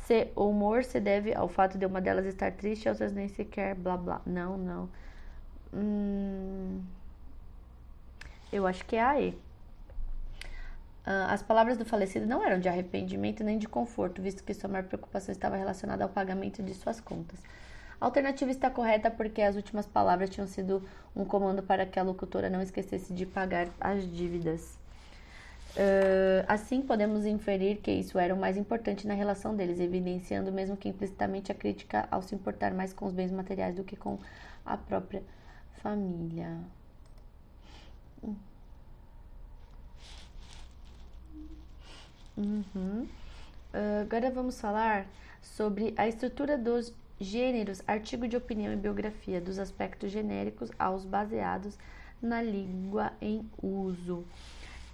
C. 0.09 0.33
O 0.35 0.49
humor 0.49 0.85
se 0.85 0.99
deve 0.99 1.35
ao 1.35 1.49
fato 1.49 1.77
de 1.77 1.85
uma 1.85 2.01
delas 2.01 2.25
estar 2.25 2.51
triste 2.53 2.87
e 2.87 2.89
outras 2.89 3.13
nem 3.13 3.29
sequer 3.29 3.75
blá 3.75 3.95
blá. 3.95 4.23
Não, 4.25 4.57
não. 4.57 4.89
Hum, 5.73 6.81
eu 8.51 8.67
acho 8.67 8.87
que 8.87 8.97
é 8.97 9.03
a 9.03 9.21
E. 9.21 9.39
Ah, 11.05 11.33
as 11.35 11.43
palavras 11.43 11.77
do 11.77 11.85
falecido 11.85 12.27
não 12.27 12.43
eram 12.43 12.59
de 12.59 12.69
arrependimento 12.69 13.45
nem 13.45 13.59
de 13.59 13.69
conforto, 13.69 14.23
visto 14.23 14.43
que 14.43 14.55
sua 14.55 14.71
maior 14.71 14.85
preocupação 14.85 15.31
estava 15.31 15.57
relacionada 15.57 16.05
ao 16.05 16.11
pagamento 16.11 16.63
de 16.63 16.73
suas 16.73 17.01
contas. 17.01 17.39
A 18.01 18.07
alternativa 18.07 18.51
está 18.51 18.71
correta 18.71 19.11
porque 19.11 19.43
as 19.43 19.57
últimas 19.57 19.87
palavras 19.87 20.31
tinham 20.31 20.47
sido 20.47 20.83
um 21.15 21.25
comando 21.25 21.63
para 21.63 21.85
que 21.85 21.99
a 21.99 22.03
locutora 22.03 22.49
não 22.49 22.63
esquecesse 22.63 23.13
de 23.13 23.27
pagar 23.27 23.69
as 23.79 24.11
dívidas. 24.11 24.78
Uh, 25.77 26.45
assim, 26.49 26.83
podemos 26.83 27.25
inferir 27.25 27.79
que 27.79 27.91
isso 27.93 28.19
era 28.19 28.35
o 28.35 28.39
mais 28.39 28.57
importante 28.57 29.07
na 29.07 29.15
relação 29.15 29.55
deles, 29.55 29.79
evidenciando, 29.79 30.51
mesmo 30.51 30.77
que 30.77 30.89
implicitamente, 30.89 31.53
a 31.53 31.55
crítica 31.55 32.09
ao 32.11 32.23
se 32.23 32.35
importar 32.35 32.73
mais 32.75 32.93
com 32.93 33.07
os 33.07 33.13
bens 33.13 33.31
materiais 33.31 33.75
do 33.77 33.85
que 33.85 33.95
com 33.95 34.19
a 34.65 34.77
própria 34.77 35.23
família. 35.83 36.59
Hum. 38.25 38.35
Uhum. 42.37 43.07
Uh, 43.75 44.03
agora 44.03 44.31
vamos 44.31 44.61
falar 44.61 45.07
sobre 45.43 45.93
a 45.97 46.09
estrutura 46.09 46.57
dos 46.57 46.93
gêneros, 47.21 47.83
artigo 47.87 48.27
de 48.29 48.37
opinião 48.37 48.73
e 48.73 48.77
biografia, 48.77 49.41
dos 49.41 49.59
aspectos 49.59 50.11
genéricos 50.11 50.71
aos 50.79 51.05
baseados 51.05 51.77
na 52.23 52.41
língua 52.43 53.13
em 53.21 53.49
uso. 53.63 54.25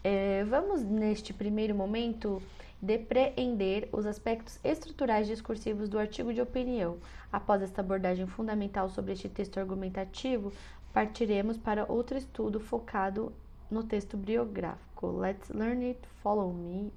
É, 0.04 0.44
vamos, 0.44 0.82
neste 0.82 1.32
primeiro 1.32 1.74
momento, 1.74 2.40
depreender 2.80 3.88
os 3.90 4.04
aspectos 4.04 4.60
estruturais 4.62 5.26
discursivos 5.26 5.88
do 5.88 5.98
artigo 5.98 6.32
de 6.32 6.42
opinião. 6.42 6.98
Após 7.32 7.62
esta 7.62 7.80
abordagem 7.80 8.26
fundamental 8.26 8.90
sobre 8.90 9.14
este 9.14 9.28
texto 9.28 9.58
argumentativo, 9.58 10.52
partiremos 10.92 11.56
para 11.56 11.90
outro 11.90 12.18
estudo 12.18 12.60
focado 12.60 13.32
no 13.70 13.82
texto 13.82 14.16
biográfico. 14.16 15.10
Let's 15.18 15.48
learn 15.48 15.84
it, 15.88 16.00
follow 16.22 16.52
me 16.52 16.92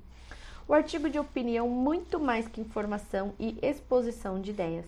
o 0.68 0.74
artigo 0.74 1.10
de 1.10 1.18
opinião 1.18 1.70
muito 1.70 2.20
mais 2.20 2.48
que 2.48 2.60
informação 2.60 3.34
e 3.40 3.58
exposição 3.62 4.42
de 4.42 4.52
ideias. 4.52 4.86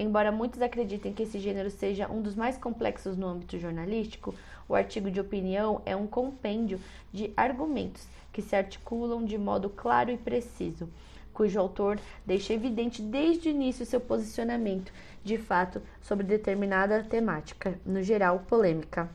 Embora 0.00 0.32
muitos 0.32 0.62
acreditem 0.62 1.12
que 1.12 1.24
esse 1.24 1.38
gênero 1.38 1.70
seja 1.70 2.08
um 2.10 2.22
dos 2.22 2.34
mais 2.34 2.56
complexos 2.56 3.18
no 3.18 3.26
âmbito 3.26 3.58
jornalístico, 3.58 4.34
o 4.66 4.74
artigo 4.74 5.10
de 5.10 5.20
opinião 5.20 5.82
é 5.84 5.94
um 5.94 6.06
compêndio 6.06 6.80
de 7.12 7.30
argumentos 7.36 8.06
que 8.32 8.40
se 8.40 8.56
articulam 8.56 9.22
de 9.26 9.36
modo 9.36 9.68
claro 9.68 10.10
e 10.10 10.16
preciso, 10.16 10.88
cujo 11.34 11.60
autor 11.60 12.00
deixa 12.24 12.54
evidente 12.54 13.02
desde 13.02 13.50
o 13.50 13.52
início 13.52 13.84
seu 13.84 14.00
posicionamento, 14.00 14.90
de 15.22 15.36
fato, 15.36 15.82
sobre 16.00 16.26
determinada 16.26 17.04
temática, 17.04 17.78
no 17.84 18.02
geral 18.02 18.38
polêmica. 18.48 19.06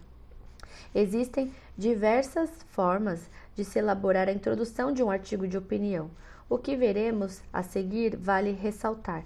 Existem 0.93 1.51
diversas 1.75 2.51
formas 2.69 3.27
de 3.55 3.65
se 3.65 3.79
elaborar 3.79 4.29
a 4.29 4.33
introdução 4.33 4.91
de 4.91 5.01
um 5.01 5.09
artigo 5.09 5.47
de 5.47 5.57
opinião. 5.57 6.11
O 6.47 6.59
que 6.59 6.75
veremos 6.75 7.41
a 7.51 7.63
seguir 7.63 8.15
vale 8.15 8.51
ressaltar. 8.51 9.25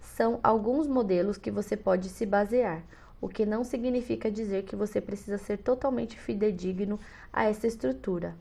São 0.00 0.40
alguns 0.42 0.86
modelos 0.86 1.36
que 1.36 1.50
você 1.50 1.76
pode 1.76 2.08
se 2.08 2.24
basear, 2.26 2.82
o 3.20 3.28
que 3.28 3.44
não 3.44 3.64
significa 3.64 4.30
dizer 4.30 4.64
que 4.64 4.76
você 4.76 5.00
precisa 5.00 5.38
ser 5.38 5.58
totalmente 5.58 6.18
fidedigno 6.18 6.98
a 7.32 7.44
essa 7.44 7.66
estrutura. 7.66 8.34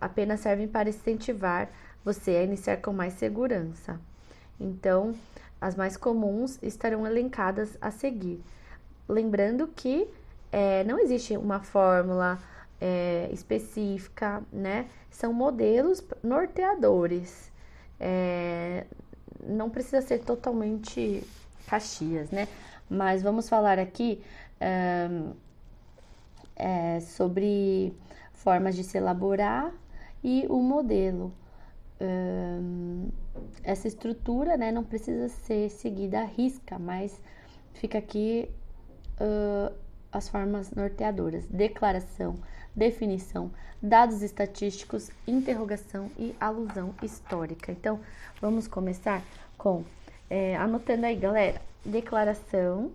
Apenas 0.00 0.40
servem 0.40 0.68
para 0.68 0.88
incentivar 0.88 1.70
você 2.04 2.32
a 2.32 2.42
iniciar 2.42 2.78
com 2.78 2.92
mais 2.92 3.14
segurança. 3.14 4.00
Então, 4.58 5.14
as 5.60 5.74
mais 5.74 5.96
comuns 5.96 6.58
estarão 6.62 7.06
elencadas 7.06 7.76
a 7.80 7.90
seguir. 7.90 8.42
Lembrando 9.08 9.66
que 9.68 10.08
é, 10.52 10.84
não 10.84 10.98
existe 10.98 11.36
uma 11.36 11.60
fórmula 11.60 12.38
é, 12.80 13.28
específica, 13.32 14.42
né? 14.52 14.88
São 15.10 15.32
modelos 15.32 16.02
norteadores. 16.22 17.52
É, 17.98 18.86
não 19.46 19.70
precisa 19.70 20.00
ser 20.02 20.20
totalmente 20.20 21.22
Caxias, 21.66 22.30
né? 22.30 22.48
Mas 22.88 23.22
vamos 23.22 23.48
falar 23.48 23.78
aqui 23.78 24.20
é, 26.56 27.00
sobre 27.00 27.94
formas 28.32 28.74
de 28.74 28.82
se 28.84 28.98
elaborar 28.98 29.72
e 30.22 30.46
o 30.48 30.60
modelo. 30.60 31.32
essa 33.62 33.86
estrutura, 33.86 34.56
né, 34.56 34.72
não 34.72 34.82
precisa 34.84 35.28
ser 35.28 35.68
seguida 35.70 36.20
à 36.20 36.24
risca, 36.24 36.78
mas 36.78 37.20
fica 37.74 37.98
aqui 37.98 38.48
as 40.12 40.28
formas 40.28 40.70
norteadoras: 40.72 41.44
declaração, 41.46 42.38
definição, 42.74 43.50
dados 43.82 44.22
estatísticos, 44.22 45.10
interrogação 45.26 46.10
e 46.18 46.34
alusão 46.40 46.94
histórica. 47.02 47.72
Então, 47.72 48.00
vamos 48.40 48.66
começar 48.66 49.22
com, 49.56 49.84
é, 50.28 50.56
anotando 50.56 51.06
aí, 51.06 51.16
galera, 51.16 51.60
declaração, 51.84 52.92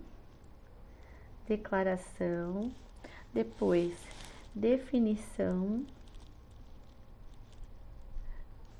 declaração, 1.48 2.72
depois 3.32 3.94
definição, 4.56 5.84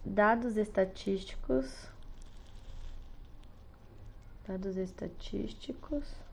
dados 0.02 0.56
estatísticos, 0.56 1.86
dados 4.48 4.78
estatísticos 4.78 6.25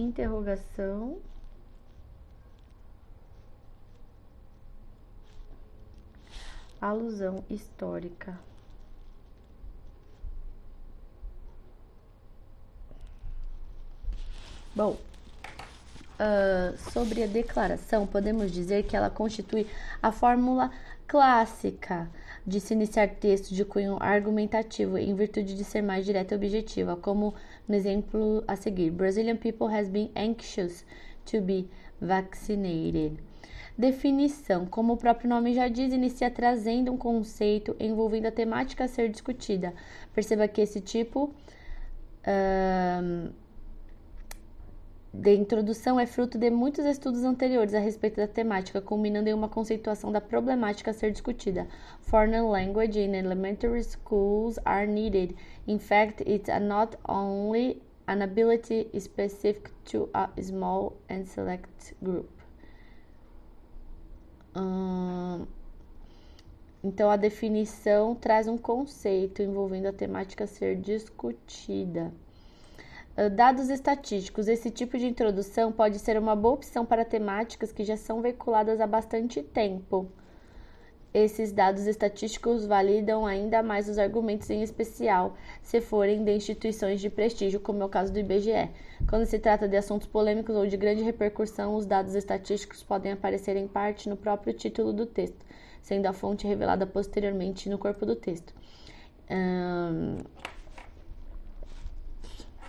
interrogação. 0.00 1.18
Alusão 6.80 7.44
histórica. 7.50 8.38
Bom, 14.74 14.96
uh, 16.20 16.78
sobre 16.92 17.24
a 17.24 17.26
declaração, 17.26 18.06
podemos 18.06 18.52
dizer 18.52 18.84
que 18.84 18.96
ela 18.96 19.10
constitui 19.10 19.66
a 20.00 20.12
fórmula 20.12 20.70
clássica 21.08 22.08
de 22.46 22.60
se 22.60 22.74
iniciar 22.74 23.08
texto 23.08 23.52
de 23.54 23.64
cunho 23.64 23.96
argumentativo 24.00 24.96
em 24.96 25.14
virtude 25.14 25.56
de 25.56 25.64
ser 25.64 25.82
mais 25.82 26.04
direta 26.04 26.34
e 26.34 26.36
objetiva, 26.36 26.96
como 26.96 27.34
no 27.68 27.74
exemplo 27.74 28.42
a 28.48 28.56
seguir: 28.56 28.90
Brazilian 28.90 29.36
people 29.36 29.68
has 29.68 29.88
been 29.88 30.10
anxious 30.16 30.84
to 31.26 31.40
be 31.40 31.68
vaccinated. 32.00 33.18
Definição: 33.76 34.66
Como 34.66 34.94
o 34.94 34.96
próprio 34.96 35.28
nome 35.28 35.54
já 35.54 35.68
diz, 35.68 35.92
inicia 35.92 36.30
trazendo 36.30 36.90
um 36.90 36.96
conceito 36.96 37.76
envolvendo 37.78 38.26
a 38.26 38.32
temática 38.32 38.84
a 38.84 38.88
ser 38.88 39.08
discutida. 39.08 39.72
Perceba 40.14 40.48
que 40.48 40.60
esse 40.60 40.80
tipo. 40.80 41.32
De 45.12 45.34
introdução 45.34 45.98
é 45.98 46.06
fruto 46.06 46.36
de 46.36 46.50
muitos 46.50 46.84
estudos 46.84 47.24
anteriores 47.24 47.72
a 47.72 47.78
respeito 47.80 48.16
da 48.16 48.28
temática, 48.28 48.80
culminando 48.80 49.28
em 49.28 49.32
uma 49.32 49.48
conceituação 49.48 50.12
da 50.12 50.20
problemática 50.20 50.90
a 50.90 50.94
ser 50.94 51.10
discutida. 51.10 51.66
Foreign 52.02 52.42
language 52.42 53.00
in 53.00 53.14
elementary 53.14 53.82
schools 53.82 54.58
are 54.66 54.86
needed. 54.86 55.34
In 55.68 55.78
fact, 55.78 56.22
it's 56.26 56.48
not 56.62 56.96
only 57.06 57.82
an 58.06 58.22
ability 58.22 58.88
specific 58.98 59.70
to 59.84 60.08
a 60.14 60.30
small 60.40 60.94
and 61.10 61.26
select 61.26 61.94
group. 62.02 62.30
Então, 66.82 67.10
a 67.10 67.16
definição 67.16 68.14
traz 68.14 68.48
um 68.48 68.56
conceito 68.56 69.42
envolvendo 69.42 69.88
a 69.88 69.92
temática 69.92 70.44
a 70.44 70.46
ser 70.46 70.76
discutida. 70.76 72.10
Dados 73.36 73.68
estatísticos. 73.68 74.48
Esse 74.48 74.70
tipo 74.70 74.96
de 74.96 75.06
introdução 75.06 75.70
pode 75.70 75.98
ser 75.98 76.18
uma 76.18 76.34
boa 76.34 76.54
opção 76.54 76.86
para 76.86 77.04
temáticas 77.04 77.72
que 77.72 77.84
já 77.84 77.96
são 77.98 78.22
veiculadas 78.22 78.80
há 78.80 78.86
bastante 78.86 79.42
tempo. 79.42 80.10
Esses 81.20 81.50
dados 81.50 81.88
estatísticos 81.88 82.64
validam 82.64 83.26
ainda 83.26 83.60
mais 83.60 83.88
os 83.88 83.98
argumentos, 83.98 84.48
em 84.50 84.62
especial 84.62 85.36
se 85.60 85.80
forem 85.80 86.22
de 86.22 86.32
instituições 86.32 87.00
de 87.00 87.10
prestígio, 87.10 87.58
como 87.58 87.82
é 87.82 87.84
o 87.84 87.88
caso 87.88 88.12
do 88.12 88.20
IBGE. 88.20 88.70
Quando 89.10 89.26
se 89.26 89.36
trata 89.40 89.66
de 89.66 89.76
assuntos 89.76 90.06
polêmicos 90.06 90.54
ou 90.54 90.64
de 90.64 90.76
grande 90.76 91.02
repercussão, 91.02 91.74
os 91.74 91.84
dados 91.84 92.14
estatísticos 92.14 92.84
podem 92.84 93.10
aparecer 93.10 93.56
em 93.56 93.66
parte 93.66 94.08
no 94.08 94.16
próprio 94.16 94.54
título 94.54 94.92
do 94.92 95.06
texto, 95.06 95.44
sendo 95.82 96.06
a 96.06 96.12
fonte 96.12 96.46
revelada 96.46 96.86
posteriormente 96.86 97.68
no 97.68 97.78
corpo 97.78 98.06
do 98.06 98.14
texto. 98.14 98.54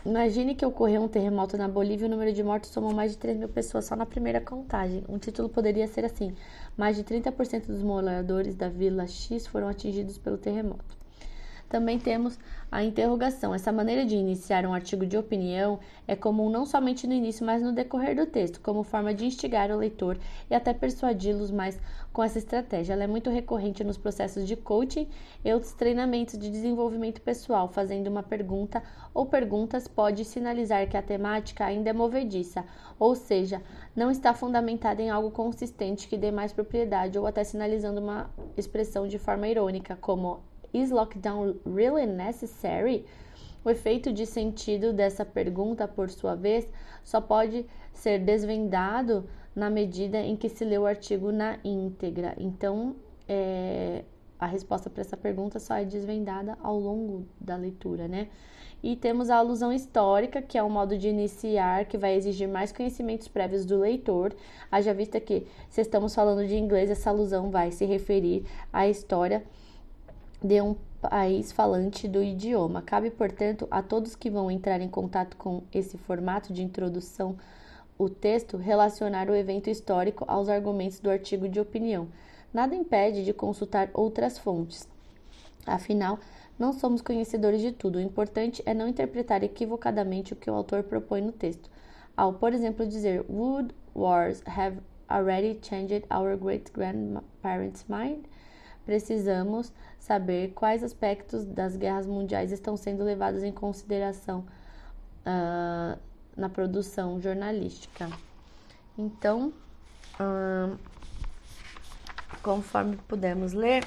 Imagine 0.06 0.56
que 0.56 0.66
ocorreu 0.66 1.04
um 1.04 1.08
terremoto 1.10 1.58
na 1.58 1.68
Bolívia 1.68 2.06
e 2.06 2.08
o 2.08 2.10
número 2.10 2.32
de 2.32 2.42
mortos 2.42 2.70
somou 2.70 2.94
mais 2.94 3.12
de 3.12 3.18
3 3.18 3.38
mil 3.38 3.50
pessoas 3.50 3.84
só 3.86 3.98
na 3.98 4.06
primeira 4.06 4.40
contagem. 4.40 5.04
Um 5.10 5.20
título 5.20 5.50
poderia 5.50 5.86
ser 5.88 6.06
assim: 6.06 6.34
mais 6.80 6.95
de 6.95 7.03
30% 7.03 7.65
dos 7.65 7.84
moradores 7.84 8.56
da 8.56 8.69
Vila 8.69 9.06
X 9.06 9.45
foram 9.45 9.68
atingidos 9.68 10.18
pelo 10.18 10.38
terremoto. 10.38 10.99
Também 11.70 12.00
temos 12.00 12.40
a 12.72 12.84
interrogação. 12.84 13.54
Essa 13.54 13.72
maneira 13.72 14.04
de 14.04 14.16
iniciar 14.16 14.66
um 14.66 14.74
artigo 14.74 15.06
de 15.06 15.18
opinião 15.18 15.80
é 16.08 16.16
comum 16.16 16.50
não 16.50 16.66
somente 16.66 17.06
no 17.06 17.14
início, 17.14 17.46
mas 17.46 17.62
no 17.62 17.72
decorrer 17.72 18.16
do 18.16 18.26
texto, 18.26 18.60
como 18.60 18.84
forma 18.84 19.14
de 19.14 19.26
instigar 19.26 19.72
o 19.72 19.78
leitor 19.78 20.18
e 20.50 20.56
até 20.56 20.74
persuadi-los 20.74 21.52
mais 21.52 21.80
com 22.12 22.24
essa 22.24 22.40
estratégia. 22.40 22.94
Ela 22.94 23.04
é 23.04 23.08
muito 23.08 23.30
recorrente 23.30 23.84
nos 23.84 23.98
processos 23.98 24.48
de 24.48 24.56
coaching 24.56 25.08
e 25.46 25.54
outros 25.54 25.74
treinamentos 25.74 26.38
de 26.38 26.50
desenvolvimento 26.50 27.22
pessoal. 27.22 27.68
Fazendo 27.68 28.08
uma 28.08 28.24
pergunta 28.24 28.82
ou 29.14 29.28
perguntas 29.28 29.88
pode 29.88 30.26
sinalizar 30.26 30.90
que 30.90 30.98
a 30.98 31.02
temática 31.04 31.66
ainda 31.66 31.91
é 31.91 31.94
movediça, 31.94 32.66
ou 32.98 33.16
seja, 33.16 33.62
não 33.96 34.10
está 34.10 34.34
fundamentada 34.34 35.02
em 35.02 35.10
algo 35.10 35.30
consistente 35.30 36.08
que 36.08 36.18
dê 36.18 36.32
mais 36.32 36.52
propriedade, 36.52 37.18
ou 37.18 37.28
até 37.28 37.44
sinalizando 37.44 38.02
uma 38.02 38.30
expressão 38.58 39.08
de 39.08 39.20
forma 39.20 39.48
irônica, 39.48 39.96
como 40.02 40.40
Is 40.74 40.91
lockdown 40.91 41.56
really 41.66 42.06
necessary? 42.06 43.06
O 43.64 43.70
efeito 43.70 44.14
de 44.14 44.26
sentido 44.26 44.94
dessa 44.94 45.26
pergunta, 45.26 45.88
por 45.88 46.10
sua 46.10 46.36
vez, 46.36 46.68
só 47.04 47.20
pode 47.20 47.66
ser 47.91 48.20
desvendado 48.20 49.26
na 49.56 49.70
medida 49.70 50.20
em 50.20 50.36
que 50.36 50.48
se 50.48 50.64
lê 50.64 50.78
o 50.78 50.86
artigo 50.86 51.32
na 51.32 51.60
íntegra. 51.64 52.34
Então, 52.38 52.96
é, 53.28 54.06
a 54.40 54.46
resposta 54.46 54.90
para 54.90 55.02
essa 55.02 55.18
pergunta 55.18 55.60
só 55.60 55.76
é 55.76 55.84
desvendada 55.84 56.58
ao 56.64 56.80
longo 56.80 57.28
da 57.40 57.58
leitura, 57.58 58.08
né? 58.08 58.30
E 58.82 58.96
temos 58.96 59.30
a 59.30 59.36
alusão 59.36 59.74
histórica, 59.74 60.41
que 60.41 60.58
é 60.58 60.64
um 60.64 60.70
modo 60.70 60.98
de 60.98 61.10
iniciar 61.10 61.84
que 61.86 61.98
vai 61.98 62.16
exigir 62.16 62.48
mais 62.48 62.72
conhecimentos 62.72 63.28
prévios 63.28 63.66
do 63.66 63.78
leitor. 63.78 64.34
Haja 64.72 64.94
vista 64.94 65.20
que, 65.20 65.46
se 65.70 65.82
estamos 65.82 66.16
falando 66.16 66.48
de 66.48 66.56
inglês, 66.56 66.90
essa 66.90 67.10
alusão 67.10 67.52
vai 67.52 67.72
se 67.72 67.84
referir 67.84 68.46
à 68.72 68.88
história 68.88 69.44
de 70.44 70.61
um 70.61 70.76
país 71.02 71.52
falante 71.52 72.07
do 72.07 72.24
idioma. 72.24 72.82
Cabe, 72.82 73.10
portanto, 73.10 73.68
a 73.70 73.82
todos 73.82 74.16
que 74.16 74.30
vão 74.30 74.49
entrar 74.49 74.82
em 74.82 74.90
contato 74.90 75.38
com 75.38 75.64
esse 75.74 75.98
formato 75.98 76.53
de 76.53 76.64
introdução 76.64 77.38
o 77.98 78.10
texto 78.10 78.56
relacionar 78.56 79.30
o 79.30 79.36
evento 79.36 79.70
histórico 79.70 80.24
aos 80.26 80.48
argumentos 80.48 81.02
do 81.02 81.10
artigo 81.10 81.49
de 81.49 81.60
opinião. 81.60 82.07
Nada 82.53 82.74
impede 82.74 83.26
de 83.26 83.34
consultar 83.34 83.90
outras 83.94 84.38
fontes. 84.40 84.88
Afinal, 85.66 86.18
não 86.57 86.72
somos 86.72 87.02
conhecedores 87.02 87.60
de 87.60 87.74
tudo. 87.74 87.98
O 87.98 88.02
importante 88.02 88.64
é 88.66 88.74
não 88.74 88.88
interpretar 88.88 89.44
equivocadamente 89.44 90.32
o 90.32 90.36
que 90.38 90.49
o 90.49 90.53
autor 90.53 90.84
propõe 90.84 91.22
no 91.22 91.34
texto. 91.34 91.70
Ao, 92.16 92.32
por 92.32 92.53
exemplo, 92.53 92.88
dizer 92.88 93.26
Would 93.30 93.76
wars 93.94 94.41
have 94.45 94.78
already 95.10 95.60
changed 95.61 96.06
our 96.10 96.38
great 96.38 96.72
grandparents' 96.72 97.86
mind? 97.90 98.28
Precisamos 98.90 99.72
saber 99.99 100.52
quais 100.56 100.84
aspectos 100.84 101.45
das 101.45 101.78
guerras 101.78 102.07
mundiais 102.07 102.52
estão 102.52 102.76
sendo 102.76 103.03
levados 103.03 103.44
em 103.44 103.52
consideração 103.52 104.44
uh, 105.20 105.95
na 106.36 106.49
produção 106.49 107.22
jornalística. 107.22 108.10
Então, 108.98 109.53
uh, 110.20 110.76
conforme 112.41 112.98
pudemos 113.07 113.53
ler, 113.53 113.86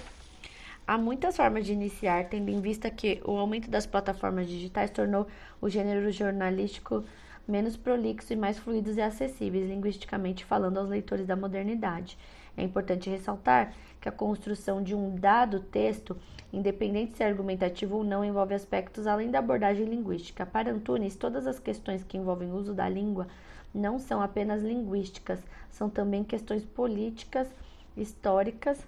há 0.87 0.97
muitas 0.97 1.37
formas 1.37 1.67
de 1.67 1.73
iniciar, 1.73 2.29
tendo 2.29 2.49
em 2.51 2.61
vista 2.61 2.89
que 2.89 3.21
o 3.25 3.37
aumento 3.37 3.69
das 3.69 3.87
plataformas 3.87 4.47
digitais 4.47 4.89
tornou 4.89 5.27
o 5.61 5.69
gênero 5.69 6.13
jornalístico 6.13 7.03
menos 7.49 7.77
prolixo 7.77 8.33
e 8.33 8.37
mais 8.37 8.57
fluidos 8.57 8.97
e 8.97 9.01
acessíveis 9.01 9.69
linguisticamente 9.69 10.45
falando 10.45 10.79
aos 10.79 10.89
leitores 10.89 11.27
da 11.27 11.35
modernidade. 11.35 12.17
É 12.57 12.63
importante 12.63 13.09
ressaltar 13.09 13.73
que 14.01 14.09
a 14.09 14.13
construção 14.13 14.83
de 14.83 14.95
um 14.95 15.17
dado 15.17 15.61
texto, 15.61 16.17
independente 16.53 17.17
se 17.17 17.23
é 17.23 17.27
argumentativo 17.27 17.97
ou 17.97 18.05
não, 18.05 18.25
envolve 18.25 18.55
aspectos 18.55 19.07
além 19.07 19.31
da 19.31 19.39
abordagem 19.39 19.87
linguística. 19.87 20.45
Para 20.45 20.73
Antunes, 20.73 21.17
todas 21.17 21.47
as 21.47 21.59
questões 21.59 22.05
que 22.05 22.19
envolvem 22.19 22.51
o 22.51 22.57
uso 22.57 22.75
da 22.75 22.89
língua 22.89 23.27
não 23.75 23.99
são 23.99 24.21
apenas 24.21 24.63
linguísticas, 24.63 25.41
são 25.71 25.89
também 25.89 26.23
questões 26.23 26.65
políticas, 26.65 27.49
históricas, 27.97 28.79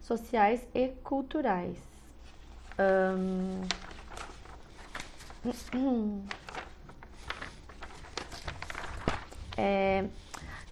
sociais 0.00 0.66
e 0.74 0.88
culturais. 1.02 1.76
É, 9.58 10.04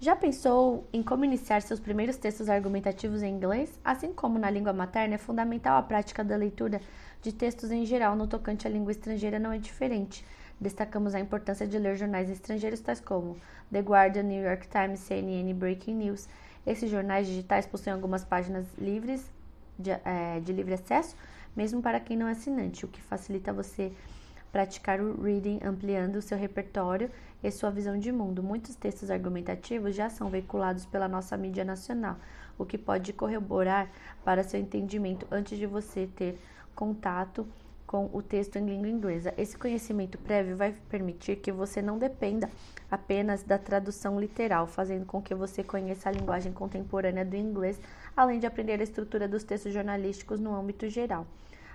já 0.05 0.15
pensou 0.15 0.87
em 0.93 1.03
como 1.03 1.25
iniciar 1.25 1.63
seus 1.63 1.81
primeiros 1.81 2.19
textos 2.19 2.51
argumentativos 2.51 3.23
em 3.23 3.35
inglês? 3.35 3.81
Assim 3.83 4.13
como 4.13 4.39
na 4.39 4.51
língua 4.51 4.73
materna, 4.73 5.15
é 5.15 5.19
fundamental 5.19 5.79
a 5.79 5.83
prática 5.83 6.23
da 6.23 6.37
leitura 6.37 6.79
de 7.23 7.33
textos 7.33 7.71
em 7.71 7.87
geral 7.87 8.15
no 8.15 8.27
tocante 8.27 8.67
à 8.67 8.71
língua 8.71 8.93
estrangeira 8.93 9.39
não 9.39 9.51
é 9.51 9.57
diferente. 9.57 10.23
Destacamos 10.61 11.15
a 11.15 11.21
importância 11.21 11.67
de 11.67 11.79
ler 11.79 11.97
jornais 11.97 12.29
estrangeiros 12.29 12.81
tais 12.81 13.01
como 13.01 13.39
The 13.73 13.81
Guardian, 13.81 14.25
New 14.25 14.45
York 14.45 14.69
Times, 14.69 15.01
CNN, 15.01 15.55
Breaking 15.55 15.95
News. 15.95 16.29
Esses 16.67 16.91
jornais 16.91 17.27
digitais 17.27 17.65
possuem 17.65 17.95
algumas 17.95 18.27
páginas 18.27 18.67
livres 18.77 19.33
de, 19.79 19.91
é, 19.91 20.39
de 20.45 20.53
livre 20.53 20.75
acesso, 20.75 21.17
mesmo 21.57 21.81
para 21.81 21.99
quem 21.99 22.15
não 22.15 22.29
é 22.29 22.33
assinante, 22.33 22.85
o 22.85 22.89
que 22.89 23.01
facilita 23.01 23.55
você 23.55 23.91
praticar 24.53 25.01
o 25.01 25.21
reading, 25.23 25.61
ampliando 25.65 26.17
o 26.17 26.23
seu 26.23 26.37
repertório 26.37 27.11
e 27.45 27.51
sua 27.51 27.71
visão 27.71 27.99
de 27.99 28.11
mundo. 28.11 28.43
Muitos 28.43 28.75
textos 28.75 29.11
argumentativos 29.11 29.95
já 29.95 30.09
são 30.09 30.31
veiculados 30.31 30.87
pela 30.87 31.07
nossa 31.07 31.37
mídia 31.37 31.65
nacional, 31.65 32.17
o 32.59 32.65
que 32.65 32.79
pode 32.79 33.13
corroborar 33.13 33.91
para 34.25 34.43
seu 34.43 34.59
entendimento 34.59 35.27
antes 35.31 35.59
de 35.59 35.67
você 35.67 36.09
ter 36.17 36.41
contato 36.75 37.47
com 37.87 38.09
o 38.15 38.23
texto 38.23 38.57
em 38.57 38.65
língua 38.65 38.89
inglesa. 38.89 39.35
Esse 39.37 39.57
conhecimento 39.59 40.17
prévio 40.17 40.57
vai 40.57 40.73
permitir 40.89 41.37
que 41.37 41.53
você 41.53 41.83
não 41.83 41.99
dependa 41.99 42.49
apenas 42.91 43.43
da 43.43 43.59
tradução 43.59 44.19
literal, 44.19 44.67
fazendo 44.67 45.05
com 45.05 45.21
que 45.21 45.35
você 45.35 45.63
conheça 45.63 46.09
a 46.09 46.13
linguagem 46.13 46.53
contemporânea 46.53 47.25
do 47.25 47.37
inglês, 47.37 47.79
além 48.17 48.41
de 48.41 48.47
aprender 48.47 48.81
a 48.81 48.85
estrutura 48.85 49.29
dos 49.29 49.45
textos 49.45 49.73
jornalísticos 49.73 50.41
no 50.41 50.55
âmbito 50.55 50.89
geral. 50.89 51.27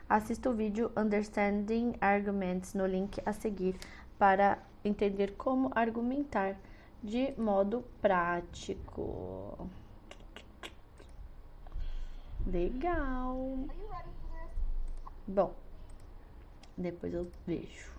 Assista 0.09 0.49
o 0.49 0.53
vídeo 0.55 0.91
Understanding 0.97 1.93
Arguments 2.01 2.73
no 2.73 2.87
link 2.87 3.21
a 3.23 3.31
seguir 3.31 3.75
para 4.19 4.59
entender 4.83 5.33
como 5.35 5.71
argumentar 5.73 6.57
de 7.01 7.33
modo 7.37 7.83
prático. 8.01 9.69
Legal. 12.45 13.57
Bom, 15.25 15.53
depois 16.77 17.13
eu 17.13 17.31
vejo. 17.47 17.89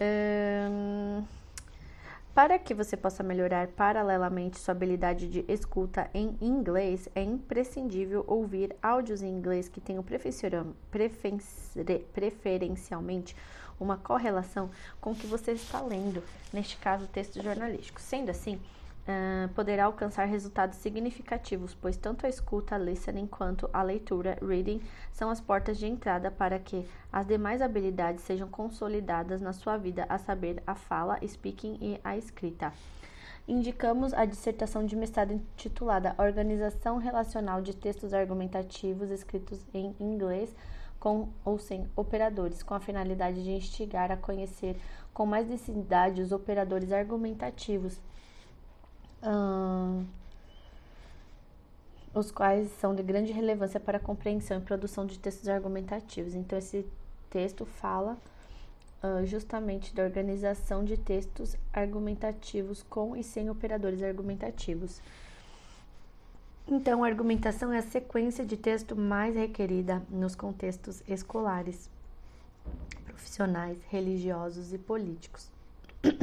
Um, 0.00 1.24
para 2.34 2.58
que 2.58 2.72
você 2.72 2.96
possa 2.96 3.22
melhorar 3.24 3.66
paralelamente 3.68 4.58
sua 4.60 4.72
habilidade 4.72 5.28
de 5.28 5.44
escuta 5.48 6.08
em 6.14 6.38
inglês, 6.40 7.08
é 7.14 7.22
imprescindível 7.22 8.24
ouvir 8.28 8.76
áudios 8.80 9.22
em 9.22 9.28
inglês 9.28 9.68
que 9.68 9.80
tenham 9.80 10.04
preferencialmente 12.14 13.34
uma 13.80 13.96
correlação 13.96 14.70
com 15.00 15.12
o 15.12 15.14
que 15.14 15.26
você 15.26 15.52
está 15.52 15.80
lendo, 15.80 16.22
neste 16.52 16.76
caso, 16.76 17.06
texto 17.06 17.42
jornalístico. 17.42 18.00
Sendo 18.00 18.30
assim, 18.30 18.56
uh, 18.56 19.48
poderá 19.54 19.86
alcançar 19.86 20.26
resultados 20.26 20.78
significativos, 20.78 21.74
pois 21.74 21.96
tanto 21.96 22.26
a 22.26 22.28
escuta, 22.28 22.76
listening, 22.76 23.26
quanto 23.26 23.68
a 23.72 23.82
leitura, 23.82 24.38
reading, 24.42 24.80
são 25.12 25.30
as 25.30 25.40
portas 25.40 25.78
de 25.78 25.86
entrada 25.86 26.30
para 26.30 26.58
que 26.58 26.86
as 27.12 27.26
demais 27.26 27.62
habilidades 27.62 28.24
sejam 28.24 28.48
consolidadas 28.48 29.40
na 29.40 29.52
sua 29.52 29.76
vida, 29.76 30.06
a 30.08 30.18
saber, 30.18 30.62
a 30.66 30.74
fala, 30.74 31.18
speaking 31.26 31.78
e 31.80 32.00
a 32.04 32.16
escrita. 32.16 32.72
Indicamos 33.46 34.12
a 34.12 34.26
dissertação 34.26 34.84
de 34.84 34.94
mestrado 34.94 35.32
intitulada 35.32 36.14
Organização 36.18 36.98
Relacional 36.98 37.62
de 37.62 37.74
Textos 37.74 38.12
Argumentativos 38.12 39.10
escritos 39.10 39.64
em 39.72 39.96
inglês 39.98 40.54
com 40.98 41.28
ou 41.44 41.58
sem 41.58 41.86
operadores, 41.94 42.62
com 42.62 42.74
a 42.74 42.80
finalidade 42.80 43.42
de 43.42 43.50
instigar 43.50 44.10
a 44.10 44.16
conhecer 44.16 44.76
com 45.14 45.26
mais 45.26 45.46
densidade 45.46 46.22
os 46.22 46.32
operadores 46.32 46.92
argumentativos 46.92 48.00
os 52.14 52.30
quais 52.30 52.70
são 52.72 52.94
de 52.94 53.02
grande 53.02 53.32
relevância 53.32 53.78
para 53.78 53.98
a 53.98 54.00
compreensão 54.00 54.58
e 54.58 54.60
produção 54.60 55.06
de 55.06 55.18
textos 55.18 55.48
argumentativos. 55.48 56.34
Então, 56.34 56.58
esse 56.58 56.86
texto 57.30 57.64
fala 57.64 58.16
uh, 59.02 59.24
justamente 59.24 59.94
da 59.94 60.02
organização 60.02 60.84
de 60.84 60.96
textos 60.96 61.56
argumentativos 61.72 62.82
com 62.82 63.14
e 63.14 63.22
sem 63.22 63.50
operadores 63.50 64.02
argumentativos. 64.02 65.00
Então, 66.70 67.02
a 67.02 67.06
argumentação 67.06 67.72
é 67.72 67.78
a 67.78 67.82
sequência 67.82 68.44
de 68.44 68.54
texto 68.54 68.94
mais 68.94 69.34
requerida 69.34 70.02
nos 70.10 70.34
contextos 70.34 71.02
escolares, 71.08 71.88
profissionais, 73.06 73.78
religiosos 73.88 74.74
e 74.74 74.78
políticos. 74.78 75.50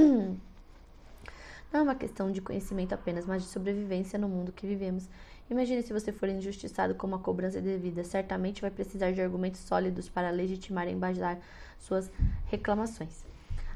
Não 1.73 1.80
é 1.80 1.81
uma 1.81 1.95
questão 1.95 2.31
de 2.31 2.41
conhecimento 2.41 2.93
apenas, 2.93 3.26
mas 3.26 3.41
de 3.41 3.49
sobrevivência 3.49 4.19
no 4.19 4.30
mundo 4.30 4.51
que 4.51 4.67
vivemos. 4.67 5.09
Imagine 5.49 5.81
se 5.81 5.91
você 5.91 6.11
for 6.11 6.30
injustiçado 6.30 6.93
com 6.93 7.07
uma 7.07 7.17
cobrança 7.17 7.59
devida. 7.59 8.03
Certamente 8.03 8.61
vai 8.61 8.69
precisar 8.69 9.11
de 9.11 9.22
argumentos 9.22 9.61
sólidos 9.61 10.07
para 10.07 10.30
legitimar 10.30 10.88
e 10.88 10.91
embasar 10.91 11.39
suas 11.80 12.11
reclamações. 12.45 13.26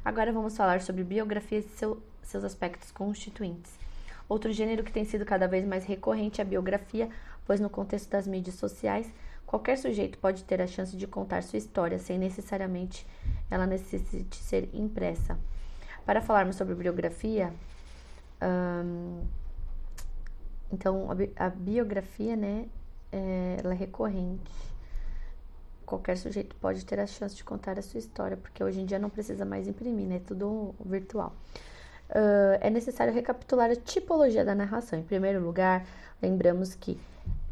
Agora 0.05 0.31
vamos 0.31 0.55
falar 0.55 0.81
sobre 0.81 1.03
biografia 1.03 1.57
e 1.57 1.63
seu, 1.63 1.99
seus 2.21 2.43
aspectos 2.43 2.91
constituintes. 2.91 3.78
Outro 4.29 4.53
gênero 4.53 4.83
que 4.83 4.91
tem 4.91 5.03
sido 5.03 5.25
cada 5.25 5.47
vez 5.47 5.65
mais 5.65 5.83
recorrente 5.83 6.39
é 6.39 6.43
a 6.43 6.47
biografia, 6.47 7.09
pois 7.45 7.59
no 7.59 7.69
contexto 7.69 8.09
das 8.11 8.27
mídias 8.27 8.55
sociais, 8.55 9.11
qualquer 9.45 9.75
sujeito 9.75 10.19
pode 10.19 10.43
ter 10.43 10.61
a 10.61 10.67
chance 10.67 10.95
de 10.95 11.07
contar 11.07 11.41
sua 11.41 11.57
história 11.57 11.97
sem 11.97 12.19
necessariamente 12.19 13.07
ela 13.49 13.65
necessite 13.65 14.37
ser 14.37 14.69
impressa. 14.71 15.37
Para 16.05 16.21
falarmos 16.21 16.55
sobre 16.55 16.75
biografia, 16.75 17.51
então, 20.71 21.09
a, 21.11 21.45
a, 21.45 21.49
biografia, 21.49 22.35
né, 22.35 22.67
é, 23.11 23.57
ela 23.63 23.73
é 23.73 23.77
recorrente. 23.77 24.51
Qualquer 25.85 26.17
sujeito 26.17 26.55
pode 26.57 26.85
ter 26.85 26.99
a 26.99 27.07
chance 27.07 27.35
de 27.35 27.43
contar 27.43 27.79
a 27.79 27.81
sua 27.81 27.97
história, 27.97 28.37
porque 28.37 28.63
hoje 28.63 28.79
em 28.79 28.85
dia 28.85 28.99
não 28.99 29.09
precisa 29.09 29.43
mais 29.43 29.67
imprimir, 29.67 30.07
né, 30.07 30.17
é 30.17 30.19
tudo 30.19 30.75
virtual. 30.85 31.35
Uh, 32.09 32.57
é 32.59 32.69
necessário 32.69 33.13
recapitular 33.13 33.69
a 33.69 33.75
tipologia 33.75 34.43
da 34.43 34.55
narração. 34.55 34.97
Em 34.97 35.03
primeiro 35.03 35.39
lugar, 35.39 35.85
lembramos 36.21 36.73
que 36.73 36.99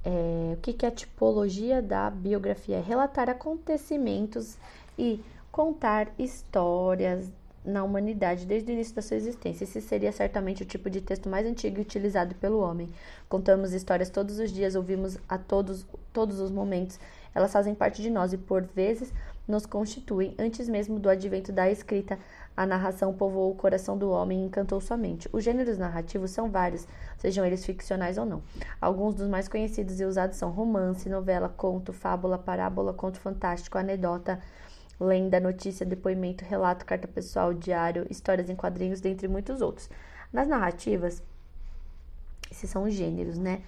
é, 0.04 0.54
o 0.54 0.58
que, 0.62 0.72
que 0.74 0.86
é 0.86 0.90
a 0.90 0.92
tipologia 0.92 1.82
da 1.82 2.10
biografia? 2.10 2.78
É 2.78 2.82
relatar 2.82 3.30
acontecimentos 3.30 4.58
e 4.98 5.22
contar 5.52 6.08
histórias 6.18 7.30
na 7.66 7.84
humanidade 7.84 8.46
desde 8.46 8.72
o 8.72 8.74
início 8.74 8.96
da 8.96 9.02
sua 9.02 9.18
existência. 9.18 9.66
Esse 9.66 9.82
seria 9.82 10.12
certamente 10.14 10.64
o 10.64 10.66
tipo 10.66 10.90
de 10.90 11.02
texto 11.02 11.28
mais 11.28 11.46
antigo 11.46 11.82
utilizado 11.82 12.34
pelo 12.36 12.60
homem. 12.60 12.88
Contamos 13.28 13.74
histórias 13.74 14.10
todos 14.10 14.40
os 14.40 14.50
dias, 14.50 14.76
ouvimos 14.76 15.18
a 15.28 15.38
todos, 15.38 15.86
todos 16.14 16.40
os 16.40 16.50
momentos. 16.50 16.98
Elas 17.36 17.52
fazem 17.52 17.76
parte 17.76 18.02
de 18.02 18.10
nós 18.10 18.32
e, 18.32 18.38
por 18.38 18.64
vezes, 18.64 19.14
nos 19.46 19.66
constituem. 19.66 20.34
Antes 20.40 20.70
mesmo 20.70 21.00
do 21.00 21.10
advento 21.10 21.52
da 21.52 21.70
escrita, 21.70 22.18
a 22.58 22.66
narração 22.66 23.14
povoou 23.14 23.52
o 23.52 23.56
coração 23.56 23.96
do 23.96 24.10
homem 24.10 24.42
e 24.42 24.46
encantou 24.48 24.82
sua 24.82 24.98
mente. 24.98 25.30
Os 25.32 25.44
gêneros 25.44 25.78
narrativos 25.78 26.32
são 26.32 26.50
vários, 26.50 26.88
sejam 27.20 27.46
eles 27.46 27.64
ficcionais 27.64 28.18
ou 28.18 28.26
não. 28.26 28.42
Alguns 28.82 29.14
dos 29.14 29.30
mais 29.30 29.48
conhecidos 29.48 30.00
e 30.00 30.04
usados 30.04 30.38
são 30.38 30.50
romance, 30.50 31.08
novela, 31.08 31.48
conto, 31.48 31.94
fábula, 31.94 32.36
parábola, 32.36 32.94
conto 32.94 33.20
fantástico, 33.20 33.78
anedota, 33.78 34.42
lenda, 35.00 35.40
notícia, 35.40 35.86
depoimento, 35.86 36.44
relato, 36.44 36.84
carta 36.84 37.08
pessoal, 37.08 37.54
diário, 37.54 38.08
histórias 38.10 38.50
em 38.50 38.56
quadrinhos, 38.56 39.00
dentre 39.00 39.28
muitos 39.28 39.62
outros. 39.62 39.88
Nas 40.34 40.48
narrativas, 40.48 41.22
esses 42.50 42.68
são 42.72 42.86
os 42.86 42.94
gêneros, 42.94 43.38
né? 43.38 43.62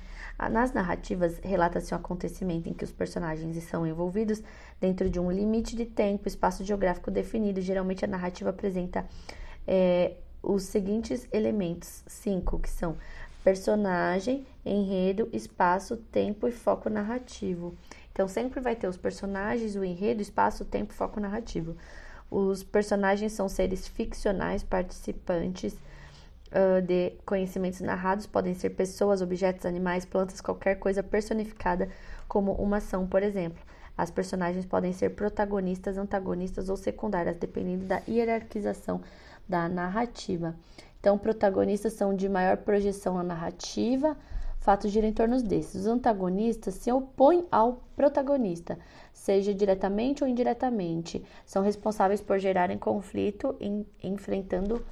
Nas 0.47 0.71
narrativas, 0.71 1.37
relata-se 1.43 1.93
um 1.93 1.97
acontecimento 1.97 2.69
em 2.69 2.73
que 2.73 2.85
os 2.85 2.91
personagens 2.91 3.61
são 3.65 3.85
envolvidos 3.85 4.41
dentro 4.79 5.09
de 5.09 5.19
um 5.19 5.29
limite 5.29 5.75
de 5.75 5.85
tempo, 5.85 6.27
espaço 6.27 6.63
geográfico 6.63 7.11
definido. 7.11 7.59
Geralmente, 7.59 8.05
a 8.05 8.07
narrativa 8.07 8.51
apresenta 8.51 9.05
é, 9.67 10.13
os 10.41 10.63
seguintes 10.63 11.27
elementos, 11.33 12.03
cinco, 12.07 12.57
que 12.57 12.69
são 12.69 12.95
personagem, 13.43 14.45
enredo, 14.65 15.27
espaço, 15.33 15.97
tempo 15.97 16.47
e 16.47 16.51
foco 16.51 16.89
narrativo. 16.89 17.75
Então 18.11 18.27
sempre 18.27 18.59
vai 18.59 18.75
ter 18.75 18.87
os 18.87 18.97
personagens, 18.97 19.75
o 19.75 19.83
enredo, 19.83 20.21
espaço, 20.21 20.65
tempo, 20.65 20.93
foco 20.93 21.19
narrativo. 21.19 21.75
Os 22.29 22.63
personagens 22.63 23.31
são 23.31 23.49
seres 23.49 23.87
ficcionais, 23.87 24.61
participantes 24.63 25.75
de 26.85 27.13
conhecimentos 27.25 27.81
narrados, 27.81 28.25
podem 28.25 28.53
ser 28.53 28.71
pessoas, 28.71 29.21
objetos, 29.21 29.65
animais, 29.65 30.05
plantas, 30.05 30.41
qualquer 30.41 30.75
coisa 30.75 31.03
personificada 31.03 31.89
como 32.27 32.53
uma 32.53 32.77
ação, 32.77 33.05
por 33.07 33.21
exemplo. 33.21 33.61
As 33.97 34.09
personagens 34.09 34.65
podem 34.65 34.93
ser 34.93 35.09
protagonistas, 35.09 35.97
antagonistas 35.97 36.69
ou 36.69 36.77
secundárias, 36.77 37.35
dependendo 37.35 37.85
da 37.85 38.01
hierarquização 38.07 39.01
da 39.47 39.67
narrativa. 39.67 40.55
Então, 40.99 41.17
protagonistas 41.17 41.93
são 41.93 42.15
de 42.15 42.29
maior 42.29 42.57
projeção 42.57 43.15
na 43.15 43.23
narrativa, 43.23 44.17
fatos 44.59 44.91
giram 44.91 45.07
em 45.07 45.13
torno 45.13 45.41
desses. 45.41 45.81
Os 45.81 45.87
antagonistas 45.87 46.75
se 46.75 46.91
opõem 46.91 47.45
ao 47.51 47.81
protagonista, 47.95 48.77
seja 49.13 49.53
diretamente 49.53 50.23
ou 50.23 50.29
indiretamente. 50.29 51.23
São 51.45 51.63
responsáveis 51.63 52.21
por 52.21 52.39
gerarem 52.39 52.77
conflito 52.77 53.55
em, 53.59 53.85
enfrentando, 54.03 54.85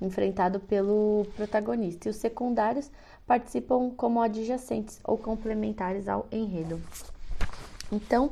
enfrentado 0.00 0.60
pelo 0.60 1.26
protagonista. 1.36 2.08
E 2.08 2.10
os 2.10 2.16
secundários 2.16 2.90
participam 3.26 3.90
como 3.90 4.20
adjacentes 4.20 5.00
ou 5.04 5.16
complementares 5.16 6.08
ao 6.08 6.26
enredo. 6.30 6.80
Então, 7.90 8.30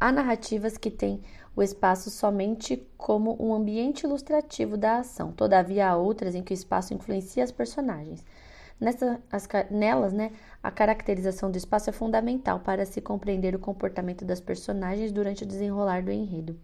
há 0.00 0.10
narrativas 0.10 0.76
que 0.76 0.90
têm 0.90 1.22
o 1.54 1.62
espaço 1.62 2.10
somente 2.10 2.86
como 2.98 3.36
um 3.40 3.54
ambiente 3.54 4.04
ilustrativo 4.04 4.76
da 4.76 4.98
ação. 4.98 5.32
Todavia, 5.32 5.88
há 5.88 5.96
outras 5.96 6.34
em 6.34 6.42
que 6.42 6.52
o 6.52 6.54
espaço 6.54 6.92
influencia 6.92 7.42
as 7.42 7.50
personagens. 7.50 8.22
Nessa, 8.78 9.18
as, 9.32 9.48
nelas, 9.70 10.12
né, 10.12 10.32
a 10.62 10.70
caracterização 10.70 11.50
do 11.50 11.56
espaço 11.56 11.88
é 11.88 11.92
fundamental 11.94 12.60
para 12.60 12.84
se 12.84 13.00
compreender 13.00 13.54
o 13.54 13.58
comportamento 13.58 14.22
das 14.22 14.38
personagens 14.38 15.10
durante 15.10 15.44
o 15.44 15.46
desenrolar 15.46 16.02
do 16.02 16.12
enredo. 16.12 16.58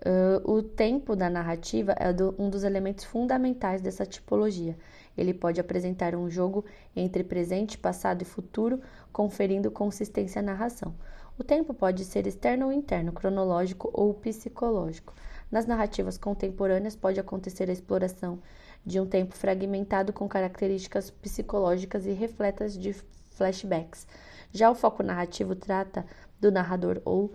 Uh, 0.00 0.50
o 0.50 0.62
tempo 0.62 1.14
da 1.14 1.28
narrativa 1.28 1.94
é 1.98 2.10
do, 2.10 2.34
um 2.38 2.48
dos 2.48 2.64
elementos 2.64 3.04
fundamentais 3.04 3.82
dessa 3.82 4.06
tipologia. 4.06 4.76
Ele 5.16 5.34
pode 5.34 5.60
apresentar 5.60 6.14
um 6.14 6.30
jogo 6.30 6.64
entre 6.96 7.22
presente, 7.22 7.76
passado 7.76 8.22
e 8.22 8.24
futuro, 8.24 8.80
conferindo 9.12 9.70
consistência 9.70 10.40
à 10.40 10.42
narração. 10.42 10.94
O 11.38 11.44
tempo 11.44 11.74
pode 11.74 12.04
ser 12.04 12.26
externo 12.26 12.66
ou 12.66 12.72
interno, 12.72 13.12
cronológico 13.12 13.90
ou 13.92 14.14
psicológico. 14.14 15.12
Nas 15.50 15.66
narrativas 15.66 16.16
contemporâneas, 16.16 16.96
pode 16.96 17.20
acontecer 17.20 17.68
a 17.68 17.72
exploração 17.72 18.38
de 18.86 18.98
um 18.98 19.06
tempo 19.06 19.34
fragmentado 19.34 20.12
com 20.12 20.28
características 20.28 21.10
psicológicas 21.10 22.06
e 22.06 22.12
refletas 22.12 22.78
de 22.78 22.94
flashbacks. 23.30 24.06
Já 24.52 24.70
o 24.70 24.74
foco 24.74 25.02
narrativo 25.02 25.54
trata 25.54 26.06
do 26.40 26.50
narrador 26.50 27.00
ou 27.04 27.32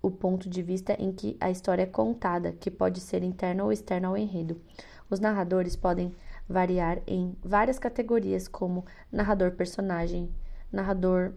o 0.00 0.10
ponto 0.10 0.48
de 0.48 0.62
vista 0.62 0.94
em 0.98 1.12
que 1.12 1.36
a 1.40 1.50
história 1.50 1.82
é 1.82 1.86
contada, 1.86 2.52
que 2.52 2.70
pode 2.70 3.00
ser 3.00 3.22
interno 3.22 3.64
ou 3.64 3.72
externo 3.72 4.08
ao 4.08 4.16
enredo. 4.16 4.60
Os 5.10 5.20
narradores 5.20 5.76
podem 5.76 6.14
variar 6.48 7.00
em 7.06 7.36
várias 7.42 7.78
categorias, 7.78 8.48
como 8.48 8.84
narrador-personagem, 9.12 10.30
narrador 10.72 11.32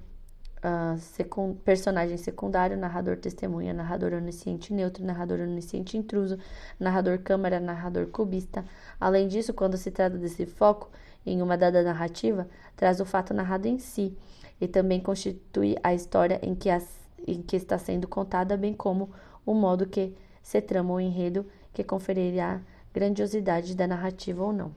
personagem 1.65 2.17
secundário, 2.17 2.77
narrador 2.77 3.17
testemunha, 3.17 3.73
narrador 3.73 4.13
onisciente 4.13 4.73
neutro, 4.73 5.03
narrador 5.03 5.39
onisciente 5.39 5.97
intruso, 5.97 6.37
narrador 6.79 7.17
câmara, 7.19 7.59
narrador 7.59 8.07
cubista. 8.07 8.63
Além 8.99 9.27
disso, 9.27 9.53
quando 9.53 9.75
se 9.75 9.89
trata 9.89 10.17
desse 10.17 10.45
foco 10.45 10.91
em 11.25 11.41
uma 11.41 11.57
dada 11.57 11.81
narrativa, 11.81 12.47
traz 12.75 12.99
o 12.99 13.05
fato 13.05 13.33
narrado 13.33 13.67
em 13.67 13.79
si 13.79 14.15
e 14.59 14.67
também 14.67 14.99
constitui 14.99 15.75
a 15.81 15.93
história 15.93 16.39
em 16.43 16.53
que, 16.53 16.69
as, 16.69 17.00
em 17.27 17.41
que 17.41 17.55
está 17.55 17.77
sendo 17.77 18.07
contada, 18.07 18.57
bem 18.57 18.73
como 18.73 19.09
o 19.45 19.53
modo 19.53 19.85
que 19.85 20.15
se 20.41 20.61
trama 20.61 20.93
o 20.93 20.99
enredo 20.99 21.45
que 21.73 21.83
conferirá 21.83 22.61
grandiosidade 22.93 23.75
da 23.75 23.87
narrativa 23.87 24.43
ou 24.43 24.51
não. 24.51 24.71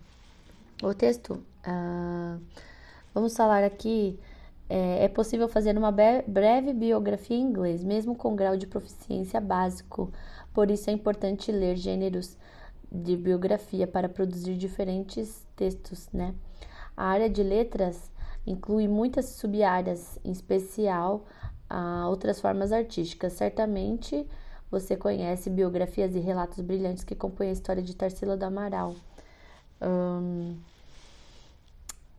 O 0.82 0.94
texto, 0.94 1.42
uh, 1.66 2.40
vamos 3.12 3.36
falar 3.36 3.64
aqui 3.64 4.18
é, 4.68 5.04
é 5.04 5.08
possível 5.08 5.48
fazer 5.48 5.76
uma 5.76 5.92
breve 5.92 6.72
biografia 6.72 7.36
em 7.36 7.42
inglês, 7.42 7.84
mesmo 7.84 8.14
com 8.14 8.34
grau 8.34 8.56
de 8.56 8.66
proficiência 8.66 9.40
básico. 9.40 10.12
Por 10.52 10.70
isso 10.70 10.88
é 10.88 10.92
importante 10.92 11.52
ler 11.52 11.76
gêneros 11.76 12.36
de 12.90 13.16
biografia 13.16 13.86
para 13.86 14.08
produzir 14.08 14.56
diferentes 14.56 15.44
textos, 15.56 16.08
né? 16.12 16.34
A 16.96 17.06
área 17.06 17.28
de 17.28 17.42
letras 17.42 18.10
inclui 18.46 18.86
muitas 18.86 19.26
sub-áreas, 19.26 20.18
em 20.24 20.30
especial 20.30 21.24
a 21.74 22.08
outras 22.08 22.40
formas 22.40 22.70
artísticas. 22.70 23.32
Certamente 23.32 24.24
você 24.70 24.96
conhece 24.96 25.50
biografias 25.50 26.14
e 26.14 26.20
relatos 26.20 26.60
brilhantes 26.60 27.02
que 27.02 27.16
compõem 27.16 27.48
a 27.48 27.52
história 27.52 27.82
de 27.82 27.96
Tarsila 27.96 28.36
do 28.36 28.44
Amaral. 28.44 28.94
Um, 29.82 30.56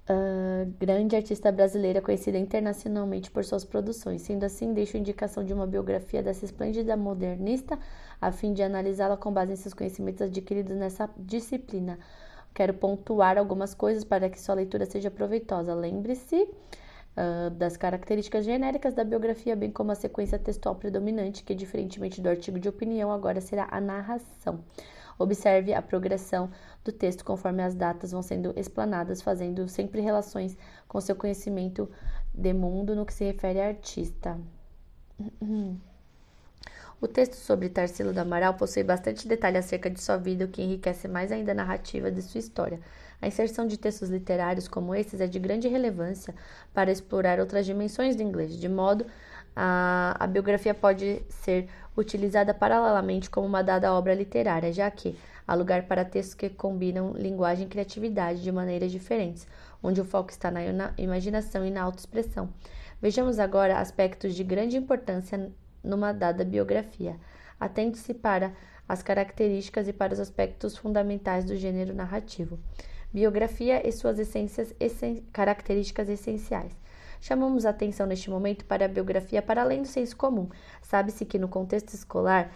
uh, 0.10 0.73
grande 0.77 1.15
artista 1.15 1.53
brasileira 1.53 2.02
conhecida 2.02 2.38
internacionalmente 2.38 3.32
por 3.32 3.45
suas 3.45 3.64
produções. 3.64 4.23
Sendo 4.23 4.44
assim, 4.44 4.73
deixo 4.73 4.98
indicação 4.98 5.45
de 5.45 5.53
uma 5.53 5.65
biografia 5.65 6.22
dessa 6.22 6.44
esplêndida 6.44 6.98
modernista 6.98 7.80
a 8.19 8.34
fim 8.34 8.52
de 8.52 8.61
analisá-la 8.61 9.15
com 9.15 9.32
base 9.32 9.53
em 9.53 9.56
seus 9.56 9.73
conhecimentos 9.73 10.22
adquiridos 10.22 10.76
nessa 10.76 11.10
disciplina. 11.18 11.98
Quero 12.53 12.73
pontuar 12.73 13.38
algumas 13.38 13.73
coisas 13.73 14.03
para 14.03 14.30
que 14.30 14.40
sua 14.40 14.56
leitura 14.56 14.86
seja 14.86 15.10
proveitosa. 15.10 15.73
Lembre-se 15.73 16.45
uh, 17.18 17.50
das 17.52 17.78
características 17.78 18.46
genéricas 18.46 18.94
da 18.94 19.04
biografia, 19.04 19.56
bem 19.56 19.72
como 19.72 19.92
a 19.92 19.96
sequência 19.96 20.38
textual 20.38 20.76
predominante, 20.76 21.44
que, 21.44 21.56
diferentemente 21.56 22.22
do 22.22 22.30
artigo 22.30 22.60
de 22.60 22.70
opinião, 22.70 23.12
agora 23.12 23.42
será 23.42 23.68
a 23.72 23.82
narração. 23.82 24.64
Observe 25.18 25.74
a 25.74 25.82
progressão 25.82 26.50
do 26.84 26.92
texto 26.92 27.24
conforme 27.24 27.64
as 27.64 27.74
datas 27.74 28.12
vão 28.12 28.22
sendo 28.22 28.54
explanadas, 28.58 29.22
fazendo 29.22 29.68
sempre 29.68 30.02
relações 30.02 30.58
com 30.88 31.00
seu 31.00 31.16
conhecimento 31.16 31.90
de 32.34 32.54
mundo 32.54 32.96
no 32.96 33.06
que 33.06 33.14
se 33.14 33.24
refere 33.24 33.62
a 33.62 33.68
artista. 33.68 34.38
O 37.02 37.10
texto 37.10 37.34
sobre 37.34 37.68
Tarsila 37.68 38.14
do 38.14 38.20
Amaral 38.20 38.54
possui 38.54 38.82
bastante 38.82 39.28
detalhe 39.28 39.58
acerca 39.58 39.90
de 39.90 40.02
sua 40.02 40.16
vida, 40.16 40.46
o 40.46 40.48
que 40.48 40.62
enriquece 40.62 41.10
mais 41.10 41.30
ainda 41.30 41.52
a 41.52 41.56
narrativa 41.56 42.10
de 42.10 42.22
sua 42.22 42.40
história. 42.40 42.80
A 43.22 43.28
inserção 43.28 43.66
de 43.66 43.78
textos 43.78 44.10
literários 44.10 44.68
como 44.68 44.94
esses 44.94 45.20
é 45.22 45.28
de 45.28 45.40
grande 45.40 45.68
relevância 45.68 46.34
para 46.74 46.92
explorar 46.92 47.40
outras 47.40 47.66
dimensões 47.66 48.16
do 48.16 48.22
inglês, 48.22 48.58
de 48.58 48.70
modo 48.70 49.06
a, 49.56 50.16
a 50.20 50.28
biografia 50.28 50.74
pode 50.74 51.22
ser 51.30 51.70
utilizada 51.96 52.54
paralelamente 52.54 53.30
como 53.30 53.48
uma 53.48 53.64
dada 53.64 53.94
obra 53.94 54.14
literária, 54.14 54.72
já 54.74 54.92
que 54.92 55.18
há 55.48 55.54
lugar 55.56 55.84
para 55.84 56.04
textos 56.04 56.34
que 56.34 56.50
combinam 56.50 57.14
linguagem 57.14 57.66
e 57.66 57.70
criatividade 57.70 58.44
de 58.44 58.52
maneiras 58.52 58.92
diferentes, 58.92 59.48
onde 59.82 60.02
o 60.02 60.06
foco 60.06 60.30
está 60.30 60.52
na, 60.52 60.74
na 60.74 60.94
imaginação 60.98 61.66
e 61.66 61.72
na 61.72 61.84
autoexpressão. 61.84 62.50
Vejamos 63.02 63.40
agora 63.40 63.80
aspectos 63.80 64.36
de 64.36 64.44
grande 64.44 64.76
importância 64.76 65.52
numa 65.84 66.12
dada 66.12 66.44
biografia. 66.44 67.16
Atente-se 67.60 68.14
para 68.14 68.54
as 68.88 69.02
características 69.02 69.88
e 69.88 69.94
para 69.94 70.14
os 70.14 70.20
aspectos 70.20 70.78
fundamentais 70.78 71.46
do 71.46 71.56
gênero 71.56 71.94
narrativo. 71.94 72.60
Biografia 73.16 73.88
e 73.88 73.94
suas 73.94 74.20
essências, 74.20 74.76
essen 74.78 75.24
características 75.32 76.10
essenciais. 76.10 76.74
Chamamos 77.22 77.66
atenção 77.66 78.06
neste 78.06 78.30
momento 78.30 78.66
para 78.66 78.84
a 78.84 78.90
biografia 78.90 79.42
para 79.42 79.62
além 79.62 79.82
do 79.82 79.88
senso 79.88 80.18
comum. 80.18 80.50
Sabe-se 80.82 81.24
que 81.24 81.40
no 81.40 81.48
contexto 81.48 81.94
escolar, 81.94 82.52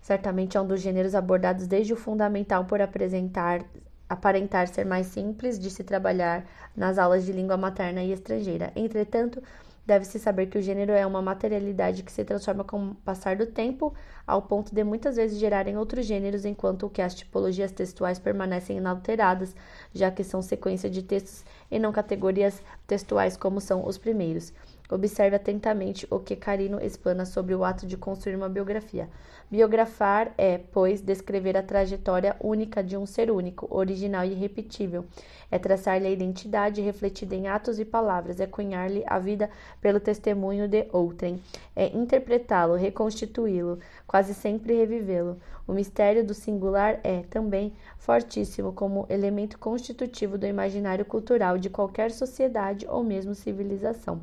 certamente 0.00 0.56
é 0.56 0.60
um 0.60 0.66
dos 0.68 0.80
gêneros 0.80 1.12
abordados 1.12 1.66
desde 1.66 1.92
o 1.92 1.96
fundamental 1.96 2.66
por 2.66 2.80
apresentar 2.80 3.64
aparentar 4.08 4.68
ser 4.68 4.86
mais 4.86 5.08
simples 5.08 5.58
de 5.58 5.68
se 5.70 5.82
trabalhar 5.82 6.46
nas 6.76 6.98
aulas 6.98 7.26
de 7.26 7.32
língua 7.32 7.56
materna 7.56 8.00
e 8.04 8.12
estrangeira. 8.12 8.70
Entretanto, 8.76 9.42
Deve-se 9.86 10.18
saber 10.18 10.46
que 10.46 10.58
o 10.58 10.62
gênero 10.62 10.90
é 10.90 11.06
uma 11.06 11.22
materialidade 11.22 12.02
que 12.02 12.10
se 12.10 12.24
transforma 12.24 12.64
com 12.64 12.88
o 12.88 12.94
passar 12.96 13.36
do 13.36 13.46
tempo, 13.46 13.94
ao 14.26 14.42
ponto 14.42 14.74
de 14.74 14.82
muitas 14.82 15.14
vezes 15.14 15.38
gerarem 15.38 15.78
outros 15.78 16.04
gêneros, 16.04 16.44
enquanto 16.44 16.90
que 16.90 17.00
as 17.00 17.14
tipologias 17.14 17.70
textuais 17.70 18.18
permanecem 18.18 18.78
inalteradas, 18.78 19.54
já 19.94 20.10
que 20.10 20.24
são 20.24 20.42
sequência 20.42 20.90
de 20.90 21.02
textos 21.04 21.44
e 21.70 21.78
não 21.78 21.92
categorias 21.92 22.60
textuais 22.84 23.36
como 23.36 23.60
são 23.60 23.86
os 23.86 23.96
primeiros. 23.96 24.52
Observe 24.88 25.34
atentamente 25.34 26.06
o 26.10 26.20
que 26.20 26.36
Carino 26.36 26.80
explana 26.80 27.24
sobre 27.24 27.54
o 27.54 27.64
ato 27.64 27.86
de 27.86 27.96
construir 27.96 28.36
uma 28.36 28.48
biografia. 28.48 29.08
Biografar 29.50 30.32
é, 30.38 30.58
pois, 30.58 31.00
descrever 31.00 31.56
a 31.56 31.62
trajetória 31.62 32.36
única 32.40 32.84
de 32.84 32.96
um 32.96 33.04
ser 33.04 33.30
único, 33.30 33.66
original 33.68 34.24
e 34.24 34.32
irrepetível. 34.32 35.04
É 35.50 35.58
traçar-lhe 35.58 36.06
a 36.06 36.10
identidade 36.10 36.80
refletida 36.80 37.34
em 37.34 37.48
atos 37.48 37.80
e 37.80 37.84
palavras, 37.84 38.38
é 38.38 38.46
cunhar-lhe 38.46 39.02
a 39.06 39.18
vida 39.18 39.50
pelo 39.80 39.98
testemunho 39.98 40.68
de 40.68 40.86
outrem, 40.92 41.42
é 41.74 41.86
interpretá-lo, 41.96 42.74
reconstituí-lo, 42.74 43.80
quase 44.06 44.34
sempre 44.34 44.74
revivê-lo. 44.74 45.38
O 45.66 45.72
mistério 45.72 46.24
do 46.24 46.34
singular 46.34 47.00
é, 47.02 47.22
também, 47.22 47.72
fortíssimo 47.98 48.72
como 48.72 49.06
elemento 49.10 49.58
constitutivo 49.58 50.38
do 50.38 50.46
imaginário 50.46 51.04
cultural 51.04 51.58
de 51.58 51.68
qualquer 51.68 52.12
sociedade 52.12 52.86
ou 52.88 53.02
mesmo 53.02 53.34
civilização. 53.34 54.20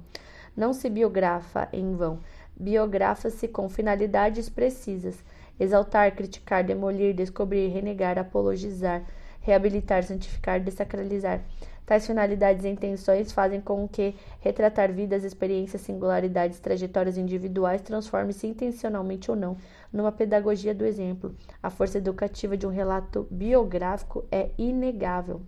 Não 0.55 0.71
se 0.73 0.89
biografa 0.89 1.67
em 1.73 1.95
vão, 1.95 2.19
biografa-se 2.55 3.47
com 3.47 3.67
finalidades 3.67 4.49
precisas: 4.49 5.23
exaltar, 5.59 6.15
criticar, 6.15 6.63
demolir, 6.63 7.15
descobrir, 7.15 7.69
renegar, 7.69 8.19
apologizar, 8.19 9.03
reabilitar, 9.41 10.03
santificar, 10.03 10.59
desacralizar. 10.59 11.41
Tais 11.85 12.07
finalidades 12.07 12.63
e 12.63 12.69
intenções 12.69 13.34
fazem 13.34 13.59
com 13.59 13.88
que 13.88 14.15
retratar 14.39 14.93
vidas, 14.93 15.25
experiências, 15.25 15.81
singularidades, 15.81 16.59
trajetórias 16.59 17.17
individuais 17.17 17.81
transforme-se 17.81 18.47
intencionalmente 18.47 19.30
ou 19.30 19.35
não 19.35 19.57
numa 19.91 20.11
pedagogia 20.11 20.73
do 20.73 20.85
exemplo. 20.85 21.35
A 21.61 21.69
força 21.69 21.97
educativa 21.97 22.55
de 22.55 22.65
um 22.65 22.69
relato 22.69 23.27
biográfico 23.30 24.23
é 24.31 24.49
inegável. 24.57 25.41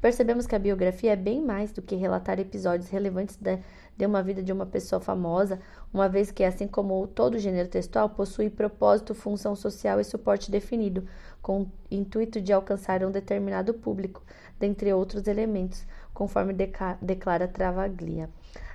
Percebemos 0.00 0.46
que 0.46 0.54
a 0.54 0.58
biografia 0.60 1.12
é 1.12 1.16
bem 1.16 1.42
mais 1.42 1.72
do 1.72 1.82
que 1.82 1.96
relatar 1.96 2.38
episódios 2.38 2.88
relevantes 2.88 3.36
da, 3.36 3.58
de 3.96 4.06
uma 4.06 4.22
vida 4.22 4.40
de 4.40 4.52
uma 4.52 4.64
pessoa 4.64 5.00
famosa, 5.00 5.58
uma 5.92 6.08
vez 6.08 6.30
que, 6.30 6.44
assim 6.44 6.68
como 6.68 7.04
todo 7.08 7.38
gênero 7.38 7.68
textual, 7.68 8.08
possui 8.08 8.48
propósito, 8.48 9.12
função 9.12 9.56
social 9.56 9.98
e 9.98 10.04
suporte 10.04 10.52
definido, 10.52 11.04
com 11.42 11.62
o 11.62 11.70
intuito 11.90 12.40
de 12.40 12.52
alcançar 12.52 13.02
um 13.04 13.10
determinado 13.10 13.74
público, 13.74 14.22
dentre 14.58 14.92
outros 14.92 15.26
elementos, 15.26 15.84
conforme 16.14 16.54
declara 17.02 17.48
Travaglia. 17.48 18.30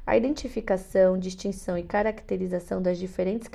A 0.06 0.18
identificação, 0.18 1.18
distinção 1.18 1.78
e 1.78 1.84
caracterização 1.84 2.82
das 2.82 2.98
diferentes 2.98 3.50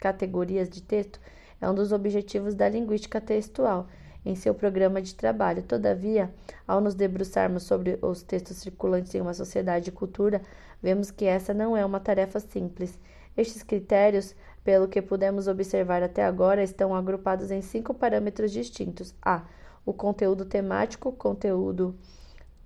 categorias 0.00 0.70
de 0.70 0.82
texto 0.82 1.20
é 1.60 1.68
um 1.68 1.74
dos 1.74 1.92
objetivos 1.92 2.54
da 2.54 2.66
linguística 2.66 3.20
textual 3.20 3.86
em 4.24 4.34
seu 4.34 4.54
programa 4.54 5.02
de 5.02 5.14
trabalho. 5.14 5.62
Todavia, 5.62 6.32
ao 6.66 6.80
nos 6.80 6.94
debruçarmos 6.94 7.64
sobre 7.64 7.98
os 8.02 8.22
textos 8.22 8.58
circulantes 8.58 9.14
em 9.14 9.20
uma 9.20 9.34
sociedade 9.34 9.86
de 9.86 9.92
cultura, 9.92 10.42
vemos 10.82 11.10
que 11.10 11.24
essa 11.24 11.52
não 11.52 11.76
é 11.76 11.84
uma 11.84 12.00
tarefa 12.00 12.40
simples. 12.40 12.98
Estes 13.36 13.62
critérios, 13.62 14.34
pelo 14.62 14.86
que 14.86 15.00
pudemos 15.00 15.48
observar 15.48 16.02
até 16.02 16.24
agora, 16.24 16.62
estão 16.62 16.94
agrupados 16.94 17.50
em 17.50 17.60
cinco 17.60 17.94
parâmetros 17.94 18.52
distintos: 18.52 19.14
a. 19.22 19.42
O 19.84 19.92
conteúdo 19.92 20.44
temático, 20.44 21.10
conteúdo 21.10 21.96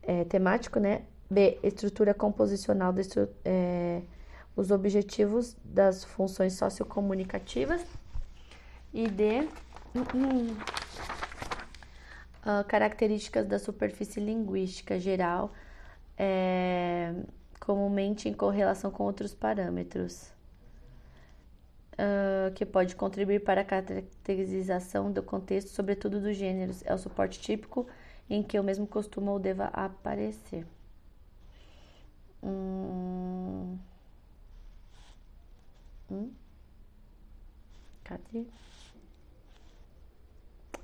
é, 0.02 0.24
temático, 0.24 0.78
né? 0.78 1.02
B. 1.30 1.58
Estrutura 1.62 2.12
composicional, 2.12 2.94
estru 2.98 3.28
é, 3.44 4.02
os 4.54 4.70
objetivos 4.70 5.56
das 5.64 6.04
funções 6.04 6.52
sociocomunicativas 6.54 7.82
e 8.92 9.08
D. 9.08 9.48
Uh, 12.47 12.62
características 12.68 13.44
da 13.44 13.59
superfície 13.59 14.20
linguística 14.20 15.01
geral, 15.01 15.52
é, 16.16 17.12
comumente 17.59 18.28
em 18.28 18.32
correlação 18.32 18.89
com 18.89 19.02
outros 19.02 19.35
parâmetros, 19.35 20.32
uh, 21.94 22.55
que 22.55 22.64
pode 22.64 22.94
contribuir 22.94 23.40
para 23.40 23.62
a 23.62 23.64
caracterização 23.64 25.10
do 25.10 25.24
contexto, 25.24 25.70
sobretudo 25.70 26.20
dos 26.20 26.36
gêneros. 26.36 26.85
É 26.86 26.94
o 26.94 26.98
suporte 26.98 27.40
típico 27.40 27.89
em 28.31 28.44
que 28.44 28.56
o 28.60 28.62
mesmo 28.62 28.86
costuma 28.86 29.32
ou 29.32 29.40
deva 29.40 29.64
aparecer. 29.73 30.64
Hum. 32.44 33.77
Hum? 36.09 36.31
Cadê? 38.05 38.47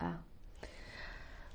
Ah. 0.00 0.31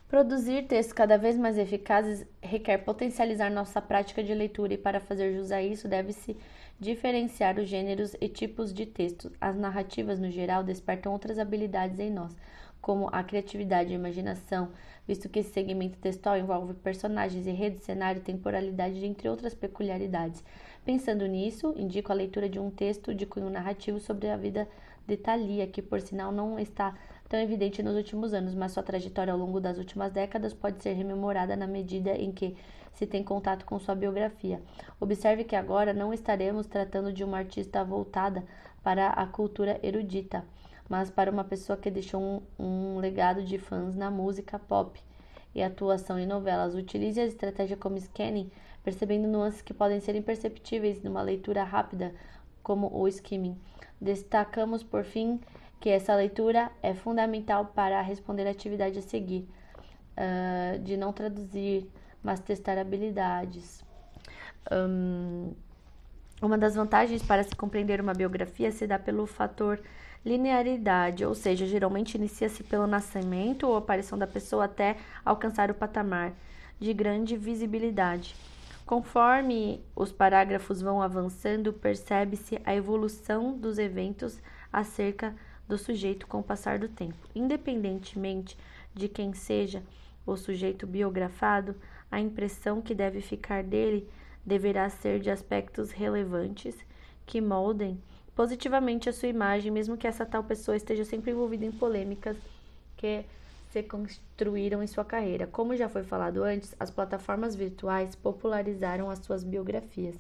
Produzir 0.08 0.68
textos 0.68 0.94
cada 0.94 1.18
vez 1.18 1.38
mais 1.38 1.58
eficazes 1.58 2.26
requer 2.42 2.78
potencializar 2.78 3.52
nossa 3.52 3.82
prática 3.82 4.24
de 4.24 4.34
leitura 4.34 4.74
e 4.74 4.78
para 4.78 5.02
fazer 5.02 5.34
jus 5.34 5.52
a 5.52 5.62
isso 5.62 5.86
deve-se 5.86 6.38
diferenciar 6.80 7.60
os 7.60 7.68
gêneros 7.68 8.16
e 8.22 8.30
tipos 8.30 8.74
de 8.74 8.86
textos. 8.86 9.34
As 9.42 9.58
narrativas, 9.58 10.18
no 10.18 10.32
geral, 10.32 10.64
despertam 10.64 11.12
outras 11.12 11.38
habilidades 11.38 12.00
em 12.00 12.10
nós, 12.10 12.34
como 12.80 13.10
a 13.12 13.22
criatividade 13.22 13.90
e 13.90 13.96
a 13.96 14.00
imaginação, 14.00 14.70
visto 15.06 15.28
que 15.28 15.40
esse 15.40 15.52
segmento 15.52 15.98
textual 15.98 16.38
envolve 16.38 16.74
personagens, 16.76 17.46
enredo, 17.46 17.80
cenário, 17.80 18.22
temporalidade, 18.22 19.06
entre 19.06 19.28
outras 19.28 19.54
peculiaridades. 19.54 20.42
Pensando 20.86 21.28
nisso, 21.28 21.74
indico 21.76 22.14
a 22.14 22.16
leitura 22.16 22.48
de 22.48 22.60
um 22.60 22.72
texto 22.72 23.14
de 23.14 23.26
cunho 23.26 23.50
narrativo 23.50 24.00
sobre 24.00 24.30
a 24.30 24.38
vida 24.38 24.70
de 25.06 25.18
Thalia, 25.18 25.68
que 25.68 25.82
por 25.82 26.00
sinal 26.00 26.32
não 26.32 26.58
está 26.60 26.96
tão 27.30 27.40
evidente 27.40 27.84
nos 27.84 27.96
últimos 27.96 28.34
anos, 28.34 28.54
mas 28.54 28.72
sua 28.72 28.84
trajetória 28.84 29.34
ao 29.34 29.40
longo 29.40 29.60
das 29.60 29.78
últimas 29.78 30.12
décadas 30.12 30.54
pode 30.54 30.82
ser 30.82 30.94
rememorada 30.94 31.56
na 31.56 31.68
medida 31.68 32.12
em 32.12 32.32
que 32.32 32.56
se 32.94 33.06
tem 33.06 33.24
contato 33.24 33.66
com 33.66 33.78
sua 33.80 33.96
biografia. 33.96 34.62
Observe 35.00 35.44
que 35.44 35.56
agora 35.56 35.94
não 35.94 36.14
estaremos 36.14 36.68
tratando 36.68 37.14
de 37.14 37.24
uma 37.24 37.38
artista 37.38 37.84
voltada 37.84 38.44
para 38.84 39.10
a 39.10 39.28
cultura 39.28 39.80
erudita 39.84 40.44
mas 40.90 41.10
para 41.10 41.32
uma 41.32 41.44
pessoa 41.44 41.78
que 41.78 41.92
deixou 41.92 42.22
um, 42.22 42.42
um 42.58 43.00
legado 43.00 43.44
de 43.44 43.58
fãs 43.58 43.96
na 43.96 44.10
música 44.10 44.58
pop 44.58 45.00
e 45.54 45.62
atuação 45.62 46.18
em 46.18 46.26
novelas. 46.26 46.76
Utilize 46.76 47.20
a 47.20 47.26
estratégia 47.26 47.76
como 47.76 48.00
scanning, 48.00 48.50
percebendo 48.84 49.28
nuances 49.28 49.62
que 49.62 49.74
podem 49.74 50.00
ser 50.00 50.16
imperceptíveis 50.16 51.02
numa 51.04 51.22
leitura 51.22 51.64
rápida, 51.64 52.14
como 52.64 52.90
o 52.94 53.08
skimming. 53.08 53.58
Destacamos, 54.00 54.84
por 54.84 55.04
fim, 55.04 55.40
que 55.80 55.90
essa 55.90 56.16
leitura 56.16 56.72
é 56.82 56.94
fundamental 56.94 57.66
para 57.66 58.02
responder 58.02 58.48
à 58.48 58.52
atividade 58.52 59.00
a 59.00 59.02
seguir, 59.02 59.48
uh, 60.18 60.80
de 60.80 60.98
não 60.98 61.14
traduzir, 61.14 61.90
mas 62.24 62.40
testar 62.40 62.78
habilidades. 62.78 63.84
Um, 64.72 65.54
uma 66.42 66.58
das 66.58 66.76
vantagens 66.76 67.24
para 67.24 67.44
se 67.44 67.56
compreender 67.56 68.00
uma 68.02 68.14
biografia 68.14 68.72
se 68.72 68.86
dá 68.86 69.00
pelo 69.00 69.26
fator 69.26 69.80
linearidade, 70.26 71.26
ou 71.26 71.34
seja, 71.34 71.66
geralmente 71.66 72.16
inicia-se 72.16 72.64
pelo 72.64 72.86
nascimento 72.86 73.68
ou 73.68 73.78
aparição 73.78 74.18
da 74.18 74.28
pessoa 74.28 74.66
até 74.66 74.98
alcançar 75.24 75.72
o 75.72 75.74
patamar 75.74 76.34
de 76.80 76.94
grande 76.94 77.38
visibilidade. 77.38 78.36
Conforme 78.86 79.84
os 79.96 80.12
parágrafos 80.12 80.82
vão 80.82 81.02
avançando, 81.02 81.74
percebe-se 81.74 82.60
a 82.64 82.76
evolução 82.76 83.58
dos 83.58 83.78
eventos 83.78 84.40
acerca 84.72 85.36
do 85.68 85.78
sujeito 85.78 86.28
com 86.28 86.40
o 86.40 86.44
passar 86.44 86.80
do 86.80 86.88
tempo. 86.88 87.18
Independentemente 87.36 88.58
de 88.94 89.08
quem 89.08 89.34
seja 89.34 89.84
o 90.26 90.36
sujeito 90.36 90.86
biografado, 90.88 91.76
a 92.12 92.20
impressão 92.20 92.82
que 92.82 92.96
deve 92.96 93.22
ficar 93.22 93.64
dele 93.64 94.10
deverá 94.46 94.90
ser 94.90 95.20
de 95.20 95.30
aspectos 95.30 95.92
relevantes 95.92 96.76
que 97.26 97.42
moldem 97.42 98.02
positivamente 98.34 99.10
a 99.10 99.14
sua 99.14 99.30
imagem, 99.30 99.72
mesmo 99.72 99.98
que 99.98 100.08
essa 100.08 100.26
tal 100.26 100.44
pessoa 100.44 100.78
esteja 100.78 101.04
sempre 101.04 101.32
envolvida 101.32 101.66
em 101.66 101.72
polêmicas 101.72 102.38
que 102.96 103.26
se 103.72 103.84
construíram 103.84 104.82
em 104.82 104.88
sua 104.88 105.04
carreira. 105.04 105.48
Como 105.48 105.76
já 105.76 105.90
foi 105.90 106.04
falado 106.04 106.44
antes, 106.44 106.74
as 106.80 106.90
plataformas 106.90 107.56
virtuais 107.56 108.16
popularizaram 108.16 109.10
as 109.10 109.20
suas 109.20 109.44
biografias, 109.44 110.16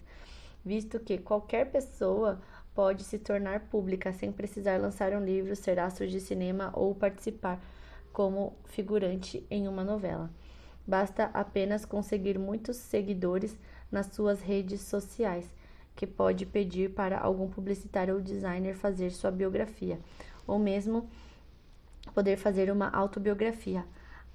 visto 0.65 0.99
que 0.99 1.17
qualquer 1.17 1.71
pessoa 1.71 2.41
pode 2.77 3.03
se 3.03 3.17
tornar 3.17 3.61
pública 3.61 4.13
sem 4.13 4.31
precisar 4.31 4.79
lançar 4.79 5.11
um 5.13 5.25
livro, 5.25 5.55
ser 5.55 5.79
astro 5.79 6.07
de 6.07 6.19
cinema 6.19 6.69
ou 6.75 6.93
participar 6.93 7.59
como 8.13 8.53
figurante 8.65 9.43
em 9.49 9.67
uma 9.67 9.83
novela. 9.83 10.29
Basta 10.85 11.31
apenas 11.33 11.85
conseguir 11.85 12.37
muitos 12.37 12.77
seguidores 12.77 13.57
nas 13.91 14.05
suas 14.13 14.41
redes 14.41 14.81
sociais 14.81 15.51
que 15.95 16.05
pode 16.05 16.45
pedir 16.45 16.91
para 16.91 17.17
algum 17.17 17.49
publicitário 17.49 18.13
ou 18.13 18.21
designer 18.21 18.75
fazer 18.75 19.09
sua 19.09 19.31
biografia, 19.31 19.99
ou 20.45 20.59
mesmo 20.59 21.09
poder 22.13 22.37
fazer 22.37 22.71
uma 22.71 22.91
autobiografia. 22.91 23.83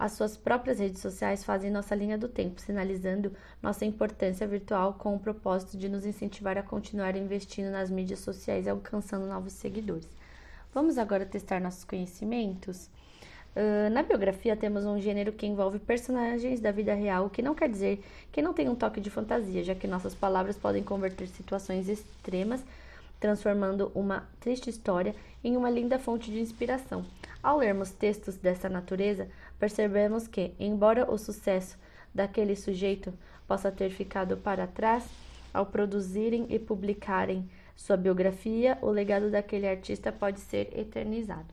As 0.03 0.15
suas 0.15 0.37
próprias 0.37 0.81
redes 0.81 1.01
sociais 1.01 1.45
fazem 1.45 1.70
nossa 1.70 1.95
linha 1.95 2.19
do 2.19 2.27
tempo, 2.27 2.61
sinalizando 2.61 3.33
nossa 3.62 3.85
importância 3.85 4.45
virtual 4.49 4.95
com 4.95 5.15
o 5.15 5.20
propósito 5.20 5.79
de 5.79 5.89
nos 5.89 6.05
incentivar 6.05 6.59
a 6.59 6.62
continuar 6.65 7.15
investindo 7.15 7.70
nas 7.70 7.89
mídias 7.89 8.19
sociais 8.19 8.66
e 8.66 8.69
alcançando 8.69 9.29
novos 9.29 9.53
seguidores. 9.53 10.09
Vamos 10.74 10.99
agora 10.99 11.24
testar 11.24 11.61
nossos 11.61 11.85
conhecimentos? 11.85 12.91
Uh, 13.55 13.91
na 13.93 14.03
biografia 14.03 14.57
temos 14.57 14.85
um 14.85 15.01
gênero 15.01 15.31
que 15.31 15.47
envolve 15.47 15.79
personagens 15.79 16.59
da 16.59 16.73
vida 16.73 16.95
real, 16.95 17.27
o 17.27 17.31
que 17.31 17.41
não 17.41 17.55
quer 17.55 17.69
dizer 17.69 18.05
que 18.33 18.43
não 18.43 18.53
tem 18.53 18.69
um 18.69 18.74
toque 18.74 19.01
de 19.01 19.09
fantasia, 19.09 19.62
já 19.62 19.77
que 19.77 19.87
nossas 19.87 20.16
palavras 20.16 20.57
podem 20.57 20.83
converter 20.83 21.29
situações 21.29 21.89
extremas, 21.89 22.61
transformando 23.20 23.93
uma 23.95 24.29
triste 24.41 24.69
história 24.69 25.15
em 25.45 25.57
uma 25.57 25.70
linda 25.70 25.97
fonte 25.97 26.29
de 26.29 26.41
inspiração. 26.41 27.05
Ao 27.41 27.59
lermos 27.59 27.91
textos 27.91 28.37
dessa 28.37 28.69
natureza, 28.69 29.29
percebemos 29.62 30.26
que, 30.26 30.52
embora 30.59 31.09
o 31.09 31.16
sucesso 31.16 31.78
daquele 32.12 32.56
sujeito 32.56 33.14
possa 33.47 33.70
ter 33.70 33.90
ficado 33.90 34.36
para 34.36 34.66
trás, 34.66 35.09
ao 35.55 35.66
produzirem 35.66 36.47
e 36.48 36.59
publicarem 36.59 37.48
sua 37.76 37.97
biografia, 37.97 38.76
o 38.82 38.90
legado 38.90 39.30
daquele 39.30 39.68
artista 39.68 40.10
pode 40.10 40.40
ser 40.40 40.76
eternizado. 40.76 41.47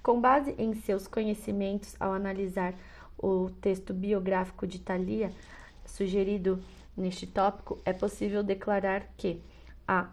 Com 0.00 0.20
base 0.20 0.54
em 0.58 0.74
seus 0.74 1.08
conhecimentos 1.08 1.96
ao 1.98 2.12
analisar 2.12 2.72
o 3.18 3.50
texto 3.60 3.92
biográfico 3.92 4.64
de 4.64 4.78
Thalia 4.78 5.32
sugerido 5.84 6.62
neste 6.96 7.26
tópico, 7.26 7.80
é 7.84 7.92
possível 7.92 8.44
declarar 8.44 9.08
que 9.16 9.42
a 9.88 10.08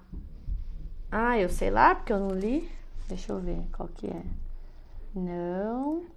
Ah, 1.12 1.38
eu 1.38 1.50
sei 1.50 1.70
lá, 1.70 1.94
porque 1.94 2.12
eu 2.12 2.20
não 2.20 2.32
li. 2.32 2.68
Deixa 3.08 3.32
eu 3.32 3.40
ver 3.40 3.62
qual 3.72 3.88
que 3.90 4.08
é. 4.08 4.24
Não. 5.14 6.17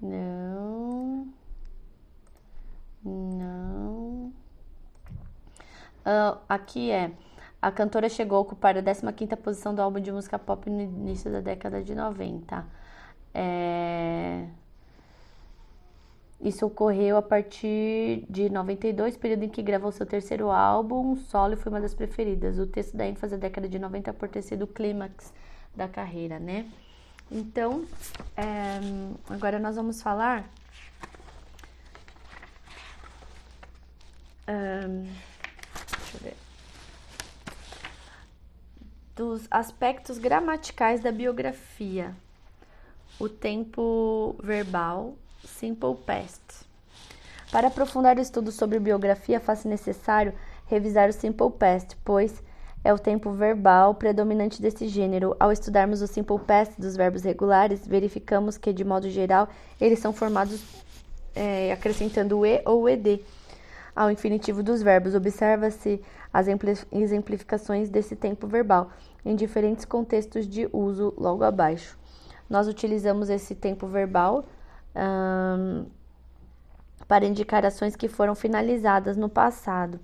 Não. 0.00 1.28
Não. 3.04 4.32
Uh, 6.04 6.38
aqui 6.48 6.90
é 6.90 7.10
a 7.60 7.70
cantora 7.72 8.08
chegou 8.08 8.38
a 8.38 8.40
ocupar 8.42 8.76
a 8.76 8.82
15ª 8.82 9.36
posição 9.36 9.74
do 9.74 9.82
álbum 9.82 9.98
de 9.98 10.12
música 10.12 10.38
pop 10.38 10.68
no 10.70 10.80
início 10.80 11.32
da 11.32 11.40
década 11.40 11.82
de 11.82 11.94
90. 11.94 12.64
É... 13.34 14.46
Isso 16.40 16.64
ocorreu 16.66 17.16
a 17.16 17.22
partir 17.22 18.24
de 18.30 18.48
92, 18.50 19.16
período 19.16 19.44
em 19.44 19.48
que 19.48 19.62
gravou 19.62 19.90
seu 19.90 20.06
terceiro 20.06 20.50
álbum, 20.50 21.16
solo, 21.16 21.54
e 21.54 21.56
foi 21.56 21.72
uma 21.72 21.80
das 21.80 21.94
preferidas. 21.94 22.58
O 22.58 22.66
texto 22.66 22.96
da 22.96 23.06
ênfase 23.06 23.36
da 23.36 23.40
década 23.40 23.68
de 23.68 23.78
90 23.78 24.12
por 24.12 24.28
ter 24.28 24.42
sido 24.42 24.62
o 24.62 24.66
clímax 24.68 25.32
da 25.74 25.88
carreira, 25.88 26.38
né? 26.38 26.66
Então, 27.30 27.84
é... 28.36 28.80
agora 29.28 29.58
nós 29.58 29.76
vamos 29.76 30.02
falar... 30.02 30.44
Um... 34.48 35.04
Deixa 35.98 36.16
eu 36.16 36.20
ver 36.20 36.46
dos 39.16 39.48
aspectos 39.50 40.18
gramaticais 40.18 41.00
da 41.00 41.10
biografia. 41.10 42.14
O 43.18 43.30
tempo 43.30 44.36
verbal, 44.42 45.16
simple 45.42 45.96
past. 46.04 46.42
Para 47.50 47.68
aprofundar 47.68 48.18
o 48.18 48.20
estudo 48.20 48.52
sobre 48.52 48.78
biografia, 48.78 49.40
faz-se 49.40 49.66
necessário 49.66 50.34
revisar 50.66 51.08
o 51.08 51.14
simple 51.14 51.50
past, 51.50 51.96
pois 52.04 52.42
é 52.86 52.92
o 52.94 52.98
tempo 52.98 53.32
verbal 53.32 53.96
predominante 53.96 54.62
desse 54.62 54.86
gênero. 54.86 55.34
Ao 55.40 55.50
estudarmos 55.50 56.02
o 56.02 56.06
simple 56.06 56.38
past 56.38 56.80
dos 56.80 56.96
verbos 56.96 57.24
regulares, 57.24 57.84
verificamos 57.84 58.56
que, 58.56 58.72
de 58.72 58.84
modo 58.84 59.10
geral, 59.10 59.48
eles 59.80 59.98
são 59.98 60.12
formados 60.12 60.64
é, 61.34 61.72
acrescentando 61.72 62.38
o 62.38 62.46
e 62.46 62.62
ou 62.64 62.82
o 62.82 62.88
ed. 62.88 63.24
ao 63.94 64.08
infinitivo 64.08 64.62
dos 64.62 64.82
verbos. 64.82 65.16
Observa-se 65.16 66.00
as 66.32 66.46
exemplificações 66.92 67.88
desse 67.88 68.14
tempo 68.14 68.46
verbal 68.46 68.90
em 69.24 69.34
diferentes 69.34 69.84
contextos 69.84 70.46
de 70.46 70.68
uso 70.72 71.12
logo 71.16 71.42
abaixo. 71.42 71.98
Nós 72.48 72.68
utilizamos 72.68 73.28
esse 73.30 73.56
tempo 73.56 73.88
verbal 73.88 74.44
para 77.08 77.26
indicar 77.26 77.66
ações 77.66 77.96
que 77.96 78.06
foram 78.06 78.36
finalizadas 78.36 79.16
no 79.16 79.28
passado. 79.28 79.98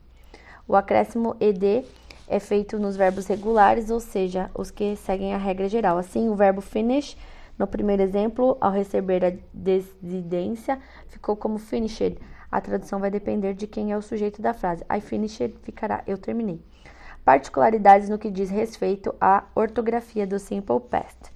O 0.67 0.75
acréscimo 0.75 1.37
ed 1.39 1.85
é 2.33 2.41
feito 2.41 2.79
nos 2.79 2.97
verbos 2.97 3.27
regulares, 3.27 3.91
ou 3.91 4.01
seja, 4.01 4.51
os 4.55 4.71
que 4.71 4.97
seguem 4.97 5.35
a 5.35 5.37
regra 5.37 5.69
geral. 5.69 5.99
Assim, 5.99 6.31
o 6.31 6.35
verbo 6.35 6.63
finish, 6.63 7.15
no 7.59 7.67
primeiro 7.67 8.03
exemplo, 8.03 8.57
ao 8.59 8.73
receber 8.73 9.23
a 9.23 9.33
desidência, 9.53 10.79
ficou 11.09 11.37
como 11.37 11.59
finished. 11.59 12.19
A 12.51 12.59
tradução 12.59 12.99
vai 12.99 13.11
depender 13.11 13.53
de 13.53 13.67
quem 13.67 13.93
é 13.93 13.97
o 13.99 14.01
sujeito 14.01 14.41
da 14.41 14.55
frase. 14.55 14.83
I 14.91 14.99
finished 15.03 15.55
ficará 15.63 16.03
eu 16.07 16.17
terminei. 16.17 16.59
Particularidades 17.23 18.09
no 18.09 18.19
que 18.19 18.31
diz 18.31 18.49
respeito 18.49 19.15
à 19.21 19.45
ortografia 19.55 20.27
do 20.27 20.39
simple 20.39 20.81
past. 20.81 21.31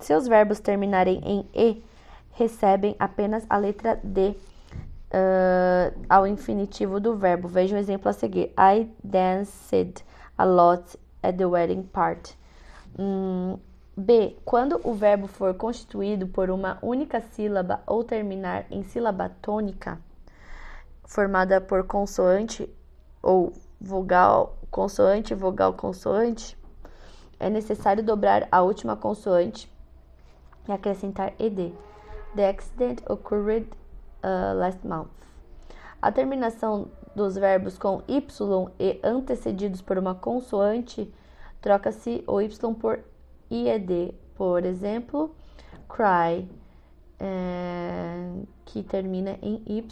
Seus 0.00 0.26
verbos 0.26 0.60
terminarem 0.60 1.20
em 1.24 1.46
e 1.54 1.84
recebem 2.32 2.96
apenas 2.98 3.44
a 3.50 3.58
letra 3.58 4.00
D 4.02 4.30
uh, 4.30 5.94
ao 6.08 6.26
infinitivo 6.26 6.98
do 6.98 7.16
verbo. 7.16 7.48
Veja 7.48 7.76
o 7.76 7.78
exemplo 7.78 8.08
a 8.08 8.14
seguir. 8.14 8.50
I 8.58 8.88
danced 9.04 10.07
a 10.38 10.44
lot 10.44 10.96
at 11.22 11.36
the 11.36 11.48
wedding 11.48 11.82
party. 11.82 12.34
Hum, 12.98 13.58
B. 13.96 14.36
Quando 14.44 14.80
o 14.84 14.94
verbo 14.94 15.26
for 15.26 15.52
constituído 15.54 16.28
por 16.28 16.50
uma 16.50 16.78
única 16.80 17.20
sílaba 17.20 17.82
ou 17.84 18.04
terminar 18.04 18.64
em 18.70 18.84
sílaba 18.84 19.28
tônica, 19.42 19.98
formada 21.04 21.60
por 21.60 21.84
consoante 21.84 22.72
ou 23.20 23.52
vogal, 23.80 24.56
consoante, 24.70 25.34
vogal, 25.34 25.72
consoante, 25.72 26.56
é 27.40 27.50
necessário 27.50 28.02
dobrar 28.02 28.46
a 28.52 28.62
última 28.62 28.96
consoante 28.96 29.68
e 30.68 30.72
acrescentar 30.72 31.32
ed. 31.38 31.74
The 32.36 32.48
accident 32.48 33.02
occurred 33.08 33.66
uh, 34.22 34.54
last 34.54 34.86
month. 34.86 35.08
A 36.00 36.12
terminação 36.12 36.88
dos 37.14 37.36
verbos 37.36 37.78
com 37.78 38.02
y 38.08 38.22
e 38.78 39.00
antecedidos 39.02 39.80
por 39.80 39.98
uma 39.98 40.14
consoante 40.14 41.12
troca-se 41.60 42.22
o 42.26 42.40
y 42.40 42.48
por 42.80 43.00
ied. 43.50 44.14
Por 44.36 44.64
exemplo, 44.64 45.34
cry, 45.88 46.48
é, 47.18 48.30
que 48.64 48.82
termina 48.84 49.36
em 49.42 49.62
y 49.66 49.84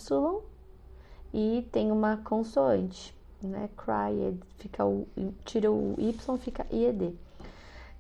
e 1.35 1.69
tem 1.73 1.91
uma 1.91 2.19
consoante, 2.19 3.15
né? 3.43 3.69
Cry, 3.77 4.39
fica 4.59 4.85
o, 4.85 5.07
tira 5.45 5.71
o 5.71 5.97
y, 5.99 6.13
fica 6.39 6.65
ied. 6.71 7.13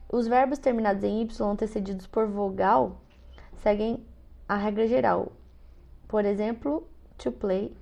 Os 0.08 0.28
verbos 0.28 0.60
terminados 0.60 1.02
em 1.02 1.22
y 1.22 1.42
antecedidos 1.42 2.06
por 2.06 2.26
vogal 2.28 2.96
seguem 3.62 4.04
a 4.48 4.56
regra 4.56 4.86
geral. 4.86 5.32
Por 6.06 6.24
exemplo, 6.24 6.86
to 7.18 7.32
play 7.32 7.74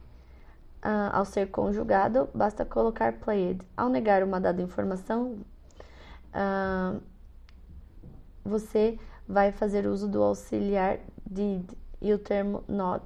Uh, 0.85 1.09
ao 1.15 1.25
ser 1.25 1.51
conjugado, 1.51 2.29
basta 2.35 2.63
colocar 2.63 3.15
played. 3.15 3.67
Ao 3.75 3.89
negar 3.89 4.23
uma 4.23 4.39
dada 4.39 4.61
informação, 4.61 5.39
uh, 6.35 7.01
você 8.45 8.99
vai 9.27 9.51
fazer 9.51 9.87
uso 9.87 10.07
do 10.07 10.23
auxiliar 10.23 10.99
did 11.25 11.71
e 12.03 12.13
o 12.13 12.19
termo 12.19 12.63
not, 12.69 13.03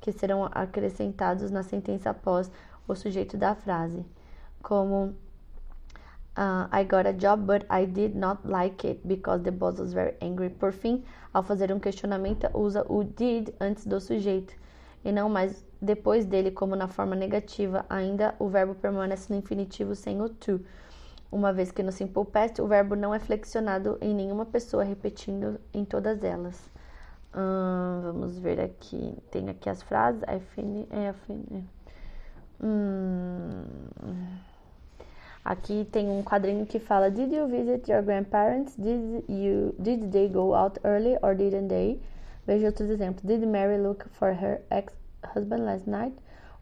que 0.00 0.10
serão 0.10 0.48
acrescentados 0.50 1.50
na 1.50 1.62
sentença 1.62 2.08
após 2.08 2.50
o 2.88 2.94
sujeito 2.94 3.36
da 3.36 3.54
frase, 3.54 4.06
como 4.62 5.14
uh, 6.36 6.66
I 6.72 6.84
got 6.84 7.06
a 7.06 7.12
job, 7.12 7.44
but 7.44 7.66
I 7.70 7.84
did 7.84 8.16
not 8.16 8.40
like 8.46 8.86
it 8.86 9.06
because 9.06 9.42
the 9.42 9.50
boss 9.50 9.78
was 9.78 9.92
very 9.92 10.14
angry. 10.22 10.48
Por 10.48 10.72
fim, 10.72 11.04
ao 11.32 11.42
fazer 11.42 11.70
um 11.72 11.78
questionamento, 11.78 12.48
usa 12.54 12.84
o 12.88 13.04
did 13.04 13.54
antes 13.60 13.86
do 13.86 14.00
sujeito 14.00 14.54
e 15.04 15.12
não 15.12 15.28
mais 15.28 15.62
depois 15.82 16.24
dele, 16.24 16.52
como 16.52 16.76
na 16.76 16.86
forma 16.86 17.16
negativa, 17.16 17.84
ainda 17.90 18.36
o 18.38 18.46
verbo 18.48 18.72
permanece 18.72 19.32
no 19.32 19.38
infinitivo 19.38 19.96
sem 19.96 20.22
o 20.22 20.28
to, 20.28 20.60
uma 21.30 21.52
vez 21.52 21.72
que 21.72 21.82
no 21.82 21.90
simple 21.90 22.24
past 22.24 22.62
o 22.62 22.68
verbo 22.68 22.94
não 22.94 23.12
é 23.12 23.18
flexionado 23.18 23.98
em 24.00 24.14
nenhuma 24.14 24.46
pessoa, 24.46 24.84
repetindo 24.84 25.58
em 25.74 25.84
todas 25.84 26.22
elas. 26.22 26.70
Hum, 27.34 28.00
vamos 28.02 28.38
ver 28.38 28.60
aqui. 28.60 29.16
Tem 29.30 29.48
aqui 29.48 29.68
as 29.68 29.82
frases. 29.82 30.22
I 30.22 30.36
I 30.92 31.64
hum. 32.62 33.64
Aqui 35.44 35.88
tem 35.90 36.08
um 36.08 36.22
quadrinho 36.22 36.64
que 36.66 36.78
fala: 36.78 37.10
Did 37.10 37.32
you 37.32 37.48
visit 37.48 37.90
your 37.90 38.02
grandparents? 38.02 38.76
Did 38.76 39.24
you 39.28 39.74
did 39.78 40.12
they 40.12 40.28
go 40.28 40.54
out 40.54 40.78
early 40.84 41.16
or 41.22 41.34
didn't 41.34 41.68
they? 41.68 42.00
Veja 42.46 42.66
outros 42.66 42.90
exemplos. 42.90 43.24
Did 43.24 43.44
Mary 43.48 43.78
look 43.78 44.06
for 44.10 44.32
her 44.32 44.60
ex 44.70 44.92
husband 45.24 45.64
last 45.64 45.86
night? 45.86 46.12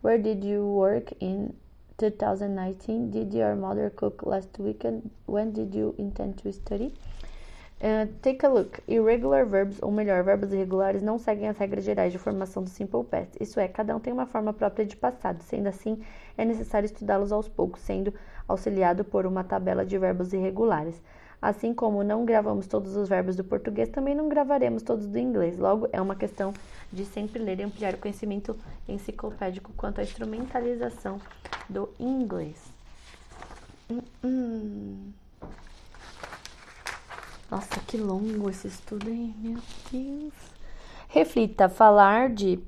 Where 0.02 0.18
did 0.18 0.44
you 0.44 0.66
work 0.66 1.12
in 1.20 1.54
2019? 1.98 3.10
Did 3.10 3.34
your 3.34 3.54
mother 3.54 3.90
cook 3.90 4.22
last 4.24 4.58
weekend? 4.58 5.10
When 5.26 5.52
did 5.52 5.74
you 5.74 5.94
intend 5.98 6.38
to 6.38 6.52
study? 6.52 6.94
Uh, 7.82 8.06
take 8.20 8.44
a 8.44 8.48
look. 8.48 8.80
Irregular 8.86 9.44
verbs, 9.46 9.78
ou 9.82 9.90
melhor, 9.90 10.22
verbos 10.22 10.52
irregulares, 10.52 11.02
não 11.02 11.18
seguem 11.18 11.48
as 11.48 11.56
regras 11.56 11.84
gerais 11.84 12.12
de 12.12 12.18
formação 12.18 12.62
do 12.62 12.68
simple 12.68 13.02
past. 13.04 13.36
Isso 13.40 13.58
é, 13.58 13.68
cada 13.68 13.96
um 13.96 14.00
tem 14.00 14.12
uma 14.12 14.26
forma 14.26 14.52
própria 14.52 14.84
de 14.84 14.96
passado. 14.96 15.42
Sendo 15.42 15.66
assim, 15.68 16.02
é 16.36 16.44
necessário 16.44 16.84
estudá-los 16.84 17.32
aos 17.32 17.48
poucos, 17.48 17.80
sendo 17.80 18.12
auxiliado 18.46 19.02
por 19.02 19.24
uma 19.24 19.42
tabela 19.44 19.84
de 19.84 19.96
verbos 19.96 20.34
irregulares. 20.34 21.00
Assim 21.40 21.72
como 21.72 22.04
não 22.04 22.24
gravamos 22.24 22.66
todos 22.66 22.96
os 22.96 23.08
verbos 23.08 23.34
do 23.34 23.42
português, 23.42 23.88
também 23.88 24.14
não 24.14 24.28
gravaremos 24.28 24.82
todos 24.82 25.06
do 25.06 25.18
inglês. 25.18 25.58
Logo, 25.58 25.88
é 25.90 26.00
uma 26.00 26.14
questão 26.14 26.52
de 26.92 27.04
sempre 27.06 27.42
ler 27.42 27.60
e 27.60 27.62
ampliar 27.62 27.94
o 27.94 27.98
conhecimento 27.98 28.54
enciclopédico 28.86 29.72
quanto 29.74 30.00
à 30.00 30.02
instrumentalização 30.02 31.18
do 31.68 31.88
inglês. 31.98 32.56
Nossa, 37.50 37.80
que 37.86 37.96
longo 37.96 38.50
esse 38.50 38.68
estudo, 38.68 39.08
hein? 39.08 39.34
Meu 39.38 39.58
Deus. 39.90 40.34
Reflita, 41.08 41.68
falar 41.68 42.28
de 42.28 42.60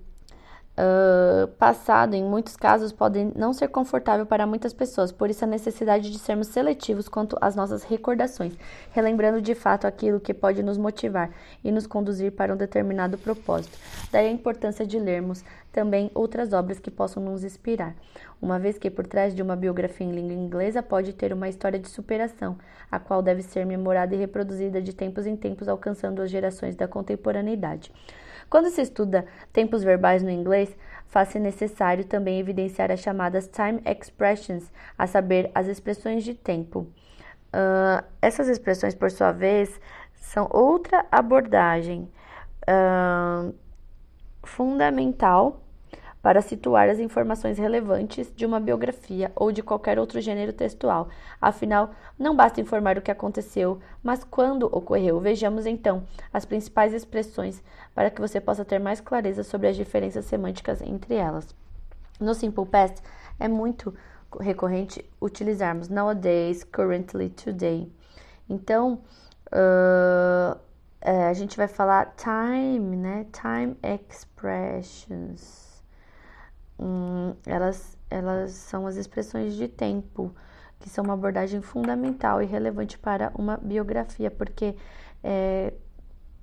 uh, 0.77 1.49
passado, 1.59 2.15
em 2.15 2.25
muitos 2.25 2.57
casos, 2.57 2.93
pode 2.93 3.25
não 3.37 3.53
ser 3.53 3.69
confortável 3.69 4.27
para 4.27 4.47
muitas 4.47 4.73
pessoas, 4.73 5.13
por 5.13 5.31
isso 5.31 5.45
a 5.45 5.49
necessidade 5.49 6.11
de 6.11 6.19
sermos 6.19 6.49
seletivos 6.49 7.09
quanto 7.09 7.37
às 7.41 7.55
nossas 7.55 7.83
recordações, 7.83 8.55
relembrando 8.93 9.41
de 9.41 9.55
fato 9.55 9.87
aquilo 9.87 10.21
que 10.21 10.35
pode 10.35 10.63
nos 10.63 10.79
motivar 10.79 11.31
e 11.63 11.71
nos 11.71 11.87
conduzir 11.87 12.33
para 12.33 12.53
um 12.53 12.57
determinado 12.57 13.19
propósito. 13.19 13.79
Daí 14.11 14.29
a 14.29 14.33
importância 14.33 14.87
de 14.87 14.99
lermos 14.99 15.45
também 15.73 16.11
outras 16.15 16.53
obras 16.53 16.79
que 16.79 16.91
possam 16.91 17.23
nos 17.23 17.45
inspirar, 17.45 17.95
uma 18.41 18.59
vez 18.59 18.77
que 18.77 18.91
por 18.91 19.07
trás 19.07 19.35
de 19.35 19.43
uma 19.43 19.57
biografia 19.57 20.07
em 20.07 20.13
língua 20.13 20.35
inglesa 20.35 20.83
pode 20.83 21.13
ter 21.13 21.33
uma 21.33 21.49
história 21.49 21.79
de 21.79 21.89
superação, 21.89 22.59
a 22.91 22.99
qual 22.99 23.23
deve 23.23 23.43
ser 23.43 23.65
memorada 23.65 24.15
e 24.15 24.19
reproduzida 24.19 24.83
de 24.83 24.93
tempos 24.93 25.27
em 25.27 25.35
tempos, 25.35 25.69
alcançando 25.69 26.21
as 26.21 26.31
gerações 26.31 26.77
da 26.77 26.87
contemporaneidade. 26.87 27.91
Quando 28.53 28.69
se 28.69 28.83
estuda 28.83 29.25
tempos 29.51 29.83
verbais 29.83 30.23
no 30.23 30.29
inglês, 30.29 30.77
faz-se 31.07 31.39
necessário 31.39 32.05
também 32.05 32.39
evidenciar 32.39 32.91
as 32.91 33.01
chamadas 33.01 33.49
time 33.49 33.81
expressions, 33.87 34.71
a 34.99 35.07
saber, 35.07 35.51
as 35.55 35.69
expressões 35.69 36.23
de 36.23 36.35
tempo. 36.35 36.81
Uh, 36.81 38.05
essas 38.21 38.49
expressões, 38.49 38.95
por 38.95 39.11
sua 39.11 39.33
vez, 39.33 39.81
são 40.17 40.47
outra 40.51 41.07
abordagem 41.11 42.07
uh, 42.69 43.55
fundamental 44.43 45.63
para 46.23 46.41
situar 46.41 46.89
as 46.89 47.01
informações 47.01 47.59
relevantes 47.59 48.33
de 48.35 48.47
uma 48.47 48.61
biografia 48.61 49.33
ou 49.35 49.51
de 49.51 49.61
qualquer 49.63 49.99
outro 49.99 50.21
gênero 50.21 50.53
textual. 50.53 51.09
Afinal, 51.41 51.91
não 52.17 52.37
basta 52.37 52.61
informar 52.61 52.97
o 52.97 53.03
que 53.03 53.11
aconteceu, 53.11 53.81
mas 54.03 54.23
quando 54.23 54.67
ocorreu. 54.67 55.19
Vejamos 55.19 55.67
então 55.67 56.05
as 56.33 56.45
principais 56.45 56.95
expressões 56.95 57.61
para 57.93 58.09
que 58.09 58.21
você 58.21 58.41
possa 58.41 58.65
ter 58.65 58.79
mais 58.79 59.01
clareza 59.01 59.43
sobre 59.43 59.67
as 59.67 59.75
diferenças 59.75 60.25
semânticas 60.27 60.81
entre 60.81 61.17
elas. 61.17 61.53
No 62.21 62.35
Simple 62.35 62.67
Past, 62.67 63.03
é 63.41 63.49
muito 63.49 63.93
recorrente 64.41 65.05
utilizarmos 65.21 65.89
nowadays, 65.89 66.63
currently, 66.63 67.31
today. 67.31 67.93
Então, 68.49 69.01
uh, 69.49 70.57
a 71.03 71.33
gente 71.33 71.57
vai 71.57 71.67
falar 71.67 72.15
time, 72.17 72.97
né? 72.97 73.27
Time 73.33 73.77
expressions 73.83 75.72
hum, 76.83 77.35
elas, 77.47 77.97
elas 78.11 78.53
são 78.53 78.87
as 78.87 78.97
expressões 78.97 79.55
de 79.55 79.69
tempo, 79.69 80.35
que 80.81 80.89
são 80.91 81.05
uma 81.05 81.15
abordagem 81.15 81.63
fundamental 81.63 82.43
e 82.43 82.47
relevante 82.47 82.99
para 82.99 83.33
uma 83.35 83.57
biografia, 83.57 84.31
porque 84.31 84.75
é, 85.23 85.73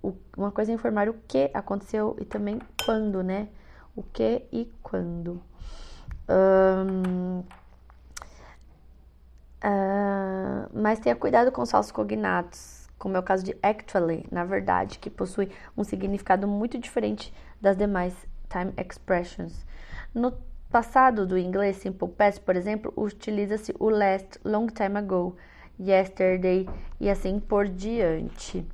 o, 0.01 0.13
uma 0.37 0.51
coisa 0.51 0.71
é 0.71 0.75
informar 0.75 1.09
o 1.09 1.13
que 1.27 1.51
aconteceu 1.53 2.15
e 2.19 2.25
também 2.25 2.59
quando, 2.85 3.21
né? 3.21 3.49
O 3.95 4.03
que 4.03 4.43
e 4.51 4.71
quando. 4.81 5.41
Um, 6.29 7.39
uh, 9.63 10.69
mas 10.73 10.99
tenha 10.99 11.15
cuidado 11.15 11.51
com 11.51 11.61
os 11.61 11.71
falsos 11.71 11.91
cognatos, 11.91 12.87
como 12.97 13.17
é 13.17 13.19
o 13.19 13.23
caso 13.23 13.43
de 13.43 13.57
actually, 13.61 14.25
na 14.31 14.45
verdade, 14.45 14.99
que 14.99 15.09
possui 15.09 15.51
um 15.75 15.83
significado 15.83 16.47
muito 16.47 16.77
diferente 16.77 17.33
das 17.59 17.75
demais 17.75 18.13
time 18.49 18.73
expressions. 18.77 19.65
No 20.13 20.33
passado 20.69 21.25
do 21.25 21.37
inglês 21.37 21.77
simple 21.77 22.07
past, 22.07 22.41
por 22.41 22.55
exemplo, 22.55 22.91
utiliza-se 22.95 23.73
o 23.79 23.89
last, 23.89 24.39
long 24.43 24.67
time 24.67 24.97
ago, 24.97 25.35
yesterday 25.79 26.67
e 26.99 27.09
assim 27.09 27.39
por 27.39 27.67
diante. 27.67 28.65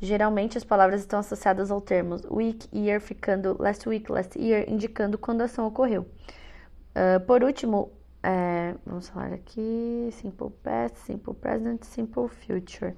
Geralmente 0.00 0.58
as 0.58 0.64
palavras 0.64 1.00
estão 1.00 1.18
associadas 1.18 1.70
ao 1.70 1.80
termo 1.80 2.16
week, 2.30 2.68
year, 2.72 3.00
ficando 3.00 3.56
last 3.60 3.88
week, 3.88 4.10
last 4.10 4.38
year, 4.38 4.64
indicando 4.68 5.18
quando 5.18 5.40
a 5.40 5.44
ação 5.44 5.66
ocorreu. 5.66 6.02
Uh, 6.02 7.20
por 7.26 7.42
último, 7.42 7.90
é, 8.22 8.74
vamos 8.86 9.08
falar 9.08 9.32
aqui: 9.32 10.08
simple 10.12 10.50
past, 10.62 10.98
simple 11.00 11.34
present, 11.34 11.82
simple 11.84 12.28
future. 12.28 12.94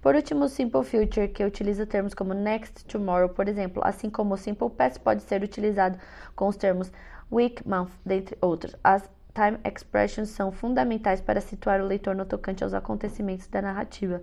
Por 0.00 0.14
último, 0.14 0.48
simple 0.48 0.84
future, 0.84 1.28
que 1.28 1.42
utiliza 1.42 1.86
termos 1.86 2.12
como 2.12 2.34
next, 2.34 2.84
tomorrow, 2.84 3.28
por 3.28 3.48
exemplo, 3.48 3.82
assim 3.84 4.10
como 4.10 4.34
o 4.34 4.36
simple 4.36 4.68
past 4.68 5.00
pode 5.00 5.22
ser 5.22 5.42
utilizado 5.42 5.98
com 6.36 6.46
os 6.46 6.56
termos 6.56 6.92
week, 7.30 7.66
month, 7.66 7.90
dentre 8.04 8.36
outros. 8.40 8.74
As 8.82 9.08
time 9.34 9.58
expressions 9.64 10.28
são 10.28 10.52
fundamentais 10.52 11.20
para 11.20 11.40
situar 11.40 11.80
o 11.80 11.86
leitor 11.86 12.14
no 12.14 12.24
tocante 12.24 12.62
aos 12.62 12.72
acontecimentos 12.72 13.48
da 13.48 13.60
narrativa, 13.60 14.22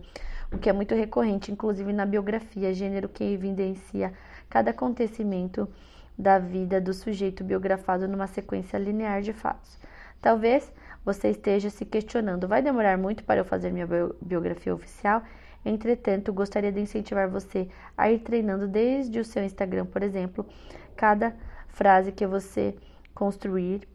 o 0.52 0.58
que 0.58 0.70
é 0.70 0.74
muito 0.74 0.96
recorrente, 0.96 1.52
inclusive 1.52 1.92
na 1.92 2.06
biografia, 2.06 2.74
gênero 2.74 3.10
que 3.10 3.24
evidencia 3.24 4.14
cada 4.50 4.72
acontecimento 4.72 5.68
da 6.18 6.40
vida 6.40 6.80
do 6.80 6.94
sujeito 6.94 7.44
biografado 7.44 8.08
numa 8.08 8.28
sequência 8.28 8.78
linear 8.78 9.22
de 9.22 9.34
fatos. 9.34 9.78
Talvez 10.22 10.72
você 11.04 11.30
esteja 11.30 11.70
se 11.70 11.86
questionando: 11.86 12.48
vai 12.48 12.62
demorar 12.62 12.98
muito 12.98 13.24
para 13.24 13.40
eu 13.40 13.46
fazer 13.46 13.72
minha 13.72 13.88
biografia 14.22 14.74
oficial? 14.74 15.24
Entretanto, 15.66 16.34
gostaria 16.34 16.72
de 16.72 16.80
incentivar 16.80 17.30
você 17.30 17.68
a 17.98 18.12
ir 18.12 18.20
treinando 18.20 18.68
desde 18.68 19.20
o 19.20 19.26
seu 19.26 19.44
Instagram, 19.44 19.86
por 19.86 20.02
exemplo. 20.04 20.46
Cada 20.96 21.36
frase 21.68 22.12
que 22.12 22.26
você 22.26 22.76
construir 23.14 23.88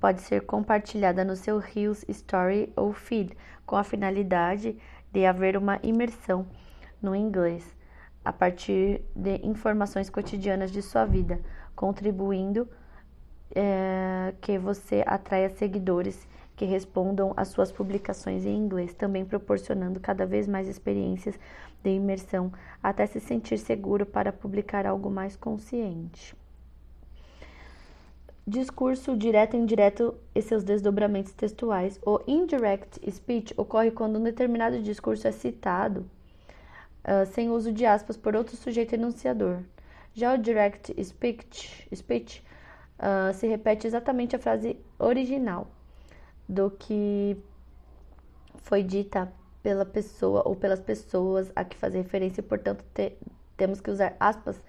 pode 0.00 0.22
ser 0.22 0.46
compartilhada 0.46 1.24
no 1.24 1.36
seu 1.36 1.58
Reels, 1.58 2.04
Story 2.08 2.72
ou 2.74 2.92
Feed, 2.92 3.36
com 3.64 3.76
a 3.76 3.84
finalidade 3.84 4.76
de 5.12 5.26
haver 5.26 5.56
uma 5.56 5.78
imersão 5.82 6.46
no 7.00 7.14
inglês 7.14 7.76
a 8.24 8.32
partir 8.32 9.02
de 9.14 9.36
informações 9.44 10.08
cotidianas 10.08 10.70
de 10.70 10.80
sua 10.80 11.04
vida, 11.04 11.40
contribuindo 11.74 12.68
é, 13.54 14.32
que 14.40 14.58
você 14.58 15.02
atraia 15.06 15.50
seguidores 15.50 16.26
que 16.54 16.64
respondam 16.64 17.32
às 17.36 17.48
suas 17.48 17.72
publicações 17.72 18.44
em 18.44 18.56
inglês, 18.56 18.94
também 18.94 19.24
proporcionando 19.24 19.98
cada 19.98 20.24
vez 20.24 20.46
mais 20.46 20.68
experiências 20.68 21.38
de 21.82 21.90
imersão 21.90 22.52
até 22.82 23.06
se 23.06 23.18
sentir 23.18 23.58
seguro 23.58 24.06
para 24.06 24.32
publicar 24.32 24.86
algo 24.86 25.10
mais 25.10 25.34
consciente. 25.36 26.36
Discurso 28.46 29.16
direto 29.16 29.54
e 29.54 29.60
indireto 29.60 30.16
e 30.34 30.42
seus 30.42 30.64
desdobramentos 30.64 31.32
textuais. 31.32 32.00
O 32.04 32.20
indirect 32.26 32.98
speech 33.08 33.54
ocorre 33.56 33.92
quando 33.92 34.18
um 34.18 34.22
determinado 34.22 34.82
discurso 34.82 35.28
é 35.28 35.32
citado 35.32 36.04
uh, 37.04 37.24
sem 37.26 37.50
uso 37.50 37.72
de 37.72 37.86
aspas 37.86 38.16
por 38.16 38.34
outro 38.34 38.56
sujeito 38.56 38.94
enunciador. 38.94 39.60
Já 40.12 40.34
o 40.34 40.38
direct 40.38 40.92
speech, 41.04 41.88
speech 41.94 42.44
uh, 42.98 43.32
se 43.32 43.46
repete 43.46 43.86
exatamente 43.86 44.34
a 44.34 44.40
frase 44.40 44.76
original 44.98 45.68
do 46.48 46.68
que 46.68 47.36
foi 48.56 48.82
dita 48.82 49.32
pela 49.62 49.86
pessoa 49.86 50.42
ou 50.44 50.56
pelas 50.56 50.80
pessoas 50.80 51.52
a 51.54 51.64
que 51.64 51.76
faz 51.76 51.94
referência, 51.94 52.42
portanto, 52.42 52.84
te, 52.92 53.12
temos 53.56 53.80
que 53.80 53.90
usar 53.90 54.16
aspas, 54.18 54.60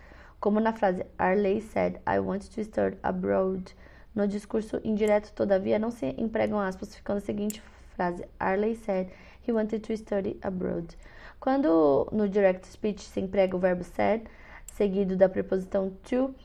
como 0.44 0.60
na 0.60 0.74
frase 0.74 1.06
Arley 1.18 1.62
said, 1.62 2.02
I 2.06 2.20
want 2.20 2.52
to 2.54 2.62
start 2.66 2.98
abroad. 3.02 3.72
No 4.14 4.28
discurso 4.28 4.82
indireto, 4.84 5.32
todavia, 5.32 5.80
não 5.80 5.90
se 5.90 6.14
empregam 6.18 6.60
aspas, 6.60 6.94
ficando 6.94 7.20
a 7.20 7.22
seguinte 7.22 7.64
frase: 7.96 8.26
Arley 8.38 8.76
said 8.76 9.10
he 9.48 9.54
wanted 9.54 9.80
to 9.80 9.96
study 9.96 10.38
abroad. 10.42 10.98
Quando 11.40 12.10
no 12.12 12.28
direct 12.28 12.68
speech 12.68 13.00
se 13.08 13.22
emprega 13.22 13.56
o 13.56 13.60
verbo 13.60 13.86
said, 13.86 14.28
seguido 14.66 15.16
da 15.16 15.30
preposição 15.30 15.92
to 16.04 16.36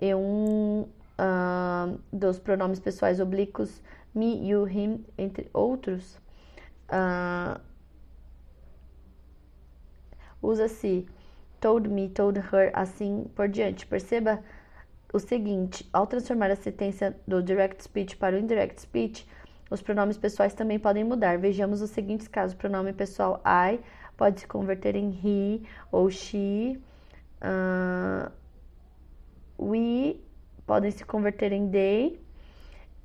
e 0.00 0.14
um 0.14 0.86
uh, 1.18 1.98
dos 2.12 2.38
pronomes 2.38 2.78
pessoais 2.78 3.18
oblíquos 3.18 3.82
me, 4.14 4.48
you, 4.48 4.68
him, 4.68 5.04
entre 5.18 5.50
outros, 5.52 6.16
uh, 6.92 7.60
usa-se 10.40 11.08
told 11.60 11.88
me, 11.88 12.08
told 12.08 12.38
her, 12.38 12.70
assim 12.74 13.26
por 13.34 13.48
diante. 13.48 13.86
Perceba 13.86 14.42
o 15.12 15.18
seguinte: 15.18 15.88
ao 15.92 16.06
transformar 16.06 16.50
a 16.50 16.56
sentença 16.56 17.16
do 17.26 17.42
direct 17.42 17.82
speech 17.82 18.16
para 18.16 18.36
o 18.36 18.38
indirect 18.38 18.80
speech, 18.80 19.26
os 19.70 19.82
pronomes 19.82 20.16
pessoais 20.16 20.54
também 20.54 20.78
podem 20.78 21.04
mudar. 21.04 21.38
Vejamos 21.38 21.82
os 21.82 21.90
seguintes 21.90 22.28
casos: 22.28 22.54
o 22.54 22.58
pronome 22.58 22.92
pessoal 22.92 23.42
I 23.44 23.80
pode 24.16 24.40
se 24.40 24.46
converter 24.46 24.96
em 24.96 25.10
he 25.10 25.62
ou 25.92 26.10
she. 26.10 26.80
Uh, 27.40 28.30
we 29.58 30.20
podem 30.66 30.90
se 30.90 31.04
converter 31.04 31.52
em 31.52 31.70
they. 31.70 32.20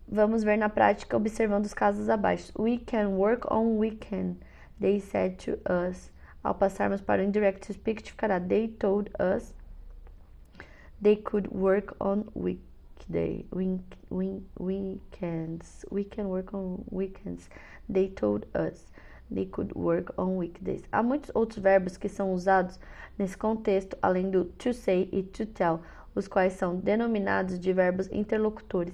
Vamos 0.07 0.43
ver 0.43 0.57
na 0.57 0.69
prática 0.69 1.15
observando 1.15 1.65
os 1.65 1.73
casos 1.73 2.09
abaixo. 2.09 2.51
We 2.59 2.77
can 2.77 3.09
work 3.09 3.47
on 3.51 3.77
weekend, 3.77 4.37
they 4.79 4.99
said 4.99 5.37
to 5.45 5.53
us. 5.71 6.12
Ao 6.43 6.53
passarmos 6.53 7.01
para 7.01 7.21
o 7.21 7.25
indirect 7.25 7.71
speech, 7.71 8.11
ficará 8.11 8.39
they 8.39 8.67
told 8.67 9.09
us 9.17 9.53
they 11.01 11.15
could 11.15 11.47
work 11.53 11.95
on 11.99 12.25
weekday, 12.35 13.45
week, 13.51 13.97
week, 14.09 14.43
weekends. 14.59 15.85
We 15.89 16.03
can 16.03 16.25
work 16.27 16.53
on 16.53 16.83
weekends, 16.91 17.49
they 17.89 18.09
told 18.09 18.45
us. 18.53 18.91
They 19.31 19.45
could 19.45 19.73
work 19.73 20.13
on 20.17 20.37
weekdays. 20.37 20.83
Há 20.91 21.01
muitos 21.01 21.31
outros 21.33 21.59
verbos 21.59 21.97
que 21.97 22.09
são 22.09 22.33
usados 22.33 22.79
nesse 23.17 23.37
contexto, 23.37 23.97
além 24.01 24.29
do 24.29 24.45
to 24.45 24.73
say 24.73 25.09
e 25.11 25.23
to 25.23 25.45
tell, 25.45 25.81
os 26.13 26.27
quais 26.27 26.53
são 26.53 26.75
denominados 26.75 27.59
de 27.59 27.73
verbos 27.73 28.09
interlocutores. 28.11 28.93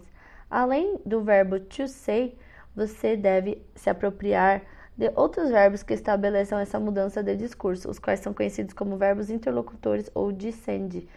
Além 0.49 0.99
do 1.05 1.21
verbo 1.21 1.59
to 1.59 1.87
say, 1.87 2.37
você 2.75 3.17
deve 3.17 3.61
se 3.75 3.89
apropriar 3.89 4.61
de 4.99 5.11
outros 5.15 5.49
verbos 5.49 5.81
que 5.81 5.93
estabeleçam 5.93 6.59
essa 6.59 6.79
mudança 6.79 7.23
de 7.23 7.35
discurso, 7.35 7.89
os 7.89 7.97
quais 7.97 8.19
são 8.19 8.33
conhecidos 8.33 8.73
como 8.73 8.97
verbos 8.97 9.29
interlocutores 9.29 10.11
ou 10.13 10.31
descende. 10.31 11.07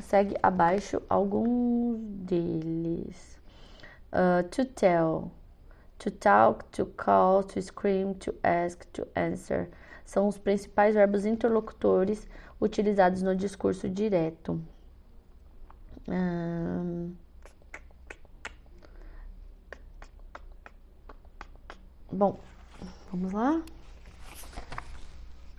Segue 0.00 0.36
abaixo 0.42 1.02
alguns 1.08 1.98
deles. 2.00 3.38
Uh, 4.12 4.48
to 4.48 4.64
tell 4.64 5.30
To 5.98 6.10
talk, 6.10 6.70
to 6.72 6.84
call, 6.84 7.42
to 7.42 7.62
scream, 7.62 8.14
to 8.16 8.34
ask, 8.44 8.84
to 8.92 9.08
answer 9.16 9.70
são 10.06 10.28
os 10.28 10.38
principais 10.38 10.94
verbos 10.94 11.26
interlocutores 11.26 12.28
utilizados 12.60 13.22
no 13.22 13.34
discurso 13.34 13.88
direto. 13.88 14.62
Hum... 16.08 17.12
Bom, 22.12 22.38
vamos 23.12 23.32
lá. 23.32 23.62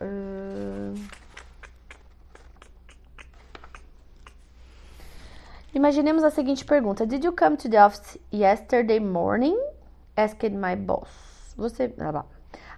Hum... 0.02 0.94
Imaginemos 5.74 6.24
a 6.24 6.32
seguinte 6.32 6.66
pergunta: 6.66 7.06
Did 7.06 7.24
you 7.24 7.32
come 7.32 7.56
to 7.58 7.70
the 7.70 7.78
office 7.78 8.18
yesterday 8.32 9.00
morning? 9.00 9.56
asked 10.16 10.50
my 10.52 10.76
boss. 10.76 11.54
Você. 11.56 11.94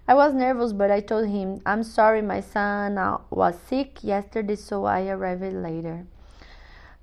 I 0.08 0.14
was 0.14 0.34
nervous, 0.34 0.74
but 0.74 0.90
I 0.90 1.02
told 1.02 1.28
him, 1.28 1.62
I'm 1.66 1.84
sorry, 1.84 2.22
my 2.22 2.42
son 2.42 2.98
was 3.30 3.56
sick 3.68 4.04
yesterday, 4.04 4.56
so 4.56 4.86
I 4.86 5.08
arrived 5.10 5.54
later. 5.54 6.06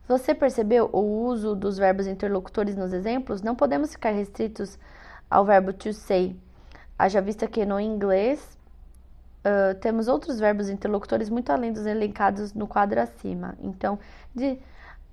Você 0.09 0.35
percebeu 0.35 0.91
o 0.93 1.25
uso 1.27 1.55
dos 1.55 1.79
verbos 1.79 2.07
interlocutores 2.07 2.77
nos 2.77 2.93
exemplos? 2.93 3.43
Não 3.43 3.55
podemos 3.55 3.93
ficar 3.93 4.11
restritos 4.11 4.79
ao 5.31 5.45
verbo 5.45 5.73
to 5.73 5.93
say. 5.93 6.37
Haja 6.99 7.21
vista 7.21 7.47
que 7.47 7.65
no 7.65 7.79
inglês 7.79 8.59
uh, 9.45 9.75
temos 9.81 10.09
outros 10.09 10.41
verbos 10.41 10.69
interlocutores 10.69 11.29
muito 11.29 11.51
além 11.51 11.73
dos 11.73 11.87
elencados 11.87 12.55
no 12.55 12.67
quadro 12.67 13.01
acima. 13.01 13.55
Então, 13.61 13.99
de 14.35 14.59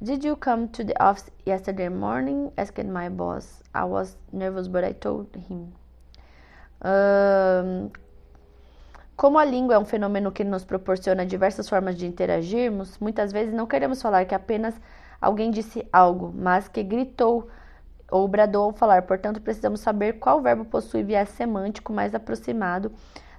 Did 0.03 0.25
you 0.25 0.35
come 0.35 0.67
to 0.67 0.83
the 0.83 0.95
office 0.99 1.31
yesterday 1.45 1.87
morning? 1.87 2.51
asked 2.57 2.85
my 2.85 3.07
boss. 3.07 3.63
I 3.73 3.85
was 3.85 4.17
nervous, 4.33 4.67
but 4.67 4.83
I 4.83 4.91
told 4.91 5.29
him. 5.49 5.71
Um, 6.83 7.89
como 9.15 9.39
a 9.39 9.45
língua 9.45 9.75
é 9.75 9.79
um 9.79 9.85
fenômeno 9.85 10.29
que 10.33 10.43
nos 10.43 10.65
proporciona 10.65 11.25
diversas 11.25 11.69
formas 11.69 11.95
de 11.95 12.05
interagirmos, 12.05 12.97
muitas 12.99 13.31
vezes 13.31 13.53
não 13.53 13.65
queremos 13.65 14.01
falar 14.01 14.25
que 14.25 14.35
apenas 14.35 14.75
alguém 15.21 15.49
disse 15.49 15.87
algo, 15.93 16.33
mas 16.35 16.67
que 16.67 16.83
gritou 16.83 17.47
ou 18.13 18.27
bradou 18.27 18.65
ao 18.65 18.71
falar. 18.71 19.01
Portanto, 19.01 19.41
precisamos 19.41 19.79
saber 19.79 20.19
qual 20.19 20.39
verbo 20.39 20.63
possui 20.63 21.01
viés 21.01 21.29
semântico 21.29 21.91
mais 21.91 22.13
aproximado 22.13 22.91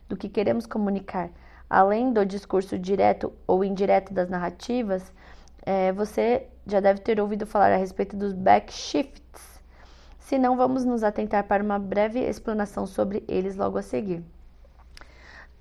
do 0.08 0.16
que 0.16 0.28
queremos 0.28 0.66
comunicar. 0.66 1.30
Além 1.70 2.12
do 2.12 2.26
discurso 2.26 2.76
direto 2.76 3.32
ou 3.46 3.64
indireto 3.64 4.12
das 4.12 4.28
narrativas, 4.28 5.12
é, 5.64 5.92
você 5.92 6.48
já 6.66 6.80
deve 6.80 7.00
ter 7.00 7.20
ouvido 7.20 7.46
falar 7.46 7.70
a 7.72 7.76
respeito 7.76 8.16
dos 8.16 8.32
backshifts. 8.32 9.60
Se 10.18 10.38
não, 10.38 10.56
vamos 10.56 10.84
nos 10.84 11.04
atentar 11.04 11.44
para 11.44 11.62
uma 11.62 11.78
breve 11.78 12.18
explanação 12.18 12.84
sobre 12.84 13.22
eles 13.28 13.54
logo 13.54 13.78
a 13.78 13.82
seguir. 13.82 14.24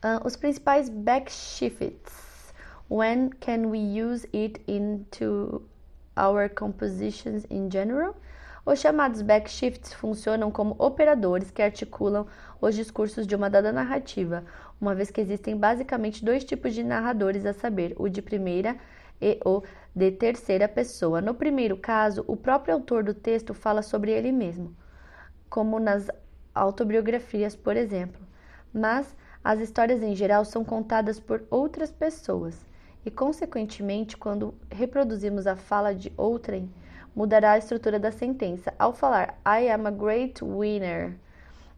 Uh, 0.03 0.26
os 0.26 0.35
principais 0.35 0.90
backshifts. 0.90 2.52
When 2.90 3.30
can 3.30 3.68
we 3.68 3.77
use 3.77 4.27
it 4.34 4.60
into 4.68 5.61
our 6.18 6.49
compositions 6.49 7.45
in 7.49 7.69
general? 7.69 8.15
Os 8.65 8.80
chamados 8.80 9.22
backshifts 9.22 9.94
funcionam 9.94 10.49
como 10.49 10.76
operadores 10.80 11.52
que 11.52 11.61
articulam 11.61 12.26
os 12.61 12.73
discursos 12.73 13.27
de 13.27 13.35
uma 13.35 13.49
dada 13.49 13.73
narrativa, 13.73 14.45
uma 14.80 14.95
vez 14.95 15.11
que 15.11 15.19
existem 15.19 15.57
basicamente 15.57 16.23
dois 16.23 16.45
tipos 16.45 16.73
de 16.73 16.81
narradores, 16.81 17.45
a 17.45 17.52
saber, 17.52 17.94
o 17.98 18.07
de 18.07 18.22
primeira 18.22 18.77
e 19.22 19.38
o 19.44 19.64
de 19.94 20.11
terceira 20.11 20.65
pessoa. 20.65 21.19
No 21.19 21.34
primeiro 21.34 21.76
caso, 21.76 22.23
o 22.26 22.38
próprio 22.38 22.73
autor 22.73 23.03
do 23.03 23.14
texto 23.14 23.53
fala 23.53 23.81
sobre 23.81 24.11
ele 24.11 24.31
mesmo, 24.31 24.73
como 25.49 25.77
nas 25.77 26.07
autobiografias, 26.56 27.57
por 27.57 27.76
exemplo. 27.76 28.22
Mas 28.73 29.14
as 29.44 29.60
histórias 29.60 30.02
em 30.02 30.15
geral 30.15 30.45
são 30.45 30.64
contadas 30.64 31.19
por 31.19 31.44
outras 31.49 31.91
pessoas, 31.91 32.65
e, 33.06 33.11
consequentemente, 33.11 34.15
quando 34.15 34.53
reproduzimos 34.72 35.48
a 35.48 35.57
fala 35.57 35.94
de 35.94 36.14
outrem, 36.15 36.72
mudará 37.15 37.52
a 37.52 37.57
estrutura 37.57 37.99
da 37.99 38.11
sentença. 38.11 38.73
Ao 38.77 38.94
falar 38.94 39.40
I 39.45 39.69
am 39.69 39.88
a 39.88 39.91
great 39.91 40.44
winner, 40.44 41.15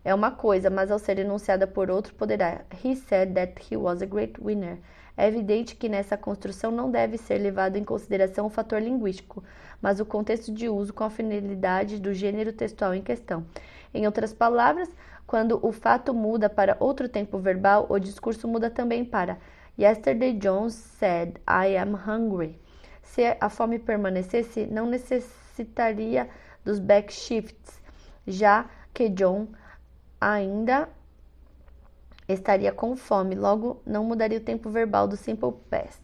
é 0.03 0.13
uma 0.13 0.31
coisa, 0.31 0.69
mas 0.69 0.91
ao 0.91 0.99
ser 0.99 1.19
enunciada 1.19 1.65
por 1.65 1.89
outro, 1.89 2.13
poderá 2.13 2.61
He 2.83 2.95
said 2.95 3.33
that 3.33 3.61
he 3.69 3.75
was 3.75 4.01
a 4.01 4.05
great 4.05 4.39
winner. 4.39 4.77
É 5.17 5.27
evidente 5.27 5.75
que 5.75 5.89
nessa 5.89 6.17
construção 6.17 6.71
não 6.71 6.91
deve 6.91 7.17
ser 7.17 7.37
levado 7.37 7.77
em 7.77 7.83
consideração 7.83 8.45
o 8.45 8.49
fator 8.49 8.81
linguístico, 8.81 9.43
mas 9.81 9.99
o 9.99 10.05
contexto 10.05 10.53
de 10.53 10.67
uso 10.67 10.93
com 10.93 11.03
a 11.03 11.09
finalidade 11.09 11.99
do 11.99 12.13
gênero 12.13 12.51
textual 12.53 12.93
em 12.93 13.01
questão. 13.01 13.45
Em 13.93 14.05
outras 14.05 14.33
palavras, 14.33 14.89
quando 15.25 15.59
o 15.65 15.71
fato 15.71 16.13
muda 16.13 16.49
para 16.49 16.77
outro 16.79 17.09
tempo 17.09 17.39
verbal, 17.39 17.87
o 17.89 17.97
discurso 17.97 18.47
muda 18.47 18.69
também 18.69 19.03
para 19.03 19.37
Yesterday 19.79 20.33
John 20.33 20.69
said 20.69 21.39
I 21.47 21.77
am 21.77 21.95
hungry. 21.95 22.59
Se 23.05 23.21
a 23.39 23.49
fome 23.49 23.79
permanecesse, 23.79 24.65
não 24.67 24.85
necessitaria 24.85 26.27
dos 26.65 26.79
backshifts, 26.79 27.81
já 28.27 28.65
que 28.93 29.07
John 29.09 29.47
ainda 30.19 30.89
estaria 32.27 32.71
com 32.71 32.95
fome, 32.97 33.35
logo 33.35 33.81
não 33.85 34.03
mudaria 34.03 34.39
o 34.39 34.41
tempo 34.41 34.69
verbal 34.69 35.07
do 35.07 35.15
simple 35.15 35.53
past. 35.69 36.01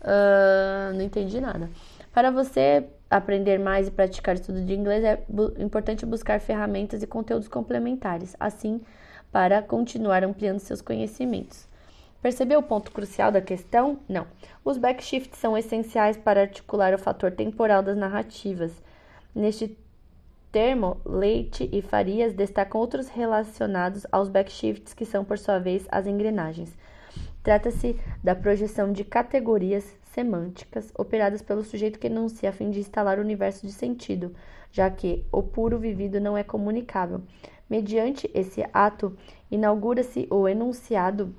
Uh, 0.00 0.94
não 0.94 1.02
entendi 1.02 1.40
nada. 1.40 1.70
Para 2.12 2.30
você 2.30 2.88
aprender 3.10 3.58
mais 3.58 3.88
e 3.88 3.90
praticar 3.90 4.34
estudo 4.34 4.64
de 4.64 4.74
inglês, 4.74 5.04
é 5.04 5.22
bu 5.28 5.52
importante 5.58 6.06
buscar 6.06 6.40
ferramentas 6.40 7.02
e 7.02 7.06
conteúdos 7.06 7.48
complementares, 7.48 8.34
assim, 8.40 8.80
para 9.30 9.62
continuar 9.62 10.24
ampliando 10.24 10.58
seus 10.60 10.80
conhecimentos. 10.80 11.68
Percebeu 12.22 12.60
o 12.60 12.62
ponto 12.62 12.90
crucial 12.90 13.30
da 13.30 13.40
questão? 13.40 13.98
Não. 14.08 14.26
Os 14.64 14.78
backshifts 14.78 15.38
são 15.38 15.56
essenciais 15.56 16.16
para 16.16 16.40
articular 16.40 16.94
o 16.94 16.98
fator 16.98 17.30
temporal 17.30 17.82
das 17.82 17.96
narrativas. 17.96 18.72
Neste 19.34 19.76
termo, 20.50 20.96
Leite 21.04 21.68
e 21.72 21.82
Farias 21.82 22.32
destacam 22.32 22.80
outros 22.80 23.08
relacionados 23.08 24.06
aos 24.10 24.28
backshifts, 24.28 24.94
que 24.94 25.04
são, 25.04 25.24
por 25.24 25.38
sua 25.38 25.58
vez, 25.58 25.86
as 25.90 26.06
engrenagens. 26.06 26.76
Trata-se 27.42 27.96
da 28.24 28.34
projeção 28.34 28.92
de 28.92 29.04
categorias 29.04 29.96
semânticas 30.02 30.90
operadas 30.96 31.42
pelo 31.42 31.62
sujeito 31.62 31.98
que 31.98 32.06
enuncia 32.06 32.48
a 32.48 32.52
fim 32.52 32.70
de 32.70 32.80
instalar 32.80 33.18
o 33.18 33.22
universo 33.22 33.66
de 33.66 33.72
sentido, 33.72 34.34
já 34.72 34.90
que 34.90 35.24
o 35.30 35.42
puro 35.42 35.78
vivido 35.78 36.18
não 36.18 36.36
é 36.36 36.42
comunicável. 36.42 37.20
Mediante 37.68 38.30
esse 38.34 38.64
ato, 38.72 39.16
inaugura-se 39.50 40.26
o 40.30 40.48
enunciado 40.48 41.34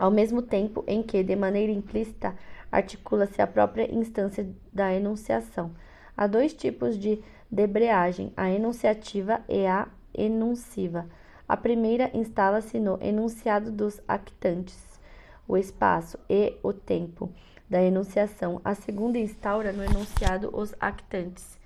ao 0.00 0.10
mesmo 0.10 0.40
tempo 0.40 0.82
em 0.86 1.02
que, 1.02 1.22
de 1.22 1.36
maneira 1.36 1.70
implícita, 1.70 2.34
articula-se 2.72 3.42
a 3.42 3.46
própria 3.46 3.94
instância 3.94 4.48
da 4.72 4.94
enunciação. 4.94 5.72
Há 6.16 6.26
dois 6.26 6.54
tipos 6.54 6.98
de 6.98 7.22
debreagem, 7.50 8.32
a 8.34 8.50
enunciativa 8.50 9.42
e 9.46 9.66
a 9.66 9.86
enunciva. 10.14 11.06
A 11.46 11.54
primeira 11.54 12.10
instala-se 12.16 12.80
no 12.80 12.98
enunciado 13.02 13.70
dos 13.70 14.00
actantes, 14.08 14.98
o 15.46 15.54
espaço 15.58 16.18
e 16.30 16.56
o 16.62 16.72
tempo 16.72 17.30
da 17.68 17.82
enunciação. 17.82 18.58
A 18.64 18.74
segunda 18.74 19.18
instaura 19.18 19.70
no 19.70 19.84
enunciado 19.84 20.48
os 20.56 20.74
actantes. 20.80 21.58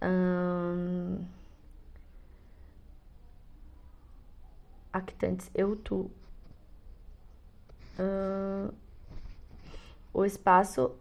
Hum... 0.00 1.24
Actantes, 4.92 5.50
eu, 5.52 5.74
tu, 5.74 6.08
o 10.12 10.24
espaço 10.24 10.92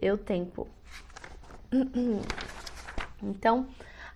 e 0.00 0.10
o 0.10 0.18
tempo. 0.18 0.66
Então, 3.20 3.66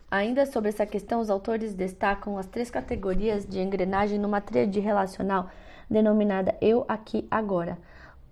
ainda 0.08 0.47
sobre 0.47 0.68
essa 0.68 0.86
questão, 0.86 1.20
os 1.20 1.28
autores 1.28 1.74
destacam 1.74 2.39
as 2.39 2.47
três 2.47 2.70
categorias 2.70 3.44
de 3.44 3.58
engrenagem 3.58 4.16
numa 4.16 4.41
tríade 4.41 4.78
relacional 4.78 5.50
denominada 5.91 6.57
eu, 6.60 6.84
aqui, 6.89 7.26
agora, 7.28 7.76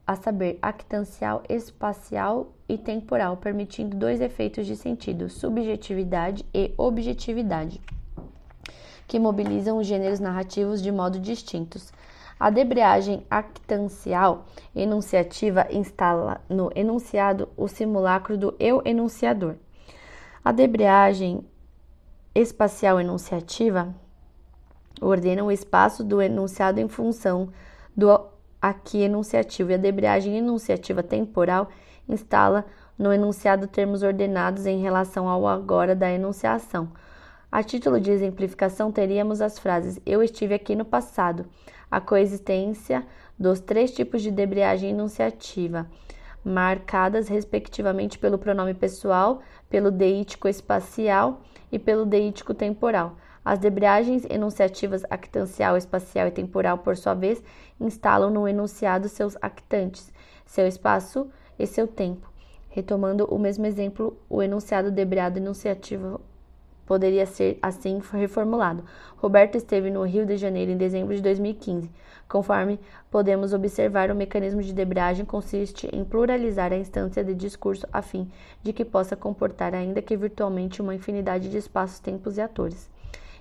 a 0.07 0.17
saber, 0.17 0.59
actancial, 0.63 1.43
espacial 1.49 2.53
e 2.69 2.77
temporal, 2.79 3.37
permitindo 3.37 3.97
dois 3.97 4.21
efeitos 4.21 4.67
de 4.67 4.75
sentido, 4.75 5.29
subjetividade 5.29 6.45
e 6.55 6.73
objetividade, 6.77 7.81
que 9.07 9.19
mobilizam 9.19 9.79
os 9.79 9.87
gêneros 9.87 10.19
narrativos 10.19 10.83
de 10.83 10.91
modo 10.91 11.19
distintos. 11.19 11.93
A 12.41 12.49
debreagem 12.49 13.27
actancial 13.31 14.47
enunciativa 14.75 15.67
instala 15.71 16.41
no 16.49 16.71
enunciado 16.75 17.51
o 17.55 17.69
simulacro 17.69 18.39
do 18.39 18.57
eu 18.59 18.81
enunciador. 18.83 19.57
A 20.43 20.51
debreagem 20.51 21.47
espacial 22.35 22.99
enunciativa 22.99 23.95
ordena 25.03 25.45
o 25.45 25.53
espaço 25.53 26.03
do 26.03 26.23
enunciado 26.23 26.81
em 26.81 26.89
função 26.89 27.51
do 27.95 28.19
aqui 28.59 29.03
enunciativo 29.03 29.73
e 29.73 29.75
a 29.75 29.77
debreagem 29.77 30.39
enunciativa 30.39 31.03
temporal 31.03 31.69
instala 32.09 32.65
no 32.99 33.13
enunciado 33.13 33.67
termos 33.67 34.03
ordenados 34.03 34.65
em 34.65 34.81
relação 34.81 35.29
ao 35.29 35.47
agora 35.47 35.95
da 35.95 36.11
enunciação. 36.11 36.91
A 37.53 37.63
título 37.63 38.01
de 38.01 38.11
exemplificação, 38.13 38.93
teríamos 38.93 39.43
as 39.43 39.59
frases 39.59 40.01
Eu 40.07 40.23
estive 40.23 40.55
aqui 40.55 40.77
no 40.77 40.85
passado, 40.85 41.47
a 41.91 42.01
coexistência 42.01 43.07
dos 43.39 43.61
três 43.61 43.91
tipos 43.91 44.23
de 44.23 44.31
debreagem 44.31 44.91
enunciativa, 44.91 45.87
marcadas 46.45 47.29
respectivamente 47.29 48.19
pelo 48.19 48.39
pronome 48.39 48.75
pessoal, 48.75 49.41
pelo 49.69 49.91
deítico 49.91 50.49
espacial 50.49 51.41
e 51.73 51.79
pelo 51.79 52.07
deítico 52.07 52.55
temporal. 52.55 53.17
As 53.45 53.59
debreagens 53.59 54.27
enunciativas 54.29 55.03
actancial, 55.09 55.77
espacial 55.77 56.29
e 56.29 56.31
temporal, 56.31 56.79
por 56.79 56.97
sua 56.97 57.15
vez, 57.15 57.43
instalam 57.81 58.31
no 58.31 58.47
enunciado 58.47 59.09
seus 59.09 59.37
actantes, 59.41 60.13
seu 60.45 60.67
espaço 60.67 61.31
e 61.59 61.67
seu 61.67 61.87
tempo. 61.87 62.31
Retomando 62.69 63.25
o 63.25 63.39
mesmo 63.39 63.67
exemplo, 63.67 64.17
o 64.29 64.43
enunciado 64.43 64.91
debreado 64.91 65.39
enunciativo 65.39 66.21
poderia 66.91 67.25
ser 67.25 67.57
assim 67.63 68.01
reformulado. 68.13 68.83
Roberto 69.19 69.55
esteve 69.55 69.93
no 69.93 70.03
Rio 70.03 70.27
de 70.27 70.37
Janeiro 70.37 70.73
em 70.73 70.77
dezembro 70.77 71.15
de 71.15 71.23
2015. 71.23 71.89
Conforme 72.29 72.81
podemos 73.09 73.53
observar, 73.53 74.11
o 74.11 74.15
mecanismo 74.17 74.61
de 74.61 74.73
debragem 74.73 75.25
consiste 75.25 75.89
em 75.95 76.03
pluralizar 76.03 76.73
a 76.73 76.77
instância 76.77 77.23
de 77.23 77.33
discurso 77.33 77.87
a 77.93 78.03
fim 78.03 78.29
de 78.61 78.73
que 78.73 78.85
possa 78.85 79.15
comportar, 79.15 79.73
ainda 79.73 80.03
que 80.03 80.17
virtualmente, 80.17 80.83
uma 80.83 80.93
infinidade 80.93 81.49
de 81.49 81.59
espaços, 81.59 82.01
tempos 82.01 82.39
e 82.39 82.41
atores. 82.41 82.91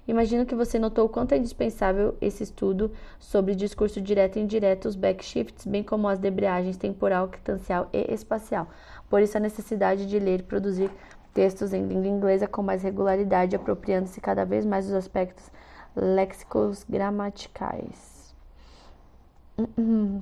Imagino 0.09 0.43
que 0.43 0.55
você 0.55 0.79
notou 0.79 1.05
o 1.05 1.09
quanto 1.09 1.33
é 1.33 1.37
indispensável 1.37 2.15
esse 2.19 2.41
estudo 2.41 2.91
sobre 3.19 3.53
discurso 3.53 4.01
direto 4.01 4.37
e 4.37 4.41
indireto, 4.41 4.87
os 4.87 4.95
backshifts, 4.95 5.67
bem 5.67 5.83
como 5.83 6.07
as 6.07 6.17
debreagens 6.17 6.77
temporal, 6.77 7.27
quitancial 7.27 7.87
e 7.93 8.11
espacial. 8.11 8.67
Por 9.07 9.21
isso, 9.21 9.37
a 9.37 9.39
necessidade 9.39 10.07
de 10.07 10.17
ler 10.17 10.39
e 10.39 10.43
produzir 10.43 10.89
textos 11.33 11.73
em 11.73 11.87
língua 11.87 12.07
inglesa 12.07 12.47
com 12.47 12.61
mais 12.61 12.83
regularidade, 12.83 13.55
apropriando-se 13.55 14.19
cada 14.19 14.45
vez 14.45 14.65
mais 14.65 14.85
dos 14.85 14.93
aspectos 14.93 15.49
léxicos 15.95 16.85
gramaticais. 16.87 18.33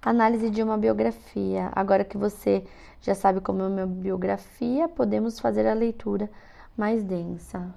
Análise 0.00 0.50
de 0.50 0.62
uma 0.62 0.78
biografia. 0.78 1.70
Agora 1.72 2.04
que 2.04 2.16
você 2.16 2.64
já 3.00 3.14
sabe 3.14 3.40
como 3.40 3.62
é 3.62 3.66
uma 3.66 3.86
biografia, 3.86 4.88
podemos 4.88 5.40
fazer 5.40 5.66
a 5.66 5.74
leitura 5.74 6.30
mais 6.76 7.02
densa. 7.02 7.74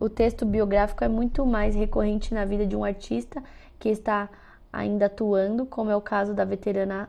O 0.00 0.08
texto 0.08 0.46
biográfico 0.46 1.04
é 1.04 1.08
muito 1.08 1.44
mais 1.44 1.74
recorrente 1.74 2.32
na 2.32 2.44
vida 2.44 2.66
de 2.66 2.74
um 2.74 2.84
artista 2.84 3.42
que 3.78 3.88
está 3.88 4.28
ainda 4.72 5.06
atuando, 5.06 5.66
como 5.66 5.90
é 5.90 5.96
o 5.96 6.00
caso 6.00 6.34
da 6.34 6.44
veterana 6.44 7.08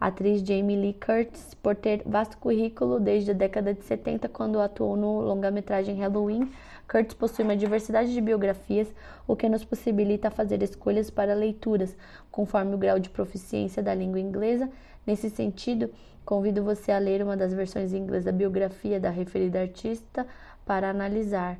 atriz 0.00 0.42
Jamie 0.42 0.76
Lee 0.76 0.94
Curtis, 0.94 1.54
por 1.54 1.74
ter 1.74 2.02
vasto 2.04 2.36
currículo 2.38 3.00
desde 3.00 3.30
a 3.30 3.34
década 3.34 3.72
de 3.72 3.82
70, 3.82 4.28
quando 4.28 4.60
atuou 4.60 4.96
no 4.96 5.20
longa-metragem 5.20 5.96
Halloween. 5.96 6.50
Curtis 6.88 7.14
possui 7.14 7.44
uma 7.44 7.56
diversidade 7.56 8.12
de 8.12 8.20
biografias, 8.20 8.88
o 9.26 9.34
que 9.34 9.48
nos 9.48 9.64
possibilita 9.64 10.30
fazer 10.30 10.62
escolhas 10.62 11.10
para 11.10 11.34
leituras, 11.34 11.96
conforme 12.30 12.74
o 12.74 12.78
grau 12.78 12.98
de 12.98 13.10
proficiência 13.10 13.82
da 13.82 13.94
língua 13.94 14.20
inglesa. 14.20 14.70
Nesse 15.06 15.30
sentido, 15.30 15.90
convido 16.24 16.62
você 16.62 16.92
a 16.92 16.98
ler 16.98 17.22
uma 17.22 17.36
das 17.36 17.52
versões 17.52 17.92
inglês 17.92 18.24
da 18.24 18.32
biografia 18.32 19.00
da 19.00 19.10
referida 19.10 19.60
artista 19.60 20.26
para 20.64 20.90
analisar 20.90 21.54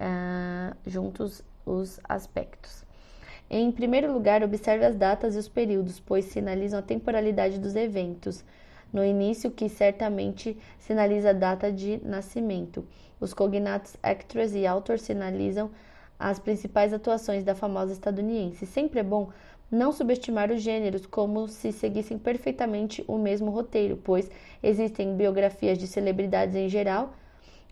uh, 0.00 0.76
juntos 0.86 1.42
os 1.64 2.00
aspectos. 2.08 2.85
Em 3.48 3.70
primeiro 3.70 4.12
lugar, 4.12 4.42
observe 4.42 4.84
as 4.84 4.96
datas 4.96 5.36
e 5.36 5.38
os 5.38 5.48
períodos, 5.48 6.00
pois 6.00 6.24
sinalizam 6.24 6.78
a 6.80 6.82
temporalidade 6.82 7.58
dos 7.58 7.76
eventos. 7.76 8.44
No 8.92 9.04
início, 9.04 9.50
que 9.50 9.68
certamente 9.68 10.56
sinaliza 10.78 11.30
a 11.30 11.32
data 11.32 11.70
de 11.70 12.00
nascimento. 12.04 12.84
Os 13.20 13.32
cognatos 13.32 13.96
actress 14.02 14.56
e 14.56 14.66
author 14.66 14.98
sinalizam 14.98 15.70
as 16.18 16.38
principais 16.38 16.92
atuações 16.92 17.44
da 17.44 17.54
famosa 17.54 17.92
estadunidense. 17.92 18.66
Sempre 18.66 19.00
é 19.00 19.02
bom 19.02 19.28
não 19.70 19.92
subestimar 19.92 20.50
os 20.50 20.62
gêneros 20.62 21.06
como 21.06 21.48
se 21.48 21.72
seguissem 21.72 22.18
perfeitamente 22.18 23.04
o 23.06 23.18
mesmo 23.18 23.50
roteiro, 23.50 23.96
pois 24.02 24.30
existem 24.62 25.16
biografias 25.16 25.78
de 25.78 25.86
celebridades 25.86 26.54
em 26.54 26.68
geral, 26.68 27.14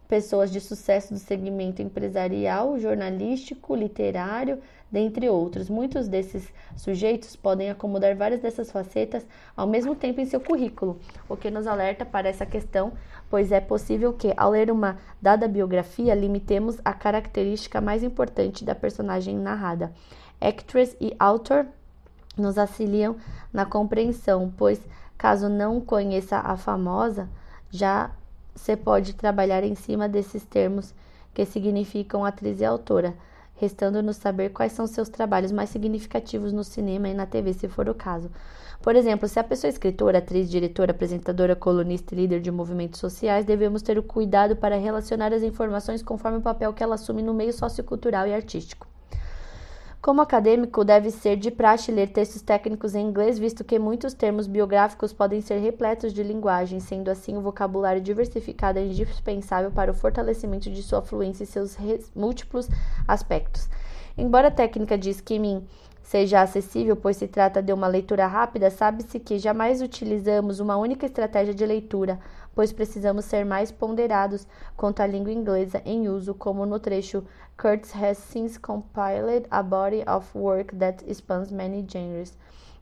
pessoas 0.09 0.51
de 0.51 0.61
sucesso 0.61 1.13
do 1.13 1.19
segmento 1.19 1.83
empresarial, 1.83 2.79
jornalístico, 2.79 3.75
literário, 3.75 4.61
dentre 4.91 5.29
outros. 5.29 5.69
Muitos 5.69 6.07
desses 6.07 6.53
sujeitos 6.77 7.35
podem 7.35 7.71
acomodar 7.71 8.15
várias 8.15 8.41
dessas 8.41 8.71
facetas 8.71 9.27
ao 9.57 9.67
mesmo 9.67 9.95
tempo 9.95 10.21
em 10.21 10.27
seu 10.27 10.41
currículo, 10.41 11.01
o 11.29 11.37
que 11.37 11.51
nos 11.51 11.67
alerta 11.67 12.05
para 12.05 12.29
essa 12.29 12.47
questão, 12.47 12.93
pois 13.29 13.51
é 13.51 13.61
possível 13.61 14.13
que, 14.13 14.33
ao 14.37 14.51
ler 14.51 14.71
uma 14.71 14.99
dada 15.21 15.49
biografia, 15.49 16.15
limitemos 16.15 16.79
a 16.85 16.93
característica 16.93 17.81
mais 17.81 18.03
importante 18.03 18.65
da 18.65 18.75
personagem 18.75 19.37
narrada. 19.37 19.93
Actress 20.41 20.97
e 21.01 21.15
author 21.19 21.67
nos 22.37 22.59
auxiliam 22.59 23.17
na 23.53 23.65
compreensão, 23.65 24.53
pois, 24.57 24.81
caso 25.17 25.49
não 25.49 25.81
conheça 25.81 26.39
a 26.39 26.57
famosa, 26.57 27.29
já 27.71 28.11
você 28.55 28.77
pode 28.77 29.15
trabalhar 29.15 29.65
em 29.65 29.75
cima 29.75 30.09
desses 30.09 30.45
termos 30.45 30.95
que 31.35 31.45
significam 31.45 32.25
atriz 32.25 32.61
e 32.61 32.65
autora, 32.65 33.15
restando-nos 33.57 34.17
saber 34.17 34.51
quais 34.51 34.73
são 34.73 34.87
seus 34.87 35.09
trabalhos 35.09 35.51
mais 35.51 35.71
significativos 35.71 36.53
no 36.53 36.63
cinema 36.63 37.09
e 37.09 37.15
na 37.15 37.27
TV, 37.27 37.53
se 37.53 37.69
for 37.69 37.89
o 37.89 37.95
caso. 37.95 38.31
Por 38.81 38.95
exemplo, 38.95 39.27
se 39.29 39.41
a 39.41 39.45
pessoa 39.45 39.69
é 39.69 39.73
escritora, 39.73 40.19
atriz, 40.19 40.51
diretora, 40.51 40.93
apresentadora, 40.93 41.57
colunista 41.57 42.15
e 42.15 42.19
líder 42.19 42.41
de 42.41 42.51
movimentos 42.51 43.01
sociais, 43.01 43.45
devemos 43.45 43.83
ter 43.83 43.99
o 43.99 44.03
cuidado 44.03 44.57
para 44.57 44.77
relacionar 44.77 45.33
as 45.33 45.43
informações 45.43 46.03
conforme 46.03 46.39
o 46.39 46.43
papel 46.43 46.73
que 46.73 46.83
ela 46.83 46.95
assume 46.95 47.23
no 47.23 47.35
meio 47.35 47.53
sociocultural 47.53 48.27
e 48.27 48.35
artístico. 48.35 48.94
Como 50.05 50.21
acadêmico, 50.21 50.85
deve 50.85 51.11
ser 51.11 51.35
de 51.35 51.51
praxe 51.51 51.91
ler 51.91 52.11
textos 52.11 52.43
técnicos 52.43 52.95
em 52.95 53.09
inglês, 53.09 53.39
visto 53.39 53.65
que 53.65 53.79
muitos 53.79 54.13
termos 54.13 54.47
biográficos 54.47 55.15
podem 55.15 55.41
ser 55.41 55.61
repletos 55.61 56.13
de 56.13 56.23
linguagem, 56.23 56.79
sendo 56.79 57.11
assim 57.11 57.39
o 57.39 57.41
vocabulário 57.41 58.03
diversificado 58.03 58.79
é 58.79 58.85
indispensável 58.85 59.71
para 59.71 59.91
o 59.91 59.95
fortalecimento 59.95 60.71
de 60.71 60.83
sua 60.83 61.01
fluência 61.01 61.45
e 61.45 61.47
seus 61.47 61.79
múltiplos 62.15 62.69
aspectos. 63.09 63.67
Embora 64.15 64.49
a 64.49 64.51
técnica 64.51 64.99
de 64.99 65.09
skimming 65.09 65.67
seja 66.03 66.43
acessível, 66.43 66.97
pois 66.97 67.17
se 67.17 67.27
trata 67.27 67.63
de 67.63 67.73
uma 67.73 67.87
leitura 67.87 68.27
rápida, 68.27 68.69
sabe-se 68.69 69.19
que 69.19 69.39
jamais 69.39 69.81
utilizamos 69.81 70.61
uma 70.61 70.77
única 70.77 71.07
estratégia 71.07 71.55
de 71.55 71.65
leitura, 71.65 72.21
pois 72.55 72.73
precisamos 72.73 73.25
ser 73.25 73.45
mais 73.45 73.73
ponderados 73.73 74.47
quanto 74.77 75.01
à 75.01 75.07
língua 75.07 75.33
inglesa 75.33 75.83
em 75.85 76.09
uso, 76.09 76.35
como 76.35 76.65
no 76.65 76.79
trecho 76.79 77.25
Kurtz 77.61 77.95
has 77.95 78.19
since 78.19 78.59
compiled 78.59 79.47
a 79.51 79.63
body 79.63 80.05
of 80.09 80.37
work 80.37 80.75
that 80.77 81.05
spans 81.13 81.51
many 81.51 81.85
genres, 81.89 82.37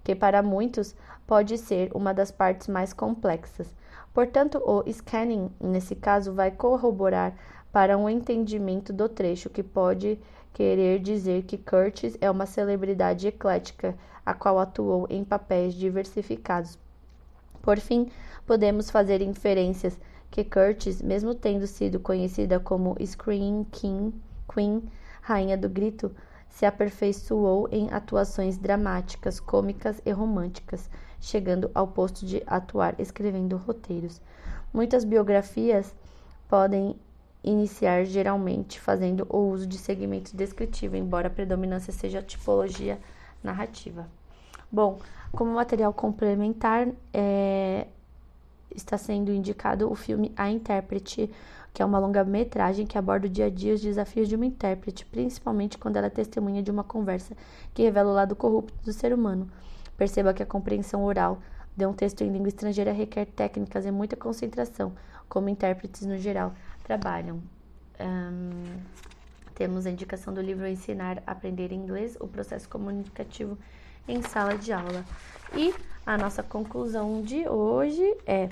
que 0.05 0.15
para 0.15 0.43
muitos 0.43 0.95
pode 1.27 1.57
ser 1.59 1.91
uma 1.95 2.13
das 2.13 2.31
partes 2.31 2.69
mais 2.69 2.93
complexas. 2.93 3.75
Portanto, 4.13 4.63
o 4.65 4.83
scanning, 4.93 5.51
nesse 5.61 5.95
caso, 5.95 6.33
vai 6.33 6.51
corroborar 6.51 7.35
para 7.73 7.97
um 7.97 8.09
entendimento 8.09 8.93
do 8.93 9.09
trecho, 9.09 9.49
que 9.49 9.63
pode 9.63 10.19
querer 10.53 10.99
dizer 10.99 11.45
que 11.45 11.57
Curtis 11.57 12.17
é 12.21 12.31
uma 12.31 12.45
celebridade 12.45 13.27
eclética, 13.27 13.97
a 14.25 14.35
qual 14.35 14.59
atuou 14.59 15.07
em 15.09 15.25
papéis 15.25 15.73
diversificados. 15.75 16.79
Por 17.63 17.79
fim, 17.79 18.11
podemos 18.45 18.91
fazer 18.91 19.23
inferências 19.23 19.99
que 20.31 20.43
Curtis, 20.43 21.01
mesmo 21.01 21.35
tendo 21.35 21.67
sido 21.67 22.01
conhecida 22.01 22.59
como 22.59 22.97
Scream 23.05 23.65
King, 23.71 24.13
Queen, 24.53 24.83
rainha 25.21 25.57
do 25.57 25.69
grito, 25.69 26.11
se 26.49 26.67
aperfeiçoou 26.67 27.69
em 27.71 27.89
atuações 27.91 28.59
dramáticas, 28.59 29.39
cômicas 29.39 30.03
e 30.05 30.11
românticas, 30.11 30.91
chegando 31.21 31.71
ao 31.75 31.87
posto 31.87 32.27
de 32.27 32.43
atuar 32.47 32.95
escrevendo 32.99 33.57
roteiros. 33.57 34.21
Muitas 34.73 35.05
biografias 35.05 35.95
podem 36.49 36.97
iniciar 37.45 38.05
geralmente 38.05 38.81
fazendo 38.81 39.27
o 39.31 39.39
uso 39.39 39.67
de 39.67 39.79
segmentos 39.79 40.33
descritivos, 40.33 40.99
embora 40.99 41.29
a 41.29 41.31
predominância 41.31 41.93
seja 41.93 42.19
a 42.19 42.23
tipologia 42.23 42.99
narrativa. 43.43 44.07
Bom, 44.73 44.99
como 45.31 45.53
material 45.53 45.93
complementar, 45.93 46.89
é, 47.13 47.87
está 48.75 48.97
sendo 48.97 49.31
indicado 49.31 49.93
o 49.93 49.95
filme 49.95 50.33
A 50.35 50.51
Intérprete, 50.51 51.31
que 51.75 51.83
é 51.83 51.85
uma 51.85 51.99
longa-metragem 51.99 52.87
que 52.87 52.97
aborda 52.97 53.27
o 53.27 53.31
dia 53.31 53.47
a 53.47 53.51
dia 53.51 53.75
os 53.75 53.83
desafios 53.83 54.29
de 54.29 54.35
uma 54.35 54.47
intérprete, 54.47 55.05
principalmente 55.05 55.77
quando 55.77 55.97
ela 55.97 56.07
é 56.07 56.11
testemunha 56.11 56.63
de 56.63 56.71
uma 56.71 56.83
conversa 56.83 57.37
que 57.75 57.83
revela 57.83 58.11
o 58.11 58.15
lado 58.15 58.35
corrupto 58.35 58.75
do 58.83 58.95
ser 58.95 59.13
humano. 59.13 59.47
Perceba 59.97 60.33
que 60.33 60.43
a 60.43 60.47
compreensão 60.47 61.05
oral 61.05 61.39
de 61.77 61.85
um 61.85 61.93
texto 61.93 62.23
em 62.23 62.31
língua 62.31 62.49
estrangeira 62.49 62.93
requer 62.93 63.27
técnicas 63.27 63.85
e 63.85 63.91
muita 63.91 64.17
concentração, 64.17 64.93
como 65.29 65.51
intérpretes 65.51 66.07
no 66.07 66.17
geral 66.17 66.55
trabalham. 66.83 67.43
Um, 68.01 68.81
temos 69.55 69.85
a 69.85 69.91
indicação 69.91 70.33
do 70.33 70.41
livro 70.41 70.67
Ensinar 70.67 71.23
a 71.27 71.33
Aprender 71.33 71.73
Inglês, 71.73 72.17
o 72.19 72.27
processo 72.27 72.69
comunicativo 72.69 73.59
em 74.07 74.23
sala 74.23 74.57
de 74.57 74.73
aula. 74.73 75.05
E 75.55 75.75
a 76.05 76.17
nossa 76.17 76.43
conclusão 76.43 77.23
de 77.23 77.49
hoje 77.49 78.17
é 78.27 78.49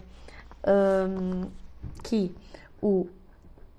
um, 0.66 1.50
que 2.02 2.34
o 2.82 3.06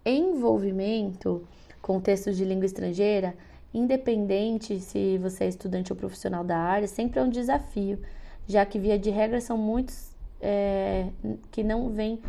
envolvimento 0.05 1.45
com 1.81 1.99
textos 1.99 2.37
de 2.37 2.45
língua 2.45 2.65
estrangeira, 2.65 3.35
independente 3.73 4.79
se 4.79 5.17
você 5.17 5.45
é 5.45 5.47
estudante 5.47 5.91
ou 5.91 5.97
profissional 5.97 6.43
da 6.43 6.57
área, 6.57 6.87
sempre 6.87 7.19
é 7.19 7.23
um 7.23 7.29
desafio, 7.29 7.99
já 8.47 8.65
que, 8.65 8.77
via 8.77 8.99
de 8.99 9.09
regra, 9.09 9.39
são 9.39 9.57
muitos 9.57 10.11
é, 10.41 11.07
que 11.51 11.63
não 11.63 11.89
vêm 11.89 12.19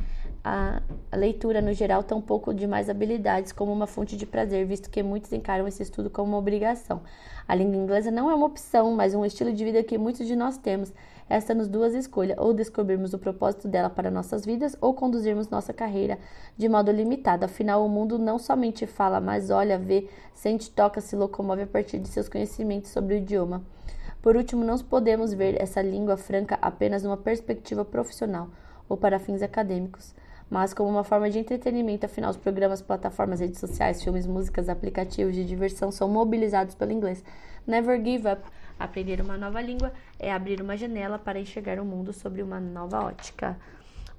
a, 0.45 0.83
a 1.11 1.17
leitura 1.17 1.61
no 1.61 1.73
geral 1.73 2.03
tão 2.03 2.21
pouco 2.21 2.53
de 2.53 2.67
mais 2.67 2.91
habilidades 2.91 3.53
como 3.53 3.73
uma 3.73 3.87
fonte 3.87 4.17
de 4.17 4.27
prazer, 4.27 4.67
visto 4.67 4.91
que 4.91 5.03
muitos 5.03 5.33
encaram 5.33 5.69
esse 5.69 5.83
estudo 5.83 6.11
como 6.11 6.33
uma 6.33 6.39
obrigação. 6.39 7.03
A 7.47 7.55
língua 7.55 7.77
inglesa 7.77 8.11
não 8.11 8.31
é 8.31 8.35
uma 8.35 8.47
opção, 8.47 8.93
mas 8.93 9.15
um 9.15 9.25
estilo 9.25 9.53
de 9.53 9.65
vida 9.65 9.83
que 9.83 9.97
muitos 9.97 10.27
de 10.27 10.35
nós 10.35 10.57
temos. 10.57 10.93
Esta 11.29 11.55
nos 11.55 11.69
duas 11.69 11.95
escolhas, 11.95 12.37
ou 12.39 12.53
descobrirmos 12.53 13.15
o 13.15 13.19
propósito 13.19 13.69
dela 13.69 13.89
para 13.89 14.11
nossas 14.11 14.45
vidas, 14.45 14.77
ou 14.81 14.93
conduzirmos 14.93 15.49
nossa 15.49 15.73
carreira 15.73 16.19
de 16.57 16.69
modo 16.69 16.91
limitado. 16.91 17.45
Afinal, 17.45 17.85
o 17.85 17.89
mundo 17.89 18.19
não 18.19 18.39
somente 18.39 18.87
fala, 18.87 19.21
mas 19.21 19.49
olha, 19.49 19.79
vê, 19.79 20.09
sente, 20.35 20.71
toca, 20.71 21.01
se 21.01 21.15
locomove 21.15 21.63
a 21.63 21.67
partir 21.67 21.99
de 21.99 22.09
seus 22.09 22.29
conhecimentos 22.29 22.91
sobre 22.91 23.15
o 23.15 23.19
idioma. 23.19 23.63
Por 24.21 24.37
último, 24.37 24.65
não 24.65 24.77
podemos 24.79 25.33
ver 25.33 25.61
essa 25.61 25.81
língua 25.81 26.17
franca 26.17 26.59
apenas 26.61 27.03
numa 27.03 27.17
perspectiva 27.17 27.85
profissional 27.85 28.49
ou 28.89 28.97
para 28.97 29.19
fins 29.19 29.43
acadêmicos 29.43 30.15
mas 30.53 30.75
como 30.75 30.91
uma 30.91 31.03
forma 31.03 31.31
de 31.31 31.39
entretenimento, 31.39 32.05
afinal, 32.05 32.31
os 32.31 32.37
programas, 32.37 32.83
plataformas, 32.83 33.41
redes 33.41 33.59
sociais, 33.59 34.03
filmes, 34.03 34.27
músicas, 34.27 34.69
aplicativos 34.69 35.35
de 35.35 35.47
diversão 35.47 35.91
são 35.91 36.07
mobilizados 36.11 36.75
pelo 36.75 36.93
inglês. 36.93 37.25
Never 37.67 37.99
give 38.05 38.29
up. 38.29 38.43
Aprender 38.79 39.23
uma 39.23 39.39
nova 39.39 39.63
língua 39.63 39.95
é 40.19 40.31
abrir 40.31 40.61
uma 40.61 40.77
janela 40.77 41.19
para 41.19 41.41
enxergar 41.41 41.81
o 41.81 41.87
mundo 41.87 42.13
sobre 42.13 42.43
uma 42.43 42.61
nova 42.61 43.03
ótica. 43.03 43.59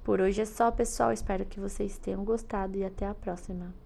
Por 0.02 0.20
hoje 0.20 0.40
é 0.40 0.44
só, 0.44 0.72
pessoal. 0.72 1.12
Espero 1.12 1.44
que 1.44 1.60
vocês 1.60 1.98
tenham 1.98 2.24
gostado 2.24 2.76
e 2.76 2.84
até 2.84 3.06
a 3.06 3.14
próxima. 3.14 3.83